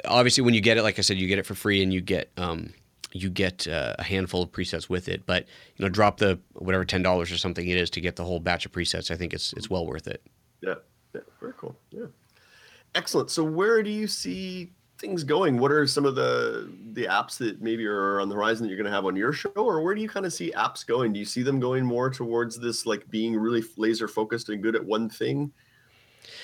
obviously 0.05 0.43
when 0.43 0.53
you 0.53 0.61
get 0.61 0.77
it, 0.77 0.83
like 0.83 0.99
I 0.99 1.01
said, 1.01 1.17
you 1.17 1.27
get 1.27 1.39
it 1.39 1.45
for 1.45 1.55
free, 1.55 1.81
and 1.81 1.93
you 1.93 2.01
get 2.01 2.29
um, 2.37 2.73
you 3.13 3.29
get 3.29 3.67
uh, 3.67 3.95
a 3.97 4.03
handful 4.03 4.43
of 4.43 4.51
presets 4.51 4.89
with 4.89 5.07
it. 5.07 5.25
But 5.25 5.45
you 5.77 5.83
know, 5.85 5.89
drop 5.89 6.17
the 6.17 6.37
whatever 6.53 6.83
ten 6.83 7.01
dollars 7.01 7.31
or 7.31 7.37
something 7.37 7.65
it 7.67 7.77
is 7.77 7.89
to 7.91 8.01
get 8.01 8.17
the 8.17 8.25
whole 8.25 8.39
batch 8.41 8.65
of 8.65 8.73
presets. 8.73 9.09
I 9.11 9.15
think 9.15 9.33
it's 9.33 9.53
it's 9.53 9.69
well 9.69 9.85
worth 9.87 10.07
it. 10.07 10.21
Yeah, 10.61 10.75
yeah, 11.13 11.21
very 11.39 11.53
cool. 11.57 11.75
Yeah, 11.91 12.07
excellent. 12.95 13.29
So, 13.29 13.43
where 13.43 13.83
do 13.83 13.89
you 13.89 14.07
see 14.07 14.71
things 14.97 15.23
going? 15.23 15.59
What 15.59 15.71
are 15.71 15.85
some 15.85 16.05
of 16.05 16.15
the 16.15 16.73
the 16.93 17.05
apps 17.05 17.37
that 17.37 17.61
maybe 17.61 17.85
are 17.85 18.19
on 18.19 18.29
the 18.29 18.35
horizon 18.35 18.63
that 18.63 18.69
you're 18.69 18.77
going 18.77 18.89
to 18.89 18.95
have 18.95 19.05
on 19.05 19.15
your 19.15 19.33
show, 19.33 19.51
or 19.55 19.81
where 19.81 19.93
do 19.93 20.01
you 20.01 20.09
kind 20.09 20.25
of 20.25 20.33
see 20.33 20.51
apps 20.55 20.85
going? 20.85 21.13
Do 21.13 21.19
you 21.19 21.25
see 21.25 21.43
them 21.43 21.59
going 21.59 21.85
more 21.85 22.09
towards 22.09 22.59
this, 22.59 22.85
like 22.85 23.09
being 23.09 23.35
really 23.35 23.63
laser 23.77 24.07
focused 24.07 24.49
and 24.49 24.63
good 24.63 24.75
at 24.75 24.83
one 24.83 25.09
thing, 25.09 25.51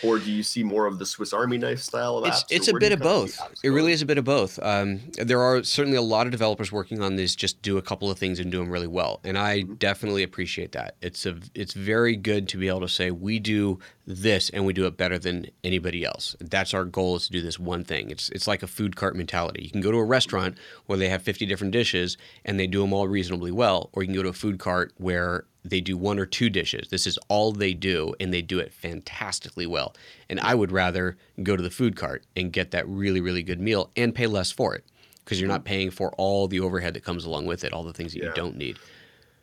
or 0.04 0.20
do 0.20 0.32
you 0.32 0.44
see 0.44 0.64
more 0.64 0.86
of 0.86 1.00
the 1.00 1.06
Swiss 1.06 1.34
Army 1.34 1.58
knife 1.58 1.80
style 1.80 2.18
of 2.18 2.26
It's 2.28 2.44
apps? 2.44 2.48
it's 2.52 2.68
or 2.70 2.78
a 2.78 2.80
bit 2.80 2.92
of 2.92 3.00
both. 3.00 3.40
It 3.64 3.70
really 3.70 3.92
is 3.92 4.02
a 4.02 4.06
bit 4.06 4.18
of 4.18 4.24
both. 4.26 4.60
Um, 4.62 5.00
there 5.18 5.42
are 5.42 5.64
certainly 5.64 5.98
a 5.98 6.02
lot 6.02 6.28
of 6.28 6.32
developers 6.32 6.72
working 6.72 7.02
on 7.02 7.16
this. 7.16 7.36
Just 7.36 7.62
do 7.62 7.78
a 7.78 7.82
couple 7.82 8.10
of 8.10 8.18
things 8.18 8.40
and 8.40 8.52
do 8.52 8.58
them 8.60 8.70
really 8.70 8.88
well, 8.88 9.20
and 9.24 9.38
I 9.38 9.64
Mhm. 9.64 9.80
definitely 9.80 10.24
appreciate 10.24 10.72
that. 10.74 10.96
It's 11.02 11.26
a 11.26 11.38
it's 11.56 11.74
very 11.74 12.16
good 12.16 12.48
to 12.50 12.58
be 12.58 12.68
able 12.68 12.82
to 12.82 12.90
say 12.90 13.12
we 13.12 13.40
do 13.40 13.80
this 14.08 14.50
and 14.50 14.66
we 14.66 14.74
do 14.74 14.86
it 14.88 14.98
better 14.98 15.18
than 15.20 15.46
anybody 15.64 16.04
else. 16.04 16.36
That's 16.40 16.74
our 16.74 16.84
goal 16.86 17.16
is 17.18 17.28
to 17.28 17.32
do 17.32 17.42
this 17.42 17.60
one 17.60 17.84
thing. 17.84 18.10
It's 18.10 18.30
it's 18.30 18.48
like 18.48 18.64
a 18.64 18.68
food 18.68 18.96
cart 18.96 19.16
mentality. 19.16 19.64
You 19.64 19.70
can 19.70 19.82
go 19.82 19.92
to 19.92 19.98
a 19.98 20.04
restaurant 20.04 20.58
where 20.88 20.98
they 20.98 21.10
have 21.10 21.22
50 21.22 21.46
different 21.46 21.72
dishes 21.74 22.18
and 22.44 22.60
they 22.60 22.68
do 22.68 22.82
them 22.82 22.94
all 22.94 23.08
reasonably 23.08 23.52
well, 23.52 23.90
or 23.94 24.02
you 24.04 24.08
can 24.08 24.16
go 24.16 24.24
to 24.24 24.30
a 24.30 24.34
food 24.34 24.60
cart 24.60 24.92
where 24.98 25.46
they 25.64 25.82
do 25.82 25.96
one 25.98 26.18
or 26.20 26.26
two 26.26 26.50
dishes. 26.50 26.88
This 26.90 27.06
is 27.06 27.18
all 27.28 27.52
they 27.52 27.74
do 27.74 28.14
and 28.20 28.34
they 28.34 28.42
do 28.42 28.60
it 28.60 28.74
fantastically 28.74 29.66
well. 29.66 29.96
And 30.30 30.40
I 30.40 30.56
would 30.56 30.72
rather 30.72 31.18
go 31.44 31.56
to 31.56 31.62
the 31.64 31.70
food 31.70 31.96
cart 31.96 32.24
and 32.36 32.52
get 32.52 32.72
that 32.72 32.88
really 32.88 33.22
really 33.22 33.44
good 33.44 33.60
meal 33.62 33.92
and 33.96 34.14
pay 34.16 34.28
less 34.28 34.52
for 34.52 34.74
it 34.76 34.84
because 35.24 35.40
you're 35.40 35.50
not 35.50 35.64
paying 35.66 35.92
for 35.92 36.12
all 36.18 36.48
the 36.48 36.60
overhead 36.60 36.94
that 36.96 37.04
comes 37.04 37.26
along 37.26 37.46
with 37.46 37.64
it, 37.64 37.74
all 37.74 37.84
the 37.84 37.94
things 37.94 38.14
that 38.14 38.24
you 38.24 38.32
don't 38.34 38.56
need. 38.58 38.78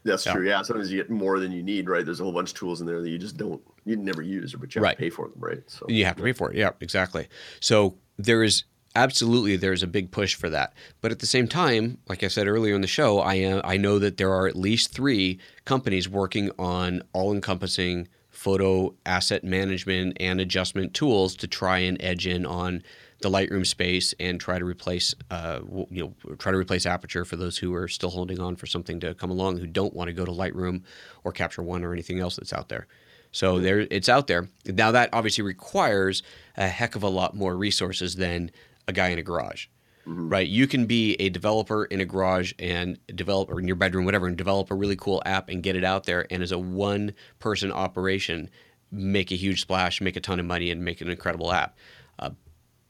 That's 0.05 0.25
Yeah. 0.27 0.33
true. 0.33 0.47
Yeah, 0.49 0.63
sometimes 0.63 0.91
you 0.91 0.99
get 0.99 1.11
more 1.11 1.39
than 1.39 1.53
you 1.53 1.63
need, 1.63 1.89
right? 1.89 2.05
There's 2.05 2.21
a 2.21 2.25
whole 2.25 2.33
bunch 2.33 2.51
of 2.51 2.57
tools 2.57 2.81
in 2.81 2.87
there 2.87 3.01
that 3.01 3.09
you 3.09 3.19
just 3.19 3.37
don't, 3.37 3.61
you 3.85 3.97
never 3.97 4.23
use, 4.23 4.55
but 4.55 4.75
you 4.75 4.81
have 4.81 4.85
Right. 4.85 4.97
to 4.97 5.03
pay 5.03 5.11
for 5.11 5.29
them, 5.29 5.39
right? 5.39 5.63
So 5.67 5.87
You 5.89 6.05
have 6.05 6.17
to 6.17 6.23
pay 6.23 6.33
for 6.33 6.51
it. 6.51 6.57
Yeah, 6.57 6.71
exactly. 6.81 7.29
So 7.61 7.99
there 8.17 8.43
is 8.43 8.65
absolutely 8.95 9.57
there's 9.57 9.83
a 9.83 9.87
big 9.87 10.11
push 10.11 10.35
for 10.35 10.51
that. 10.51 10.75
But 11.01 11.13
at 11.13 11.19
the 11.19 11.27
same 11.27 11.49
time, 11.49 11.99
like 12.09 12.23
I 12.23 12.29
said 12.29 12.49
earlier 12.49 12.75
in 12.75 12.81
the 12.81 12.87
show, 12.87 13.21
I 13.21 13.43
uh, 13.43 13.61
I 13.65 13.77
know 13.77 13.99
that 13.99 14.17
there 14.17 14.33
are 14.33 14.47
at 14.47 14.57
least 14.57 14.93
three 14.93 15.39
companies 15.65 16.09
working 16.09 16.51
on 16.59 17.03
all-encompassing 17.13 18.09
photo 18.31 18.95
asset 19.05 19.43
management 19.43 20.17
and 20.21 20.41
adjustment 20.41 20.95
tools 20.95 21.35
to 21.37 21.47
try 21.49 21.79
and 21.79 22.01
edge 22.01 22.27
in 22.27 22.47
on 22.47 22.83
the 23.21 23.29
Lightroom 23.29 23.67
space 23.67 24.15
and 24.21 24.41
try 24.41 24.61
to 24.61 24.65
replace, 24.65 25.13
uh, 25.31 25.59
you 25.91 26.15
know, 26.25 26.35
try 26.37 26.53
to 26.53 26.59
replace 26.59 26.87
Aperture 26.87 27.25
for 27.25 27.35
those 27.35 27.59
who 27.59 27.75
are 27.75 27.89
still 27.89 28.11
holding 28.11 28.39
on 28.39 28.55
for 28.55 28.67
something 28.67 29.01
to 29.01 29.13
come 29.15 29.31
along 29.31 29.59
who 29.59 29.67
don't 29.67 29.93
want 29.93 30.07
to 30.07 30.13
go 30.13 30.25
to 30.25 30.31
Lightroom 30.31 30.83
or 31.25 31.33
Capture 31.33 31.65
One 31.65 31.83
or 31.83 31.93
anything 31.93 32.21
else 32.21 32.37
that's 32.37 32.53
out 32.53 32.69
there. 32.69 32.87
So 33.33 33.59
there, 33.59 33.81
it's 33.91 34.09
out 34.09 34.29
there. 34.29 34.49
Now 34.67 34.93
that 34.93 35.11
obviously 35.13 35.43
requires 35.43 36.23
a 36.57 36.69
heck 36.69 36.95
of 36.95 37.03
a 37.03 37.09
lot 37.09 37.35
more 37.35 37.57
resources 37.57 38.15
than 38.15 38.53
a 38.89 38.93
guy 38.93 39.09
in 39.09 39.19
a 39.19 39.23
garage, 39.23 39.67
Mhm. 40.07 40.33
right? 40.33 40.49
You 40.49 40.67
can 40.67 40.87
be 40.87 41.15
a 41.21 41.29
developer 41.29 41.85
in 41.85 42.01
a 42.01 42.05
garage 42.07 42.53
and 42.59 42.99
develop, 43.15 43.51
or 43.51 43.61
in 43.61 43.67
your 43.69 43.77
bedroom, 43.77 44.07
whatever, 44.07 44.27
and 44.27 44.37
develop 44.37 44.71
a 44.71 44.75
really 44.75 44.97
cool 44.97 45.23
app 45.27 45.51
and 45.51 45.63
get 45.63 45.77
it 45.77 45.85
out 45.85 46.05
there. 46.05 46.27
And 46.33 46.43
as 46.43 46.51
a 46.51 46.59
one-person 46.59 47.71
operation, 47.71 48.49
make 48.91 49.31
a 49.31 49.37
huge 49.37 49.61
splash, 49.61 50.01
make 50.01 50.17
a 50.17 50.21
ton 50.21 50.41
of 50.41 50.47
money, 50.47 50.71
and 50.71 50.83
make 50.83 51.01
an 51.03 51.11
incredible 51.11 51.53
app. 51.53 51.77
Uh, 52.19 52.31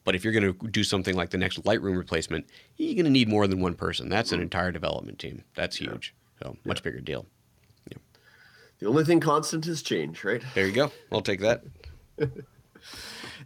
but 0.04 0.14
if 0.14 0.22
you're 0.22 0.32
going 0.32 0.54
to 0.54 0.68
do 0.68 0.84
something 0.84 1.16
like 1.16 1.30
the 1.30 1.38
next 1.38 1.62
Lightroom 1.64 1.96
replacement, 1.98 2.46
you're 2.76 2.94
going 2.94 3.04
to 3.04 3.10
need 3.10 3.28
more 3.28 3.48
than 3.48 3.60
one 3.60 3.74
person. 3.74 4.08
That's 4.08 4.30
an 4.30 4.40
entire 4.40 4.70
development 4.70 5.18
team. 5.18 5.42
That's 5.56 5.80
Yeah. 5.80 5.90
huge. 5.90 6.14
So 6.40 6.56
much 6.64 6.82
bigger 6.84 7.00
deal. 7.00 7.26
the 8.80 8.86
only 8.86 9.02
thing 9.04 9.18
constant 9.18 9.66
is 9.66 9.82
change, 9.82 10.22
right? 10.22 10.40
There 10.54 10.64
you 10.64 10.72
go. 10.72 10.92
I'll 11.10 11.20
take 11.20 11.40
that. 11.40 11.64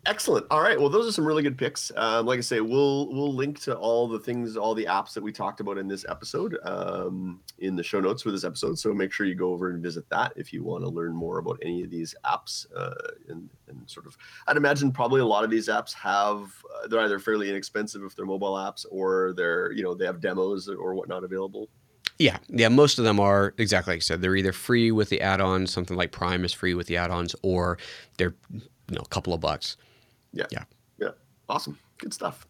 Excellent. 0.05 0.45
All 0.51 0.61
right. 0.61 0.81
Well, 0.81 0.89
those 0.89 1.07
are 1.07 1.13
some 1.13 1.25
really 1.25 1.45
good 1.45 1.57
picks. 1.57 1.93
Um, 1.95 2.27
like 2.27 2.39
I 2.39 2.43
say, 2.43 2.61
we'll 2.61 3.09
we'll 3.13 3.33
link 3.33 3.61
to 3.61 3.77
all 3.77 4.09
the 4.09 4.19
things, 4.19 4.57
all 4.57 4.75
the 4.75 4.87
apps 4.87 5.13
that 5.15 5.23
we 5.23 5.31
talked 5.31 5.61
about 5.61 5.79
in 5.79 5.87
this 5.87 6.05
episode, 6.09 6.59
um, 6.65 7.41
in 7.61 7.77
the 7.77 7.85
show 7.85 8.01
notes 8.01 8.23
for 8.23 8.33
this 8.33 8.43
episode. 8.43 8.77
So 8.81 8.93
make 8.93 9.13
sure 9.13 9.27
you 9.27 9.37
go 9.37 9.53
over 9.53 9.71
and 9.71 9.81
visit 9.81 10.09
that 10.11 10.33
if 10.35 10.53
you 10.53 10.65
want 10.65 10.83
to 10.83 10.91
learn 10.91 11.15
more 11.15 11.39
about 11.39 11.61
any 11.63 11.85
of 11.85 11.91
these 11.91 12.17
apps. 12.25 12.67
Uh, 12.77 12.95
and 13.29 13.49
and 13.69 13.89
sort 13.89 14.07
of, 14.07 14.17
I'd 14.49 14.57
imagine 14.57 14.91
probably 14.91 15.21
a 15.21 15.27
lot 15.27 15.45
of 15.45 15.51
these 15.51 15.69
apps 15.69 15.93
have 15.95 16.51
uh, 16.75 16.89
they're 16.89 17.01
either 17.01 17.21
fairly 17.21 17.49
inexpensive 17.49 18.03
if 18.03 18.17
they're 18.17 18.27
mobile 18.27 18.55
apps, 18.55 18.85
or 18.91 19.35
they're 19.37 19.71
you 19.71 19.85
know 19.85 19.95
they 19.95 20.07
have 20.07 20.21
demos 20.21 20.69
or 20.69 20.97
whatnot 20.97 21.23
available. 21.23 21.69
Yeah, 22.19 22.39
yeah. 22.49 22.69
Most 22.69 22.99
of 22.99 23.05
them 23.05 23.21
are 23.21 23.55
exactly 23.57 23.93
like 23.93 23.99
I 23.99 24.01
said. 24.01 24.21
They're 24.21 24.35
either 24.35 24.53
free 24.53 24.91
with 24.91 25.11
the 25.11 25.21
add-ons, 25.21 25.73
something 25.73 25.97
like 25.97 26.11
Priime 26.11 26.45
is 26.45 26.53
free 26.53 26.75
with 26.75 26.89
the 26.89 26.97
add-ons, 26.97 27.37
or 27.43 27.79
they're 28.19 28.35
you 28.51 28.97
know 28.97 29.03
a 29.03 29.09
couple 29.09 29.33
of 29.33 29.41
bucks. 29.41 29.77
Awesome, 31.49 31.79
good 31.99 32.15
stuff. 32.15 32.47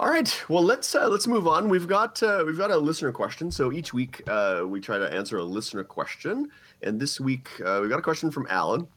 All 0.00 0.08
right, 0.08 0.42
well 0.48 0.64
let's 0.64 0.94
uh, 0.94 1.08
let's 1.08 1.28
move 1.28 1.46
on. 1.46 1.68
We've 1.68 1.86
got 1.86 2.20
uh, 2.22 2.42
we've 2.44 2.58
got 2.58 2.72
a 2.72 2.76
listener 2.76 3.12
question. 3.12 3.50
So 3.52 3.72
each 3.72 3.94
week 3.94 4.20
uh, 4.26 4.64
we 4.66 4.80
try 4.80 4.98
to 4.98 5.12
answer 5.12 5.38
a 5.38 5.44
listener 5.44 5.84
question, 5.84 6.50
and 6.82 6.98
this 6.98 7.20
week 7.20 7.48
uh, 7.64 7.78
we 7.82 7.88
got 7.88 8.00
a 8.00 8.02
question 8.02 8.30
from 8.30 8.46
Alan. 8.50 8.88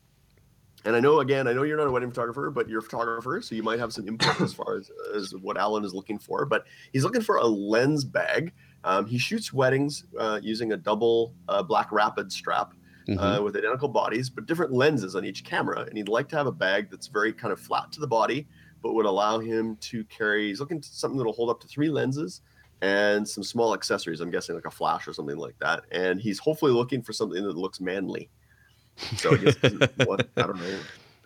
And 0.86 0.96
I 0.96 1.00
know 1.00 1.20
again, 1.20 1.48
I 1.48 1.54
know 1.54 1.64
you're 1.64 1.78
not 1.78 1.88
a 1.88 1.92
wedding 1.92 2.10
photographer, 2.10 2.50
but 2.50 2.70
you're 2.70 2.80
a 2.80 2.84
photographer, 2.84 3.42
so 3.42 3.54
you 3.54 3.62
might 3.62 3.80
have 3.80 3.94
some 3.94 4.08
input 4.08 4.42
as 4.42 4.54
far 4.54 4.78
as 4.78 4.90
as 5.16 5.36
what 5.36 5.58
Alan 5.58 5.84
is 5.84 5.94
looking 5.94 6.18
for. 6.18 6.46
But 6.46 6.66
he's 6.92 7.04
looking 7.04 7.22
for 7.22 7.38
a 7.38 7.46
lens 7.46 8.04
bag. 8.04 8.52
Um, 8.84 9.06
he 9.06 9.20
shoots 9.20 9.54
weddings 9.54 10.06
uh, 10.18 10.40
using 10.42 10.72
a 10.72 10.78
double 10.78 11.34
uh, 11.50 11.62
black 11.62 11.92
rapid 11.92 12.32
strap 12.32 12.74
Mhm. 13.08 13.40
uh, 13.40 13.44
with 13.44 13.56
identical 13.56 13.88
bodies, 13.88 14.30
but 14.30 14.46
different 14.46 14.72
lenses 14.72 15.16
on 15.16 15.26
each 15.26 15.44
camera. 15.44 15.82
And 15.82 15.98
he'd 15.98 16.10
like 16.10 16.28
to 16.30 16.36
have 16.36 16.48
a 16.48 16.52
bag 16.52 16.90
that's 16.90 17.08
very 17.08 17.32
kind 17.32 17.52
of 17.52 17.60
flat 17.60 17.92
to 17.94 18.00
the 18.00 18.08
body, 18.08 18.48
but 18.82 18.94
would 18.94 19.06
allow 19.06 19.40
him 19.40 19.76
to 19.78 20.04
carry. 20.06 20.48
He's 20.48 20.60
looking 20.60 20.82
to 20.82 20.90
something 20.90 21.18
that'll 21.18 21.34
hold 21.34 21.50
up 21.50 21.60
to 21.62 21.68
three 21.68 21.90
lenses 21.90 22.42
and 22.82 23.28
some 23.28 23.44
small 23.44 23.74
accessories. 23.74 24.22
I'm 24.22 24.32
guessing 24.32 24.56
like 24.56 24.66
a 24.66 24.72
flash 24.72 25.08
or 25.08 25.14
something 25.14 25.38
like 25.38 25.58
that. 25.60 25.84
And 25.92 26.20
he's 26.20 26.40
hopefully 26.40 26.72
looking 26.72 27.02
for 27.02 27.14
something 27.14 27.44
that 27.44 27.56
looks 27.56 27.80
manly. 27.80 28.30
So 29.18 29.34
I 29.34 29.38
guess 29.38 29.56
what 30.06 30.28
I 30.38 30.42
don't 30.42 30.58
know 30.60 30.80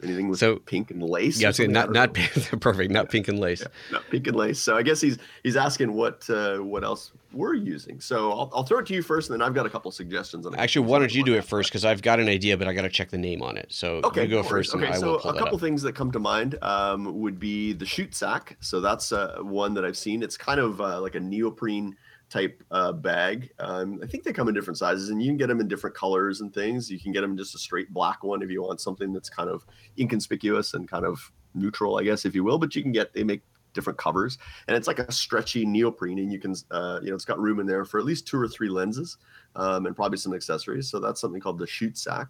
anything 0.03 0.29
with 0.29 0.39
So- 0.39 0.57
pink 0.57 0.91
and 0.91 1.01
lace. 1.03 1.39
yeah, 1.39 1.45
or 1.45 1.47
I 1.47 1.49
was 1.49 1.57
saying 1.57 1.73
something? 1.73 1.97
I 1.97 2.05
not 2.05 2.15
not 2.17 2.61
perfect, 2.61 2.91
not 2.91 3.09
pink 3.09 3.27
and 3.27 3.39
lace. 3.39 3.61
Yeah, 3.61 3.67
not 3.91 4.03
pink 4.09 4.27
and 4.27 4.35
lace. 4.35 4.59
So 4.59 4.77
I 4.77 4.81
guess 4.83 5.01
he's 5.01 5.17
he's 5.43 5.55
asking 5.57 5.93
what 5.93 6.29
uh, 6.29 6.57
what 6.57 6.83
else 6.83 7.11
we're 7.31 7.53
using. 7.53 7.99
So 8.01 8.31
I'll, 8.31 8.49
I'll 8.53 8.63
throw 8.63 8.79
it 8.79 8.85
to 8.87 8.93
you 8.93 9.01
first, 9.03 9.29
and 9.29 9.39
then 9.39 9.47
I've 9.47 9.53
got 9.53 9.65
a 9.65 9.69
couple 9.69 9.91
suggestions. 9.91 10.45
on 10.47 10.55
Actually, 10.55 10.87
why 10.87 10.99
don't 10.99 11.13
you 11.13 11.23
do 11.23 11.35
it 11.35 11.43
first? 11.45 11.69
Because 11.69 11.85
I've 11.85 12.01
got 12.01 12.19
an 12.19 12.27
idea, 12.27 12.57
but 12.57 12.67
I 12.67 12.73
got 12.73 12.81
to 12.83 12.89
check 12.89 13.09
the 13.11 13.17
name 13.19 13.41
on 13.43 13.55
it. 13.57 13.67
So 13.69 14.01
Okay, 14.03 14.23
you 14.23 14.27
go 14.29 14.41
first, 14.43 14.73
and 14.73 14.83
okay, 14.83 14.93
so 14.95 15.15
a 15.17 15.33
couple 15.37 15.55
up. 15.55 15.61
things 15.61 15.81
that 15.83 15.93
come 15.93 16.11
to 16.11 16.19
mind 16.19 16.57
um, 16.63 17.19
would 17.19 17.39
be 17.39 17.73
the 17.73 17.85
ShootSac. 17.85 18.55
So 18.61 18.81
that's 18.81 19.11
uh, 19.11 19.37
one 19.41 19.73
that 19.75 19.85
I've 19.85 19.97
seen. 19.97 20.23
It's 20.23 20.37
kind 20.37 20.59
of 20.59 20.81
uh, 20.81 20.99
like 21.01 21.15
a 21.15 21.19
neoprene 21.19 21.95
type 22.29 22.63
uh, 22.71 22.91
bag. 22.91 23.51
Um, 23.59 23.99
I 24.03 24.07
think 24.07 24.23
they 24.23 24.33
come 24.33 24.47
in 24.47 24.53
different 24.53 24.77
sizes, 24.77 25.09
and 25.09 25.21
you 25.21 25.29
can 25.29 25.37
get 25.37 25.47
them 25.47 25.59
in 25.59 25.67
different 25.67 25.95
colors 25.95 26.41
and 26.41 26.53
things. 26.53 26.89
You 26.89 26.99
can 26.99 27.11
get 27.11 27.21
them 27.21 27.35
just 27.35 27.55
a 27.55 27.57
straight 27.59 27.91
black 27.91 28.23
one 28.23 28.41
if 28.41 28.49
you 28.49 28.61
want 28.61 28.81
something 28.81 29.11
that's 29.11 29.29
kind 29.29 29.49
of 29.49 29.65
inconspicuous 29.97 30.73
and 30.73 30.87
kind 30.87 31.05
of 31.05 31.31
neutral, 31.53 31.97
I 31.97 32.03
guess, 32.03 32.25
if 32.25 32.35
you 32.35 32.43
will. 32.43 32.59
But 32.59 32.75
you 32.75 32.83
can 32.83 32.91
get 32.91 33.13
they 33.13 33.23
make 33.23 33.41
different 33.73 33.97
covers, 33.97 34.37
and 34.67 34.77
it's 34.77 34.87
like 34.87 34.99
a 34.99 35.11
stretchy 35.11 35.65
neoprene, 35.65 36.19
and 36.19 36.31
you 36.31 36.39
can 36.39 36.55
uh, 36.71 36.99
you 37.01 37.09
know 37.09 37.15
it's 37.15 37.25
got 37.25 37.39
room 37.39 37.59
in 37.59 37.65
there 37.65 37.85
for 37.85 37.99
at 37.99 38.05
least 38.05 38.27
two 38.27 38.39
or 38.39 38.47
three 38.47 38.69
lenses, 38.69 39.17
um, 39.55 39.85
and 39.85 39.95
probably 39.95 40.17
some 40.17 40.33
accessories. 40.33 40.89
So 40.89 40.99
that's 40.99 41.19
something 41.19 41.41
called 41.41 41.57
the 41.57 41.65
ShootSac. 41.65 42.29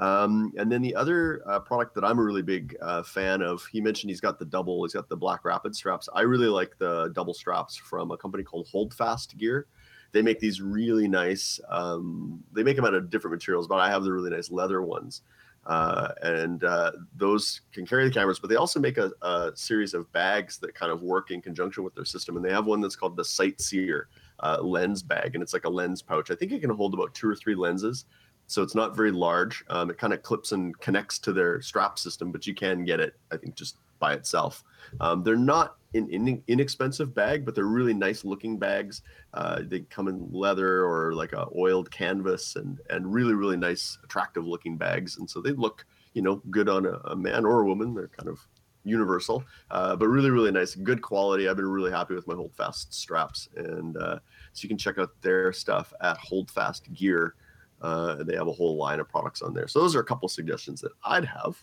Um, 0.00 0.52
and 0.56 0.72
then 0.72 0.80
the 0.80 0.94
other 0.94 1.42
uh, 1.46 1.60
product 1.60 1.94
that 1.94 2.04
I'm 2.04 2.18
a 2.18 2.22
really 2.22 2.42
big 2.42 2.74
uh, 2.80 3.02
fan 3.02 3.42
of, 3.42 3.64
he 3.70 3.82
mentioned 3.82 4.08
he's 4.08 4.20
got 4.20 4.38
the 4.38 4.46
double, 4.46 4.82
he's 4.82 4.94
got 4.94 5.10
the 5.10 5.16
Black 5.16 5.44
Rapid 5.44 5.76
straps. 5.76 6.08
I 6.14 6.22
really 6.22 6.46
like 6.46 6.76
the 6.78 7.12
double 7.14 7.34
straps 7.34 7.76
from 7.76 8.10
a 8.10 8.16
company 8.16 8.42
called 8.42 8.66
Holdfast 8.68 9.36
Gear. 9.36 9.66
They 10.12 10.22
make 10.22 10.40
these 10.40 10.62
really 10.62 11.06
nice. 11.06 11.60
Um, 11.68 12.42
they 12.52 12.62
make 12.62 12.76
them 12.76 12.86
out 12.86 12.94
of 12.94 13.10
different 13.10 13.34
materials, 13.34 13.68
but 13.68 13.76
I 13.76 13.90
have 13.90 14.02
the 14.02 14.10
really 14.10 14.30
nice 14.30 14.50
leather 14.50 14.82
ones, 14.82 15.22
uh, 15.66 16.08
and 16.22 16.64
uh, 16.64 16.92
those 17.14 17.60
can 17.72 17.86
carry 17.86 18.04
the 18.04 18.10
cameras. 18.10 18.40
But 18.40 18.48
they 18.48 18.56
also 18.56 18.80
make 18.80 18.96
a, 18.96 19.12
a 19.22 19.52
series 19.54 19.94
of 19.94 20.10
bags 20.12 20.58
that 20.60 20.74
kind 20.74 20.90
of 20.90 21.02
work 21.02 21.30
in 21.30 21.42
conjunction 21.42 21.84
with 21.84 21.94
their 21.94 22.06
system. 22.06 22.36
And 22.36 22.44
they 22.44 22.50
have 22.50 22.66
one 22.66 22.80
that's 22.80 22.96
called 22.96 23.16
the 23.16 23.24
Sightseer 23.24 24.08
uh, 24.40 24.60
lens 24.62 25.02
bag, 25.02 25.34
and 25.34 25.42
it's 25.42 25.52
like 25.52 25.64
a 25.64 25.70
lens 25.70 26.02
pouch. 26.02 26.30
I 26.30 26.34
think 26.34 26.50
it 26.50 26.60
can 26.60 26.70
hold 26.70 26.94
about 26.94 27.14
two 27.14 27.28
or 27.28 27.36
three 27.36 27.54
lenses 27.54 28.06
so 28.50 28.62
it's 28.62 28.74
not 28.74 28.96
very 28.96 29.12
large. 29.12 29.64
Um, 29.70 29.90
it 29.90 29.98
kind 29.98 30.12
of 30.12 30.22
clips 30.22 30.50
and 30.50 30.78
connects 30.80 31.20
to 31.20 31.32
their 31.32 31.62
strap 31.62 31.98
system, 31.98 32.32
but 32.32 32.48
you 32.48 32.54
can 32.54 32.84
get 32.84 32.98
it, 32.98 33.14
I 33.30 33.36
think, 33.36 33.54
just 33.54 33.76
by 34.00 34.14
itself. 34.14 34.64
Um, 35.00 35.22
they're 35.22 35.36
not 35.36 35.76
an 35.94 36.08
in, 36.10 36.42
inexpensive 36.48 37.14
bag, 37.14 37.44
but 37.44 37.54
they're 37.54 37.64
really 37.64 37.94
nice 37.94 38.24
looking 38.24 38.58
bags. 38.58 39.02
Uh, 39.34 39.60
they 39.64 39.80
come 39.80 40.08
in 40.08 40.28
leather 40.32 40.84
or 40.84 41.12
like 41.14 41.32
a 41.32 41.46
oiled 41.56 41.92
canvas, 41.92 42.56
and 42.56 42.80
and 42.90 43.12
really 43.12 43.34
really 43.34 43.56
nice, 43.56 43.98
attractive 44.02 44.44
looking 44.44 44.76
bags. 44.76 45.18
And 45.18 45.30
so 45.30 45.40
they 45.40 45.52
look 45.52 45.86
you 46.14 46.22
know 46.22 46.42
good 46.50 46.68
on 46.68 46.86
a, 46.86 47.00
a 47.04 47.16
man 47.16 47.44
or 47.44 47.60
a 47.60 47.66
woman. 47.66 47.94
They're 47.94 48.08
kind 48.08 48.28
of 48.28 48.44
universal, 48.82 49.44
uh, 49.70 49.94
but 49.94 50.08
really 50.08 50.30
really 50.30 50.50
nice, 50.50 50.74
good 50.74 51.02
quality. 51.02 51.48
I've 51.48 51.56
been 51.56 51.68
really 51.68 51.92
happy 51.92 52.14
with 52.14 52.26
my 52.26 52.34
Holdfast 52.34 52.92
straps, 52.92 53.48
and 53.54 53.96
uh, 53.96 54.18
so 54.52 54.62
you 54.64 54.68
can 54.68 54.78
check 54.78 54.98
out 54.98 55.10
their 55.22 55.52
stuff 55.52 55.92
at 56.00 56.16
Holdfast 56.16 56.92
Gear. 56.92 57.34
Uh, 57.80 58.22
they 58.22 58.34
have 58.36 58.46
a 58.48 58.52
whole 58.52 58.76
line 58.76 59.00
of 59.00 59.08
products 59.08 59.42
on 59.42 59.54
there. 59.54 59.68
So 59.68 59.80
those 59.80 59.96
are 59.96 60.00
a 60.00 60.04
couple 60.04 60.28
suggestions 60.28 60.80
that 60.82 60.92
I'd 61.04 61.24
have. 61.24 61.56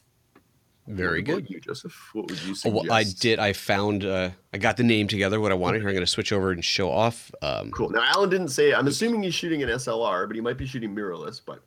Very 0.88 1.22
good. 1.22 1.50
You, 1.50 1.60
Joseph. 1.60 1.94
What 2.14 2.30
would 2.30 2.42
you 2.44 2.56
suggest? 2.56 2.66
Oh, 2.66 2.70
well, 2.70 2.92
I 2.92 3.04
did. 3.04 3.40
I 3.40 3.52
found. 3.52 4.06
Uh, 4.06 4.30
I 4.54 4.58
got 4.58 4.78
the 4.78 4.84
name 4.84 5.08
together. 5.08 5.42
What 5.42 5.52
I 5.52 5.56
wanted. 5.56 5.80
Here, 5.80 5.90
I'm 5.90 5.94
going 5.94 6.06
to 6.06 6.12
switch 6.12 6.32
over 6.32 6.52
and 6.52 6.64
show 6.64 6.90
off. 6.90 7.30
Um, 7.42 7.72
cool. 7.72 7.90
Now, 7.90 8.04
Alan 8.06 8.30
didn't 8.30 8.50
say. 8.50 8.74
I'm 8.74 8.88
assuming 8.88 9.22
he's 9.22 9.36
shooting 9.36 9.62
an 9.64 9.70
SLR, 9.70 10.28
but 10.28 10.36
he 10.36 10.42
might 10.42 10.58
be 10.58 10.66
shooting 10.66 10.96
mirrorless. 10.96 11.42
But 11.46 11.62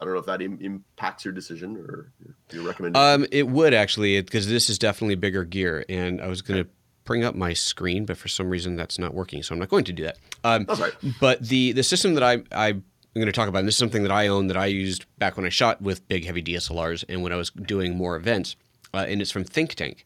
I 0.00 0.04
don't 0.04 0.14
know 0.14 0.20
if 0.20 0.26
that 0.26 0.42
Im- 0.42 0.58
impacts 0.60 1.24
your 1.24 1.32
decision 1.32 1.76
or 1.76 2.12
your 2.52 2.64
recommendation. 2.64 3.22
Um, 3.22 3.26
it 3.30 3.46
would 3.46 3.72
actually, 3.72 4.20
because 4.20 4.48
this 4.48 4.68
is 4.68 4.80
definitely 4.80 5.14
bigger 5.14 5.44
gear, 5.44 5.84
and 5.88 6.20
I 6.20 6.26
was 6.26 6.42
going 6.42 6.64
to 6.64 6.68
bring 7.04 7.22
up 7.24 7.36
my 7.36 7.52
screen, 7.52 8.04
but 8.04 8.18
for 8.18 8.26
some 8.26 8.50
reason 8.50 8.74
that's 8.74 8.98
not 8.98 9.14
working, 9.14 9.44
so 9.44 9.54
I'm 9.54 9.60
not 9.60 9.68
going 9.68 9.84
to 9.84 9.92
do 9.92 10.02
that. 10.02 10.18
Um, 10.42 10.64
that's 10.64 10.80
right. 10.80 10.92
But 11.20 11.40
the 11.40 11.70
the 11.70 11.84
system 11.84 12.14
that 12.14 12.24
I 12.24 12.42
I 12.50 12.80
I'm 13.16 13.20
going 13.22 13.32
to 13.32 13.32
talk 13.32 13.48
about. 13.48 13.60
And 13.60 13.68
this 13.68 13.76
is 13.76 13.78
something 13.78 14.02
that 14.02 14.12
I 14.12 14.26
own 14.26 14.48
that 14.48 14.58
I 14.58 14.66
used 14.66 15.06
back 15.18 15.38
when 15.38 15.46
I 15.46 15.48
shot 15.48 15.80
with 15.80 16.06
big, 16.06 16.26
heavy 16.26 16.42
DSLRs 16.42 17.02
and 17.08 17.22
when 17.22 17.32
I 17.32 17.36
was 17.36 17.50
doing 17.50 17.96
more 17.96 18.14
events. 18.14 18.56
Uh, 18.92 19.06
and 19.08 19.22
it's 19.22 19.30
from 19.30 19.42
Think 19.42 19.74
Tank. 19.74 20.04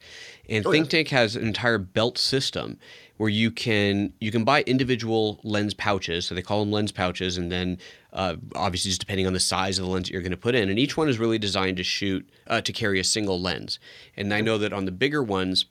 And 0.48 0.64
oh, 0.64 0.70
Think 0.70 0.86
yeah. 0.86 0.98
Tank 0.98 1.08
has 1.08 1.34
an 1.34 1.44
entire 1.44 1.78
belt 1.78 2.18
system 2.18 2.78
where 3.16 3.28
you 3.28 3.50
can 3.50 4.12
you 4.20 4.30
can 4.30 4.44
buy 4.44 4.62
individual 4.62 5.40
lens 5.42 5.74
pouches. 5.74 6.24
So 6.24 6.36
they 6.36 6.42
call 6.42 6.60
them 6.60 6.70
lens 6.70 6.92
pouches, 6.92 7.36
and 7.36 7.50
then 7.50 7.78
uh, 8.12 8.36
obviously 8.54 8.90
just 8.90 9.00
depending 9.00 9.26
on 9.26 9.32
the 9.32 9.40
size 9.40 9.78
of 9.78 9.84
the 9.84 9.90
lens 9.90 10.06
that 10.06 10.12
you're 10.12 10.22
going 10.22 10.30
to 10.30 10.36
put 10.36 10.54
in. 10.54 10.68
And 10.68 10.78
each 10.78 10.96
one 10.96 11.08
is 11.08 11.18
really 11.18 11.38
designed 11.38 11.78
to 11.78 11.84
shoot 11.84 12.28
uh, 12.46 12.60
to 12.60 12.72
carry 12.72 13.00
a 13.00 13.04
single 13.04 13.40
lens. 13.40 13.80
And 14.16 14.32
I 14.32 14.40
know 14.40 14.56
that 14.58 14.72
on 14.72 14.84
the 14.84 14.92
bigger 14.92 15.22
ones, 15.22 15.66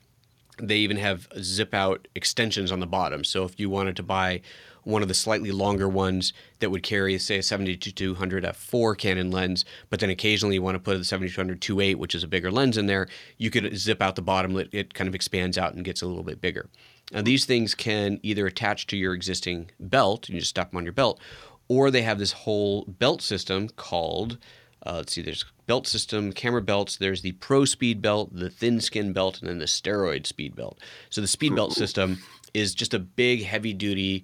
they 0.62 0.78
even 0.78 0.97
have 0.97 1.28
zip 1.41 1.74
out 1.74 2.07
extensions 2.16 2.72
on 2.72 2.80
the 2.80 2.88
bottom. 2.88 3.24
So 3.24 3.43
if 3.43 3.60
you 3.60 3.70
wanted 3.70 3.95
to 3.97 4.03
buy 4.03 4.41
one 4.84 5.01
of 5.01 5.07
the 5.07 5.14
slightly 5.14 5.51
longer 5.51 5.88
ones 5.88 6.34
that 6.60 6.72
would 6.72 6.84
carry, 6.84 7.18
say, 7.20 7.38
a 7.38 7.43
7200 7.43 8.43
f4 8.43 8.97
Canon 8.97 9.32
lens, 9.32 9.66
but 9.89 9.99
then 9.99 10.10
occasionally 10.10 10.55
you 10.55 10.62
want 10.62 10.76
to 10.76 10.80
put 10.80 10.97
a 10.97 11.03
7200 11.03 11.62
2.8, 11.62 11.95
which 11.95 12.16
is 12.16 12.24
a 12.24 12.28
bigger 12.28 12.51
lens 12.51 12.78
in 12.78 12.88
there, 12.88 13.07
you 13.38 13.49
could 13.49 13.78
zip 13.78 14.01
out 14.01 14.16
the 14.16 14.22
bottom. 14.22 14.57
It, 14.57 14.70
it 14.72 14.93
kind 14.93 15.07
of 15.07 15.16
expands 15.16 15.57
out 15.57 15.74
and 15.74 15.86
gets 15.86 16.01
a 16.01 16.07
little 16.07 16.24
bit 16.24 16.41
bigger. 16.41 16.70
Now, 17.12 17.22
these 17.22 17.45
things 17.45 17.76
can 17.76 18.20
either 18.24 18.45
attach 18.45 18.88
to 18.88 18.97
your 18.97 19.14
existing 19.14 19.72
belt, 19.80 20.28
and 20.28 20.36
you 20.36 20.41
just 20.41 20.51
strap 20.51 20.72
them 20.72 20.78
on 20.78 20.84
your 20.84 20.93
belt, 20.93 21.20
or 21.68 21.91
they 21.91 22.01
have 22.03 22.20
this 22.20 22.32
whole 22.32 22.86
belt 22.86 23.22
system 23.22 23.70
called, 23.70 24.38
uh, 24.86 24.95
let's 24.95 25.13
see, 25.13 25.21
there's 25.21 25.45
belt 25.67 25.88
system, 25.88 26.32
camera 26.32 26.61
belts, 26.61 26.97
there's 26.97 27.21
the 27.21 27.34
Pro 27.34 27.65
Speed 27.65 28.01
belt, 28.01 28.30
the 28.34 28.49
thin 28.49 28.80
skin 28.80 29.13
belt, 29.13 29.39
and 29.39 29.49
then 29.49 29.59
the 29.59 29.65
steroid 29.65 30.25
speed 30.25 30.55
belt. 30.55 30.80
So 31.09 31.21
the 31.21 31.27
speed 31.27 31.55
belt 31.55 31.73
system 31.73 32.19
is 32.53 32.73
just 32.73 32.93
a 32.93 32.99
big, 32.99 33.43
heavy 33.43 33.73
duty 33.73 34.23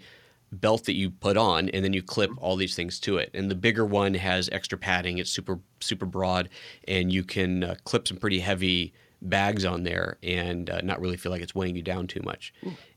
belt 0.52 0.86
that 0.86 0.94
you 0.94 1.10
put 1.10 1.38
on 1.38 1.70
and 1.70 1.84
then 1.84 1.94
you 1.94 2.02
clip 2.02 2.30
mm-hmm. 2.30 2.44
all 2.44 2.56
these 2.56 2.76
things 2.76 3.00
to 3.00 3.18
it 3.18 3.30
and 3.34 3.50
the 3.50 3.56
bigger 3.56 3.86
one 3.86 4.14
has 4.14 4.48
extra 4.52 4.78
padding 4.78 5.18
it's 5.18 5.30
super 5.30 5.60
super 5.82 6.06
broad 6.06 6.48
and 6.88 7.12
you 7.12 7.24
can 7.24 7.64
uh, 7.64 7.76
clip 7.84 8.08
some 8.08 8.16
pretty 8.18 8.40
heavy 8.40 8.94
bags 9.22 9.66
on 9.66 9.84
there 9.84 10.18
and 10.24 10.70
uh, 10.70 10.80
not 10.82 11.02
really 11.02 11.18
feel 11.18 11.32
like 11.32 11.42
it's 11.42 11.56
weighing 11.56 11.76
you 11.76 11.82
down 11.82 12.08
too 12.08 12.22
much 12.24 12.54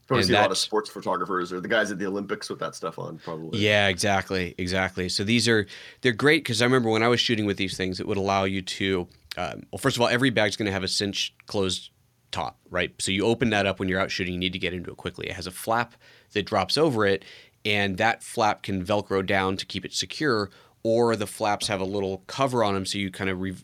Probably 0.09 0.23
see 0.25 0.33
a 0.33 0.41
lot 0.41 0.49
of 0.49 0.57
sports 0.57 0.89
photographers 0.89 1.53
or 1.53 1.61
the 1.61 1.67
guys 1.67 1.91
at 1.91 1.99
the 1.99 2.07
Olympics 2.07 2.49
with 2.49 2.57
that 2.57 2.73
stuff 2.73 2.97
on, 2.97 3.19
probably. 3.19 3.59
Yeah, 3.59 3.89
exactly, 3.89 4.55
exactly. 4.57 5.07
So 5.07 5.23
these 5.23 5.47
are 5.47 5.67
they're 6.01 6.13
great 6.13 6.43
because 6.43 6.63
I 6.63 6.65
remember 6.65 6.89
when 6.89 7.03
I 7.03 7.07
was 7.07 7.19
shooting 7.19 7.45
with 7.45 7.57
these 7.57 7.77
things, 7.77 7.99
it 7.99 8.07
would 8.07 8.17
allow 8.17 8.45
you 8.45 8.63
to. 8.63 9.07
Um, 9.37 9.61
well, 9.71 9.77
first 9.77 9.97
of 9.97 10.01
all, 10.01 10.07
every 10.07 10.31
bag's 10.31 10.55
going 10.55 10.65
to 10.65 10.71
have 10.71 10.81
a 10.81 10.87
cinch 10.87 11.35
closed 11.45 11.91
top, 12.31 12.57
right? 12.71 12.91
So 12.97 13.11
you 13.11 13.23
open 13.23 13.51
that 13.51 13.67
up 13.67 13.79
when 13.79 13.87
you're 13.87 13.99
out 13.99 14.09
shooting. 14.09 14.33
You 14.33 14.39
need 14.39 14.53
to 14.53 14.59
get 14.59 14.73
into 14.73 14.89
it 14.89 14.97
quickly. 14.97 15.27
It 15.27 15.33
has 15.33 15.45
a 15.45 15.51
flap 15.51 15.93
that 16.33 16.47
drops 16.47 16.75
over 16.75 17.05
it, 17.05 17.23
and 17.63 17.97
that 17.97 18.23
flap 18.23 18.63
can 18.63 18.83
velcro 18.83 19.23
down 19.23 19.57
to 19.57 19.65
keep 19.67 19.85
it 19.85 19.93
secure 19.93 20.49
or 20.81 21.15
the 21.15 21.27
flaps 21.27 21.67
have 21.67 21.81
a 21.81 21.85
little 21.85 22.23
cover 22.27 22.63
on 22.63 22.73
them 22.73 22.85
so 22.85 22.97
you 22.97 23.11
kind 23.11 23.29
of 23.29 23.41
re- 23.41 23.55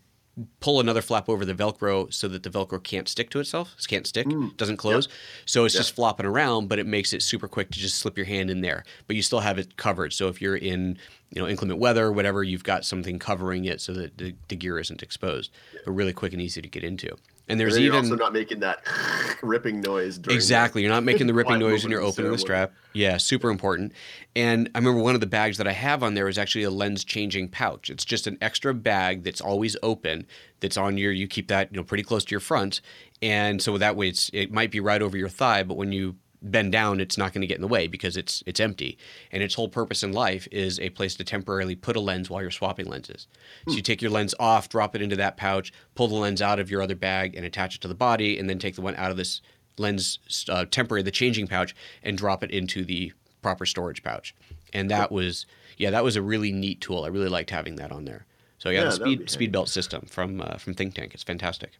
pull 0.59 0.79
another 0.79 1.01
flap 1.01 1.29
over 1.29 1.45
the 1.45 1.53
velcro 1.53 2.11
so 2.13 2.27
that 2.27 2.43
the 2.43 2.49
velcro 2.49 2.81
can't 2.81 3.07
stick 3.07 3.29
to 3.29 3.39
itself 3.39 3.73
it 3.79 3.87
can't 3.87 4.05
stick 4.05 4.27
mm. 4.27 4.55
doesn't 4.57 4.77
close 4.77 5.07
yep. 5.07 5.15
so 5.45 5.65
it's 5.65 5.73
yep. 5.73 5.81
just 5.81 5.95
flopping 5.95 6.25
around 6.25 6.67
but 6.67 6.77
it 6.77 6.85
makes 6.85 7.13
it 7.13 7.21
super 7.21 7.47
quick 7.47 7.71
to 7.71 7.79
just 7.79 7.95
slip 7.95 8.17
your 8.17 8.25
hand 8.25 8.49
in 8.49 8.61
there 8.61 8.83
but 9.07 9.15
you 9.15 9.21
still 9.21 9.39
have 9.39 9.57
it 9.57 9.77
covered 9.77 10.11
so 10.11 10.27
if 10.27 10.41
you're 10.41 10.57
in 10.57 10.97
you 11.31 11.41
know 11.41 11.47
inclement 11.47 11.79
weather 11.79 12.05
or 12.05 12.11
whatever 12.11 12.43
you've 12.43 12.63
got 12.63 12.83
something 12.83 13.17
covering 13.17 13.65
it 13.65 13.79
so 13.79 13.93
that 13.93 14.17
the, 14.17 14.35
the 14.49 14.55
gear 14.55 14.77
isn't 14.77 15.01
exposed 15.01 15.51
but 15.85 15.91
really 15.91 16.13
quick 16.13 16.33
and 16.33 16.41
easy 16.41 16.61
to 16.61 16.69
get 16.69 16.83
into 16.83 17.15
and 17.47 17.59
there's 17.59 17.75
and 17.75 17.85
even 17.85 17.99
also 17.99 18.15
not 18.15 18.33
making 18.33 18.59
that 18.61 18.79
ripping 19.43 19.81
noise. 19.81 20.19
exactly, 20.29 20.81
you're 20.81 20.91
not 20.91 21.03
making 21.03 21.27
the 21.27 21.33
ripping 21.33 21.59
noise 21.59 21.83
when 21.83 21.91
you're 21.91 22.01
opening 22.01 22.31
the 22.31 22.37
strap. 22.37 22.73
Yeah, 22.93 23.17
super 23.17 23.49
important. 23.49 23.93
And 24.35 24.69
I 24.73 24.79
remember 24.79 25.01
one 25.01 25.15
of 25.15 25.21
the 25.21 25.27
bags 25.27 25.57
that 25.57 25.67
I 25.67 25.73
have 25.73 26.01
on 26.01 26.13
there 26.13 26.27
is 26.27 26.37
actually 26.37 26.63
a 26.63 26.71
lens 26.71 27.03
changing 27.03 27.49
pouch. 27.49 27.89
It's 27.89 28.05
just 28.05 28.25
an 28.27 28.37
extra 28.41 28.73
bag 28.73 29.23
that's 29.23 29.41
always 29.41 29.77
open. 29.83 30.25
That's 30.59 30.77
on 30.77 30.97
your. 30.97 31.11
You 31.11 31.27
keep 31.27 31.47
that 31.49 31.71
you 31.71 31.77
know 31.77 31.83
pretty 31.83 32.03
close 32.03 32.25
to 32.25 32.31
your 32.31 32.39
front, 32.39 32.81
and 33.21 33.61
so 33.61 33.77
that 33.77 33.95
way 33.95 34.09
it's 34.09 34.29
it 34.33 34.51
might 34.51 34.71
be 34.71 34.79
right 34.79 35.01
over 35.01 35.17
your 35.17 35.29
thigh, 35.29 35.63
but 35.63 35.77
when 35.77 35.91
you 35.91 36.15
bend 36.51 36.71
down, 36.71 36.99
it's 36.99 37.17
not 37.17 37.33
going 37.33 37.41
to 37.41 37.47
get 37.47 37.55
in 37.55 37.61
the 37.61 37.67
way 37.67 37.87
because 37.87 38.15
it's 38.15 38.43
it's 38.45 38.59
empty. 38.59 38.97
And 39.31 39.43
its 39.43 39.55
whole 39.55 39.69
purpose 39.69 40.03
in 40.03 40.13
life 40.13 40.47
is 40.51 40.79
a 40.79 40.89
place 40.91 41.15
to 41.15 41.23
temporarily 41.23 41.75
put 41.75 41.95
a 41.95 41.99
lens 41.99 42.29
while 42.29 42.41
you're 42.41 42.51
swapping 42.51 42.85
lenses. 42.85 43.27
So 43.65 43.71
you 43.71 43.77
hmm. 43.77 43.83
take 43.83 44.01
your 44.01 44.11
lens 44.11 44.35
off, 44.39 44.69
drop 44.69 44.95
it 44.95 45.01
into 45.01 45.15
that 45.15 45.37
pouch, 45.37 45.73
pull 45.95 46.07
the 46.07 46.15
lens 46.15 46.41
out 46.41 46.59
of 46.59 46.69
your 46.69 46.81
other 46.81 46.95
bag, 46.95 47.35
and 47.35 47.45
attach 47.45 47.75
it 47.75 47.81
to 47.81 47.87
the 47.87 47.95
body, 47.95 48.39
and 48.39 48.49
then 48.49 48.59
take 48.59 48.75
the 48.75 48.81
one 48.81 48.95
out 48.95 49.11
of 49.11 49.17
this 49.17 49.41
lens 49.77 50.19
uh, 50.49 50.65
temporary, 50.65 51.01
the 51.01 51.11
changing 51.11 51.47
pouch, 51.47 51.75
and 52.03 52.17
drop 52.17 52.43
it 52.43 52.51
into 52.51 52.85
the 52.85 53.11
proper 53.41 53.65
storage 53.65 54.03
pouch. 54.03 54.33
And 54.73 54.89
that 54.91 55.11
was 55.11 55.45
yeah, 55.77 55.91
that 55.91 56.03
was 56.03 56.15
a 56.15 56.21
really 56.21 56.51
neat 56.51 56.81
tool. 56.81 57.03
I 57.03 57.07
really 57.07 57.29
liked 57.29 57.49
having 57.49 57.75
that 57.77 57.91
on 57.91 58.05
there. 58.05 58.25
So 58.57 58.69
yeah, 58.69 58.79
yeah 58.79 58.85
the 58.85 58.91
speed 58.91 59.29
speed 59.29 59.51
belt 59.51 59.69
system 59.69 60.05
from 60.09 60.41
uh, 60.41 60.57
from 60.57 60.73
Think 60.73 60.95
Tank, 60.95 61.13
it's 61.13 61.23
fantastic. 61.23 61.71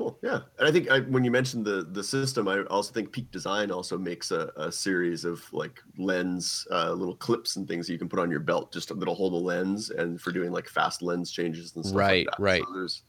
Cool. 0.00 0.18
Yeah, 0.22 0.40
and 0.58 0.66
I 0.66 0.72
think 0.72 0.90
I, 0.90 1.00
when 1.00 1.24
you 1.24 1.30
mentioned 1.30 1.66
the 1.66 1.86
the 1.92 2.02
system, 2.02 2.48
I 2.48 2.62
also 2.70 2.90
think 2.90 3.12
Peak 3.12 3.30
Design 3.30 3.70
also 3.70 3.98
makes 3.98 4.30
a, 4.30 4.50
a 4.56 4.72
series 4.72 5.26
of 5.26 5.44
like 5.52 5.78
lens 5.98 6.66
uh, 6.70 6.92
little 6.92 7.16
clips 7.16 7.56
and 7.56 7.68
things 7.68 7.86
you 7.86 7.98
can 7.98 8.08
put 8.08 8.18
on 8.18 8.30
your 8.30 8.40
belt, 8.40 8.72
just 8.72 8.98
that'll 8.98 9.14
hold 9.14 9.34
the 9.34 9.36
lens, 9.36 9.90
and 9.90 10.18
for 10.18 10.32
doing 10.32 10.52
like 10.52 10.70
fast 10.70 11.02
lens 11.02 11.30
changes 11.30 11.76
and 11.76 11.84
stuff. 11.84 11.98
Right. 11.98 12.24
Like 12.24 12.38
right. 12.38 12.62
So 12.66 12.72
there's 12.72 13.02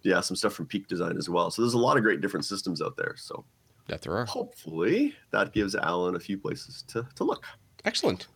yeah 0.00 0.22
some 0.22 0.34
stuff 0.34 0.54
from 0.54 0.64
Peak 0.64 0.88
Design 0.88 1.18
as 1.18 1.28
well. 1.28 1.50
So 1.50 1.60
there's 1.60 1.74
a 1.74 1.78
lot 1.78 1.98
of 1.98 2.02
great 2.02 2.22
different 2.22 2.46
systems 2.46 2.80
out 2.80 2.96
there. 2.96 3.16
So 3.18 3.44
that 3.88 4.00
there 4.00 4.16
are. 4.16 4.24
Hopefully 4.24 5.14
that 5.30 5.52
gives 5.52 5.74
Alan 5.74 6.16
a 6.16 6.20
few 6.20 6.38
places 6.38 6.84
to 6.88 7.06
to 7.16 7.24
look. 7.24 7.44
Excellent. 7.84 8.28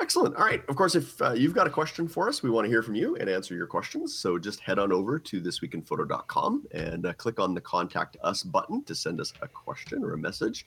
Excellent. 0.00 0.36
All 0.36 0.44
right. 0.44 0.62
Of 0.68 0.76
course, 0.76 0.94
if 0.94 1.20
uh, 1.20 1.32
you've 1.32 1.54
got 1.54 1.66
a 1.66 1.70
question 1.70 2.06
for 2.06 2.28
us, 2.28 2.40
we 2.40 2.50
want 2.50 2.64
to 2.64 2.68
hear 2.68 2.82
from 2.82 2.94
you 2.94 3.16
and 3.16 3.28
answer 3.28 3.56
your 3.56 3.66
questions. 3.66 4.16
So 4.16 4.38
just 4.38 4.60
head 4.60 4.78
on 4.78 4.92
over 4.92 5.18
to 5.18 5.40
thisweekinphoto.com 5.40 6.66
and 6.70 7.06
uh, 7.06 7.12
click 7.14 7.40
on 7.40 7.52
the 7.52 7.60
contact 7.60 8.16
us 8.22 8.44
button 8.44 8.84
to 8.84 8.94
send 8.94 9.20
us 9.20 9.32
a 9.42 9.48
question 9.48 10.04
or 10.04 10.12
a 10.12 10.18
message. 10.18 10.66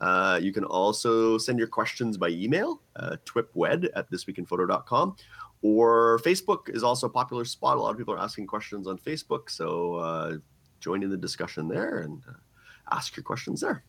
Uh, 0.00 0.40
you 0.42 0.52
can 0.52 0.64
also 0.64 1.38
send 1.38 1.60
your 1.60 1.68
questions 1.68 2.16
by 2.16 2.30
email, 2.30 2.82
uh, 2.96 3.16
twipwed 3.24 3.88
at 3.94 4.10
thisweekinphoto.com. 4.10 5.14
Or 5.62 6.18
Facebook 6.24 6.68
is 6.68 6.82
also 6.82 7.06
a 7.06 7.10
popular 7.10 7.44
spot. 7.44 7.76
A 7.76 7.80
lot 7.80 7.90
of 7.90 7.98
people 7.98 8.14
are 8.14 8.18
asking 8.18 8.48
questions 8.48 8.88
on 8.88 8.98
Facebook. 8.98 9.48
So 9.48 9.94
uh, 9.94 10.36
join 10.80 11.04
in 11.04 11.10
the 11.10 11.16
discussion 11.16 11.68
there 11.68 12.00
and 12.00 12.20
uh, 12.28 12.32
ask 12.90 13.16
your 13.16 13.22
questions 13.22 13.60
there. 13.60 13.84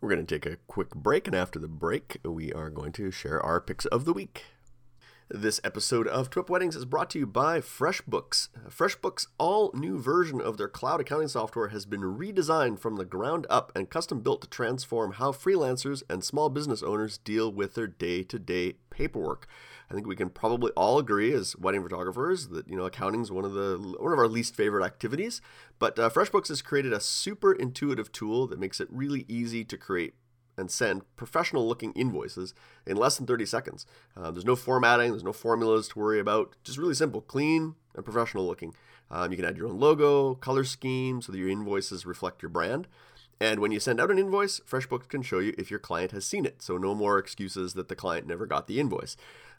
We're 0.00 0.08
going 0.08 0.24
to 0.24 0.34
take 0.34 0.50
a 0.50 0.56
quick 0.66 0.94
break, 0.94 1.26
and 1.26 1.36
after 1.36 1.58
the 1.58 1.68
break, 1.68 2.20
we 2.24 2.54
are 2.54 2.70
going 2.70 2.92
to 2.92 3.10
share 3.10 3.38
our 3.44 3.60
picks 3.60 3.84
of 3.86 4.06
the 4.06 4.14
week. 4.14 4.46
This 5.28 5.60
episode 5.62 6.08
of 6.08 6.30
TWIP 6.30 6.48
Weddings 6.48 6.74
is 6.74 6.86
brought 6.86 7.10
to 7.10 7.18
you 7.18 7.26
by 7.26 7.60
FreshBooks. 7.60 8.48
FreshBooks' 8.70 9.26
all 9.36 9.70
new 9.74 9.98
version 9.98 10.40
of 10.40 10.56
their 10.56 10.68
cloud 10.68 11.02
accounting 11.02 11.28
software 11.28 11.68
has 11.68 11.84
been 11.84 12.00
redesigned 12.00 12.78
from 12.78 12.96
the 12.96 13.04
ground 13.04 13.46
up 13.50 13.72
and 13.76 13.90
custom 13.90 14.20
built 14.20 14.40
to 14.40 14.48
transform 14.48 15.12
how 15.12 15.32
freelancers 15.32 16.02
and 16.08 16.24
small 16.24 16.48
business 16.48 16.82
owners 16.82 17.18
deal 17.18 17.52
with 17.52 17.74
their 17.74 17.86
day 17.86 18.22
to 18.22 18.38
day 18.38 18.76
paperwork. 18.88 19.46
I 19.90 19.94
think 19.94 20.06
we 20.06 20.14
can 20.14 20.30
probably 20.30 20.70
all 20.72 20.98
agree 20.98 21.32
as 21.32 21.56
wedding 21.56 21.82
photographers 21.82 22.48
that 22.48 22.68
you 22.68 22.76
know 22.76 22.84
accounting 22.84 23.22
is 23.22 23.32
one 23.32 23.44
of 23.44 23.54
the 23.54 23.96
one 23.98 24.12
of 24.12 24.18
our 24.18 24.28
least 24.28 24.54
favorite 24.54 24.84
activities. 24.84 25.40
But 25.78 25.98
uh, 25.98 26.08
FreshBooks 26.10 26.48
has 26.48 26.62
created 26.62 26.92
a 26.92 27.00
super 27.00 27.52
intuitive 27.52 28.12
tool 28.12 28.46
that 28.46 28.60
makes 28.60 28.80
it 28.80 28.88
really 28.90 29.24
easy 29.28 29.64
to 29.64 29.76
create 29.76 30.14
and 30.56 30.70
send 30.70 31.02
professional 31.16 31.66
looking 31.66 31.92
invoices 31.92 32.54
in 32.86 32.96
less 32.96 33.16
than 33.16 33.26
30 33.26 33.46
seconds. 33.46 33.86
Uh, 34.16 34.30
there's 34.30 34.44
no 34.44 34.54
formatting, 34.54 35.10
there's 35.10 35.24
no 35.24 35.32
formulas 35.32 35.88
to 35.88 35.98
worry 35.98 36.20
about. 36.20 36.54
Just 36.62 36.78
really 36.78 36.94
simple, 36.94 37.22
clean 37.22 37.74
and 37.94 38.04
professional 38.04 38.46
looking. 38.46 38.74
Um, 39.10 39.32
you 39.32 39.36
can 39.36 39.46
add 39.46 39.56
your 39.56 39.68
own 39.68 39.80
logo, 39.80 40.34
color 40.36 40.62
scheme, 40.62 41.20
so 41.20 41.32
that 41.32 41.38
your 41.38 41.48
invoices 41.48 42.06
reflect 42.06 42.42
your 42.42 42.50
brand. 42.50 42.86
And 43.40 43.58
when 43.60 43.72
you 43.72 43.80
send 43.80 44.00
out 44.00 44.10
an 44.10 44.18
invoice, 44.18 44.60
FreshBooks 44.60 45.08
can 45.08 45.22
show 45.22 45.38
you 45.38 45.54
if 45.56 45.70
your 45.70 45.80
client 45.80 46.12
has 46.12 46.26
seen 46.26 46.44
it. 46.44 46.60
So 46.60 46.76
no 46.76 46.94
more 46.94 47.18
excuses 47.18 47.72
that 47.74 47.88
the 47.88 47.96
client 47.96 48.26
never 48.26 48.44
got 48.46 48.66
the 48.66 48.78
invoice. 48.78 49.16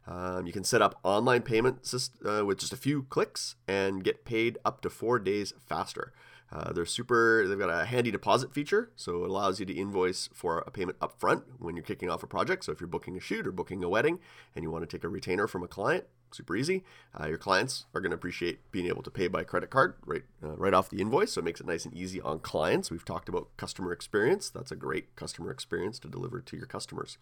Um, 0.08 0.46
you 0.46 0.54
can 0.54 0.64
set 0.64 0.82
up 0.82 1.00
online 1.04 1.42
payments 1.42 2.12
uh, 2.26 2.46
with 2.46 2.60
just 2.60 2.74
a 2.74 2.78
few 2.78 3.04
clicks 3.04 3.56
and 3.68 4.04
get 4.04 4.26
paid 4.26 4.58
up 4.64 4.82
to 4.82 4.90
four 4.90 5.20
days 5.20 5.54
faster. 5.68 6.14
Uh, 6.52 6.74
they're 6.74 6.86
super. 6.86 7.48
They've 7.48 7.58
got 7.58 7.70
a 7.70 7.86
handy 7.86 8.12
deposit 8.12 8.54
feature, 8.54 8.92
so 8.96 9.24
it 9.24 9.30
allows 9.30 9.60
you 9.60 9.66
to 9.66 9.74
invoice 9.74 10.28
for 10.34 10.60
a 10.60 10.72
payment 10.72 10.98
up 11.00 11.18
front 11.18 11.44
when 11.60 11.76
you're 11.76 11.84
kicking 11.84 12.10
off 12.10 12.24
a 12.24 12.28
project. 12.28 12.66
So 12.66 12.74
if 12.74 12.82
you're 12.82 12.88
booking 12.88 13.16
a 13.16 13.22
shoot 13.22 13.48
or 13.48 13.52
booking 13.52 13.84
a 13.84 13.90
wedding, 13.90 14.20
and 14.54 14.64
you 14.64 14.70
want 14.70 14.88
to 14.88 14.98
take 14.98 15.06
a 15.06 15.10
retainer 15.10 15.48
from 15.48 15.64
a 15.64 15.68
client, 15.68 16.06
super 16.34 16.56
easy. 16.56 16.84
Uh, 17.20 17.28
your 17.28 17.38
clients 17.38 17.86
are 17.94 18.02
going 18.02 18.12
to 18.12 18.16
appreciate 18.16 18.72
being 18.72 18.88
able 18.88 19.04
to 19.04 19.12
pay 19.12 19.28
by 19.28 19.44
credit 19.44 19.70
card 19.70 19.96
right 20.06 20.24
uh, 20.44 20.56
right 20.56 20.74
off 20.74 20.90
the 20.90 21.02
invoice, 21.02 21.34
so 21.34 21.40
it 21.40 21.46
makes 21.46 21.60
it 21.60 21.68
nice 21.68 21.86
and 21.86 21.94
easy 21.94 22.22
on 22.22 22.40
clients. 22.40 22.92
We've 22.92 23.06
talked 23.06 23.30
about 23.30 23.50
customer 23.58 23.92
experience. 23.92 24.50
That's 24.50 24.72
a 24.72 24.76
great 24.76 25.16
customer 25.16 25.52
experience 25.52 26.00
to 26.00 26.08
deliver 26.08 26.42
to 26.42 26.58
your 26.58 26.66
customers. 26.66 27.18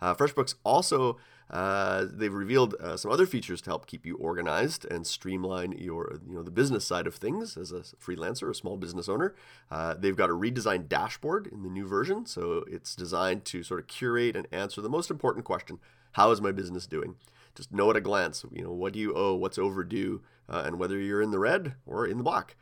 Uh, 0.00 0.14
FreshBooks 0.14 0.54
also 0.64 1.18
uh, 1.50 2.04
they've 2.10 2.34
revealed 2.34 2.74
uh, 2.74 2.96
some 2.96 3.10
other 3.10 3.26
features 3.26 3.60
to 3.62 3.70
help 3.70 3.86
keep 3.86 4.04
you 4.04 4.16
organized 4.16 4.84
and 4.90 5.06
streamline 5.06 5.72
your 5.72 6.20
you 6.28 6.34
know 6.34 6.42
the 6.42 6.50
business 6.50 6.84
side 6.84 7.06
of 7.06 7.14
things 7.14 7.56
as 7.56 7.72
a 7.72 7.80
freelancer, 7.80 8.50
a 8.50 8.54
small 8.54 8.76
business 8.76 9.08
owner. 9.08 9.34
Uh, 9.70 9.94
they've 9.94 10.16
got 10.16 10.28
a 10.28 10.34
redesigned 10.34 10.88
dashboard 10.88 11.46
in 11.46 11.62
the 11.62 11.70
new 11.70 11.86
version, 11.86 12.26
so 12.26 12.64
it's 12.68 12.94
designed 12.94 13.44
to 13.46 13.62
sort 13.62 13.80
of 13.80 13.86
curate 13.86 14.36
and 14.36 14.46
answer 14.52 14.82
the 14.82 14.90
most 14.90 15.10
important 15.10 15.44
question: 15.44 15.78
How 16.12 16.30
is 16.30 16.40
my 16.40 16.52
business 16.52 16.86
doing? 16.86 17.16
Just 17.58 17.72
know 17.72 17.90
at 17.90 17.96
a 17.96 18.00
glance, 18.00 18.44
you 18.52 18.62
know 18.62 18.72
what 18.72 18.92
do 18.92 19.00
you 19.00 19.12
owe, 19.14 19.34
what's 19.34 19.58
overdue, 19.58 20.22
uh, 20.48 20.62
and 20.64 20.78
whether 20.78 20.96
you're 20.96 21.20
in 21.20 21.32
the 21.32 21.40
red 21.40 21.74
or 21.86 22.06
in 22.06 22.16
the 22.16 22.22
black. 22.22 22.54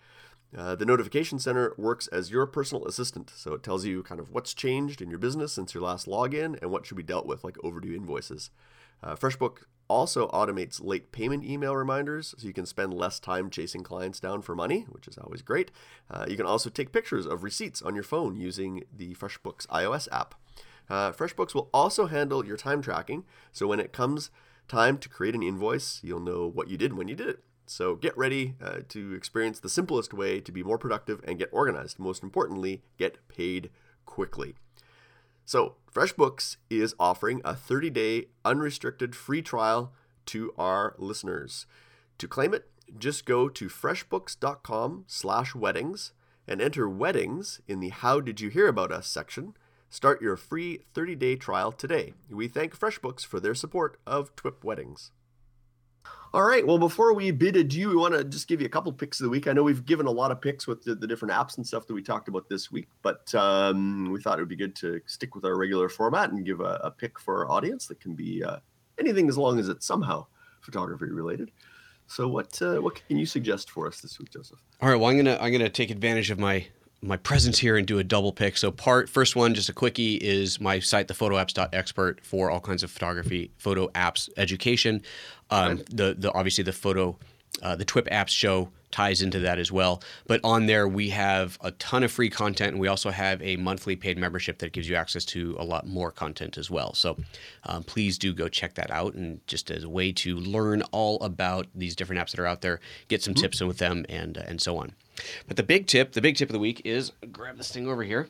Uh, 0.57 0.74
the 0.74 0.86
notification 0.86 1.38
center 1.38 1.74
works 1.76 2.07
as 2.07 2.30
your 2.30 2.47
personal 2.47 2.86
assistant, 2.86 3.30
so 3.36 3.53
it 3.53 3.62
tells 3.62 3.84
you 3.84 4.03
kind 4.03 4.18
of 4.18 4.30
what's 4.30 4.55
changed 4.55 5.03
in 5.03 5.11
your 5.11 5.18
business 5.18 5.53
since 5.53 5.74
your 5.74 5.82
last 5.82 6.07
login 6.07 6.59
and 6.62 6.70
what 6.70 6.86
should 6.86 6.97
be 6.97 7.03
dealt 7.03 7.26
with, 7.26 7.44
like 7.44 7.62
overdue 7.62 7.94
invoices. 7.94 8.49
Uh, 9.03 9.14
FreshBook 9.14 9.64
also 9.86 10.28
automates 10.28 10.82
late 10.82 11.12
payment 11.12 11.44
email 11.44 11.76
reminders, 11.76 12.34
so 12.38 12.47
you 12.47 12.55
can 12.55 12.64
spend 12.64 12.94
less 12.94 13.20
time 13.20 13.51
chasing 13.51 13.82
clients 13.82 14.18
down 14.18 14.40
for 14.40 14.55
money, 14.55 14.86
which 14.88 15.07
is 15.07 15.18
always 15.18 15.42
great. 15.42 15.70
Uh, 16.11 16.24
you 16.26 16.38
can 16.38 16.47
also 16.47 16.70
take 16.70 16.90
pictures 16.90 17.26
of 17.26 17.44
receipts 17.44 17.82
on 17.82 17.94
your 17.94 18.03
phone 18.03 18.34
using 18.34 18.82
the 18.90 19.14
FreshBooks 19.14 19.66
iOS 19.66 20.09
app. 20.11 20.34
Uh, 20.88 21.12
FreshBooks 21.12 21.55
will 21.55 21.68
also 21.74 22.07
handle 22.07 22.47
your 22.47 22.57
time 22.57 22.80
tracking, 22.80 23.24
so 23.53 23.66
when 23.66 23.80
it 23.80 23.92
comes 23.92 24.30
time 24.68 24.98
to 24.98 25.08
create 25.08 25.34
an 25.34 25.42
invoice, 25.42 26.00
you'll 26.02 26.20
know 26.20 26.46
what 26.46 26.68
you 26.68 26.76
did 26.76 26.94
when 26.94 27.08
you 27.08 27.14
did 27.14 27.28
it. 27.28 27.40
So 27.66 27.96
get 27.96 28.16
ready 28.16 28.54
uh, 28.62 28.80
to 28.90 29.14
experience 29.14 29.58
the 29.58 29.68
simplest 29.68 30.14
way 30.14 30.40
to 30.40 30.52
be 30.52 30.62
more 30.62 30.78
productive 30.78 31.20
and 31.24 31.38
get 31.38 31.48
organized. 31.52 31.98
Most 31.98 32.22
importantly, 32.22 32.82
get 32.96 33.26
paid 33.28 33.70
quickly. 34.04 34.54
So, 35.44 35.76
FreshBooks 35.92 36.56
is 36.68 36.94
offering 36.98 37.40
a 37.44 37.54
30 37.54 37.90
day 37.90 38.26
unrestricted 38.44 39.14
free 39.14 39.42
trial 39.42 39.92
to 40.26 40.52
our 40.58 40.96
listeners. 40.98 41.66
To 42.18 42.26
claim 42.26 42.52
it, 42.52 42.68
just 42.98 43.26
go 43.26 43.48
to 43.48 43.68
freshbooks.com 43.68 45.04
slash 45.06 45.54
weddings 45.54 46.12
and 46.48 46.60
enter 46.60 46.88
weddings 46.88 47.60
in 47.68 47.80
the 47.80 47.90
How 47.90 48.20
Did 48.20 48.40
You 48.40 48.48
Hear 48.48 48.68
About 48.68 48.92
Us 48.92 49.06
section. 49.06 49.54
Start 49.89 50.20
your 50.20 50.37
free 50.37 50.80
30 50.95 51.14
day 51.14 51.37
trial 51.37 51.72
today. 51.72 52.14
We 52.30 52.49
thank 52.49 52.78
FreshBooks 52.78 53.24
for 53.24 53.41
their 53.41 53.55
support 53.55 53.99
of 54.07 54.34
TWIP 54.37 54.64
Weddings. 54.64 55.12
All 56.34 56.43
right. 56.43 56.66
Well, 56.66 56.78
before 56.78 57.14
we 57.14 57.30
bid 57.30 57.57
adieu, 57.57 57.89
we 57.89 57.97
want 57.97 58.14
to 58.14 58.24
just 58.24 58.49
give 58.49 58.61
you 58.61 58.66
a 58.66 58.70
couple 58.70 58.93
picks 58.93 59.20
of 59.20 59.24
the 59.24 59.30
week. 59.30 59.47
I 59.47 59.53
know 59.53 59.62
we've 59.62 59.87
given 59.87 60.07
a 60.07 60.11
lot 60.11 60.30
of 60.30 60.41
picks 60.41 60.66
with 60.66 60.82
the, 60.82 60.95
the 60.95 61.07
different 61.07 61.32
apps 61.32 61.57
and 61.57 61.66
stuff 61.66 61.87
that 61.87 61.95
we 61.95 62.03
talked 62.03 62.28
about 62.28 62.49
this 62.49 62.70
week, 62.70 62.89
but 63.03 63.34
um, 63.34 64.11
we 64.12 64.20
thought 64.20 64.39
it 64.39 64.43
would 64.43 64.49
be 64.49 64.57
good 64.57 64.76
to 64.76 65.01
stick 65.07 65.34
with 65.34 65.45
our 65.45 65.57
regular 65.57 65.89
format 65.89 66.30
and 66.30 66.45
give 66.45 66.61
a, 66.61 66.80
a 66.84 66.91
pick 66.91 67.18
for 67.18 67.45
our 67.47 67.51
audience 67.51 67.87
that 67.87 68.01
can 68.01 68.14
be 68.14 68.45
uh, 68.45 68.59
anything 68.99 69.28
as 69.28 69.39
long 69.39 69.59
as 69.59 69.68
it's 69.68 69.87
somehow 69.87 70.26
photography 70.61 71.07
related. 71.07 71.53
So, 72.07 72.28
what 72.28 72.61
uh, 72.61 72.76
what 72.76 73.03
can 73.09 73.18
you 73.18 73.26
suggest 73.26 73.70
for 73.70 73.87
us 73.87 74.01
this 74.01 74.18
week, 74.18 74.30
Joseph? 74.30 74.62
All 74.80 74.89
right. 74.89 74.97
Well, 74.97 75.11
I'm 75.11 75.16
gonna 75.16 75.39
I'm 75.41 75.51
gonna 75.53 75.68
take 75.68 75.91
advantage 75.91 76.30
of 76.30 76.39
my 76.39 76.66
my 77.03 77.16
presence 77.16 77.59
here 77.59 77.76
and 77.76 77.86
do 77.86 77.99
a 77.99 78.05
double 78.05 78.32
pick. 78.32 78.57
So 78.57 78.70
part 78.70 79.09
first 79.09 79.36
one, 79.36 79.55
just 79.55 79.68
a 79.68 79.72
quickie, 79.72 80.16
is 80.16 80.61
my 80.61 80.80
site, 80.80 81.09
the 81.09 81.14
photoapps.expert 81.14 82.24
for 82.24 82.51
all 82.51 82.61
kinds 82.61 82.82
of 82.82 82.90
photography, 82.90 83.51
photo 83.59 83.88
apps 83.88 84.28
education. 84.36 85.03
Um. 85.51 85.82
The 85.90 86.14
the 86.18 86.32
obviously 86.32 86.64
the 86.64 86.72
photo, 86.72 87.16
uh, 87.62 87.76
the 87.76 87.84
TWIP 87.84 88.09
apps 88.11 88.30
show 88.30 88.70
ties 88.90 89.20
into 89.20 89.40
that 89.40 89.59
as 89.59 89.70
well. 89.70 90.03
But 90.26 90.40
on 90.42 90.66
there 90.66 90.88
we 90.88 91.11
have 91.11 91.59
a 91.61 91.70
ton 91.72 92.03
of 92.03 92.11
free 92.11 92.30
content, 92.30 92.72
and 92.72 92.80
we 92.80 92.88
also 92.88 93.11
have 93.11 93.42
a 93.42 93.57
monthly 93.57 93.94
paid 93.94 94.16
membership 94.16 94.59
that 94.59 94.72
gives 94.72 94.88
you 94.88 94.97
access 94.97 95.24
to 95.26 95.55
a 95.59 95.64
lot 95.64 95.86
more 95.86 96.11
content 96.11 96.57
as 96.57 96.70
well. 96.70 96.94
So 96.94 97.16
um, 97.64 97.82
please 97.82 98.16
do 98.16 98.32
go 98.32 98.49
check 98.49 98.74
that 98.74 98.90
out, 98.90 99.14
and 99.14 99.47
just 99.47 99.70
as 99.70 99.84
a 99.84 99.88
way 99.88 100.12
to 100.12 100.36
learn 100.36 100.82
all 100.92 101.20
about 101.22 101.66
these 101.74 101.94
different 101.94 102.22
apps 102.22 102.30
that 102.30 102.40
are 102.40 102.47
out 102.47 102.62
there, 102.62 102.80
get 103.09 103.22
some 103.22 103.34
mm-hmm. 103.34 103.42
tips 103.42 103.61
with 103.61 103.78
them, 103.78 104.07
and 104.09 104.38
uh, 104.38 104.44
and 104.47 104.61
so 104.61 104.78
on. 104.78 104.92
But 105.46 105.56
the 105.56 105.62
big 105.62 105.86
tip, 105.86 106.12
the 106.12 106.20
big 106.20 106.36
tip 106.36 106.48
of 106.48 106.52
the 106.52 106.58
week 106.58 106.82
is 106.84 107.12
grab 107.32 107.56
this 107.56 107.70
thing 107.70 107.88
over 107.88 108.02
here. 108.02 108.28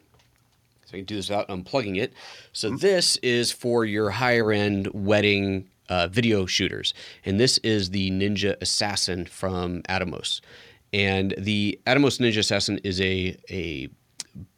So 0.84 0.94
I 0.94 0.98
can 0.98 1.04
do 1.04 1.16
this 1.16 1.28
without 1.28 1.48
unplugging 1.48 1.98
it. 1.98 2.12
So 2.52 2.70
this 2.70 3.16
is 3.16 3.50
for 3.50 3.84
your 3.84 4.10
higher 4.10 4.52
end 4.52 4.88
wedding 4.92 5.68
uh, 5.88 6.06
video 6.08 6.46
shooters. 6.46 6.94
And 7.24 7.40
this 7.40 7.58
is 7.58 7.90
the 7.90 8.10
Ninja 8.12 8.56
Assassin 8.60 9.26
from 9.26 9.82
Atomos. 9.82 10.40
And 10.92 11.34
the 11.36 11.80
Atomos 11.86 12.20
Ninja 12.20 12.38
Assassin 12.38 12.78
is 12.84 13.00
a, 13.00 13.36
a 13.50 13.88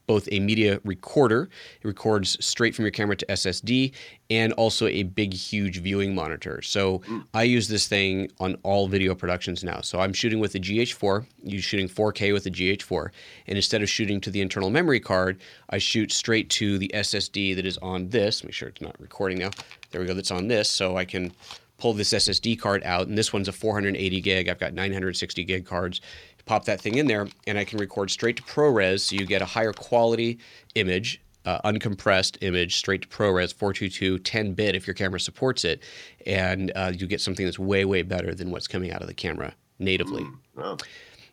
both 0.08 0.28
a 0.32 0.40
media 0.40 0.80
recorder, 0.84 1.48
it 1.80 1.86
records 1.86 2.42
straight 2.44 2.74
from 2.74 2.84
your 2.84 2.90
camera 2.90 3.14
to 3.14 3.26
SSD, 3.26 3.92
and 4.30 4.52
also 4.54 4.88
a 4.88 5.04
big, 5.04 5.32
huge 5.32 5.80
viewing 5.80 6.14
monitor. 6.14 6.60
So 6.62 7.00
mm. 7.00 7.24
I 7.34 7.44
use 7.44 7.68
this 7.68 7.86
thing 7.86 8.30
on 8.40 8.56
all 8.64 8.88
video 8.88 9.14
productions 9.14 9.62
now. 9.62 9.80
So 9.82 10.00
I'm 10.00 10.12
shooting 10.12 10.40
with 10.40 10.52
the 10.52 10.60
GH4, 10.60 11.24
you're 11.44 11.62
shooting 11.62 11.88
4K 11.88 12.32
with 12.32 12.44
the 12.44 12.50
GH4, 12.50 13.10
and 13.46 13.56
instead 13.56 13.82
of 13.82 13.88
shooting 13.88 14.20
to 14.22 14.30
the 14.30 14.40
internal 14.40 14.70
memory 14.70 14.98
card, 14.98 15.40
I 15.70 15.78
shoot 15.78 16.10
straight 16.10 16.50
to 16.50 16.78
the 16.78 16.90
SSD 16.94 17.54
that 17.54 17.66
is 17.66 17.78
on 17.78 18.08
this. 18.08 18.42
Make 18.42 18.54
sure 18.54 18.68
it's 18.68 18.80
not 18.80 18.98
recording 18.98 19.38
now. 19.38 19.50
There 19.90 20.00
we 20.00 20.06
go. 20.06 20.14
That's 20.14 20.30
on 20.30 20.48
this, 20.48 20.70
so 20.70 20.96
I 20.96 21.04
can 21.04 21.32
pull 21.78 21.92
this 21.92 22.12
SSD 22.12 22.58
card 22.58 22.82
out, 22.84 23.06
and 23.06 23.16
this 23.16 23.32
one's 23.32 23.48
a 23.48 23.52
480 23.52 24.20
gig. 24.20 24.48
I've 24.48 24.58
got 24.58 24.74
960 24.74 25.44
gig 25.44 25.64
cards 25.64 26.00
pop 26.48 26.64
that 26.64 26.80
thing 26.80 26.96
in 26.96 27.06
there, 27.06 27.28
and 27.46 27.58
I 27.58 27.64
can 27.64 27.78
record 27.78 28.10
straight 28.10 28.36
to 28.36 28.42
ProRes, 28.42 29.00
so 29.00 29.16
you 29.16 29.26
get 29.26 29.42
a 29.42 29.44
higher 29.44 29.72
quality 29.72 30.38
image, 30.74 31.20
uh, 31.44 31.60
uncompressed 31.70 32.38
image, 32.40 32.76
straight 32.76 33.02
to 33.02 33.08
ProRes, 33.08 33.54
422, 33.54 34.18
10 34.18 34.54
bit 34.54 34.74
if 34.74 34.86
your 34.86 34.94
camera 34.94 35.20
supports 35.20 35.64
it, 35.64 35.82
and 36.26 36.72
uh, 36.74 36.90
you 36.94 37.06
get 37.06 37.20
something 37.20 37.44
that's 37.44 37.58
way, 37.58 37.84
way 37.84 38.02
better 38.02 38.34
than 38.34 38.50
what's 38.50 38.66
coming 38.66 38.90
out 38.90 39.02
of 39.02 39.08
the 39.08 39.14
camera 39.14 39.54
natively. 39.78 40.22
Mm, 40.22 40.38
wow. 40.56 40.76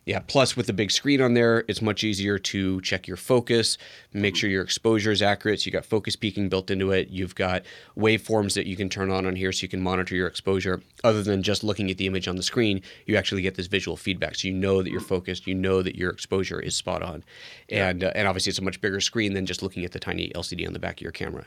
Yeah, 0.06 0.20
plus 0.20 0.56
with 0.56 0.68
the 0.68 0.72
big 0.72 0.92
screen 0.92 1.20
on 1.20 1.34
there, 1.34 1.64
it's 1.66 1.82
much 1.82 2.04
easier 2.04 2.38
to 2.38 2.80
check 2.82 3.08
your 3.08 3.16
focus, 3.16 3.76
make 4.12 4.36
sure 4.36 4.48
your 4.48 4.62
exposure 4.62 5.10
is 5.10 5.20
accurate. 5.20 5.60
So 5.60 5.66
you 5.66 5.72
got 5.72 5.84
focus 5.84 6.14
peaking 6.14 6.48
built 6.48 6.70
into 6.70 6.92
it. 6.92 7.08
You've 7.08 7.34
got 7.34 7.64
waveforms 7.98 8.54
that 8.54 8.66
you 8.66 8.76
can 8.76 8.88
turn 8.88 9.10
on 9.10 9.26
on 9.26 9.34
here 9.34 9.50
so 9.50 9.62
you 9.62 9.68
can 9.68 9.82
monitor 9.82 10.14
your 10.14 10.28
exposure. 10.28 10.80
Other 11.02 11.24
than 11.24 11.42
just 11.42 11.64
looking 11.64 11.90
at 11.90 11.96
the 11.96 12.06
image 12.06 12.28
on 12.28 12.36
the 12.36 12.44
screen, 12.44 12.82
you 13.06 13.16
actually 13.16 13.42
get 13.42 13.56
this 13.56 13.66
visual 13.66 13.96
feedback. 13.96 14.36
So 14.36 14.46
you 14.46 14.54
know 14.54 14.80
that 14.80 14.90
you're 14.90 15.00
focused, 15.00 15.48
you 15.48 15.56
know 15.56 15.82
that 15.82 15.96
your 15.96 16.10
exposure 16.10 16.60
is 16.60 16.76
spot 16.76 17.02
on. 17.02 17.24
And 17.68 18.04
uh, 18.04 18.12
and 18.14 18.28
obviously 18.28 18.50
it's 18.50 18.60
a 18.60 18.64
much 18.64 18.80
bigger 18.80 19.00
screen 19.00 19.34
than 19.34 19.44
just 19.44 19.60
looking 19.60 19.84
at 19.84 19.90
the 19.90 19.98
tiny 19.98 20.30
LCD 20.36 20.68
on 20.68 20.72
the 20.72 20.78
back 20.78 20.98
of 20.98 21.02
your 21.02 21.10
camera. 21.10 21.46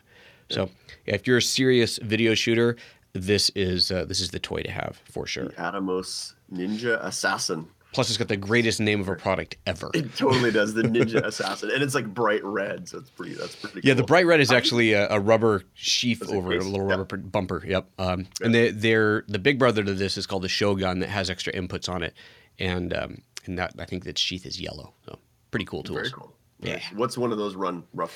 So 0.49 0.69
if 1.05 1.27
you're 1.27 1.37
a 1.37 1.41
serious 1.41 1.97
video 1.97 2.35
shooter, 2.35 2.75
this 3.13 3.51
is 3.55 3.89
uh, 3.89 4.03
this 4.03 4.19
is 4.19 4.31
the 4.31 4.39
toy 4.39 4.63
to 4.63 4.71
have 4.71 4.99
for 5.05 5.25
sure. 5.25 5.45
The 5.45 5.53
Atomos 5.53 6.33
Ninja 6.51 7.01
Assassin. 7.05 7.67
Plus, 7.91 8.09
it's 8.09 8.17
got 8.17 8.27
the 8.27 8.37
greatest 8.37 8.79
name 8.79 9.01
of 9.01 9.09
a 9.09 9.15
product 9.15 9.57
ever. 9.65 9.89
It 9.95 10.15
totally 10.15 10.51
does. 10.51 10.75
The 10.75 10.83
Ninja 10.83 11.23
Assassin, 11.25 11.71
and 11.73 11.81
it's 11.81 11.95
like 11.95 12.05
bright 12.13 12.43
red, 12.43 12.87
so 12.87 12.99
it's 12.99 13.09
pretty. 13.09 13.33
That's 13.33 13.55
pretty. 13.55 13.81
Cool. 13.81 13.87
Yeah, 13.87 13.95
the 13.95 14.03
bright 14.03 14.27
red 14.27 14.39
is 14.39 14.51
actually 14.51 14.93
a, 14.93 15.09
a 15.09 15.19
rubber 15.19 15.63
sheath 15.73 16.29
over 16.29 16.53
it, 16.53 16.61
a 16.61 16.65
little 16.65 16.85
rubber 16.85 17.07
yep. 17.17 17.31
bumper. 17.31 17.63
Yep. 17.65 17.89
Um, 17.97 18.19
yeah. 18.19 18.45
And 18.45 18.55
they, 18.55 18.71
they're 18.71 19.23
the 19.27 19.39
big 19.39 19.57
brother 19.57 19.83
to 19.83 19.93
this 19.93 20.17
is 20.17 20.27
called 20.27 20.43
the 20.43 20.49
Shogun 20.49 20.99
that 20.99 21.09
has 21.09 21.31
extra 21.31 21.51
inputs 21.53 21.89
on 21.89 22.03
it, 22.03 22.13
and 22.59 22.93
um, 22.93 23.21
and 23.45 23.57
that 23.57 23.73
I 23.79 23.85
think 23.85 24.03
that 24.03 24.19
sheath 24.19 24.45
is 24.45 24.61
yellow. 24.61 24.93
So 25.05 25.17
pretty 25.49 25.65
cool 25.65 25.81
tools. 25.81 25.99
Very 25.99 26.11
cool. 26.11 26.35
Yeah. 26.59 26.79
What's 26.93 27.17
one 27.17 27.31
of 27.31 27.39
those 27.39 27.55
run 27.55 27.83
rough? 27.93 28.15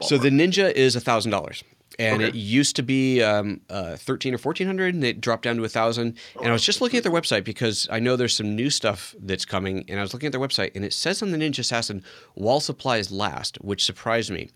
So 0.00 0.18
the 0.18 0.30
Ninja 0.30 0.72
is 0.72 0.96
a 0.96 1.00
thousand 1.00 1.30
dollars 1.30 1.62
and 1.98 2.22
okay. 2.22 2.28
it 2.28 2.34
used 2.34 2.76
to 2.76 2.82
be 2.82 3.22
um, 3.22 3.60
uh, 3.70 3.96
13 3.96 4.34
or 4.34 4.38
1400 4.38 4.94
and 4.94 5.04
it 5.04 5.20
dropped 5.20 5.44
down 5.44 5.56
to 5.56 5.64
a 5.64 5.68
thousand 5.68 6.16
and 6.40 6.48
i 6.48 6.52
was 6.52 6.64
just 6.64 6.80
looking 6.80 6.98
at 6.98 7.02
their 7.02 7.12
website 7.12 7.44
because 7.44 7.88
i 7.90 7.98
know 7.98 8.16
there's 8.16 8.34
some 8.34 8.54
new 8.54 8.70
stuff 8.70 9.14
that's 9.20 9.44
coming 9.44 9.84
and 9.88 9.98
i 9.98 10.02
was 10.02 10.12
looking 10.12 10.26
at 10.26 10.32
their 10.32 10.40
website 10.40 10.70
and 10.74 10.84
it 10.84 10.92
says 10.92 11.22
on 11.22 11.30
the 11.30 11.38
ninja 11.38 11.60
assassin 11.60 12.02
wall 12.34 12.60
supplies 12.60 13.10
last 13.10 13.60
which 13.62 13.84
surprised 13.84 14.30
me 14.30 14.48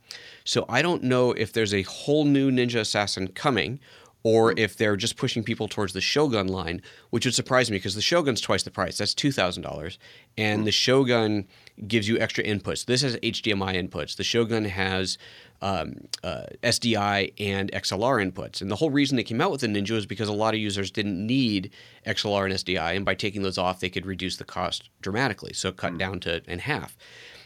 so 0.45 0.65
i 0.69 0.83
don't 0.83 1.03
know 1.03 1.33
if 1.33 1.53
there's 1.53 1.75
a 1.75 1.83
whole 1.83 2.25
new 2.25 2.51
ninja 2.51 2.81
assassin 2.81 3.29
coming 3.29 3.81
or 4.27 4.53
if 4.57 4.77
they're 4.77 4.97
just 4.97 5.17
pushing 5.17 5.45
people 5.45 5.69
towards 5.69 5.93
the 5.93 6.01
Shogun 6.01 6.49
line, 6.49 6.83
which 7.11 7.25
would 7.25 7.35
surprise 7.37 7.71
me 7.71 7.77
because 7.77 7.95
the 7.95 8.03
Shogun's 8.03 8.41
twice 8.41 8.65
the 8.65 8.73
price. 8.73 8.99
That's 8.99 9.15
two 9.15 9.31
thousand 9.31 9.63
dollars, 9.63 10.01
and 10.37 10.67
the 10.67 10.73
Shogun 10.73 11.47
gives 11.87 12.09
you 12.09 12.19
extra 12.19 12.43
inputs. 12.43 12.87
This 12.87 13.03
has 13.03 13.17
HDMI 13.19 13.77
inputs. 13.77 14.17
The 14.17 14.25
Shogun 14.25 14.65
has 14.65 15.17
um, 15.63 16.09
uh, 16.23 16.45
SDI 16.63 17.33
and 17.39 17.71
XLR 17.73 18.31
inputs. 18.31 18.61
And 18.61 18.71
the 18.71 18.77
whole 18.77 18.91
reason 18.91 19.17
they 19.17 19.25
came 19.25 19.41
out 19.41 19.51
with 19.51 19.61
the 19.61 19.69
Ninja 19.69 19.93
is 19.93 20.07
because 20.07 20.29
a 20.29 20.33
lot 20.33 20.55
of 20.55 20.61
users 20.61 20.91
didn't 20.91 21.25
need 21.25 21.71
XLR 22.07 22.45
and 22.45 22.55
SDI, 22.55 22.97
and 22.97 23.05
by 23.05 23.15
taking 23.15 23.43
those 23.43 23.59
off, 23.59 23.81
they 23.81 23.91
could 23.91 24.07
reduce 24.07 24.37
the 24.37 24.45
cost 24.45 24.91
dramatically. 25.01 25.53
So 25.53 25.73
cut 25.73 25.91
mm-hmm. 25.91 25.99
down 25.99 26.21
to 26.21 26.43
in 26.51 26.61
half. 26.61 26.97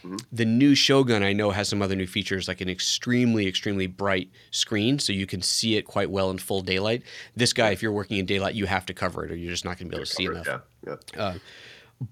Mm-hmm. 0.03 0.17
The 0.31 0.45
new 0.45 0.73
Shogun, 0.73 1.21
I 1.21 1.33
know, 1.33 1.51
has 1.51 1.67
some 1.67 1.81
other 1.81 1.95
new 1.95 2.07
features 2.07 2.47
like 2.47 2.61
an 2.61 2.69
extremely, 2.69 3.47
extremely 3.47 3.87
bright 3.87 4.31
screen, 4.49 4.97
so 4.97 5.13
you 5.13 5.27
can 5.27 5.41
see 5.41 5.77
it 5.77 5.83
quite 5.83 6.09
well 6.09 6.31
in 6.31 6.39
full 6.39 6.61
daylight. 6.61 7.03
This 7.35 7.53
guy, 7.53 7.69
if 7.69 7.83
you're 7.83 7.91
working 7.91 8.17
in 8.17 8.25
daylight, 8.25 8.55
you 8.55 8.65
have 8.65 8.85
to 8.87 8.93
cover 8.93 9.25
it, 9.25 9.31
or 9.31 9.35
you're 9.35 9.51
just 9.51 9.65
not 9.65 9.77
going 9.77 9.89
to 9.89 9.95
be 9.95 9.97
able 9.97 10.05
to 10.05 10.11
see 10.11 10.25
enough. 10.25 10.47
It, 10.47 10.61
yeah. 10.87 10.95
yeah. 11.15 11.23
Uh, 11.23 11.33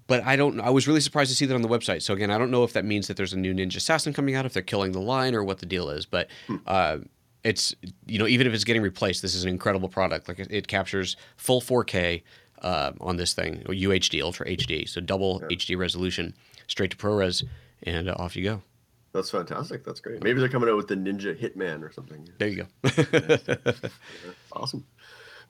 but 0.06 0.24
I 0.24 0.36
don't. 0.36 0.60
I 0.60 0.70
was 0.70 0.86
really 0.86 1.00
surprised 1.00 1.30
to 1.30 1.36
see 1.36 1.46
that 1.46 1.54
on 1.54 1.62
the 1.62 1.68
website. 1.68 2.02
So 2.02 2.14
again, 2.14 2.30
I 2.30 2.38
don't 2.38 2.50
know 2.50 2.64
if 2.64 2.72
that 2.74 2.84
means 2.84 3.08
that 3.08 3.16
there's 3.16 3.32
a 3.32 3.38
new 3.38 3.52
Ninja 3.52 3.76
Assassin 3.76 4.12
coming 4.12 4.34
out, 4.34 4.46
if 4.46 4.52
they're 4.52 4.62
killing 4.62 4.92
the 4.92 5.00
line, 5.00 5.34
or 5.34 5.42
what 5.42 5.58
the 5.58 5.66
deal 5.66 5.90
is. 5.90 6.06
But 6.06 6.28
hmm. 6.46 6.56
uh, 6.66 6.98
it's 7.42 7.74
you 8.06 8.18
know 8.18 8.26
even 8.26 8.46
if 8.46 8.54
it's 8.54 8.64
getting 8.64 8.82
replaced, 8.82 9.22
this 9.22 9.34
is 9.34 9.44
an 9.44 9.50
incredible 9.50 9.88
product. 9.88 10.28
Like 10.28 10.38
it, 10.38 10.48
it 10.50 10.68
captures 10.68 11.16
full 11.36 11.60
4K 11.60 12.22
uh, 12.62 12.92
on 13.00 13.16
this 13.16 13.32
thing, 13.32 13.62
or 13.66 13.74
UHD, 13.74 14.22
Ultra 14.22 14.46
HD, 14.46 14.88
so 14.88 15.00
double 15.00 15.40
yeah. 15.42 15.56
HD 15.56 15.76
resolution, 15.76 16.34
straight 16.68 16.92
to 16.92 16.96
ProRes, 16.96 17.44
and 17.82 18.08
uh, 18.08 18.14
off 18.16 18.36
you 18.36 18.44
go. 18.44 18.62
That's 19.12 19.30
fantastic. 19.30 19.84
That's 19.84 19.98
great. 19.98 20.22
Maybe 20.22 20.38
they're 20.38 20.48
coming 20.48 20.68
out 20.68 20.76
with 20.76 20.86
the 20.86 20.94
Ninja 20.94 21.36
Hitman 21.36 21.82
or 21.82 21.90
something. 21.90 22.28
There 22.38 22.46
you 22.46 22.68
go. 22.84 23.72
awesome 24.52 24.86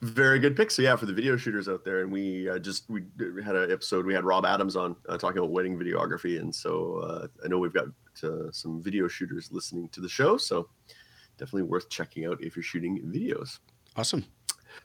very 0.02 0.38
good 0.38 0.56
pick. 0.56 0.70
So 0.70 0.82
yeah, 0.82 0.96
for 0.96 1.06
the 1.06 1.12
video 1.12 1.36
shooters 1.36 1.68
out 1.68 1.84
there, 1.84 2.00
and 2.00 2.10
we 2.10 2.48
uh, 2.48 2.58
just 2.58 2.88
we 2.88 3.02
had 3.44 3.54
an 3.54 3.70
episode. 3.70 4.06
We 4.06 4.14
had 4.14 4.24
Rob 4.24 4.46
Adams 4.46 4.76
on 4.76 4.96
uh, 5.08 5.18
talking 5.18 5.38
about 5.38 5.50
wedding 5.50 5.78
videography, 5.78 6.40
and 6.40 6.54
so 6.54 6.96
uh, 6.96 7.26
I 7.44 7.48
know 7.48 7.58
we've 7.58 7.74
got 7.74 7.86
uh, 8.22 8.50
some 8.50 8.82
video 8.82 9.08
shooters 9.08 9.50
listening 9.52 9.88
to 9.90 10.00
the 10.00 10.08
show. 10.08 10.36
So 10.36 10.68
definitely 11.38 11.62
worth 11.62 11.88
checking 11.90 12.26
out 12.26 12.42
if 12.42 12.56
you're 12.56 12.62
shooting 12.62 13.00
videos. 13.06 13.58
Awesome. 13.96 14.24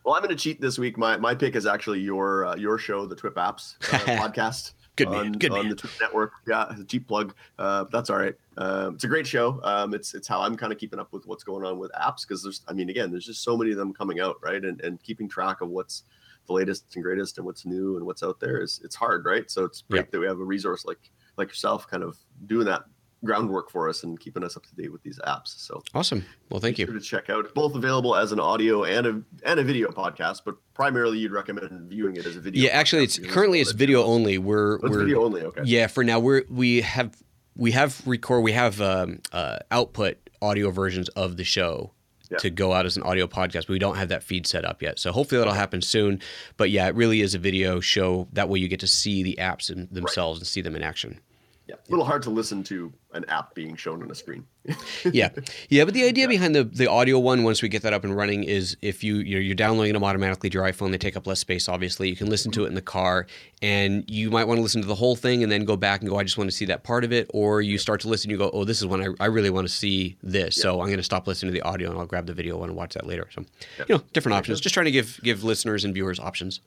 Well, 0.04 0.16
I'm 0.16 0.22
going 0.22 0.36
to 0.36 0.42
cheat 0.42 0.60
this 0.60 0.78
week. 0.78 0.98
My 0.98 1.18
my 1.18 1.34
pick 1.34 1.56
is 1.56 1.66
actually 1.66 2.00
your 2.00 2.46
uh, 2.46 2.56
your 2.56 2.78
show, 2.78 3.06
the 3.06 3.16
Twip 3.16 3.36
Apps 3.36 3.76
uh, 3.94 3.98
podcast. 4.22 4.74
Good 4.96 5.10
man. 5.10 5.26
On, 5.28 5.32
Good 5.34 5.52
on 5.52 5.60
man. 5.60 5.70
the 5.70 5.76
Twitch 5.76 6.00
network. 6.00 6.32
Yeah, 6.48 6.74
cheap 6.88 7.08
plug. 7.08 7.36
Uh, 7.60 7.86
that's 7.92 8.10
all 8.10 8.18
right. 8.18 8.36
Um, 8.58 8.96
it's 8.96 9.04
a 9.04 9.08
great 9.08 9.28
show. 9.28 9.60
Um, 9.64 9.94
it's 9.94 10.14
it's 10.14 10.28
how 10.28 10.42
I'm 10.42 10.56
kind 10.56 10.72
of 10.72 10.80
keeping 10.80 11.00
up 11.00 11.12
with 11.12 11.26
what's 11.28 11.44
going 11.44 11.66
on 11.66 11.78
with 11.78 11.92
apps 11.92 12.22
because 12.28 12.44
there's 12.44 12.62
I 12.68 12.74
mean 12.74 12.90
again 12.90 13.12
there's 13.12 13.26
just 13.26 13.44
so 13.44 13.58
many 13.58 13.72
of 13.72 13.78
them 13.78 13.94
coming 13.94 14.20
out 14.20 14.38
right 14.42 14.64
and 14.64 14.80
and 14.82 15.02
keeping 15.04 15.28
track 15.28 15.62
of 15.62 15.70
what's 15.70 16.04
the 16.48 16.54
latest 16.54 16.86
and 16.96 17.04
greatest 17.04 17.38
and 17.38 17.46
what's 17.46 17.66
new 17.66 17.98
and 17.98 18.06
what's 18.06 18.24
out 18.24 18.40
there 18.40 18.62
is 18.62 18.80
it's 18.84 18.96
hard 18.96 19.26
right. 19.26 19.50
So 19.52 19.66
it's 19.66 19.84
great 19.90 20.12
that 20.12 20.20
we 20.20 20.28
have 20.28 20.40
a 20.40 20.44
resource 20.44 20.86
like 20.86 21.12
like 21.38 21.50
yourself 21.50 21.88
kind 21.88 22.04
of 22.04 22.18
doing 22.46 22.66
that 22.68 22.84
groundwork 23.24 23.70
for 23.70 23.90
us 23.90 24.04
and 24.04 24.20
keeping 24.20 24.44
us 24.44 24.58
up 24.58 24.66
to 24.66 24.76
date 24.76 24.92
with 24.92 25.04
these 25.04 25.20
apps. 25.28 25.58
So 25.60 25.82
awesome. 25.94 26.26
Well, 26.50 26.60
thank 26.60 26.78
you. 26.78 26.86
Sure 26.86 26.96
to 26.96 27.02
check 27.02 27.30
out 27.30 27.54
both 27.54 27.76
available 27.76 28.16
as 28.16 28.32
an 28.32 28.40
audio 28.40 28.84
and 28.84 29.08
a 29.08 29.22
and 29.44 29.60
a 29.60 29.64
video 29.64 29.90
podcast, 29.90 30.42
but 30.46 30.56
primarily 30.74 31.20
you'd 31.20 31.32
recommend 31.32 31.90
viewing 31.90 32.16
it 32.16 32.26
as 32.26 32.36
a 32.36 32.42
video. 32.42 32.64
Yeah, 32.64 32.72
actually, 32.72 33.04
it's 33.04 33.20
currently 33.20 33.60
it's 33.60 33.72
video 33.72 34.04
only. 34.04 34.38
We're 34.38 34.76
oh, 34.76 34.90
we're 34.90 35.00
video 35.00 35.24
only. 35.24 35.42
Okay. 35.44 35.62
Yeah, 35.66 35.88
for 35.88 36.04
now 36.04 36.20
we're 36.20 36.44
we 36.50 36.82
have 36.82 37.16
we 37.56 37.72
have 37.72 38.02
record 38.06 38.44
we 38.44 38.52
have 38.52 38.82
um, 38.82 39.22
uh, 39.32 39.60
output 39.72 40.18
audio 40.42 40.70
versions 40.70 41.10
of 41.10 41.38
the 41.38 41.44
show 41.44 41.92
yeah. 42.30 42.38
to 42.38 42.50
go 42.50 42.74
out 42.74 42.86
as 42.86 42.98
an 42.98 43.04
audio 43.04 43.28
podcast, 43.28 43.62
but 43.62 43.70
we 43.70 43.80
don't 43.80 43.96
have 43.96 44.10
that 44.10 44.24
feed 44.24 44.46
set 44.46 44.66
up 44.66 44.82
yet. 44.82 45.00
So 45.00 45.12
hopefully 45.12 45.40
that'll 45.40 45.54
happen 45.54 45.82
soon. 45.82 46.22
But 46.58 46.70
yeah, 46.70 46.88
it 46.88 46.96
really 46.96 47.22
is 47.22 47.34
a 47.34 47.40
video 47.40 47.80
show. 47.80 48.28
That 48.34 48.50
way 48.50 48.60
you 48.60 48.68
get 48.68 48.80
to 48.82 48.88
see 48.88 49.24
the 49.24 49.38
apps 49.40 49.72
in 49.72 49.88
themselves 49.92 50.38
right. 50.38 50.42
and 50.42 50.48
see 50.48 50.62
them 50.62 50.76
in 50.76 50.84
action 50.84 51.20
yeah, 51.68 51.76
a 51.76 51.90
little 51.90 52.06
hard 52.06 52.22
to 52.24 52.30
listen 52.30 52.64
to 52.66 52.94
an 53.14 53.26
app 53.28 53.56
being 53.56 53.76
shown 53.76 54.04
on 54.04 54.12
a 54.12 54.16
screen. 54.16 54.46
yeah, 55.12 55.30
yeah, 55.70 55.84
but 55.84 55.96
the 55.96 56.04
idea 56.04 56.26
yeah. 56.26 56.30
behind 56.30 56.56
the 56.56 56.64
the 56.64 56.88
audio 56.88 57.18
one, 57.18 57.44
once 57.44 57.64
we 57.64 57.70
get 57.70 57.82
that 57.82 57.92
up 57.92 58.04
and 58.04 58.16
running, 58.16 58.44
is 58.44 58.78
if 58.84 59.04
you 59.04 59.16
you're, 59.18 59.42
you're, 59.42 59.56
downloading 59.56 59.94
them 59.94 60.04
automatically 60.04 60.50
to 60.50 60.54
your 60.54 60.64
iPhone, 60.64 60.92
they 60.92 60.98
take 61.00 61.18
up 61.18 61.26
less 61.26 61.40
space. 61.40 61.68
Obviously, 61.68 62.08
you 62.08 62.16
can 62.16 62.30
listen 62.30 62.52
to 62.52 62.66
it 62.66 62.68
in 62.68 62.76
the 62.76 62.84
car, 62.84 63.26
and 63.64 64.04
you 64.08 64.30
might 64.30 64.46
want 64.46 64.60
to 64.60 64.62
listen 64.62 64.82
to 64.82 64.88
the 64.88 64.96
whole 64.96 65.16
thing 65.16 65.42
and 65.42 65.52
then 65.52 65.66
go 65.66 65.76
back 65.76 66.02
and 66.02 66.10
go, 66.10 66.20
I 66.20 66.24
just 66.24 66.38
want 66.38 66.52
to 66.52 66.56
see 66.56 66.66
that 66.66 66.84
part 66.84 67.04
of 67.04 67.12
it, 67.12 67.32
or 67.34 67.62
you 67.62 67.80
start 67.80 68.02
to 68.02 68.10
listen, 68.10 68.30
you 68.30 68.38
go, 68.38 68.52
oh, 68.52 68.64
this 68.64 68.80
is 68.80 68.86
when 68.86 69.02
I, 69.02 69.08
I 69.20 69.26
really 69.26 69.50
want 69.50 69.68
to 69.68 69.74
see 69.74 70.18
this, 70.22 70.58
yeah. 70.58 70.62
so 70.62 70.82
I'm 70.82 70.88
going 70.88 70.98
to 70.98 71.04
stop 71.04 71.26
listening 71.26 71.52
to 71.52 71.60
the 71.60 71.66
audio 71.66 71.90
and 71.90 72.00
I'll 72.00 72.06
grab 72.06 72.28
the 72.28 72.34
video 72.34 72.62
and 72.64 72.76
watch 72.76 72.94
that 72.94 73.08
later. 73.08 73.28
So, 73.34 73.44
yeah. 73.80 73.86
you 73.90 73.96
know, 73.96 74.04
different 74.14 74.36
options. 74.36 74.62
Just 74.62 74.74
trying 74.74 74.86
to 74.86 74.92
give 74.92 75.20
give 75.24 75.44
listeners 75.44 75.84
and 75.84 75.96
viewers 75.96 76.20
options. 76.20 76.60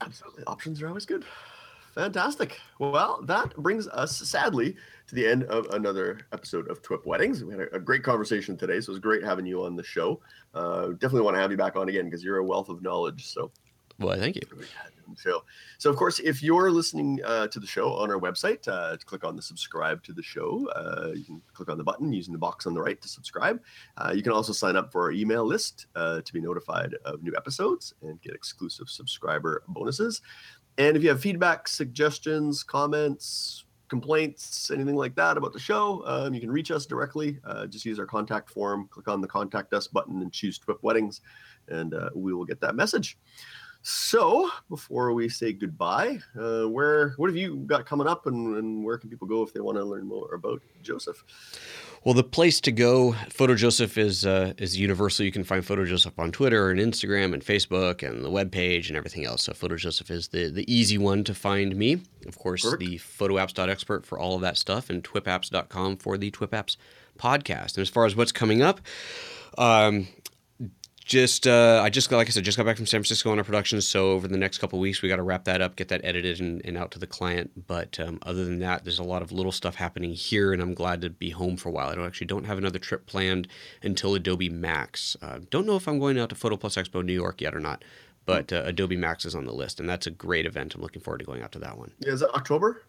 Absolutely, 0.00 0.44
options 0.44 0.80
are 0.80 0.88
always 0.88 1.06
good. 1.06 1.24
Fantastic. 1.94 2.60
Well, 2.80 3.20
that 3.24 3.54
brings 3.56 3.86
us 3.88 4.16
sadly 4.16 4.76
to 5.06 5.14
the 5.14 5.26
end 5.26 5.44
of 5.44 5.66
another 5.66 6.20
episode 6.32 6.68
of 6.68 6.82
TWIP 6.82 7.06
Weddings. 7.06 7.44
We 7.44 7.52
had 7.52 7.60
a, 7.60 7.76
a 7.76 7.80
great 7.80 8.02
conversation 8.02 8.56
today, 8.56 8.80
so 8.80 8.90
it 8.90 8.94
was 8.94 8.98
great 8.98 9.22
having 9.22 9.46
you 9.46 9.64
on 9.64 9.76
the 9.76 9.84
show. 9.84 10.20
Uh, 10.54 10.88
definitely 10.88 11.22
want 11.22 11.36
to 11.36 11.40
have 11.40 11.52
you 11.52 11.56
back 11.56 11.76
on 11.76 11.88
again 11.88 12.06
because 12.06 12.24
you're 12.24 12.38
a 12.38 12.44
wealth 12.44 12.68
of 12.68 12.82
knowledge. 12.82 13.26
So, 13.26 13.52
well, 14.00 14.18
thank 14.18 14.34
you. 14.34 14.42
So, 15.16 15.44
so 15.78 15.90
of 15.90 15.96
course, 15.96 16.18
if 16.18 16.42
you're 16.42 16.70
listening 16.70 17.20
uh, 17.24 17.46
to 17.48 17.60
the 17.60 17.66
show 17.66 17.92
on 17.92 18.10
our 18.10 18.18
website, 18.18 18.66
uh, 18.66 18.96
click 19.04 19.22
on 19.22 19.36
the 19.36 19.42
subscribe 19.42 20.02
to 20.04 20.12
the 20.12 20.22
show. 20.22 20.66
Uh, 20.74 21.12
you 21.14 21.24
can 21.24 21.42
click 21.52 21.68
on 21.68 21.78
the 21.78 21.84
button 21.84 22.12
using 22.12 22.32
the 22.32 22.38
box 22.38 22.66
on 22.66 22.74
the 22.74 22.80
right 22.80 23.00
to 23.00 23.08
subscribe. 23.08 23.60
Uh, 23.98 24.12
you 24.14 24.22
can 24.22 24.32
also 24.32 24.52
sign 24.52 24.76
up 24.76 24.90
for 24.90 25.02
our 25.02 25.12
email 25.12 25.44
list 25.44 25.86
uh, 25.94 26.22
to 26.22 26.32
be 26.32 26.40
notified 26.40 26.94
of 27.04 27.22
new 27.22 27.34
episodes 27.36 27.94
and 28.02 28.20
get 28.22 28.34
exclusive 28.34 28.88
subscriber 28.88 29.62
bonuses. 29.68 30.22
And 30.78 30.96
if 30.96 31.02
you 31.02 31.08
have 31.10 31.20
feedback, 31.20 31.68
suggestions, 31.68 32.62
comments, 32.62 33.64
complaints, 33.88 34.70
anything 34.70 34.96
like 34.96 35.14
that 35.14 35.36
about 35.36 35.52
the 35.52 35.58
show, 35.58 36.02
um, 36.06 36.34
you 36.34 36.40
can 36.40 36.50
reach 36.50 36.70
us 36.70 36.84
directly. 36.84 37.38
Uh, 37.44 37.66
just 37.66 37.84
use 37.84 37.98
our 37.98 38.06
contact 38.06 38.50
form, 38.50 38.88
click 38.90 39.06
on 39.06 39.20
the 39.20 39.28
contact 39.28 39.72
us 39.72 39.86
button, 39.86 40.20
and 40.22 40.32
choose 40.32 40.58
Twip 40.58 40.82
Weddings, 40.82 41.20
and 41.68 41.94
uh, 41.94 42.10
we 42.14 42.32
will 42.34 42.44
get 42.44 42.60
that 42.60 42.74
message. 42.74 43.18
So, 43.86 44.50
before 44.70 45.12
we 45.12 45.28
say 45.28 45.52
goodbye, 45.52 46.18
uh, 46.40 46.64
where 46.64 47.10
what 47.18 47.28
have 47.28 47.36
you 47.36 47.56
got 47.66 47.84
coming 47.84 48.06
up, 48.06 48.26
and, 48.26 48.56
and 48.56 48.82
where 48.82 48.96
can 48.96 49.10
people 49.10 49.28
go 49.28 49.42
if 49.42 49.52
they 49.52 49.60
want 49.60 49.76
to 49.76 49.84
learn 49.84 50.06
more 50.06 50.34
about 50.34 50.62
Joseph? 50.82 51.22
Well, 52.04 52.12
the 52.12 52.22
place 52.22 52.60
to 52.60 52.70
go, 52.72 53.12
Photo 53.30 53.54
Joseph 53.54 53.96
is 53.96 54.26
uh, 54.26 54.52
is 54.58 54.78
universal. 54.78 55.24
You 55.24 55.32
can 55.32 55.42
find 55.42 55.64
Photo 55.64 55.86
Joseph 55.86 56.18
on 56.18 56.32
Twitter 56.32 56.70
and 56.70 56.78
Instagram 56.78 57.32
and 57.32 57.42
Facebook 57.42 58.06
and 58.06 58.22
the 58.22 58.28
web 58.30 58.52
page 58.52 58.88
and 58.90 58.96
everything 58.96 59.24
else. 59.24 59.44
So 59.44 59.54
Photo 59.54 59.76
Joseph 59.76 60.10
is 60.10 60.28
the 60.28 60.50
the 60.50 60.70
easy 60.72 60.98
one 60.98 61.24
to 61.24 61.34
find 61.34 61.74
me. 61.74 62.02
Of 62.26 62.38
course, 62.38 62.62
Perfect. 62.62 62.80
the 62.80 62.98
photoapps.expert 62.98 64.04
for 64.04 64.18
all 64.18 64.34
of 64.34 64.42
that 64.42 64.58
stuff 64.58 64.90
and 64.90 65.02
twipapps.com 65.02 65.96
for 65.96 66.18
the 66.18 66.30
twipapps 66.30 66.76
podcast. 67.18 67.76
And 67.76 67.82
as 67.82 67.88
far 67.88 68.04
as 68.04 68.14
what's 68.14 68.32
coming 68.32 68.60
up, 68.60 68.82
um, 69.56 70.06
just 71.04 71.46
uh, 71.46 71.80
I 71.84 71.90
just 71.90 72.08
got 72.08 72.16
like 72.16 72.28
I 72.28 72.30
said, 72.30 72.44
just 72.44 72.56
got 72.56 72.64
back 72.64 72.76
from 72.76 72.86
San 72.86 73.00
Francisco 73.00 73.30
on 73.30 73.38
our 73.38 73.44
production. 73.44 73.80
So 73.82 74.12
over 74.12 74.26
the 74.26 74.38
next 74.38 74.58
couple 74.58 74.78
weeks, 74.78 75.02
we 75.02 75.08
got 75.08 75.16
to 75.16 75.22
wrap 75.22 75.44
that 75.44 75.60
up, 75.60 75.76
get 75.76 75.88
that 75.88 76.00
edited 76.02 76.40
and, 76.40 76.64
and 76.64 76.78
out 76.78 76.90
to 76.92 76.98
the 76.98 77.06
client. 77.06 77.66
But 77.66 78.00
um, 78.00 78.18
other 78.22 78.44
than 78.44 78.58
that, 78.60 78.84
there's 78.84 78.98
a 78.98 79.04
lot 79.04 79.20
of 79.20 79.30
little 79.30 79.52
stuff 79.52 79.74
happening 79.74 80.14
here, 80.14 80.52
and 80.52 80.62
I'm 80.62 80.72
glad 80.72 81.02
to 81.02 81.10
be 81.10 81.30
home 81.30 81.56
for 81.56 81.68
a 81.68 81.72
while. 81.72 81.88
I 81.88 81.94
don't 81.94 82.06
actually 82.06 82.26
don't 82.26 82.46
have 82.46 82.58
another 82.58 82.78
trip 82.78 83.06
planned 83.06 83.48
until 83.82 84.14
Adobe 84.14 84.48
Max. 84.48 85.16
Uh, 85.20 85.40
don't 85.50 85.66
know 85.66 85.76
if 85.76 85.86
I'm 85.86 85.98
going 85.98 86.18
out 86.18 86.30
to 86.30 86.34
Photo 86.34 86.56
Plus 86.56 86.76
Expo 86.76 87.04
New 87.04 87.12
York 87.12 87.42
yet 87.42 87.54
or 87.54 87.60
not, 87.60 87.84
but 88.24 88.50
uh, 88.50 88.62
Adobe 88.64 88.96
Max 88.96 89.26
is 89.26 89.34
on 89.34 89.44
the 89.44 89.52
list, 89.52 89.80
and 89.80 89.88
that's 89.88 90.06
a 90.06 90.10
great 90.10 90.46
event. 90.46 90.74
I'm 90.74 90.80
looking 90.80 91.02
forward 91.02 91.18
to 91.18 91.26
going 91.26 91.42
out 91.42 91.52
to 91.52 91.58
that 91.58 91.76
one. 91.76 91.92
Yeah, 91.98 92.12
is 92.12 92.22
it 92.22 92.30
October? 92.34 92.82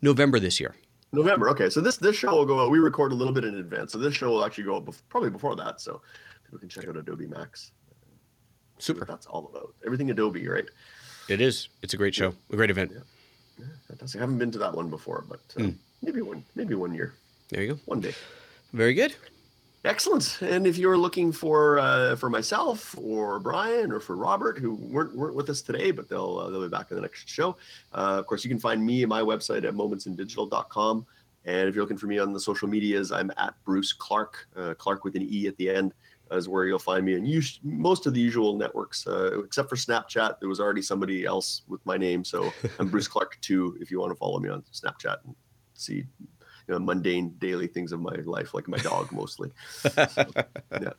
November 0.00 0.38
this 0.38 0.60
year. 0.60 0.76
November. 1.10 1.48
Okay, 1.50 1.70
so 1.70 1.80
this 1.80 1.96
this 1.96 2.14
show 2.14 2.32
will 2.32 2.46
go 2.46 2.60
out. 2.60 2.70
We 2.70 2.78
record 2.78 3.12
a 3.12 3.14
little 3.14 3.32
bit 3.32 3.44
in 3.44 3.56
advance, 3.56 3.92
so 3.92 3.98
this 3.98 4.14
show 4.14 4.28
will 4.28 4.44
actually 4.44 4.64
go 4.64 4.76
up 4.76 4.84
bef- 4.84 5.02
probably 5.08 5.30
before 5.30 5.56
that. 5.56 5.80
So 5.80 6.02
people 6.48 6.58
can 6.58 6.68
check 6.70 6.88
out 6.88 6.96
Adobe 6.96 7.26
Max. 7.26 7.72
Super. 8.78 9.04
That's 9.04 9.26
all 9.26 9.50
about 9.52 9.74
everything 9.84 10.10
Adobe, 10.10 10.48
right? 10.48 10.64
It 11.28 11.42
is. 11.42 11.68
It's 11.82 11.92
a 11.92 11.98
great 11.98 12.14
show, 12.14 12.32
a 12.50 12.56
great 12.56 12.70
event. 12.70 12.92
Yeah. 12.94 13.00
yeah 13.58 13.66
fantastic. 13.86 14.18
I 14.18 14.22
haven't 14.22 14.38
been 14.38 14.50
to 14.52 14.58
that 14.58 14.74
one 14.74 14.88
before, 14.88 15.24
but 15.28 15.40
uh, 15.58 15.66
mm. 15.66 15.74
maybe 16.02 16.22
one, 16.22 16.42
maybe 16.54 16.74
one 16.74 16.94
year. 16.94 17.12
There 17.50 17.62
you 17.62 17.74
go. 17.74 17.80
One 17.84 18.00
day. 18.00 18.14
Very 18.72 18.94
good. 18.94 19.14
Excellent. 19.84 20.38
And 20.40 20.66
if 20.66 20.78
you're 20.78 20.96
looking 20.96 21.32
for 21.32 21.78
uh, 21.78 22.16
for 22.16 22.30
myself 22.30 22.96
or 22.98 23.38
Brian 23.40 23.92
or 23.92 24.00
for 24.00 24.16
Robert, 24.16 24.58
who 24.58 24.74
weren't 24.74 25.14
weren't 25.14 25.34
with 25.34 25.50
us 25.50 25.60
today, 25.60 25.90
but 25.90 26.08
they'll 26.08 26.38
uh, 26.38 26.50
they'll 26.50 26.62
be 26.62 26.68
back 26.68 26.90
in 26.90 26.96
the 26.96 27.02
next 27.02 27.28
show. 27.28 27.56
Uh, 27.92 28.16
of 28.18 28.26
course, 28.26 28.42
you 28.42 28.48
can 28.48 28.58
find 28.58 28.84
me 28.84 29.02
at 29.02 29.08
my 29.08 29.20
website 29.20 29.64
at 29.64 29.74
momentsindigital.com. 29.74 31.06
And 31.44 31.68
if 31.68 31.74
you're 31.74 31.84
looking 31.84 31.98
for 31.98 32.06
me 32.06 32.18
on 32.18 32.32
the 32.32 32.40
social 32.40 32.68
medias, 32.68 33.12
I'm 33.12 33.30
at 33.36 33.54
Bruce 33.64 33.92
Clarke, 33.92 34.46
uh, 34.56 34.74
Clarke 34.74 35.04
with 35.04 35.14
an 35.14 35.26
E 35.30 35.46
at 35.46 35.56
the 35.56 35.70
end 35.70 35.92
is 36.32 36.48
where 36.48 36.64
you'll 36.66 36.78
find 36.78 37.04
me. 37.04 37.14
And 37.14 37.26
you 37.26 37.40
sh- 37.40 37.58
most 37.62 38.06
of 38.06 38.14
the 38.14 38.20
usual 38.20 38.56
networks, 38.56 39.06
uh, 39.06 39.42
except 39.44 39.68
for 39.68 39.76
Snapchat, 39.76 40.40
there 40.40 40.48
was 40.48 40.60
already 40.60 40.82
somebody 40.82 41.24
else 41.24 41.62
with 41.68 41.84
my 41.86 41.96
name. 41.96 42.24
So 42.24 42.52
I'm 42.78 42.88
Bruce 42.90 43.08
Clarke 43.08 43.38
too. 43.40 43.76
If 43.80 43.90
you 43.90 44.00
want 44.00 44.12
to 44.12 44.16
follow 44.16 44.38
me 44.38 44.48
on 44.48 44.62
Snapchat 44.72 45.18
and 45.24 45.34
see 45.74 46.04
you 46.68 46.74
know, 46.74 46.78
mundane 46.78 47.30
daily 47.38 47.66
things 47.66 47.92
of 47.92 48.00
my 48.00 48.14
life, 48.24 48.54
like 48.54 48.68
my 48.68 48.78
dog 48.78 49.10
mostly. 49.12 49.50
so, 49.80 49.90
yeah. 50.80 50.92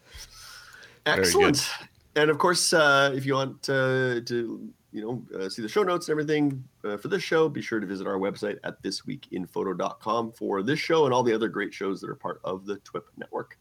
Excellent. 1.05 1.69
And 2.15 2.29
of 2.29 2.37
course, 2.37 2.73
uh, 2.73 3.11
if 3.13 3.25
you 3.25 3.35
want 3.35 3.69
uh, 3.69 4.21
to 4.21 4.73
you 4.91 5.01
know 5.01 5.39
uh, 5.39 5.49
see 5.49 5.61
the 5.61 5.69
show 5.69 5.83
notes 5.83 6.07
and 6.07 6.13
everything 6.13 6.63
uh, 6.83 6.97
for 6.97 7.09
this 7.09 7.21
show 7.21 7.47
be 7.47 7.61
sure 7.61 7.79
to 7.79 7.85
visit 7.85 8.07
our 8.07 8.17
website 8.17 8.57
at 8.63 8.81
thisweekinphoto.com 8.81 10.31
for 10.31 10.63
this 10.63 10.79
show 10.79 11.05
and 11.05 11.13
all 11.13 11.23
the 11.23 11.33
other 11.33 11.47
great 11.47 11.73
shows 11.73 12.01
that 12.01 12.09
are 12.09 12.15
part 12.15 12.41
of 12.43 12.65
the 12.65 12.77
twip 12.77 13.07
network 13.17 13.59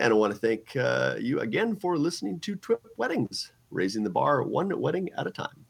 and 0.00 0.14
I 0.14 0.16
want 0.16 0.32
to 0.32 0.38
thank 0.40 0.74
uh, 0.76 1.16
you 1.20 1.40
again 1.40 1.76
for 1.76 1.98
listening 1.98 2.40
to 2.40 2.56
Twip 2.56 2.80
Weddings, 2.96 3.52
raising 3.70 4.02
the 4.02 4.08
bar 4.08 4.42
one 4.42 4.80
wedding 4.80 5.10
at 5.18 5.26
a 5.26 5.30
time. 5.30 5.66